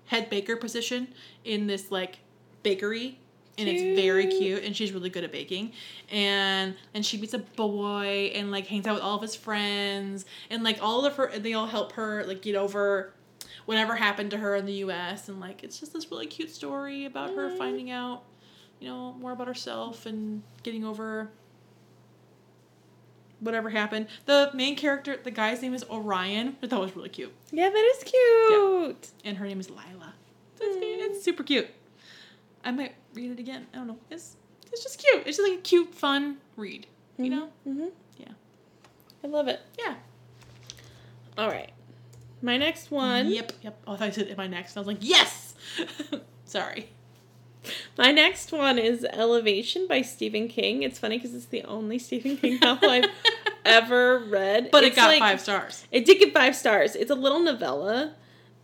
head 0.07 0.29
baker 0.29 0.57
position 0.57 1.07
in 1.45 1.69
this 1.69 1.93
like 1.93 2.19
bakery 2.65 3.21
and 3.57 3.69
it's 3.69 4.01
very 4.01 4.27
Cute. 4.27 4.41
cute 4.41 4.65
and 4.65 4.77
she's 4.77 4.93
really 4.93 5.11
good 5.11 5.23
at 5.23 5.31
baking 5.31 5.73
and 6.11 6.75
and 6.95 7.07
she 7.07 7.17
meets 7.19 7.35
a 7.35 7.39
boy 7.39 8.33
and 8.35 8.51
like 8.51 8.67
hangs 8.67 8.87
out 8.87 8.95
with 8.95 9.03
all 9.03 9.17
of 9.17 9.23
his 9.23 9.37
friends 9.37 10.25
and 10.51 10.65
like 10.65 10.79
all 10.83 11.05
of 11.05 11.15
her 11.17 11.31
they 11.39 11.53
all 11.53 11.67
help 11.67 11.93
her 11.93 12.25
like 12.25 12.43
get 12.43 12.57
over 12.57 13.13
whatever 13.67 13.97
happened 13.97 14.31
to 14.31 14.39
her 14.39 14.57
in 14.57 14.67
the 14.67 14.75
US 14.75 15.29
and 15.29 15.41
like 15.41 15.63
it's 15.65 15.79
just 15.79 15.93
this 15.93 16.11
really 16.11 16.27
cute 16.27 16.51
story 16.51 17.05
about 17.05 17.35
her 17.35 17.51
mm. 17.51 17.59
finding 17.59 17.91
out 17.91 18.23
you 18.79 18.89
know 18.89 19.13
more 19.15 19.33
about 19.33 19.47
herself 19.47 20.07
and 20.07 20.43
getting 20.63 20.85
over 20.85 21.31
whatever 23.41 23.71
happened 23.71 24.07
the 24.27 24.51
main 24.55 24.77
character 24.77 25.19
the 25.23 25.31
guy's 25.31 25.63
name 25.63 25.75
is 25.75 25.85
Orion 25.91 26.57
I 26.63 26.67
thought 26.67 26.81
was 26.81 26.97
really 26.97 27.09
cute 27.09 27.33
Yeah, 27.51 27.71
that 27.71 27.93
is 27.97 28.05
cute. 28.05 29.09
and 29.25 29.39
her 29.39 29.47
name 29.47 29.61
is 29.61 29.71
Lila. 29.71 30.15
So 30.57 30.65
it's, 30.67 30.77
it's 30.81 31.19
mm. 31.19 31.23
super 31.23 31.43
cute. 31.43 31.69
I 32.63 32.71
might 32.71 32.95
read 33.15 33.31
it 33.31 33.39
again. 33.39 33.67
I 33.73 33.79
don't 33.79 33.87
know. 33.87 33.99
It's 34.11 34.37
it's 34.73 34.83
just 34.83 34.99
cute. 34.99 35.27
It's 35.27 35.37
just 35.37 35.49
like 35.49 35.59
a 35.59 35.63
cute, 35.63 35.95
fun 35.95 36.37
read. 36.57 36.87
You 37.17 37.25
mm-hmm. 37.25 37.35
know? 37.35 37.49
Mm-hmm. 37.67 37.89
Yeah. 38.19 38.29
I 39.25 39.27
love 39.27 39.49
it. 39.49 39.61
Yeah. 39.79 39.95
All 41.37 41.49
right. 41.49 41.71
My 42.43 42.57
next 42.57 42.91
one. 42.91 43.31
Yep. 43.31 43.53
Yep. 43.63 43.83
Oh, 43.87 43.93
I 43.93 43.97
thought 43.97 44.09
I 44.09 44.11
said 44.11 44.29
in 44.29 44.37
my 44.37 44.47
next. 44.47 44.77
I 44.77 44.81
was 44.81 44.87
like, 44.87 44.99
yes. 45.01 45.55
Sorry. 46.45 46.91
My 47.99 48.11
next 48.11 48.53
one 48.53 48.79
is 48.79 49.05
Elevation 49.05 49.87
by 49.87 50.01
Stephen 50.01 50.49
King. 50.49 50.83
It's 50.83 50.99
funny 50.99 51.19
because 51.19 51.35
it's 51.35 51.47
the 51.47 51.63
only 51.65 51.99
Stephen 51.99 52.39
King 52.39 52.59
novel 52.61 52.89
I've 52.89 53.05
ever 53.67 54.19
read. 54.21 54.71
But 54.73 54.85
it 54.85 54.89
It's 54.89 54.97
got 54.97 55.09
like- 55.09 55.19
five 55.19 55.41
stars. 55.41 55.87
It 55.93 56.07
did 56.07 56.19
get 56.19 56.33
five 56.33 56.57
stars. 56.57 56.97
It's 56.97 57.11
a 57.11 57.15
little 57.15 57.41
novella, 57.41 58.15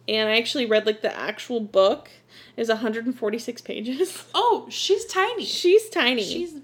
and 0.08 0.30
I 0.30 0.38
actually 0.38 0.64
read 0.64 0.86
like 0.86 1.02
the 1.02 1.14
actual 1.14 1.60
book. 1.60 2.08
It 2.56 2.60
was 2.62 2.68
146 2.70 3.60
pages. 3.62 4.24
Oh, 4.34 4.66
she's 4.70 5.04
tiny. 5.04 5.44
She's 5.44 5.90
tiny. 5.90 6.24
She's 6.24 6.54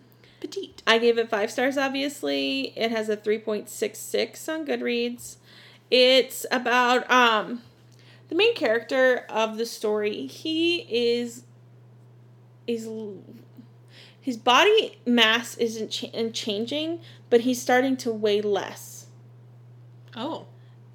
Petite. 0.41 0.83
I 0.87 0.99
gave 0.99 1.19
it 1.19 1.29
five 1.29 1.51
stars, 1.51 1.77
obviously. 1.77 2.73
It 2.77 2.91
has 2.91 3.09
a 3.11 3.17
3.66 3.17 4.49
on 4.49 4.67
Goodreads. 4.67 5.37
It's 5.95 6.47
about 6.51 7.09
um, 7.11 7.61
the 8.31 8.35
main 8.35 8.55
character 8.55 9.27
of 9.29 9.59
the 9.59 9.67
story. 9.67 10.27
He 10.27 10.87
is 10.89 11.45
is 12.67 12.89
his 14.19 14.39
body 14.39 14.99
mass 15.05 15.55
isn't 15.59 15.91
cha- 15.91 16.31
changing, 16.33 17.01
but 17.29 17.43
he's 17.43 17.61
starting 17.61 17.99
to 17.99 18.11
weigh 18.11 18.41
less. 18.41 19.07
Oh. 20.17 20.47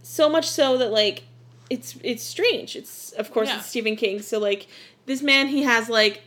So 0.02 0.30
much 0.30 0.50
so 0.50 0.80
that 0.80 0.92
like 0.92 1.26
it's 1.70 1.96
it's 2.02 2.24
strange. 2.24 2.76
It's 2.76 3.12
of 3.12 3.32
course 3.32 3.50
Yeah. 3.50 3.58
it's 3.58 3.68
Stephen 3.68 3.98
King. 3.98 4.24
So 4.24 4.40
like 4.40 4.66
this 5.06 5.22
man, 5.22 5.46
he 5.48 5.62
has 5.62 5.90
like 5.90 6.24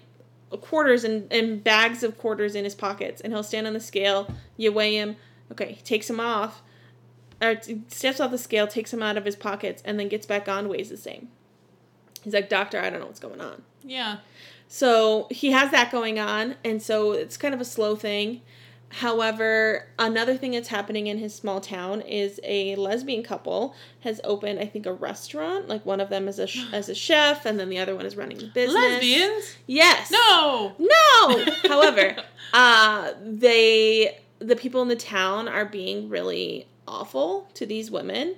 quarters 0.60 1.02
and, 1.02 1.26
and 1.32 1.64
bags 1.64 2.04
of 2.04 2.16
quarters 2.18 2.54
in 2.54 2.62
his 2.62 2.76
pockets, 2.76 3.20
and 3.20 3.32
he'll 3.32 3.42
stand 3.42 3.66
on 3.66 3.72
the 3.72 3.80
scale. 3.80 4.32
You 4.56 4.70
weigh 4.70 4.94
him. 4.94 5.16
Okay, 5.50 5.72
he 5.72 5.82
takes 5.82 6.08
him 6.08 6.20
off, 6.20 6.62
or 7.40 7.56
steps 7.88 8.20
off 8.20 8.30
the 8.30 8.38
scale, 8.38 8.66
takes 8.66 8.92
him 8.92 9.02
out 9.02 9.16
of 9.16 9.24
his 9.24 9.36
pockets, 9.36 9.82
and 9.84 9.98
then 9.98 10.08
gets 10.08 10.26
back 10.26 10.48
on, 10.48 10.68
weighs 10.68 10.90
the 10.90 10.96
same. 10.96 11.28
He's 12.22 12.34
like, 12.34 12.48
Doctor, 12.48 12.78
I 12.80 12.90
don't 12.90 13.00
know 13.00 13.06
what's 13.06 13.20
going 13.20 13.40
on. 13.40 13.62
Yeah. 13.82 14.18
So 14.68 15.26
he 15.30 15.50
has 15.50 15.70
that 15.70 15.90
going 15.90 16.18
on, 16.18 16.56
and 16.64 16.82
so 16.82 17.12
it's 17.12 17.36
kind 17.36 17.54
of 17.54 17.60
a 17.60 17.64
slow 17.64 17.96
thing. 17.96 18.42
However, 18.92 19.86
another 19.98 20.36
thing 20.36 20.50
that's 20.50 20.68
happening 20.68 21.06
in 21.06 21.18
his 21.18 21.32
small 21.34 21.60
town 21.60 22.00
is 22.00 22.40
a 22.42 22.74
lesbian 22.74 23.22
couple 23.22 23.74
has 24.00 24.20
opened, 24.24 24.58
I 24.58 24.66
think, 24.66 24.84
a 24.84 24.92
restaurant. 24.92 25.68
Like 25.68 25.86
one 25.86 26.00
of 26.00 26.08
them 26.08 26.26
is 26.26 26.38
a 26.40 26.46
sh- 26.46 26.66
as 26.72 26.88
a 26.88 26.94
chef, 26.94 27.46
and 27.46 27.58
then 27.58 27.68
the 27.68 27.78
other 27.78 27.94
one 27.94 28.04
is 28.04 28.16
running 28.16 28.38
the 28.38 28.46
business. 28.46 28.74
Lesbians? 28.74 29.56
Yes. 29.66 30.10
No. 30.10 30.72
No. 30.78 31.44
However, 31.68 32.16
uh, 32.52 33.12
they 33.24 34.18
the 34.40 34.56
people 34.56 34.82
in 34.82 34.88
the 34.88 34.96
town 34.96 35.48
are 35.48 35.66
being 35.66 36.08
really 36.08 36.66
awful 36.90 37.48
to 37.54 37.64
these 37.64 37.90
women. 37.90 38.36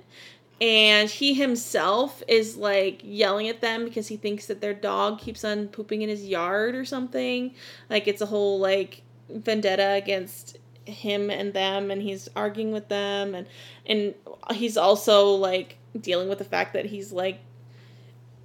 And 0.61 1.09
he 1.09 1.33
himself 1.33 2.23
is 2.27 2.55
like 2.55 3.01
yelling 3.03 3.49
at 3.49 3.59
them 3.59 3.83
because 3.83 4.07
he 4.07 4.15
thinks 4.15 4.45
that 4.45 4.61
their 4.61 4.73
dog 4.73 5.19
keeps 5.19 5.43
on 5.43 5.67
pooping 5.67 6.03
in 6.03 6.09
his 6.09 6.25
yard 6.25 6.75
or 6.75 6.85
something. 6.85 7.53
Like 7.89 8.07
it's 8.07 8.21
a 8.21 8.27
whole 8.27 8.59
like 8.59 9.01
vendetta 9.29 9.93
against 9.93 10.59
him 10.85 11.29
and 11.29 11.53
them 11.53 11.89
and 11.91 12.01
he's 12.01 12.29
arguing 12.35 12.71
with 12.71 12.89
them 12.89 13.33
and 13.33 13.47
and 13.85 14.13
he's 14.53 14.75
also 14.75 15.29
like 15.29 15.77
dealing 15.99 16.27
with 16.27 16.37
the 16.37 16.43
fact 16.43 16.73
that 16.73 16.85
he's 16.85 17.11
like 17.11 17.39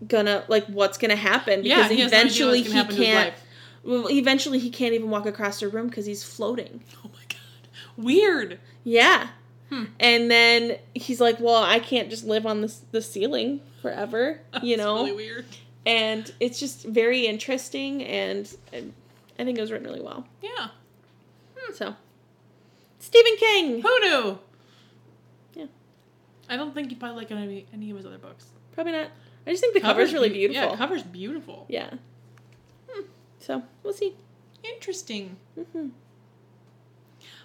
gonna 0.06 0.44
like 0.48 0.64
what's 0.66 0.98
gonna 0.98 1.16
happen 1.16 1.64
Yeah, 1.64 1.88
because 1.88 1.90
he 1.90 1.98
no 1.98 2.06
eventually 2.06 2.62
he 2.62 2.84
can't 2.84 3.34
well, 3.82 4.08
eventually 4.10 4.58
he 4.58 4.70
can't 4.70 4.94
even 4.94 5.10
walk 5.10 5.26
across 5.26 5.60
the 5.60 5.68
room 5.68 5.88
because 5.88 6.06
he's 6.06 6.22
floating. 6.22 6.82
Oh 7.04 7.10
my 7.12 7.24
god. 7.28 7.68
Weird. 7.96 8.60
Yeah. 8.84 9.28
Hmm. 9.70 9.84
And 10.00 10.30
then 10.30 10.78
he's 10.94 11.20
like, 11.20 11.38
"Well, 11.40 11.62
I 11.62 11.78
can't 11.78 12.08
just 12.10 12.24
live 12.24 12.46
on 12.46 12.60
the 12.62 12.74
the 12.90 13.02
ceiling 13.02 13.60
forever, 13.82 14.40
you 14.62 14.76
That's 14.76 14.86
know." 14.86 14.96
really 15.04 15.12
weird. 15.12 15.44
and 15.84 16.32
it's 16.40 16.58
just 16.58 16.84
very 16.84 17.26
interesting, 17.26 18.02
and, 18.04 18.50
and 18.72 18.92
I 19.38 19.44
think 19.44 19.58
it 19.58 19.60
was 19.60 19.70
written 19.70 19.86
really 19.86 20.00
well. 20.02 20.26
Yeah. 20.42 20.68
So, 21.74 21.94
Stephen 22.98 23.36
King. 23.36 23.82
Who 23.82 24.00
knew? 24.00 24.38
Yeah. 25.54 25.66
I 26.48 26.56
don't 26.56 26.72
think 26.74 26.90
you'd 26.90 26.98
probably 26.98 27.18
like 27.18 27.30
any, 27.30 27.66
any 27.74 27.90
of 27.90 27.96
his 27.98 28.06
other 28.06 28.16
books. 28.18 28.46
Probably 28.72 28.92
not. 28.92 29.08
I 29.46 29.50
just 29.50 29.60
think 29.60 29.74
the 29.74 29.80
cover's 29.80 30.12
really 30.14 30.28
beau- 30.30 30.34
beautiful. 30.34 30.70
Yeah, 30.70 30.76
cover's 30.76 31.02
beautiful. 31.02 31.66
Yeah. 31.68 31.90
So 33.40 33.62
we'll 33.82 33.92
see. 33.92 34.14
Interesting. 34.64 35.36
hmm 35.72 35.88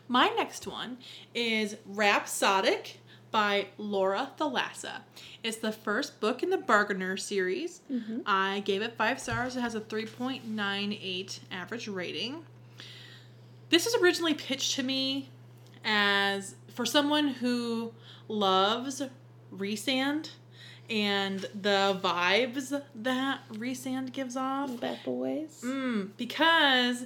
My 0.08 0.28
next 0.30 0.68
one 0.68 0.98
is 1.34 1.78
Rhapsodic 1.86 3.00
by 3.32 3.68
Laura 3.78 4.32
Thalassa. 4.40 5.02
It's 5.44 5.58
the 5.58 5.72
first 5.72 6.20
book 6.20 6.44
in 6.44 6.50
the 6.52 6.58
Bargainer 6.58 7.18
series. 7.18 7.82
Mhm. 7.92 8.22
I 8.26 8.60
gave 8.60 8.82
it 8.82 8.96
five 8.96 9.20
stars. 9.20 9.56
It 9.56 9.62
has 9.62 9.74
a 9.76 9.82
3.98 9.82 11.40
average 11.52 11.88
rating. 11.88 12.46
This 13.70 13.86
was 13.86 13.96
originally 13.96 14.36
pitched 14.36 14.76
to 14.76 14.84
me 14.84 15.30
as 15.84 16.56
for 16.74 16.86
someone 16.86 17.28
who 17.30 17.94
loves 18.28 19.02
Rhysand 19.52 20.30
and 20.90 21.40
the 21.60 22.00
vibes 22.04 22.82
that 22.94 23.40
Rhysand 23.50 24.12
gives 24.12 24.36
off. 24.36 24.80
Bad 24.80 25.00
boys. 25.04 25.62
Mm, 25.66 26.12
because, 26.18 27.06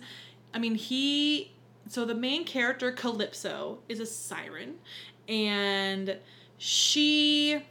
I 0.54 0.60
mean, 0.60 0.76
he. 0.76 1.54
So 1.90 2.06
the 2.06 2.16
main 2.16 2.44
character, 2.44 2.92
Calypso, 2.92 3.80
is 3.88 4.00
a 4.00 4.06
siren, 4.06 4.76
and 5.28 6.18
she 6.58 7.62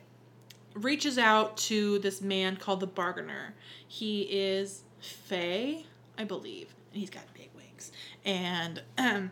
reaches 0.75 1.19
out 1.19 1.57
to 1.57 1.99
this 2.01 2.21
man 2.21 2.57
called 2.57 2.81
the 2.81 2.87
Bargainer. 2.87 3.55
He 3.87 4.23
is 4.23 4.83
Fey, 5.01 5.87
I 6.19 6.25
believe, 6.25 6.75
and 6.93 7.01
he's 7.01 7.11
got 7.11 7.23
big 7.35 7.51
wings. 7.57 7.93
And 8.25 8.83
um, 8.99 9.31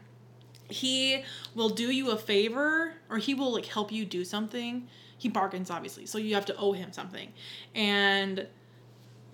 he 0.68 1.24
will 1.54 1.70
do 1.70 1.90
you 1.90 2.10
a 2.10 2.16
favor, 2.16 2.94
or 3.08 3.18
he 3.18 3.34
will 3.34 3.52
like 3.52 3.66
help 3.66 3.92
you 3.92 4.04
do 4.04 4.24
something. 4.24 4.88
He 5.16 5.28
bargains, 5.28 5.70
obviously, 5.70 6.06
so 6.06 6.18
you 6.18 6.34
have 6.34 6.46
to 6.46 6.56
owe 6.56 6.72
him 6.72 6.92
something. 6.92 7.32
And 7.74 8.46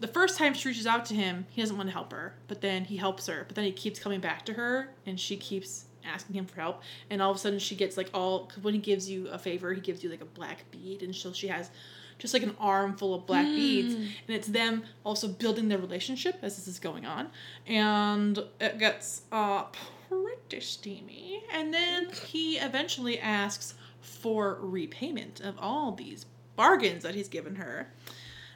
the 0.01 0.09
first 0.09 0.39
time 0.39 0.55
she 0.55 0.69
reaches 0.69 0.87
out 0.87 1.05
to 1.07 1.15
him, 1.15 1.47
he 1.51 1.61
doesn't 1.61 1.77
want 1.77 1.89
to 1.89 1.93
help 1.93 2.13
her, 2.13 2.35
but 2.49 2.61
then 2.61 2.85
he 2.85 2.97
helps 2.97 3.27
her. 3.27 3.45
But 3.47 3.55
then 3.55 3.65
he 3.65 3.73
keeps 3.73 3.99
coming 3.99 4.21
back 4.21 4.45
to 4.47 4.55
her, 4.55 4.91
and 5.07 5.21
she 5.21 5.37
keeps 5.37 5.85
asking 6.05 6.37
him 6.37 6.47
for 6.47 6.61
help. 6.61 6.83
And 7.11 7.21
all 7.21 7.31
of 7.31 7.37
a 7.37 7.41
sudden, 7.41 7.59
she 7.59 7.75
gets 7.75 7.97
like 7.97 8.09
all. 8.15 8.47
Cause 8.47 8.65
when 8.65 8.75
he 8.75 8.81
gives 8.81 9.09
you 9.11 9.29
a 9.29 9.39
favor, 9.39 9.73
he 9.75 9.81
gives 9.81 10.03
you 10.03 10.11
like 10.11 10.23
a 10.23 10.27
black 10.27 10.65
bead, 10.71 11.03
and 11.03 11.15
so 11.15 11.33
she 11.33 11.49
has 11.49 11.71
just 12.19 12.35
like 12.35 12.43
an 12.43 12.55
arm 12.59 12.97
full 12.97 13.15
of 13.15 13.27
black 13.27 13.47
beads, 13.47 13.95
and 13.95 14.11
it's 14.29 14.49
them 14.49 14.85
also 15.05 15.27
building 15.27 15.69
their 15.69 15.79
relationship 15.79 16.39
as 16.43 16.57
this 16.57 16.69
is 16.69 16.79
going 16.79 17.07
on, 17.07 17.31
and 17.67 18.39
it 18.61 18.79
gets 18.79 19.23
uh 19.33 19.65
pretty 20.09 20.61
steamy. 20.61 21.43
And 21.53 21.73
then 21.73 22.11
he 22.11 22.59
eventually 22.59 23.19
asks 23.19 23.75
for 24.01 24.59
repayment 24.61 25.41
of 25.41 25.59
all 25.59 25.93
these 25.93 26.27
bargains 26.57 27.03
that 27.05 27.15
he's 27.15 27.29
given 27.29 27.55
her 27.57 27.91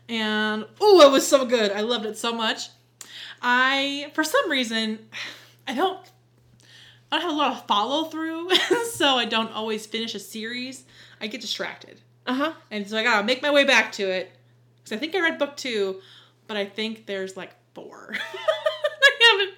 and 0.08 0.66
oh, 0.80 1.00
it 1.06 1.10
was 1.12 1.26
so 1.26 1.44
good. 1.44 1.72
I 1.72 1.80
loved 1.80 2.06
it 2.06 2.16
so 2.18 2.32
much. 2.32 2.68
I, 3.42 4.10
for 4.14 4.24
some 4.24 4.50
reason, 4.50 4.98
I 5.68 5.74
don't, 5.74 5.98
I 7.12 7.16
don't 7.18 7.22
have 7.22 7.30
a 7.32 7.34
lot 7.36 7.52
of 7.52 7.66
follow 7.66 8.04
through, 8.04 8.50
so 8.92 9.16
I 9.16 9.24
don't 9.24 9.52
always 9.52 9.86
finish 9.86 10.14
a 10.14 10.18
series. 10.18 10.84
I 11.20 11.26
get 11.26 11.40
distracted, 11.40 12.00
Uh 12.26 12.34
huh. 12.34 12.52
and 12.70 12.88
so 12.88 12.96
I 12.98 13.02
gotta 13.02 13.24
make 13.24 13.40
my 13.42 13.50
way 13.50 13.64
back 13.64 13.92
to 13.92 14.02
it 14.10 14.30
because 14.76 14.92
I 14.96 14.98
think 15.00 15.14
I 15.14 15.20
read 15.20 15.38
book 15.38 15.56
two, 15.56 16.00
but 16.46 16.56
I 16.56 16.66
think 16.66 17.06
there's 17.06 17.36
like 17.36 17.52
four. 17.74 18.14
I 19.02 19.38
haven't 19.40 19.54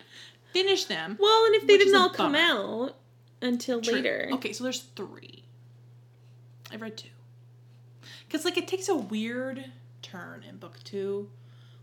finished 0.53 0.89
them. 0.89 1.17
Well, 1.19 1.47
and 1.47 1.55
if 1.57 1.67
they 1.67 1.77
didn't 1.79 1.97
all 1.97 2.11
come 2.11 2.33
bummer. 2.33 2.45
out 2.89 2.97
until 3.43 3.81
True. 3.81 3.95
later. 3.95 4.29
Okay, 4.35 4.53
so 4.53 4.63
there's 4.65 4.81
three. 4.95 5.43
I've 6.73 6.81
read 6.83 6.97
two. 6.97 7.09
Because, 8.27 8.45
like, 8.45 8.57
it 8.57 8.67
takes 8.67 8.89
a 8.89 8.95
weird 8.95 9.65
turn 10.07 10.45
in 10.49 10.57
book 10.59 10.79
two 10.85 11.29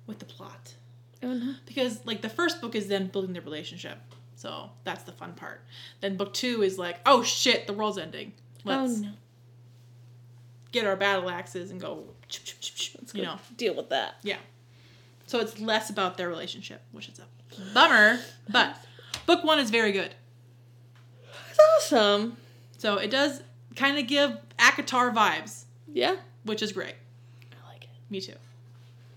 with 0.07 0.19
the 0.19 0.25
plot. 0.25 0.75
Oh 1.21 1.33
no. 1.33 1.55
Because, 1.65 2.05
like, 2.05 2.21
the 2.21 2.29
first 2.29 2.59
book 2.61 2.75
is 2.75 2.87
them 2.87 3.07
building 3.07 3.33
their 3.33 3.41
relationship. 3.41 3.97
So 4.35 4.69
that's 4.83 5.03
the 5.03 5.11
fun 5.13 5.33
part. 5.33 5.61
Then 6.01 6.17
book 6.17 6.33
two 6.33 6.63
is 6.63 6.77
like, 6.77 6.99
oh 7.05 7.23
shit, 7.23 7.65
the 7.67 7.73
world's 7.73 7.97
ending. 7.97 8.33
Oh, 8.65 8.69
Let's 8.69 8.99
oh 8.99 9.03
no. 9.03 9.09
get 10.71 10.85
our 10.85 10.95
battle 10.95 11.29
axes 11.29 11.71
and 11.71 11.79
go, 11.79 12.03
chip, 12.27 12.43
chip, 12.45 12.59
chip, 12.75 13.01
Let's 13.01 13.13
you 13.13 13.21
go 13.23 13.27
know. 13.33 13.39
deal 13.57 13.75
with 13.75 13.89
that. 13.89 14.15
Yeah. 14.23 14.37
So 15.27 15.39
it's 15.39 15.59
less 15.59 15.89
about 15.89 16.17
their 16.17 16.27
relationship, 16.27 16.81
which 16.91 17.07
is 17.07 17.19
a 17.19 17.73
bummer. 17.73 18.19
But 18.49 18.75
book 19.25 19.43
one 19.43 19.59
is 19.59 19.69
very 19.69 19.91
good. 19.93 20.13
That's 21.47 21.59
awesome. 21.93 22.37
So 22.77 22.97
it 22.97 23.09
does 23.11 23.41
kind 23.75 23.97
of 23.97 24.07
give 24.07 24.37
ACOTAR 24.59 25.13
vibes, 25.13 25.63
Yeah. 25.91 26.15
which 26.43 26.61
is 26.61 26.71
great. 26.73 26.95
Me 28.13 28.21
too. 28.21 28.35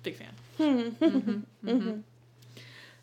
Big 0.02 0.16
fan. 0.16 0.28
Mm-hmm. 0.58 1.68
Mhm. 1.68 2.02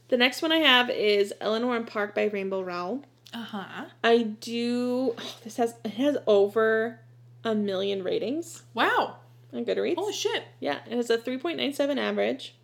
The 0.07 0.17
next 0.17 0.41
one 0.41 0.51
I 0.51 0.57
have 0.57 0.89
is 0.89 1.33
Eleanor 1.39 1.75
and 1.75 1.85
Park 1.87 2.15
by 2.15 2.25
Rainbow 2.25 2.61
Rowell. 2.63 3.03
Uh 3.31 3.43
huh. 3.43 3.85
I 4.03 4.23
do. 4.23 5.13
oh, 5.17 5.35
this 5.43 5.57
has 5.57 5.75
it 5.85 5.91
has 5.91 6.17
over 6.25 6.99
a 7.43 7.53
million 7.53 8.03
ratings 8.03 8.63
Wow. 8.73 9.17
on 9.53 9.65
Goodreads. 9.65 9.95
Holy 9.97 10.13
shit. 10.13 10.45
Yeah, 10.59 10.79
it 10.89 10.93
has 10.93 11.11
a 11.11 11.17
3.97 11.19 11.97
average. 11.99 12.55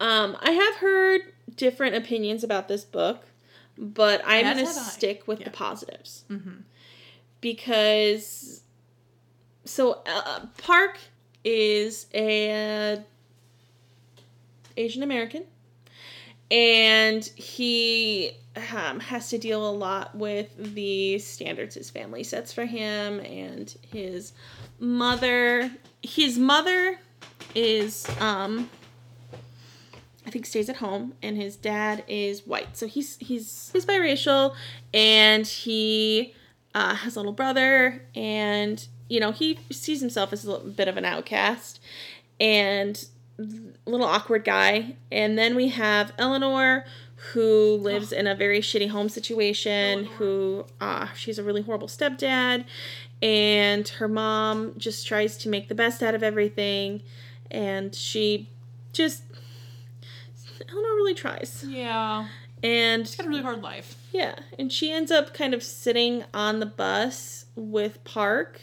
Um, 0.00 0.36
I 0.40 0.50
have 0.50 0.76
heard 0.76 1.20
different 1.54 1.94
opinions 1.94 2.42
about 2.42 2.66
this 2.66 2.82
book, 2.84 3.26
but 3.78 4.22
I'm 4.26 4.44
As 4.46 4.54
going 4.56 4.66
to 4.66 4.72
stick 4.72 5.28
with 5.28 5.38
Yeah. 5.38 5.44
the 5.46 5.50
positives 5.52 6.24
Mm-hmm. 6.28 6.62
because 7.40 8.62
so 9.64 10.02
uh, 10.06 10.46
Park 10.58 10.98
is 11.44 12.06
a 12.14 13.02
Asian 14.76 15.02
American 15.02 15.44
and 16.50 17.24
he 17.36 18.32
um, 18.74 19.00
has 19.00 19.30
to 19.30 19.38
deal 19.38 19.68
a 19.68 19.72
lot 19.72 20.14
with 20.14 20.74
the 20.74 21.18
standards 21.18 21.74
his 21.74 21.90
family 21.90 22.22
sets 22.22 22.52
for 22.52 22.64
him 22.64 23.20
and 23.20 23.76
his 23.90 24.32
mother 24.78 25.70
his 26.02 26.38
mother 26.38 26.98
is 27.54 28.06
um 28.20 28.68
I 30.26 30.30
think 30.30 30.46
stays 30.46 30.68
at 30.68 30.76
home 30.76 31.14
and 31.22 31.36
his 31.36 31.56
dad 31.56 32.04
is 32.06 32.46
white. 32.46 32.76
So 32.76 32.86
he's 32.86 33.16
he's 33.18 33.70
he's 33.72 33.84
biracial 33.84 34.54
and 34.94 35.46
he 35.46 36.34
uh, 36.74 36.94
has 36.94 37.16
a 37.16 37.18
little 37.18 37.32
brother 37.32 38.02
and 38.14 38.86
you 39.12 39.20
know 39.20 39.30
he 39.32 39.58
sees 39.70 40.00
himself 40.00 40.32
as 40.32 40.44
a 40.44 40.50
little 40.50 40.68
bit 40.70 40.88
of 40.88 40.96
an 40.96 41.04
outcast 41.04 41.80
and 42.40 43.06
a 43.38 43.90
little 43.90 44.06
awkward 44.06 44.44
guy. 44.44 44.96
And 45.10 45.36
then 45.38 45.54
we 45.54 45.68
have 45.68 46.12
Eleanor 46.18 46.84
who 47.32 47.76
lives 47.76 48.10
in 48.12 48.26
a 48.26 48.34
very 48.34 48.60
shitty 48.60 48.88
home 48.88 49.08
situation 49.08 49.90
Eleanor. 50.00 50.10
who 50.16 50.64
uh, 50.80 51.06
she's 51.14 51.38
a 51.38 51.42
really 51.42 51.62
horrible 51.62 51.88
stepdad 51.88 52.64
and 53.20 53.86
her 53.88 54.08
mom 54.08 54.74
just 54.78 55.06
tries 55.06 55.36
to 55.38 55.48
make 55.48 55.68
the 55.68 55.74
best 55.74 56.02
out 56.02 56.14
of 56.14 56.22
everything 56.22 57.02
and 57.50 57.94
she 57.94 58.48
just 58.92 59.22
Eleanor 60.68 60.94
really 60.96 61.14
tries. 61.14 61.64
Yeah. 61.68 62.28
And 62.62 63.06
She's 63.06 63.16
got 63.16 63.26
a 63.26 63.28
really 63.28 63.42
hard 63.42 63.60
life. 63.62 63.96
yeah, 64.12 64.36
and 64.58 64.72
she 64.72 64.92
ends 64.92 65.10
up 65.10 65.34
kind 65.34 65.52
of 65.52 65.62
sitting 65.64 66.24
on 66.32 66.60
the 66.60 66.66
bus 66.66 67.46
with 67.56 68.02
Park 68.04 68.60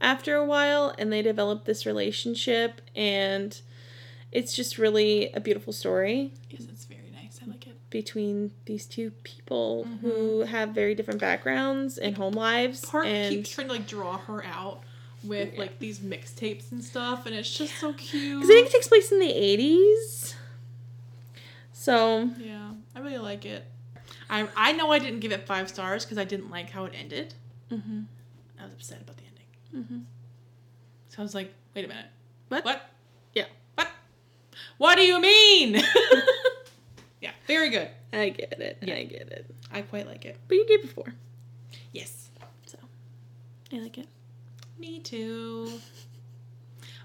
after 0.00 0.36
a 0.36 0.44
while 0.44 0.94
and 0.98 1.12
they 1.12 1.22
develop 1.22 1.64
this 1.64 1.84
relationship 1.86 2.80
and 2.94 3.60
it's 4.30 4.54
just 4.54 4.78
really 4.78 5.30
a 5.32 5.40
beautiful 5.40 5.72
story 5.72 6.32
Yes, 6.50 6.62
it's 6.70 6.84
very 6.84 7.10
nice. 7.12 7.40
I 7.44 7.50
like 7.50 7.66
it. 7.66 7.76
between 7.90 8.52
these 8.66 8.86
two 8.86 9.10
people 9.22 9.84
who 10.02 10.42
have 10.42 10.70
very 10.70 10.94
different 10.94 11.20
backgrounds 11.20 11.98
and 11.98 12.16
home 12.16 12.34
lives 12.34 12.84
Park 12.84 13.06
and 13.06 13.34
keeps 13.34 13.50
trying 13.50 13.66
to 13.68 13.72
like 13.74 13.86
draw 13.86 14.18
her 14.18 14.44
out 14.44 14.82
with 15.24 15.54
Yeah. 15.54 15.60
like 15.60 15.78
these 15.80 15.98
mixtapes 15.98 16.70
and 16.70 16.82
stuff, 16.84 17.26
and 17.26 17.34
it's 17.34 17.52
just 17.52 17.74
so 17.80 17.92
cute. 17.94 18.38
because 18.38 18.50
I 18.50 18.54
think 18.54 18.68
it 18.68 18.72
takes 18.72 18.86
place 18.86 19.10
in 19.10 19.18
the 19.18 19.26
80s. 19.32 20.34
So, 21.72 22.30
Yeah, 22.38 22.70
I 22.94 23.00
really 23.00 23.18
like 23.18 23.44
it. 23.44 23.64
I 24.30 24.48
I 24.56 24.72
know 24.72 24.90
I 24.92 24.98
didn't 24.98 25.20
give 25.20 25.32
it 25.32 25.46
five 25.46 25.68
stars 25.68 26.04
because 26.04 26.18
I 26.18 26.24
didn't 26.24 26.50
like 26.50 26.70
how 26.70 26.84
it 26.84 26.92
ended. 26.98 27.34
mhm. 27.70 28.04
I 28.60 28.64
was 28.64 28.72
upset 28.74 29.00
about 29.02 29.16
the 29.16 29.26
Mhm. 29.74 30.04
So 31.08 31.16
I 31.18 31.22
was 31.22 31.34
like, 31.34 31.52
wait 31.74 31.84
a 31.84 31.88
minute. 31.88 32.06
What? 32.48 32.64
What? 32.64 32.82
Yeah. 33.34 33.44
What? 33.74 33.88
What 34.78 34.96
do 34.96 35.02
you 35.02 35.20
mean? 35.20 35.74
yeah, 37.20 37.32
very 37.46 37.70
good. 37.70 37.88
I 38.12 38.30
get 38.30 38.52
it. 38.60 38.78
Yeah. 38.82 38.94
I 38.94 39.04
get 39.04 39.30
it. 39.32 39.50
I 39.70 39.82
quite 39.82 40.06
like 40.06 40.24
it. 40.24 40.38
But 40.48 40.54
you 40.54 40.66
gave 40.66 40.84
it 40.84 40.90
4. 40.90 41.12
Yes. 41.92 42.30
So, 42.66 42.78
I 43.72 43.80
like 43.80 43.98
it. 43.98 44.08
Me 44.78 44.98
too. 45.00 45.80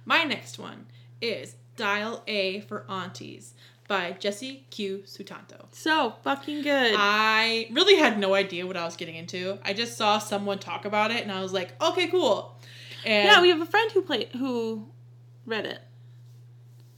My 0.06 0.24
next 0.24 0.60
one 0.60 0.86
is 1.22 1.56
Dial 1.76 2.24
A 2.28 2.62
for 2.62 2.86
Aunties 2.90 3.54
by 3.94 4.14
Jesse 4.14 4.66
Q. 4.72 5.04
Sutanto. 5.06 5.68
So, 5.72 6.16
fucking 6.24 6.64
good. 6.64 6.96
I 6.98 7.68
really 7.72 7.96
had 7.96 8.18
no 8.18 8.34
idea 8.34 8.66
what 8.66 8.76
I 8.76 8.86
was 8.86 8.96
getting 8.96 9.14
into. 9.16 9.60
I 9.64 9.74
just 9.74 9.96
saw 9.98 10.18
someone 10.18 10.58
talk 10.58 10.86
about 10.86 11.12
it 11.12 11.22
and 11.22 11.32
I 11.32 11.42
was 11.42 11.54
like, 11.54 11.80
okay, 11.80 12.08
cool. 12.08 12.58
And 13.06 13.28
yeah, 13.28 13.40
we 13.40 13.50
have 13.50 13.62
a 13.62 13.68
friend 13.68 13.92
who 13.92 14.02
played 14.02 14.30
who 14.30 14.88
read 15.46 15.68
it 15.68 15.80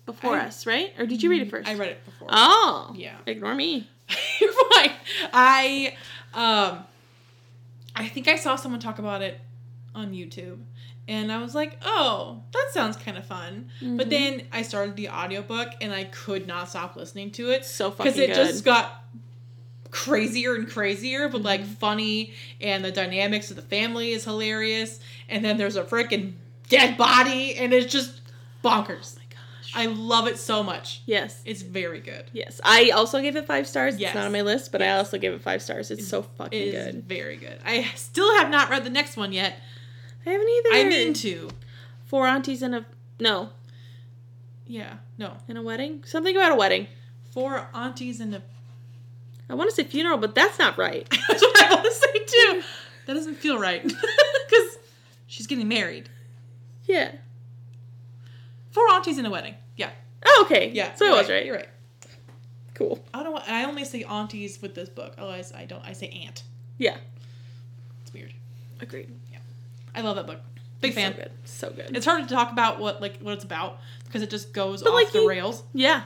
before 0.06 0.36
I- 0.38 0.46
us, 0.46 0.66
right? 0.66 0.94
Or 0.98 1.06
did 1.06 1.22
you 1.22 1.30
read 1.30 1.42
it 1.42 1.50
first? 1.50 1.68
I 1.68 1.74
read 1.74 1.90
it 1.90 2.06
before. 2.06 2.30
Oh. 2.32 2.94
Yeah. 2.96 3.18
Ignore 3.26 3.56
me. 3.56 3.90
You're 4.40 4.54
fine. 4.72 4.92
I 5.34 5.98
um 6.34 6.86
I 7.94 8.08
think 8.08 8.30
I 8.30 8.38
saw 8.38 8.56
someone 8.56 8.80
talk 8.80 9.00
about 9.00 9.22
it 9.22 9.42
on 9.94 10.14
YouTube 10.14 10.60
and 11.08 11.32
I 11.32 11.42
was 11.42 11.54
like, 11.56 11.78
"Oh, 11.84 12.42
that 12.54 12.68
sounds 12.72 12.98
kind 12.98 13.18
of 13.18 13.26
fun." 13.26 13.70
But 13.82 14.08
Mhm. 14.08 14.10
then 14.10 14.42
I 14.52 14.62
started 14.64 14.96
the 14.96 15.10
audiobook 15.10 15.70
and 15.82 15.94
I 15.94 16.06
could 16.06 16.48
not 16.48 16.70
stop 16.70 16.96
listening 16.96 17.32
to 17.32 17.50
it 17.52 17.66
So 17.66 17.92
fucking 17.92 18.12
because 18.14 18.20
it 18.20 18.28
good. 18.28 18.36
just 18.36 18.64
got 18.66 19.04
crazier 19.92 20.56
and 20.56 20.70
crazier, 20.70 21.30
but 21.30 21.42
like 21.42 21.62
Mm-hmm. 21.62 21.74
funny 21.74 22.34
and 22.60 22.84
the 22.84 22.92
dynamics 22.92 23.50
of 23.50 23.56
the 23.56 23.62
family 23.62 24.12
is 24.12 24.26
hilarious 24.26 25.00
and 25.30 25.44
then 25.46 25.58
there's 25.58 25.78
a 25.78 25.84
freaking 25.84 26.34
dead 26.70 26.98
body 26.98 27.56
and 27.56 27.74
it's 27.74 27.92
just 27.92 28.20
bonkers. 28.64 29.16
oh 29.16 29.20
my 29.20 29.26
gosh. 29.30 29.72
I 29.74 29.86
love 29.86 30.28
it 30.28 30.38
so 30.38 30.64
much. 30.64 31.02
yes. 31.06 31.42
It's 31.46 31.62
very 31.62 32.02
good. 32.02 32.26
Yes. 32.34 32.60
I 32.64 32.90
also 32.90 33.22
gave 33.22 33.36
it 33.38 33.46
5 33.46 33.68
stars. 33.68 33.98
Yes. 33.98 34.10
It's 34.10 34.16
not 34.16 34.26
on 34.26 34.32
my 34.34 34.42
list, 34.42 34.72
but 34.74 34.82
I 34.82 34.98
also 34.98 35.18
gave 35.18 35.32
it 35.34 35.42
5 35.42 35.62
stars. 35.62 35.92
It's, 35.92 36.06
so 36.08 36.24
fucking 36.24 36.60
It 36.60 36.74
is 36.74 36.94
good. 36.96 37.08
very 37.08 37.38
good. 37.38 37.58
I 37.66 37.84
still 37.96 38.36
have 38.38 38.50
not 38.50 38.70
read 38.70 38.84
the 38.84 38.90
next 38.90 39.16
one 39.16 39.32
yet. 39.32 39.60
I 40.26 40.30
haven't 40.32 40.50
either. 40.50 40.70
I 40.74 40.84
mean 40.90 41.14
to. 41.14 41.50
Four 42.06 42.28
aunties 42.28 42.62
in 42.62 42.74
a 42.74 42.86
no, 43.20 43.50
Yeah, 44.68 44.96
no. 45.18 45.34
in 45.48 45.58
a 45.58 45.62
wedding? 45.62 46.04
Something 46.06 46.36
about 46.36 46.52
a 46.52 46.56
wedding. 46.56 46.88
Four 47.32 47.68
aunties 47.74 48.20
and 48.20 48.36
a. 48.36 48.42
I 49.50 49.54
want 49.56 49.70
to 49.70 49.76
say 49.76 49.84
funeral, 49.84 50.18
but 50.18 50.34
that's 50.36 50.58
not 50.60 50.78
right. 50.78 51.08
That's 51.28 51.42
what 51.42 51.64
I 51.64 51.70
want 51.74 51.86
to 51.86 51.92
say 51.92 52.26
too. 52.26 52.62
That 53.06 53.14
doesn't 53.14 53.36
feel 53.36 53.60
right 53.60 53.84
because 53.84 54.78
she's 55.28 55.46
getting 55.46 55.68
married. 55.68 56.10
yeah. 56.86 57.12
Four 58.72 58.90
aunties 58.92 59.20
in 59.20 59.26
a 59.28 59.30
wedding. 59.30 59.54
Yeah, 59.78 59.92
Oh, 60.26 60.44
okay. 60.48 60.72
yeah. 60.72 60.96
So 60.96 61.06
it 61.06 61.10
you're 61.10 61.18
was 61.18 61.30
right. 61.30 61.46
You're 61.46 61.56
right. 61.58 61.70
Cool. 62.74 63.04
I 63.14 63.22
don't. 63.24 63.34
want- 63.34 63.48
I 63.48 63.64
only 63.66 63.86
say 63.86 64.04
aunties 64.04 64.60
with 64.62 64.74
this 64.74 64.90
book. 64.90 65.14
Otherwise, 65.20 65.54
I 65.56 65.66
don't. 65.66 65.86
I 65.86 65.94
say 65.94 66.08
aunt. 66.26 66.42
Yeah. 66.80 66.98
It's 68.02 68.12
weird. 68.12 68.34
Agreed. 68.82 69.14
I 69.96 70.02
love 70.02 70.16
that 70.18 70.28
book. 70.28 70.40
Big 70.82 70.94
fan. 70.94 71.14
So 71.14 71.18
good. 71.18 71.32
So 71.46 71.70
good. 71.72 71.98
It's 71.98 72.06
hard 72.06 72.28
to 72.28 72.34
talk 72.34 72.52
about 72.52 72.80
what 72.80 73.02
like 73.02 73.20
what 73.20 73.34
it's 73.34 73.44
about 73.44 73.80
because 74.06 74.22
it 74.22 74.30
just 74.30 74.54
goes 74.54 74.84
But, 74.84 74.90
off 74.90 74.96
like, 74.96 75.12
the 75.12 75.20
you- 75.22 75.30
rails. 75.30 75.64
yeah. 75.74 76.04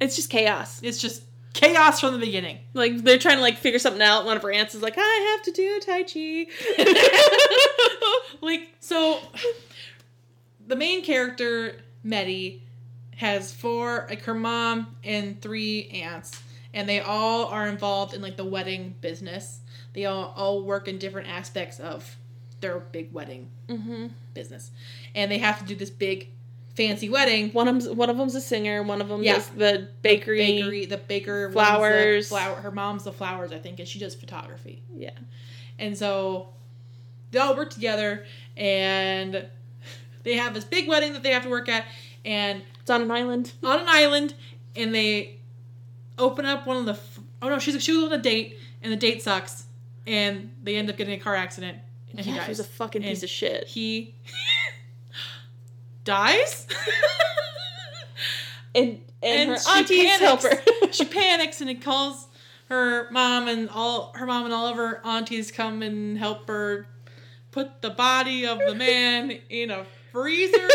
It's 0.00 0.16
just 0.16 0.30
chaos. 0.30 0.80
It's 0.82 0.98
just 0.98 1.22
chaos 1.52 2.00
from 2.00 2.12
the 2.12 2.18
beginning. 2.18 2.58
Like 2.74 2.96
they're 3.04 3.18
trying 3.18 3.36
to 3.36 3.42
like 3.42 3.58
figure 3.58 3.78
something 3.78 4.02
out. 4.02 4.24
One 4.24 4.36
of 4.36 4.42
her 4.42 4.50
aunts 4.52 4.74
is 4.74 4.82
like, 4.82 4.94
I 4.96 5.36
have 5.36 5.42
to 5.44 5.52
do 5.52 5.80
Tai 5.80 6.02
Chi. 6.04 6.46
like 8.40 8.68
so 8.80 9.20
the 10.66 10.76
main 10.76 11.02
character 11.04 11.76
Meddy 12.04 12.60
has 13.16 13.52
four 13.52 14.06
like 14.08 14.22
her 14.22 14.34
mom 14.34 14.96
and 15.04 15.40
three 15.42 15.88
aunts 16.02 16.42
and 16.72 16.88
they 16.88 17.00
all 17.00 17.46
are 17.46 17.66
involved 17.68 18.14
in 18.14 18.22
like 18.22 18.36
the 18.36 18.44
wedding 18.44 18.94
business 19.00 19.60
they 19.92 20.06
all, 20.06 20.32
all 20.36 20.62
work 20.62 20.88
in 20.88 20.98
different 20.98 21.28
aspects 21.28 21.78
of 21.80 22.16
their 22.60 22.78
big 22.78 23.12
wedding 23.12 23.48
mm-hmm. 23.68 24.06
business 24.34 24.70
and 25.14 25.30
they 25.30 25.38
have 25.38 25.58
to 25.58 25.64
do 25.64 25.74
this 25.74 25.90
big 25.90 26.28
fancy 26.76 27.08
wedding 27.08 27.50
One 27.52 27.66
of 27.68 27.74
them's 27.74 27.88
one 27.96 28.08
of 28.10 28.16
them's 28.16 28.34
a 28.34 28.40
singer. 28.40 28.82
One 28.82 29.00
of 29.00 29.08
them 29.08 29.22
Yeah. 29.22 29.42
the 29.56 29.88
bakery. 30.02 30.38
bakery 30.38 30.86
the 30.86 30.96
baker 30.98 31.42
runs 31.48 31.54
the 31.54 31.60
Flowers. 31.60 32.28
flower 32.28 32.54
her 32.56 32.70
mom's 32.70 33.04
the 33.04 33.12
flowers 33.12 33.50
i 33.52 33.58
think 33.58 33.78
and 33.80 33.88
she 33.88 33.98
does 33.98 34.14
photography 34.14 34.82
Yeah. 34.96 35.10
And 35.78 35.96
so 35.96 36.50
they 37.30 37.38
all 37.38 37.56
work 37.56 37.70
together 37.70 38.24
and 38.56 39.46
they 40.22 40.36
have 40.36 40.52
this 40.54 40.64
big 40.64 40.86
wedding 40.88 41.12
that 41.14 41.22
they 41.22 41.30
have 41.32 41.42
to 41.44 41.50
work 41.50 41.68
at 41.68 41.86
and 42.24 42.62
It's 42.80 42.90
on 42.90 43.02
an 43.02 43.10
island. 43.10 43.52
on 43.64 43.80
an 43.80 43.88
island 43.88 44.34
and 44.76 44.94
they 44.94 45.38
open 46.18 46.44
up 46.44 46.66
one 46.66 46.76
of 46.76 46.84
the 46.86 46.98
oh 47.42 47.48
no 47.48 47.58
she's 47.58 47.82
she 47.82 47.92
was 47.96 48.04
on 48.04 48.12
a 48.12 48.22
date 48.22 48.58
and 48.82 48.92
the 48.92 48.96
date 48.96 49.22
sucks 49.22 49.64
and 50.06 50.50
they 50.62 50.76
end 50.76 50.88
up 50.90 50.96
getting 50.96 51.14
a 51.14 51.22
car 51.22 51.34
accident 51.34 51.78
and 52.16 52.26
yeah, 52.26 52.34
he 52.34 52.40
he 52.40 52.48
was 52.48 52.60
a 52.60 52.64
fucking 52.64 53.02
And 53.02 53.10
piece 53.10 53.22
of 53.22 53.30
shit. 53.30 53.66
He 53.66 54.14
dies 56.04 56.66
and 58.74 59.00
and, 59.22 59.50
her 59.50 59.58
she 59.58 59.70
aunties 59.70 60.18
help 60.18 60.42
her. 60.42 60.62
she 60.92 61.04
panics 61.04 61.60
and 61.60 61.70
it 61.70 61.82
calls 61.82 62.26
her 62.68 63.10
mom 63.10 63.48
and 63.48 63.68
all 63.68 64.12
her 64.14 64.26
mom 64.26 64.44
and 64.44 64.54
all 64.54 64.66
of 64.66 64.76
her 64.76 65.04
aunties 65.04 65.50
come 65.50 65.82
and 65.82 66.18
help 66.18 66.46
her 66.48 66.86
put 67.50 67.82
the 67.82 67.90
body 67.90 68.46
of 68.46 68.58
the 68.58 68.74
man 68.74 69.38
in 69.48 69.70
a 69.70 69.84
freezer. 70.12 70.68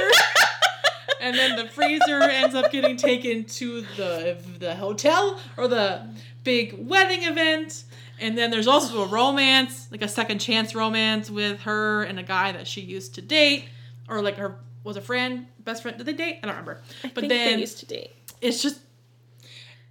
and 1.22 1.36
then 1.36 1.56
the 1.56 1.68
freezer 1.68 2.22
ends 2.22 2.54
up 2.54 2.72
getting 2.72 2.98
taken 2.98 3.46
to 3.46 3.82
the 3.98 4.38
the 4.60 4.76
hotel 4.76 5.40
or 5.58 5.68
the 5.68 6.08
big 6.44 6.76
wedding 6.78 7.24
event. 7.24 7.86
And 8.20 8.38
then 8.38 8.50
there's 8.52 8.68
also 8.68 9.04
a 9.04 9.08
romance, 9.08 9.88
like 9.92 10.02
a 10.02 10.08
second 10.08 10.40
chance 10.40 10.74
romance 10.74 11.30
with 11.30 11.62
her 11.62 12.04
and 12.04 12.18
a 12.20 12.24
guy 12.24 12.52
that 12.54 12.68
she 12.68 12.82
used 12.82 13.16
to 13.16 13.22
date, 13.22 13.66
or 14.08 14.22
like 14.22 14.38
her 14.38 14.58
was 14.84 14.96
a 14.98 15.02
friend, 15.02 15.48
best 15.60 15.82
friend. 15.82 15.98
Did 15.98 16.06
they 16.08 16.14
date? 16.14 16.40
I 16.44 16.48
don't 16.48 16.56
remember. 16.56 16.82
I 17.04 17.08
But 17.14 17.22
think 17.22 17.30
then 17.30 17.54
they 17.56 17.60
used 17.62 17.80
to 17.80 17.86
date. 17.86 18.12
it's 18.42 18.62
just 18.62 18.80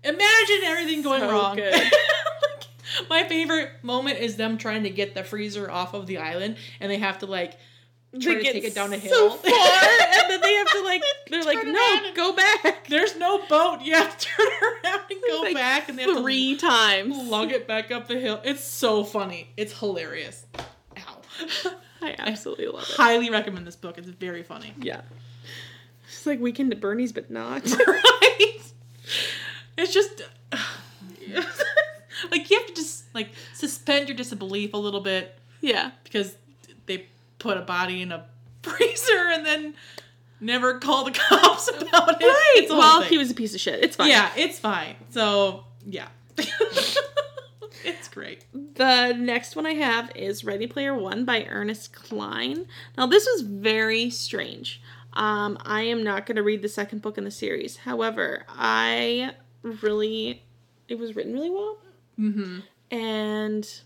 imagine 0.02 0.60
everything 0.64 1.02
going 1.02 1.20
So 1.20 1.30
wrong. 1.30 1.60
Like, 3.00 3.10
my 3.10 3.24
favorite 3.28 3.70
moment 3.82 4.18
is 4.20 4.36
them 4.36 4.56
trying 4.56 4.84
to 4.84 4.90
get 4.90 5.14
the 5.14 5.24
freezer 5.24 5.70
off 5.70 5.94
of 5.94 6.06
the 6.06 6.18
island, 6.18 6.56
and 6.80 6.90
they 6.90 6.98
have 6.98 7.18
to 7.20 7.26
like 7.26 7.58
try 8.20 8.34
to 8.34 8.42
take 8.42 8.64
it 8.64 8.74
down 8.74 8.92
a 8.92 8.96
hill. 8.98 9.12
So 9.12 9.36
far, 9.36 9.50
and 9.50 10.30
then 10.30 10.40
they 10.40 10.54
have 10.54 10.70
to 10.70 10.82
like 10.82 11.02
they're 11.30 11.42
like 11.44 11.64
no 11.66 12.12
go 12.14 12.32
back 12.34 12.86
There's 12.88 13.16
no 13.16 13.44
boat. 13.46 13.80
You 13.82 13.94
have 13.94 14.16
to 14.16 14.26
turn 14.36 14.46
around 14.84 15.00
and 15.10 15.20
go 15.28 15.40
Like, 15.42 15.54
back, 15.54 15.88
and 15.88 15.98
they 15.98 16.02
have 16.04 16.18
three 16.18 16.54
to 16.56 16.60
times. 16.66 17.16
lug 17.16 17.50
it 17.52 17.66
back 17.66 17.90
up 17.90 18.08
the 18.08 18.18
hill. 18.18 18.40
It's 18.44 18.62
so 18.64 19.04
funny. 19.04 19.50
It's 19.56 19.78
hilarious. 19.78 20.44
Ow. 20.58 21.22
I 22.02 22.14
absolutely 22.18 22.66
love 22.66 22.82
it. 22.82 22.94
Highly 22.96 23.30
recommend 23.30 23.66
this 23.66 23.76
book. 23.76 23.96
It's 23.98 24.08
very 24.08 24.42
funny. 24.42 24.74
Yeah, 24.78 25.00
it's 26.06 26.26
like 26.26 26.40
Weekend 26.40 26.72
at 26.72 26.80
Bernie's, 26.80 27.12
but 27.12 27.30
not. 27.30 27.64
right? 27.86 28.60
It's 29.76 29.92
just 29.92 30.22
like 32.30 32.50
you 32.50 32.58
have 32.58 32.66
to 32.68 32.74
just 32.74 33.04
like 33.14 33.30
suspend 33.54 34.08
your 34.08 34.16
disbelief 34.16 34.74
a 34.74 34.76
little 34.76 35.00
bit 35.00 35.38
yeah, 35.60 35.92
because 36.04 36.36
put 37.44 37.58
a 37.58 37.60
body 37.60 38.00
in 38.00 38.10
a 38.10 38.24
freezer 38.62 39.28
and 39.30 39.44
then 39.46 39.74
never 40.40 40.78
call 40.78 41.04
the 41.04 41.10
cops 41.28 41.68
about 41.68 42.20
it. 42.20 42.26
right. 42.26 42.52
It's 42.56 42.72
Well, 42.72 43.02
he 43.02 43.18
was 43.18 43.30
a 43.30 43.34
piece 43.34 43.54
of 43.54 43.60
shit. 43.60 43.84
It's 43.84 43.94
fine. 43.96 44.08
Yeah, 44.08 44.30
it's 44.34 44.58
fine. 44.58 44.96
So 45.10 45.64
yeah, 45.86 46.08
it's 46.38 48.08
great. 48.08 48.46
The 48.52 49.12
next 49.12 49.54
one 49.54 49.66
I 49.66 49.74
have 49.74 50.10
is 50.16 50.42
Ready 50.42 50.66
Player 50.66 50.94
One 50.94 51.26
by 51.26 51.44
Ernest 51.44 51.92
Cline. 51.92 52.66
Now, 52.96 53.06
this 53.06 53.26
was 53.26 53.42
very 53.42 54.08
strange. 54.08 54.80
Um, 55.12 55.58
I 55.64 55.82
am 55.82 56.02
not 56.02 56.26
going 56.26 56.36
to 56.36 56.42
read 56.42 56.62
the 56.62 56.68
second 56.68 57.02
book 57.02 57.18
in 57.18 57.24
the 57.24 57.30
series. 57.30 57.76
However, 57.76 58.44
I 58.48 59.32
really, 59.62 60.42
it 60.88 60.98
was 60.98 61.14
written 61.14 61.34
really 61.34 61.50
well. 61.50 61.78
Mm-hmm. 62.18 62.60
And 62.90 63.80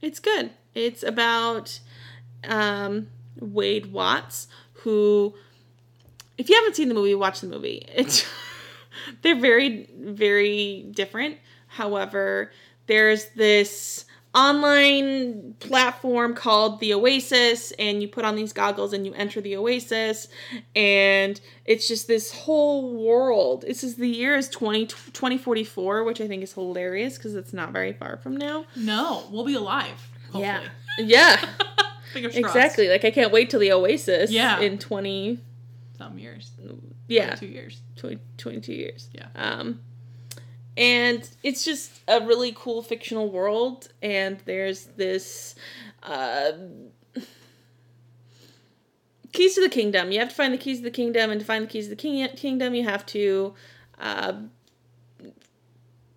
it's 0.00 0.20
good. 0.20 0.50
It's 0.74 1.02
about 1.02 1.80
um, 2.44 3.08
Wade 3.40 3.92
Watts, 3.92 4.48
who, 4.74 5.34
if 6.38 6.48
you 6.48 6.56
haven't 6.56 6.76
seen 6.76 6.88
the 6.88 6.94
movie, 6.94 7.14
watch 7.14 7.40
the 7.40 7.46
movie. 7.46 7.86
It's 7.94 8.26
they're 9.22 9.38
very, 9.38 9.88
very 9.98 10.86
different. 10.92 11.38
However, 11.68 12.52
there's 12.86 13.26
this 13.30 14.04
online 14.34 15.54
platform 15.60 16.34
called 16.34 16.80
the 16.80 16.94
Oasis, 16.94 17.72
and 17.72 18.00
you 18.00 18.08
put 18.08 18.24
on 18.24 18.34
these 18.34 18.52
goggles 18.52 18.92
and 18.92 19.06
you 19.06 19.12
enter 19.14 19.40
the 19.40 19.56
Oasis, 19.56 20.28
and 20.74 21.40
it's 21.64 21.86
just 21.86 22.06
this 22.06 22.32
whole 22.32 22.94
world. 22.94 23.62
This 23.62 23.84
is 23.84 23.96
the 23.96 24.08
year 24.08 24.36
is 24.36 24.48
20, 24.48 24.86
2044, 24.86 26.04
which 26.04 26.20
I 26.20 26.28
think 26.28 26.42
is 26.42 26.52
hilarious 26.52 27.16
because 27.16 27.34
it's 27.34 27.52
not 27.52 27.72
very 27.72 27.92
far 27.92 28.16
from 28.18 28.36
now. 28.36 28.64
No, 28.76 29.24
we'll 29.30 29.44
be 29.44 29.54
alive. 29.54 30.10
Hopefully. 30.32 30.68
Yeah. 30.98 31.38
Yeah. 31.38 31.48
Fingers 32.12 32.32
crossed. 32.38 32.54
exactly. 32.56 32.88
Like 32.88 33.04
I 33.04 33.10
can't 33.10 33.32
wait 33.32 33.50
till 33.50 33.60
the 33.60 33.72
Oasis 33.72 34.30
Yeah. 34.30 34.60
in 34.60 34.78
20 34.78 35.38
Some 35.98 36.18
years. 36.18 36.50
yeah, 37.08 37.34
Two 37.34 37.46
years. 37.46 37.80
20, 37.96 38.18
22 38.38 38.72
years. 38.72 39.08
Yeah. 39.12 39.26
Um 39.34 39.80
and 40.76 41.28
it's 41.42 41.64
just 41.64 42.00
a 42.08 42.20
really 42.20 42.52
cool 42.56 42.82
fictional 42.82 43.30
world 43.30 43.88
and 44.02 44.38
there's 44.46 44.84
this 44.96 45.54
uh 46.02 46.52
keys 49.32 49.54
to 49.54 49.60
the 49.62 49.68
kingdom. 49.68 50.12
You 50.12 50.18
have 50.20 50.28
to 50.30 50.34
find 50.34 50.52
the 50.52 50.58
keys 50.58 50.78
to 50.78 50.84
the 50.84 50.90
kingdom 50.90 51.30
and 51.30 51.40
to 51.40 51.46
find 51.46 51.64
the 51.64 51.68
keys 51.68 51.84
to 51.86 51.90
the 51.90 51.96
king- 51.96 52.28
kingdom 52.36 52.74
you 52.74 52.84
have 52.84 53.04
to 53.06 53.54
uh 54.00 54.34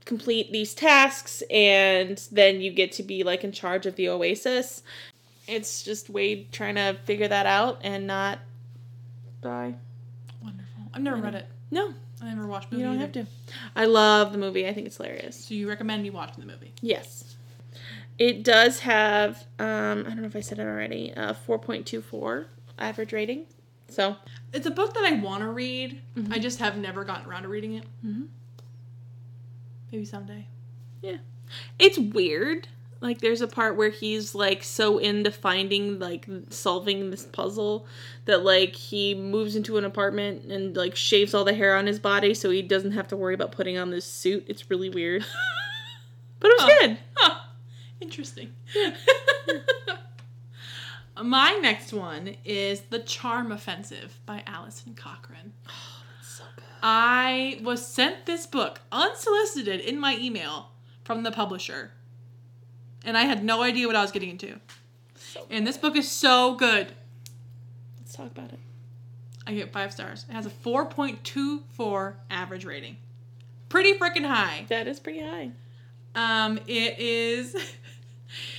complete 0.06 0.52
these 0.52 0.74
tasks 0.76 1.42
and 1.50 2.28
then 2.32 2.62
you 2.62 2.72
get 2.72 2.92
to 2.92 3.02
be 3.02 3.24
like 3.24 3.44
in 3.44 3.52
charge 3.52 3.88
of 3.88 3.96
the 3.96 4.08
oasis 4.08 4.84
it's 5.48 5.84
just 5.84 6.10
wade 6.10 6.52
trying 6.52 6.76
to 6.76 6.98
figure 7.06 7.28
that 7.28 7.46
out 7.46 7.80
and 7.84 8.08
not 8.08 8.40
die 9.42 9.76
Wonderful. 10.44 10.84
I've 10.94 11.02
never 11.02 11.18
read 11.18 11.36
it. 11.36 11.48
no 11.72 11.94
I 12.22 12.34
never 12.34 12.48
watched 12.48 12.72
you 12.72 12.80
don't 12.80 12.94
either. 12.94 13.02
have 13.02 13.12
to 13.14 13.26
i 13.76 13.86
love 13.86 14.32
the 14.32 14.38
movie 14.38 14.68
i 14.68 14.74
think 14.74 14.88
it's 14.88 14.98
hilarious 14.98 15.36
So 15.46 15.54
you 15.54 15.68
recommend 15.70 16.02
me 16.04 16.10
watching 16.10 16.46
the 16.46 16.52
movie? 16.52 16.74
yes 16.82 17.36
it 18.18 18.44
does 18.44 18.80
have 18.80 19.46
um 19.60 20.00
i 20.06 20.10
don't 20.10 20.22
know 20.22 20.28
if 20.28 20.36
i 20.36 20.40
said 20.40 20.60
it 20.60 20.64
already 20.64 21.14
uh 21.16 21.34
4.24 21.48 22.46
average 22.80 23.14
rating 23.14 23.46
so 23.88 24.16
It's 24.52 24.66
a 24.66 24.72
book 24.72 24.96
that 24.96 25.06
I 25.06 25.12
want 25.20 25.42
to 25.44 25.50
read. 25.50 26.02
Mhm. 26.18 26.34
I 26.34 26.40
just 26.40 26.58
have 26.58 26.76
never 26.76 27.04
gotten 27.04 27.30
around 27.30 27.44
to 27.44 27.50
reading 27.50 27.76
it. 27.76 27.84
Mhm. 28.04 28.28
Maybe 29.92 30.06
someday. 30.06 30.48
Yeah. 31.04 31.18
It's 31.78 32.00
weird 32.00 32.68
like 33.06 33.22
there's 33.22 33.42
a 33.42 33.48
part 33.48 33.76
where 33.78 33.90
he's 33.90 34.36
like 34.36 34.64
so 34.64 34.98
into 34.98 35.32
finding 35.32 36.00
like 36.00 36.28
solving 36.50 37.12
this 37.12 37.26
puzzle 37.26 37.86
that 38.26 38.44
like 38.44 38.76
he 38.76 39.14
moves 39.16 39.56
into 39.56 39.78
an 39.78 39.86
apartment 39.86 40.46
and 40.52 40.76
like 40.76 40.96
shaves 40.96 41.34
all 41.34 41.44
the 41.44 41.54
hair 41.54 41.76
on 41.76 41.86
his 41.88 42.00
body 42.00 42.34
so 42.34 42.50
he 42.50 42.62
doesn't 42.62 42.92
have 42.94 43.08
to 43.08 43.16
worry 43.16 43.34
about 43.34 43.52
putting 43.52 43.78
on 43.78 43.90
this 43.92 44.06
suit 44.06 44.44
it's 44.48 44.70
really 44.70 44.90
weird 44.90 45.24
but 46.40 46.50
it 46.52 46.62
was 46.62 46.72
Huh. 46.72 46.88
good 46.88 46.98
Huh. 47.16 47.40
Interesting. 48.02 48.54
My 51.24 51.58
next 51.62 51.94
one 51.94 52.36
is 52.44 52.82
The 52.90 53.00
Charm 53.00 53.52
Offensive 53.52 54.20
by 54.26 54.44
Alison 54.46 54.94
Cochrun. 54.96 55.52
Oh, 55.68 55.72
so 56.22 56.44
good 56.58 56.66
I 56.84 57.60
was 57.64 57.88
sent 57.88 58.26
this 58.26 58.46
book 58.46 58.82
unsolicited 58.92 59.80
in 59.80 59.98
my 59.98 60.18
email 60.18 60.72
from 61.06 61.24
the 61.24 61.32
publisher. 61.32 61.92
And 63.06 63.18
I 63.18 63.24
had 63.24 63.44
no 63.44 63.62
idea 63.62 63.88
what 63.88 63.96
I 63.96 64.02
was 64.02 64.12
getting 64.12 64.30
into. 64.32 64.60
so 65.16 65.46
And 65.50 65.66
this 65.66 65.78
book 65.78 65.96
is 65.96 66.10
so 66.10 66.56
good. 66.56 66.92
let's 68.00 68.14
talk 68.14 68.28
about 68.28 68.52
it 68.52 68.60
I 69.48 69.54
get 69.54 69.72
five 69.72 69.92
stars. 69.92 70.26
It 70.28 70.34
has 70.34 70.46
a 70.48 70.50
4.24 70.50 72.14
average 72.32 72.66
rating. 72.66 72.98
Pretty 73.70 73.94
freaking 74.00 74.26
high. 74.26 74.66
that 74.70 74.88
is 74.88 75.00
pretty 75.00 75.22
high 75.22 75.52
Um, 76.16 76.58
it 76.68 76.98
is 77.00 77.56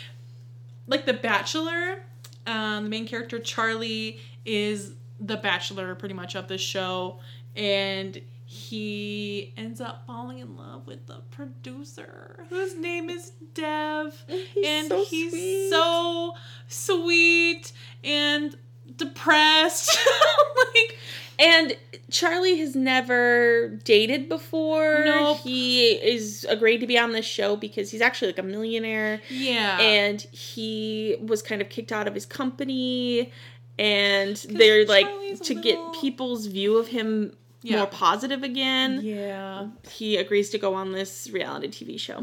like 0.86 1.06
The 1.06 1.14
Bachelor. 1.14 2.02
Um, 2.46 2.84
the 2.84 2.90
main 2.90 3.08
character 3.08 3.40
Charlie 3.40 4.20
is 4.44 4.92
the 5.18 5.36
bachelor 5.36 5.94
pretty 5.96 6.14
much 6.14 6.36
of 6.36 6.46
the 6.46 6.58
show, 6.58 7.18
and 7.56 8.20
he 8.56 9.52
ends 9.56 9.80
up 9.80 10.04
falling 10.06 10.38
in 10.38 10.56
love 10.56 10.86
with 10.86 11.06
the 11.06 11.20
producer, 11.30 12.46
whose 12.48 12.74
name 12.76 13.10
is 13.10 13.30
Dev, 13.54 14.24
He's 14.26 14.66
and 14.66 14.88
so 14.88 15.04
he's 15.04 15.30
sweet. 15.32 15.70
so 15.70 16.34
sweet 16.68 17.72
and 18.02 18.56
depressed. 18.96 19.98
like 20.74 20.98
And 21.38 21.76
Charlie 22.10 22.56
has 22.58 22.74
never 22.74 23.78
dated 23.84 24.28
before. 24.28 25.02
Nope. 25.04 25.38
He 25.38 25.90
is 25.90 26.46
agreed 26.48 26.78
to 26.78 26.86
be 26.86 26.98
on 26.98 27.12
this 27.12 27.26
show 27.26 27.56
because 27.56 27.90
he's 27.90 28.00
actually 28.00 28.28
like 28.28 28.38
a 28.38 28.42
millionaire. 28.42 29.20
yeah, 29.28 29.78
and 29.80 30.20
he 30.32 31.16
was 31.20 31.42
kind 31.42 31.60
of 31.60 31.68
kicked 31.68 31.92
out 31.92 32.06
of 32.08 32.14
his 32.14 32.24
company 32.26 33.32
and 33.78 34.36
they're 34.48 34.86
like 34.86 35.06
Charlie's 35.06 35.40
to 35.40 35.54
little- 35.54 35.90
get 35.92 36.00
people's 36.00 36.46
view 36.46 36.78
of 36.78 36.88
him 36.88 37.36
Yeah. 37.70 37.76
more 37.78 37.86
positive 37.86 38.42
again 38.42 39.00
yeah. 39.02 39.68
he 39.90 40.16
agrees 40.16 40.50
to 40.50 40.58
go 40.58 40.74
on 40.74 40.92
this 40.92 41.28
reality 41.30 41.68
tv 41.68 41.98
show 41.98 42.14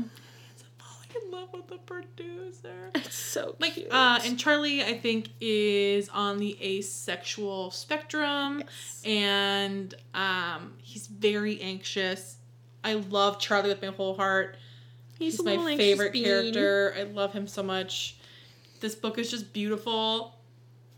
falling 0.77 1.23
in 1.25 1.31
love 1.31 1.49
with 1.53 1.67
the 1.67 1.77
producer. 1.77 2.89
it's 2.95 3.15
so 3.15 3.55
Like, 3.59 3.73
cute. 3.73 3.91
uh, 3.91 4.19
and 4.23 4.37
Charlie, 4.39 4.83
I 4.83 4.97
think, 4.97 5.29
is 5.41 6.09
on 6.09 6.37
the 6.37 6.57
asexual 6.61 7.71
spectrum, 7.71 8.59
Yes. 8.59 9.01
and 9.05 9.93
um, 10.13 10.73
he's 10.81 11.07
very 11.07 11.59
anxious. 11.61 12.37
I 12.83 12.93
love 12.95 13.39
Charlie 13.39 13.69
with 13.69 13.81
my 13.81 13.89
whole 13.89 14.15
heart. 14.15 14.57
he's, 15.19 15.37
He's, 15.37 15.43
my 15.45 15.77
favorite 15.77 16.13
bean. 16.13 16.23
character. 16.25 16.95
I 16.97 17.03
love 17.03 17.33
him 17.33 17.47
so 17.47 17.63
much. 17.63 18.17
This 18.79 18.95
book 18.95 19.17
is 19.17 19.29
just 19.31 19.53
beautiful. 19.53 20.35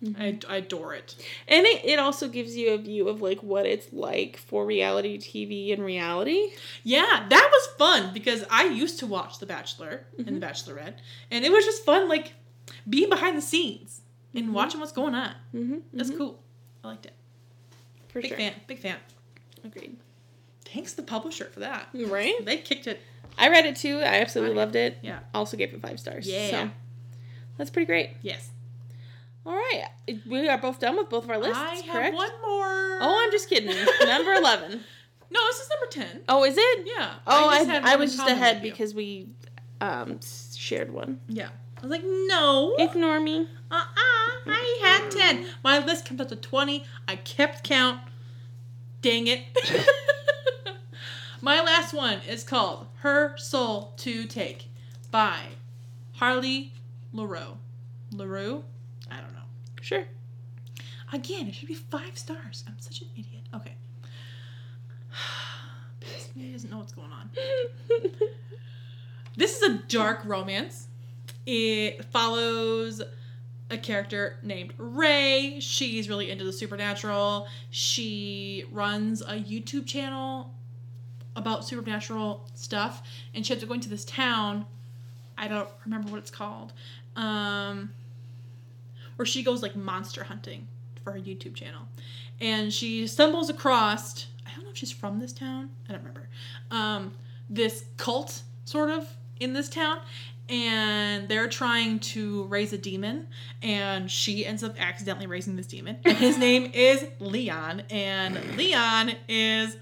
Mm-hmm. 0.05 0.21
I, 0.21 0.39
I 0.53 0.57
adore 0.57 0.93
it. 0.93 1.15
and 1.47 1.65
it, 1.65 1.83
it 1.83 1.99
also 1.99 2.27
gives 2.27 2.55
you 2.55 2.71
a 2.73 2.77
view 2.77 3.07
of 3.09 3.21
like 3.21 3.39
what 3.41 3.65
it's 3.65 3.91
like 3.91 4.37
for 4.37 4.65
reality 4.65 5.17
tv 5.17 5.69
in 5.69 5.81
reality 5.81 6.51
Yeah, 6.83 7.25
that 7.29 7.49
was 7.51 7.67
fun 7.77 8.13
because 8.13 8.43
I 8.51 8.65
used 8.65 8.99
to 8.99 9.07
watch 9.07 9.39
The 9.39 9.45
Bachelor 9.45 10.05
Mm-hmm. 10.17 10.27
and 10.27 10.41
The 10.41 10.45
Bachelorette, 10.45 10.95
and 11.31 11.43
it 11.43 11.51
was 11.51 11.65
just 11.65 11.83
fun, 11.85 12.07
like 12.07 12.33
being 12.89 13.09
behind 13.09 13.37
the 13.37 13.41
scenes 13.41 14.01
and 14.33 14.49
Mhm. 14.49 14.51
watching 14.53 14.79
what's 14.79 14.91
going 14.91 15.15
on. 15.15 15.33
mm-hmm, 15.53 15.77
That's 15.93 16.09
cool. 16.11 16.39
I 16.83 16.87
liked 16.89 17.05
it. 17.05 17.13
for 18.09 18.21
Big 18.21 18.29
sure 18.29 18.37
fan. 18.37 18.53
Big 18.67 18.79
fan. 18.79 18.97
agreed 19.63 19.97
Thanks 20.65 20.93
the 20.93 21.03
publisher 21.03 21.45
for 21.45 21.61
that. 21.61 21.87
right 21.93 22.33
They 22.43 22.57
kicked 22.57 22.85
it. 22.87 22.99
i 23.37 23.49
read 23.49 23.65
it 23.65 23.75
too 23.75 23.99
i 23.99 24.19
absolutely 24.21 24.55
loved 24.55 24.75
it 24.75 24.97
Yeah. 25.01 25.19
also 25.33 25.57
gave 25.57 25.73
it 25.73 25.81
five 25.81 25.99
stars 25.99 26.27
Yeah. 26.27 26.49
so 26.49 26.71
that's 27.57 27.69
pretty 27.71 27.85
great 27.87 28.11
Yes. 28.21 28.49
All 29.45 29.53
right, 29.53 29.85
we 30.27 30.47
are 30.47 30.57
both 30.57 30.79
done 30.79 30.97
with 30.97 31.09
both 31.09 31.25
of 31.25 31.29
our 31.29 31.37
lists. 31.37 31.57
I 31.57 31.75
have 31.75 31.85
correct? 31.85 32.15
one 32.15 32.31
more. 32.41 32.97
Oh, 33.01 33.23
I'm 33.23 33.31
just 33.31 33.47
kidding. 33.47 33.75
Number 34.07 34.33
eleven. 34.37 34.83
No, 35.29 35.39
this 35.47 35.59
is 35.59 35.69
number 35.69 35.85
ten. 35.91 36.23
Oh, 36.27 36.43
is 36.43 36.55
it? 36.57 36.87
Yeah. 36.87 37.13
Oh, 37.27 37.49
I, 37.49 37.59
I, 37.59 37.63
had 37.63 37.99
was 37.99 38.15
just 38.15 38.27
ahead 38.27 38.61
because 38.61 38.95
we 38.95 39.29
um 39.81 40.19
shared 40.55 40.91
one. 40.91 41.19
Yeah. 41.27 41.49
I 41.77 41.81
was 41.81 41.91
like, 41.91 42.03
no. 42.05 42.75
Ignore 42.79 43.19
me. 43.19 43.47
Uh-uh. 43.69 43.85
I 44.47 44.79
had 44.81 45.11
10. 45.11 45.45
My 45.63 45.83
list 45.83 46.05
comes 46.05 46.21
up 46.21 46.29
to 46.29 46.35
20. 46.35 46.83
I 47.07 47.17
kept 47.17 47.63
count. 47.63 47.99
Dang 49.01 49.27
it. 49.27 49.41
My 51.41 51.61
last 51.61 51.93
one 51.93 52.21
is 52.27 52.43
called 52.43 52.87
Her 53.01 53.35
Soul 53.37 53.93
to 53.97 54.25
Take 54.25 54.69
by 55.11 55.39
Harley 56.13 56.73
Laroux. 57.13 57.57
LaRue? 58.11 58.63
I 59.91 59.95
don't 59.95 60.01
know. 60.01 60.05
Sure. 60.05 60.05
Again, 61.13 61.47
it 61.47 61.55
should 61.55 61.67
be 61.67 61.75
five 61.75 62.17
stars. 62.17 62.63
I'm 62.67 62.79
such 62.79 63.01
an 63.01 63.07
idiot. 63.13 63.43
Okay. 63.53 63.75
He 66.37 66.51
doesn't 66.51 66.69
know 66.69 66.79
what's 66.79 66.91
going 66.91 67.11
on. 67.11 67.29
This 69.37 69.61
is 69.61 69.69
a 69.69 69.73
dark 69.89 70.21
romance. 70.23 70.87
It 71.45 72.05
follows 72.05 73.01
a 73.69 73.77
character 73.77 74.37
named 74.43 74.73
Rae. 74.77 75.59
She's 75.59 76.07
really 76.07 76.31
into 76.31 76.45
the 76.45 76.53
supernatural. 76.53 77.47
She 77.69 78.63
runs 78.71 79.21
a 79.21 79.33
YouTube 79.33 79.85
channel 79.85 80.53
about 81.35 81.65
supernatural 81.65 82.47
stuff, 82.53 83.03
and 83.33 83.45
she 83.45 83.53
ends 83.53 83.63
up 83.63 83.67
going 83.67 83.81
to 83.81 83.89
this 83.89 84.05
town. 84.05 84.65
I 85.37 85.49
don't 85.49 85.67
remember 85.83 86.11
what 86.11 86.19
it's 86.19 86.31
called. 86.31 86.71
Um, 87.17 87.91
where 89.15 89.25
she 89.25 89.43
goes 89.43 89.61
like 89.61 89.75
monster 89.75 90.23
hunting 90.23 90.67
for 91.03 91.11
her 91.13 91.19
YouTube 91.19 91.55
channel, 91.55 91.83
and 92.39 92.71
she 92.73 93.07
stumbles 93.07 93.49
across. 93.49 94.27
I 94.45 94.51
don't 94.55 94.65
know 94.65 94.71
if 94.71 94.77
she's 94.77 94.91
from 94.91 95.19
this 95.19 95.33
town. 95.33 95.69
I 95.89 95.93
don't 95.93 96.01
remember. 96.01 96.29
Um, 96.71 97.13
this 97.49 97.85
cult 97.97 98.43
sort 98.65 98.89
of 98.89 99.07
in 99.39 99.53
this 99.53 99.69
town, 99.69 99.99
and 100.49 101.27
they're 101.27 101.47
trying 101.47 101.99
to 101.99 102.43
raise 102.45 102.73
a 102.73 102.77
demon, 102.77 103.27
and 103.61 104.09
she 104.09 104.45
ends 104.45 104.63
up 104.63 104.75
accidentally 104.79 105.27
raising 105.27 105.55
this 105.55 105.67
demon. 105.67 105.97
And 106.05 106.17
his 106.17 106.37
name 106.39 106.71
is 106.73 107.05
Leon, 107.19 107.83
and 107.89 108.57
Leon 108.57 109.13
is 109.27 109.77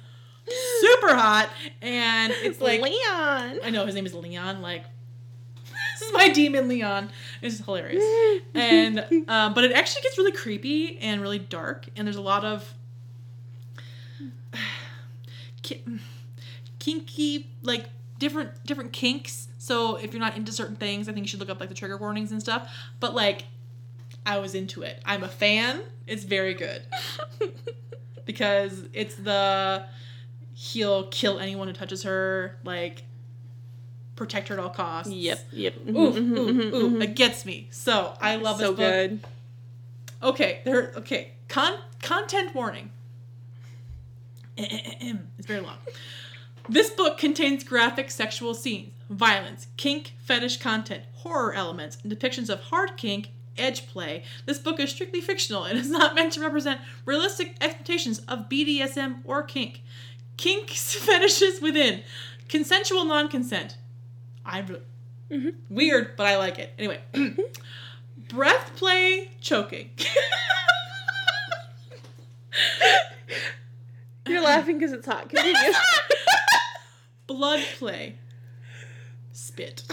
super 0.80 1.16
hot, 1.16 1.50
and 1.82 2.34
it's 2.38 2.62
like 2.62 2.82
Leon. 2.82 3.60
I 3.64 3.70
know 3.72 3.86
his 3.86 3.96
name 3.96 4.06
is 4.06 4.14
Leon. 4.14 4.62
Like, 4.62 4.86
this 6.00 6.08
is 6.08 6.14
my 6.14 6.30
demon, 6.30 6.68
Leon. 6.68 7.10
It's 7.42 7.60
hilarious, 7.60 8.04
and 8.54 9.26
um, 9.28 9.54
but 9.54 9.64
it 9.64 9.72
actually 9.72 10.02
gets 10.02 10.18
really 10.18 10.32
creepy 10.32 10.98
and 11.00 11.22
really 11.22 11.40
dark, 11.40 11.88
and 11.96 12.08
there's 12.08 12.18
a 12.18 12.22
lot 12.22 12.46
of 12.46 12.74
kinky, 16.80 17.50
like 17.62 17.86
different 18.20 18.64
different 18.66 18.92
kinks. 18.94 19.50
So 19.58 19.96
if 19.96 20.14
you're 20.14 20.22
not 20.22 20.36
into 20.36 20.52
certain 20.52 20.76
things, 20.76 21.08
I 21.08 21.14
think 21.14 21.26
you 21.26 21.30
should 21.30 21.40
look 21.40 21.50
up 21.50 21.60
like 21.60 21.70
the 21.70 21.76
trigger 21.76 21.98
warnings 21.98 22.32
and 22.32 22.42
stuff. 22.42 22.74
But 23.00 23.16
like, 23.16 23.46
I 24.26 24.40
was 24.40 24.56
into 24.56 24.82
it. 24.82 25.02
I'm 25.06 25.24
a 25.24 25.30
fan. 25.30 25.82
It's 26.06 26.24
very 26.24 26.54
good 26.54 26.82
because 28.26 28.84
it's 28.94 29.16
the 29.16 29.86
he'll 30.54 31.08
kill 31.08 31.40
anyone 31.40 31.68
who 31.68 31.74
touches 31.74 32.04
her, 32.04 32.58
like 32.64 33.04
protect 34.16 34.48
her 34.50 34.56
at 34.56 34.60
all 34.60 34.70
costs. 34.70 35.12
Yep. 35.12 35.40
Yep. 35.52 35.74
Ooh, 35.90 35.92
Mhm, 35.92 36.38
ooh, 36.38 36.54
mhm, 36.54 36.74
ooh, 36.74 36.90
mhm. 36.92 37.04
it 37.04 37.16
gets 37.16 37.46
me. 37.46 37.68
So 37.72 38.16
I 38.22 38.36
love 38.36 38.58
so 38.60 38.72
this 38.74 38.78
book. 38.78 38.78
good. 38.78 39.20
Okay, 40.22 40.62
there. 40.66 40.94
Okay, 40.98 41.32
con 41.48 41.78
content 42.02 42.54
warning. 42.56 42.92
It's 44.58 45.48
very 45.48 45.62
long. 45.62 45.78
This 46.70 46.90
book 46.92 47.18
contains 47.18 47.64
graphic 47.64 48.10
sexual 48.12 48.54
scenes, 48.54 48.92
violence, 49.10 49.68
kink, 49.78 50.14
fetish 50.20 50.58
content, 50.58 51.04
horror 51.14 51.54
elements, 51.54 51.98
and 52.04 52.12
depictions 52.12 52.50
of 52.50 52.62
hard 52.62 52.96
kink, 52.96 53.32
edge 53.58 53.88
play. 53.88 54.24
This 54.46 54.60
book 54.60 54.80
is 54.80 54.92
strictly 54.92 55.20
fictional 55.22 55.64
and 55.66 55.78
is 55.78 55.90
not 55.90 56.16
meant 56.16 56.34
to 56.34 56.40
represent 56.42 56.80
realistic 57.06 57.56
expectations 57.60 58.20
of 58.28 58.48
BDSM 58.50 59.18
or 59.26 59.44
kink. 59.44 59.82
Kinks, 60.38 60.94
fetishes 61.06 61.62
within, 61.62 62.02
consensual 62.48 63.04
non-consent. 63.06 63.78
I 64.46 64.60
re- 64.62 64.82
Mhm. 65.32 65.56
weird, 65.70 66.16
but 66.18 66.26
I 66.28 66.38
like 66.38 66.60
it. 66.60 66.74
Anyway, 66.78 67.00
breath 68.30 68.72
play, 68.76 69.32
choking. 69.42 69.90
You're 74.28 74.42
laughing 74.42 74.78
because 74.78 74.94
it's 74.94 75.06
hot. 75.06 75.30
Continue. 75.30 75.74
Blood 77.28 77.62
play. 77.78 78.16
Spit. 79.32 79.84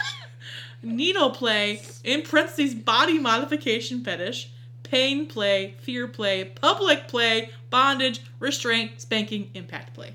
Needle 0.82 1.30
play, 1.30 1.82
in 2.04 2.22
parentheses, 2.22 2.74
body 2.74 3.18
modification 3.18 4.04
fetish. 4.04 4.50
Pain 4.82 5.26
play, 5.26 5.74
fear 5.80 6.06
play, 6.06 6.44
public 6.44 7.08
play, 7.08 7.50
bondage, 7.70 8.20
restraint, 8.38 9.00
spanking, 9.00 9.50
impact 9.54 9.94
play. 9.94 10.14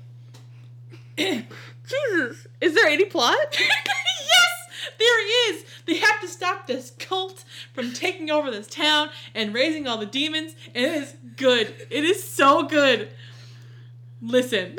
Jesus. 1.18 2.46
Is 2.60 2.74
there 2.74 2.86
any 2.86 3.04
plot? 3.04 3.36
yes, 3.58 4.88
there 4.98 5.50
is. 5.50 5.64
They 5.86 5.96
have 5.96 6.20
to 6.20 6.28
stop 6.28 6.66
this 6.66 6.90
cult 6.98 7.44
from 7.72 7.92
taking 7.92 8.30
over 8.30 8.50
this 8.50 8.68
town 8.68 9.10
and 9.34 9.52
raising 9.52 9.86
all 9.86 9.98
the 9.98 10.06
demons. 10.06 10.54
It 10.74 10.84
is 10.84 11.14
good. 11.36 11.74
It 11.90 12.04
is 12.04 12.22
so 12.22 12.62
good. 12.64 13.10
Listen, 14.20 14.76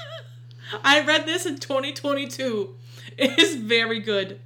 I 0.84 1.04
read 1.04 1.26
this 1.26 1.46
in 1.46 1.58
2022. 1.58 2.74
It 3.18 3.38
is 3.38 3.56
very 3.56 4.00
good. 4.00 4.40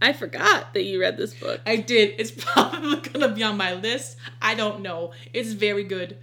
I 0.00 0.12
forgot 0.12 0.74
that 0.74 0.84
you 0.84 1.00
read 1.00 1.16
this 1.16 1.34
book. 1.34 1.60
I 1.66 1.76
did. 1.76 2.14
It's 2.18 2.30
probably 2.36 3.00
gonna 3.00 3.28
be 3.28 3.42
on 3.42 3.56
my 3.56 3.74
list. 3.74 4.16
I 4.40 4.54
don't 4.54 4.80
know. 4.80 5.12
It's 5.32 5.52
very 5.52 5.84
good. 5.84 6.16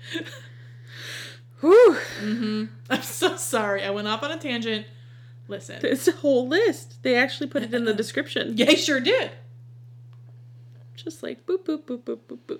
Whew. 1.61 1.93
hmm 2.19 2.65
I'm 2.89 3.01
so 3.01 3.35
sorry. 3.37 3.83
I 3.83 3.89
went 3.89 4.07
off 4.07 4.23
on 4.23 4.31
a 4.31 4.37
tangent. 4.37 4.85
Listen. 5.47 5.79
It's 5.83 6.07
a 6.07 6.11
whole 6.11 6.47
list. 6.47 7.01
They 7.03 7.15
actually 7.15 7.47
put 7.47 7.63
it 7.63 7.73
in 7.73 7.85
the 7.85 7.93
description. 8.03 8.57
Yeah, 8.57 8.67
I 8.69 8.75
sure 8.75 8.99
did. 8.99 9.31
Just 10.95 11.21
like 11.23 11.45
boop, 11.45 11.59
boop, 11.65 11.83
boop, 11.83 11.99
boop, 11.99 12.19
boop, 12.27 12.37
boop. 12.47 12.59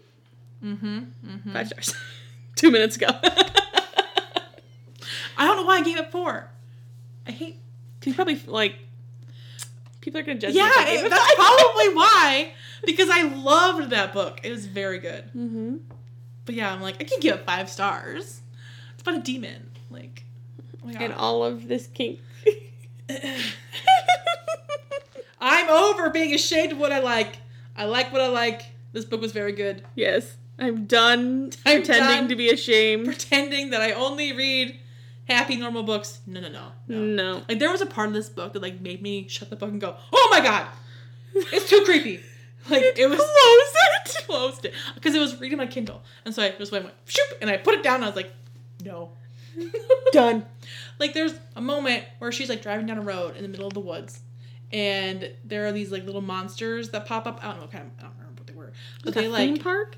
Mm-hmm. 0.63 0.97
mm-hmm. 1.25 1.53
Five 1.53 1.67
stars. 1.67 1.95
Two 2.55 2.71
minutes 2.71 2.95
ago. 2.95 3.07
I 5.37 5.45
don't 5.45 5.57
know 5.57 5.63
why 5.63 5.77
I 5.79 5.83
gave 5.83 5.97
it 5.97 6.11
four. 6.11 6.49
I 7.27 7.31
hate. 7.31 7.59
you 8.05 8.13
probably 8.13 8.39
like 8.45 8.75
people 10.01 10.19
are 10.19 10.23
gonna 10.23 10.39
judge 10.39 10.53
Yeah, 10.53 10.63
me. 10.63 10.69
if 10.93 11.01
it- 11.01 11.05
it 11.07 11.09
that's 11.09 11.35
probably 11.35 11.89
why. 11.93 12.53
Because 12.85 13.09
I 13.11 13.23
loved 13.23 13.89
that 13.89 14.13
book. 14.13 14.39
It 14.43 14.51
was 14.51 14.67
very 14.67 14.99
good. 14.99 15.25
Mm-hmm. 15.35 15.77
But 16.45 16.55
yeah, 16.55 16.71
I'm 16.71 16.81
like, 16.81 17.01
I 17.01 17.05
can 17.05 17.19
give 17.19 17.35
it 17.35 17.45
five 17.45 17.67
stars. 17.69 18.41
About 19.05 19.19
a 19.19 19.21
demon. 19.21 19.69
Like, 19.91 20.23
oh 20.83 20.89
And 20.89 21.13
all 21.13 21.43
of 21.43 21.67
this 21.67 21.87
kink. 21.87 22.19
I'm 25.39 25.69
over 25.69 26.09
being 26.09 26.33
ashamed 26.33 26.71
of 26.73 26.79
what 26.79 26.91
I 26.91 26.99
like. 26.99 27.37
I 27.75 27.85
like 27.85 28.11
what 28.11 28.21
I 28.21 28.27
like. 28.29 28.63
This 28.93 29.05
book 29.05 29.21
was 29.21 29.31
very 29.31 29.51
good. 29.51 29.83
yes, 29.95 30.37
I'm 30.57 30.85
done 30.85 31.51
I'm 31.65 31.79
pretending 31.81 32.15
done. 32.21 32.27
to 32.29 32.35
be 32.35 32.49
ashamed. 32.49 33.05
Pretending 33.05 33.71
that 33.71 33.81
I 33.81 33.91
only 33.91 34.31
read 34.31 34.79
happy, 35.27 35.57
normal 35.57 35.83
books. 35.83 36.19
No, 36.25 36.39
no, 36.39 36.47
no. 36.49 36.71
no. 36.87 36.99
No. 36.99 37.41
Like 37.49 37.59
there 37.59 37.69
was 37.69 37.81
a 37.81 37.85
part 37.85 38.07
of 38.07 38.13
this 38.13 38.29
book 38.29 38.53
that 38.53 38.61
like 38.61 38.79
made 38.79 39.01
me 39.01 39.27
shut 39.27 39.49
the 39.49 39.55
book 39.57 39.69
and 39.69 39.81
go, 39.81 39.97
"Oh 40.13 40.27
my 40.31 40.39
god, 40.39 40.67
it's 41.33 41.69
too 41.69 41.81
creepy." 41.85 42.21
Like 42.67 42.81
it 42.97 43.07
was 43.07 43.19
Close 43.19 44.15
it. 44.15 44.25
closed 44.25 44.65
it 44.65 44.73
because 44.95 45.13
it 45.13 45.19
was 45.19 45.39
reading 45.39 45.59
my 45.59 45.67
Kindle, 45.67 46.01
and 46.25 46.33
so 46.33 46.41
I 46.41 46.49
just 46.57 46.71
went, 46.71 46.85
went 46.85 46.95
shoop, 47.05 47.37
and 47.39 47.47
I 47.47 47.57
put 47.57 47.75
it 47.75 47.83
down. 47.83 47.95
and 47.97 48.05
I 48.05 48.07
was 48.07 48.15
like, 48.15 48.33
"No." 48.85 49.11
Done. 50.11 50.45
Like 50.99 51.13
there's 51.13 51.33
a 51.55 51.61
moment 51.61 52.03
where 52.19 52.31
she's 52.31 52.49
like 52.49 52.61
driving 52.61 52.85
down 52.87 52.97
a 52.97 53.01
road 53.01 53.35
in 53.35 53.43
the 53.43 53.49
middle 53.49 53.67
of 53.67 53.73
the 53.73 53.79
woods, 53.79 54.19
and 54.71 55.31
there 55.43 55.65
are 55.65 55.71
these 55.71 55.91
like 55.91 56.05
little 56.05 56.21
monsters 56.21 56.89
that 56.89 57.05
pop 57.05 57.25
up. 57.27 57.39
I 57.43 57.47
don't 57.47 57.55
know 57.57 57.61
what 57.63 57.71
kind 57.71 57.85
of, 57.85 57.91
I 57.99 58.03
don't 58.03 58.17
remember 58.19 58.41
what 58.41 58.47
they 58.47 58.53
were, 58.53 58.71
but 59.03 59.15
Like 59.15 59.23
they 59.23 59.27
like 59.29 59.49
theme 59.49 59.57
park? 59.57 59.97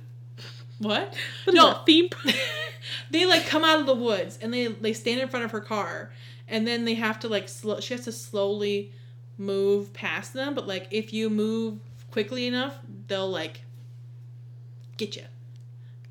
what? 0.79 1.15
What 1.45 1.55
No. 1.55 1.81
theme 1.85 2.09
park? 2.09 2.35
they 3.11 3.25
like 3.25 3.45
come 3.47 3.63
out 3.63 3.79
of 3.79 3.85
the 3.85 3.95
woods 3.95 4.37
and 4.41 4.53
they 4.53 4.67
they 4.67 4.93
stand 4.93 5.19
in 5.19 5.27
front 5.27 5.43
of 5.45 5.51
her 5.51 5.59
car 5.61 6.11
and 6.47 6.65
then 6.67 6.85
they 6.85 6.93
have 6.93 7.19
to 7.21 7.27
like 7.27 7.49
slow 7.49 7.79
she 7.79 7.93
has 7.93 8.05
to 8.05 8.11
slowly 8.11 8.91
move 9.37 9.91
past 9.93 10.33
them 10.33 10.53
but 10.55 10.67
like 10.67 10.87
if 10.91 11.11
you 11.13 11.29
move 11.29 11.79
quickly 12.11 12.47
enough 12.47 12.77
they'll 13.07 13.29
like 13.29 13.61
get 14.97 15.15
you 15.15 15.23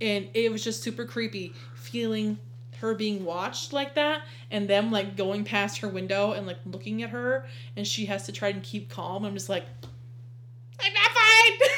and 0.01 0.29
it 0.35 0.53
was 0.53 0.63
just 0.63 0.83
super 0.83 1.05
creepy 1.05 1.53
feeling 1.75 2.39
her 2.81 2.95
being 2.95 3.25
watched 3.25 3.73
like 3.73 3.95
that 3.95 4.23
and 4.51 4.69
them 4.69 4.91
like 4.93 5.17
going 5.17 5.45
past 5.45 5.79
her 5.79 5.89
window 5.89 6.33
and 6.33 6.47
like 6.47 6.59
looking 6.67 7.03
at 7.03 7.11
her 7.11 7.47
and 7.77 7.87
she 7.87 8.07
has 8.07 8.25
to 8.27 8.33
try 8.33 8.49
and 8.49 8.63
keep 8.63 8.89
calm 8.89 9.25
i'm 9.25 9.35
just 9.35 9.49
like 9.49 9.65
i'm 10.85 10.93
not 10.93 11.11
fine 11.11 11.59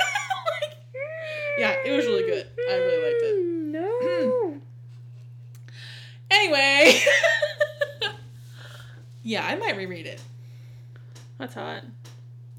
Like, 0.61 0.77
yeah 1.59 1.75
it 1.85 1.97
was 1.97 2.07
really 2.07 2.25
good 2.27 2.47
i 2.69 2.75
really 2.75 3.05
liked 3.13 3.23
it 3.23 3.39
mm, 3.39 3.73
No. 3.73 4.55
Anyway. 6.31 7.01
yeah, 9.23 9.47
I 9.47 9.57
might 9.57 9.77
reread 9.77 10.07
it. 10.07 10.21
That's 11.39 11.55
hot. 11.55 11.83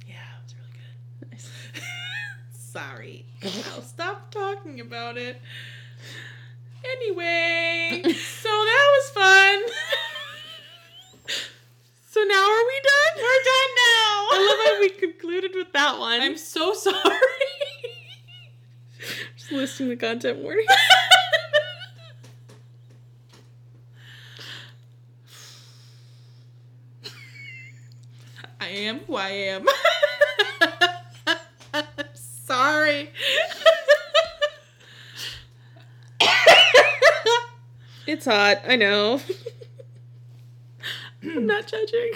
Yeah. 0.07 0.15
It 0.15 0.43
was 0.43 0.55
really 0.55 0.71
good. 0.73 1.31
Nice. 1.31 1.51
Sorry. 2.53 3.25
I'll 3.43 3.81
stop 3.83 4.31
talking 4.31 4.79
about 4.79 5.17
it. 5.17 5.39
Anyway, 6.85 8.03
so 8.13 8.49
that 8.49 8.87
was 8.93 9.09
fun. 9.11 9.63
So 12.11 12.23
now 12.23 12.43
are 12.43 12.65
we 12.65 12.81
done? 12.83 13.17
We're 13.17 13.43
done 13.45 13.71
now. 13.77 14.27
I 14.31 14.37
love 14.49 14.59
how 14.65 14.79
we 14.81 14.89
concluded 14.89 15.51
with 15.53 15.71
that 15.73 15.99
one. 15.99 16.19
I'm 16.19 16.37
so 16.37 16.73
sorry. 16.73 16.97
just 19.37 19.51
listing 19.51 19.89
the 19.89 19.95
content 19.95 20.39
warning. 20.39 20.65
I 28.59 28.69
am 28.69 28.99
who 29.01 29.15
I 29.15 29.29
am. 29.29 29.67
It's 38.19 38.25
hot. 38.25 38.59
I 38.67 38.75
know. 38.75 39.21
I'm 41.23 41.47
not 41.47 41.65
judging. 41.65 42.11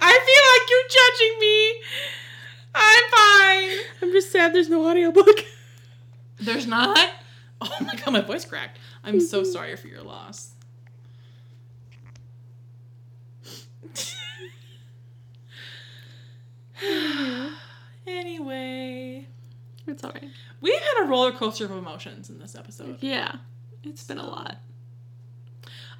I 0.00 0.18
feel 0.24 0.42
like 0.48 0.70
you're 0.70 0.88
judging 0.88 1.38
me. 1.38 1.82
I'm 2.74 3.04
fine. 3.10 3.78
I'm 4.00 4.10
just 4.10 4.32
sad 4.32 4.54
there's 4.54 4.70
no 4.70 4.88
audiobook. 4.88 5.44
There's 6.40 6.66
not. 6.66 7.10
Oh 7.60 7.76
my 7.82 7.94
god, 7.94 8.12
my 8.12 8.22
voice 8.22 8.46
cracked. 8.46 8.78
I'm 9.04 9.20
so 9.20 9.42
mm-hmm. 9.42 9.52
sorry 9.52 9.76
for 9.76 9.86
your 9.88 10.02
loss. 10.02 10.54
anyway, 18.06 19.26
It's 19.86 20.02
alright. 20.02 20.30
we've 20.62 20.80
had 20.80 21.04
a 21.04 21.06
roller 21.06 21.32
coaster 21.32 21.66
of 21.66 21.72
emotions 21.72 22.30
in 22.30 22.38
this 22.38 22.54
episode. 22.54 22.96
Yeah. 23.02 23.36
It's 23.82 24.04
been 24.04 24.16
a 24.16 24.26
lot. 24.26 24.56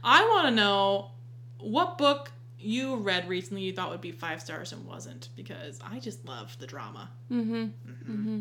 I 0.05 0.22
want 0.22 0.47
to 0.48 0.51
know 0.55 1.10
what 1.59 1.98
book 1.98 2.31
you 2.59 2.97
read 2.97 3.28
recently 3.28 3.62
you 3.62 3.72
thought 3.72 3.90
would 3.90 4.01
be 4.01 4.12
five 4.12 4.40
stars 4.40 4.72
and 4.72 4.86
wasn't 4.86 5.28
because 5.36 5.81
I 5.85 5.98
just 5.98 6.24
love 6.24 6.56
the 6.59 6.66
drama. 6.66 7.10
Mm-hmm. 7.31 7.55
Mm-hmm. 8.10 8.40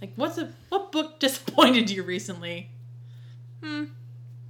Like, 0.00 0.12
what's 0.16 0.36
a 0.38 0.50
what 0.68 0.92
book 0.92 1.18
disappointed 1.20 1.90
you 1.90 2.02
recently? 2.02 2.70
Hmm, 3.62 3.84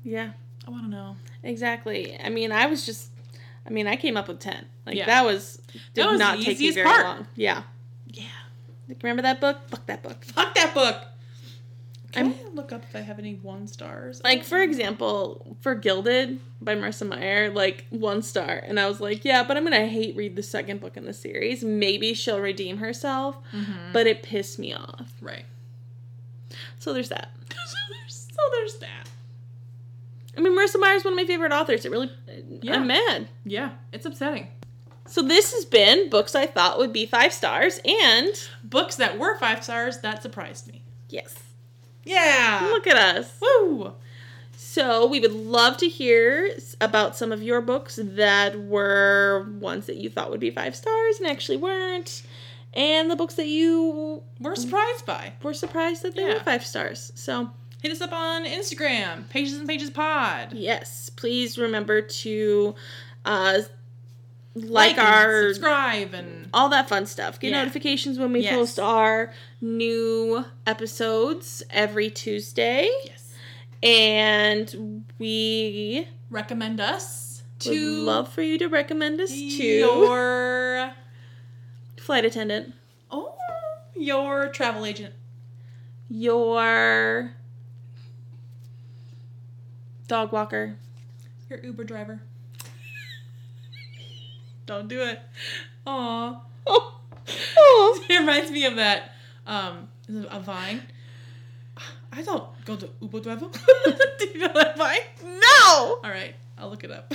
Yeah. 0.02 0.32
I 0.66 0.70
want 0.70 0.84
to 0.84 0.90
know. 0.90 1.16
Exactly. 1.42 2.18
I 2.18 2.30
mean, 2.30 2.50
I 2.50 2.66
was 2.66 2.86
just. 2.86 3.10
I 3.66 3.70
mean, 3.70 3.86
I 3.86 3.96
came 3.96 4.16
up 4.16 4.28
with 4.28 4.40
ten. 4.40 4.64
Like 4.86 4.96
Yeah. 4.96 5.06
that 5.06 5.24
was 5.24 5.60
did 5.72 6.04
That 6.04 6.10
was 6.10 6.18
not 6.18 6.38
the 6.38 6.44
take 6.44 6.58
me 6.58 6.70
very 6.70 6.86
part. 6.86 7.04
long. 7.04 7.26
Yeah. 7.34 7.62
Yeah, 8.06 8.24
Like, 8.88 9.02
remember 9.02 9.22
that 9.22 9.40
book? 9.40 9.58
Fuck 9.68 9.86
that 9.86 10.02
book. 10.02 10.24
fuck 10.24 10.54
that 10.54 10.72
book. 10.74 11.04
Can 12.14 12.26
I'm- 12.26 12.34
I 12.46 12.54
look 12.54 12.72
up 12.72 12.82
if 12.84 12.94
I 12.96 13.00
have 13.00 13.18
any 13.18 13.34
one 13.34 13.66
stars? 13.66 14.20
Like 14.24 14.44
for 14.44 14.62
example, 14.62 15.56
for 15.60 15.74
Gilded 15.74 16.40
by 16.60 16.74
Marissa 16.74 17.06
Meyer, 17.06 17.50
like 17.50 17.86
one 17.90 18.22
star, 18.22 18.62
and 18.66 18.78
I 18.80 18.86
was 18.88 19.00
like, 19.00 19.24
yeah, 19.24 19.42
but 19.42 19.56
I'm 19.56 19.64
gonna 19.64 19.86
hate 19.86 20.16
read 20.16 20.36
the 20.36 20.42
second 20.42 20.80
book 20.80 20.96
in 20.96 21.04
the 21.04 21.12
series. 21.12 21.62
Maybe 21.64 22.14
she'll 22.14 22.40
redeem 22.40 22.78
herself, 22.78 23.36
Mhm. 23.52 23.92
but 23.92 24.06
it 24.06 24.22
pissed 24.22 24.58
me 24.58 24.72
off. 24.74 25.12
right. 25.20 25.44
So 26.78 26.92
there's 26.92 27.08
that. 27.08 27.30
so, 27.50 27.76
there's, 27.90 28.14
so 28.30 28.40
there's 28.52 28.78
that. 28.78 29.08
I 30.36 30.40
mean, 30.40 30.56
Marissa 30.56 30.80
Meyer 30.80 30.94
is 30.94 31.04
one 31.04 31.12
of 31.14 31.16
my 31.16 31.24
favorite 31.24 31.52
authors. 31.52 31.84
It 31.84 31.90
really, 31.92 32.10
Yeah. 32.62 32.74
I'm 32.74 32.86
mad. 32.86 33.28
Yeah, 33.44 33.70
it's 33.92 34.04
upsetting. 34.06 34.48
So 35.06 35.20
this 35.22 35.52
has 35.52 35.64
been 35.64 36.08
books 36.10 36.34
I 36.34 36.46
thought 36.46 36.78
would 36.78 36.92
be 36.92 37.06
five 37.06 37.32
stars, 37.32 37.78
and 37.84 38.28
Books 38.62 38.96
that 38.96 39.18
were 39.18 39.36
five 39.38 39.62
stars 39.62 39.98
that 40.00 40.22
surprised 40.22 40.66
me. 40.66 40.82
yes, 41.08 41.34
Yeah. 42.04 42.68
look 42.72 42.86
at 42.86 42.96
us. 42.96 43.32
Woo. 43.40 43.92
So 44.56 45.06
we 45.06 45.20
would 45.20 45.32
love 45.32 45.76
to 45.78 45.88
hear 45.88 46.50
about 46.80 47.16
some 47.16 47.32
of 47.32 47.42
your 47.42 47.60
books 47.60 47.98
that 48.02 48.58
were 48.60 49.46
ones 49.60 49.86
that 49.86 49.96
you 49.96 50.08
thought 50.10 50.30
would 50.30 50.40
be 50.40 50.50
five 50.50 50.74
stars 50.74 51.18
and 51.20 51.28
actually 51.28 51.56
weren't, 51.58 52.22
and 52.72 53.10
the 53.10 53.16
books 53.16 53.34
that 53.34 53.46
you 53.46 54.22
We're 54.40 54.56
surprised 54.56 55.06
by. 55.06 55.32
were 55.42 55.54
surprised 55.54 56.02
that 56.02 56.14
they 56.16 56.22
Yeah. 56.26 56.34
were 56.34 56.40
five 56.40 56.64
stars. 56.66 57.12
So 57.14 57.50
Hit 57.82 57.92
us 57.92 58.00
up 58.00 58.12
on 58.12 58.44
Instagram, 58.46 59.28
Pages 59.28 59.58
and 59.58 59.68
Pages 59.68 59.90
Pod. 59.90 60.54
yes, 60.54 61.10
please 61.10 61.58
remember 61.58 62.00
to 62.00 62.74
uh, 63.26 63.60
like, 64.54 64.98
and 64.98 65.06
our 65.06 65.52
subscribe 65.54 66.14
and 66.14 66.48
all 66.54 66.68
that 66.68 66.88
fun 66.88 67.06
stuff. 67.06 67.40
Get 67.40 67.50
Yeah. 67.52 67.58
notifications 67.62 68.18
when 68.18 68.32
we 68.32 68.40
Yes. 68.40 68.54
post 68.54 68.78
our 68.80 69.32
new 69.60 70.44
episodes 70.66 71.62
every 71.70 72.10
Tuesday. 72.10 72.88
yes, 73.04 73.32
And 73.82 75.04
we 75.18 76.08
recommend 76.30 76.80
us 76.80 77.42
would 77.64 77.72
to 77.72 77.80
love 78.02 78.28
for 78.32 78.42
you 78.42 78.58
to 78.58 78.66
recommend 78.68 79.20
us 79.20 79.30
to 79.30 79.64
your 79.64 80.92
flight 81.98 82.24
attendant, 82.24 82.74
oh 83.10 83.34
your 83.96 84.48
travel 84.48 84.84
agent, 84.86 85.14
your 86.08 87.32
dog 90.08 90.32
walker. 90.32 90.76
your 91.50 91.58
Uber 91.64 91.84
driver. 91.84 92.20
Don't 94.66 94.88
do 94.88 95.02
it. 95.02 95.20
Aw. 95.86 96.40
Oh, 96.66 96.94
oh. 97.56 98.04
It 98.08 98.18
reminds 98.18 98.50
me 98.50 98.64
of 98.64 98.76
that. 98.76 99.12
Um, 99.46 99.88
it 100.08 100.26
a 100.30 100.40
Vine. 100.40 100.82
I 102.12 102.22
don't 102.22 102.44
go 102.64 102.76
to 102.76 102.88
driver. 103.20 103.48
do 104.18 104.26
you 104.32 104.38
know 104.38 104.52
that 104.54 104.78
Vine? 104.78 105.00
no! 105.22 105.98
All 106.02 106.10
right, 106.10 106.34
I'll 106.56 106.70
look 106.70 106.84
it 106.84 106.90
up. 106.90 107.12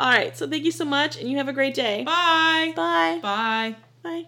All 0.00 0.08
right, 0.08 0.36
so 0.36 0.48
thank 0.48 0.64
you 0.64 0.72
so 0.72 0.84
much, 0.84 1.18
and 1.18 1.30
you 1.30 1.38
have 1.38 1.48
a 1.48 1.52
great 1.52 1.74
day. 1.74 2.04
Bye. 2.04 2.72
Bye. 2.74 3.20
Bye. 3.22 3.76
Bye. 4.02 4.26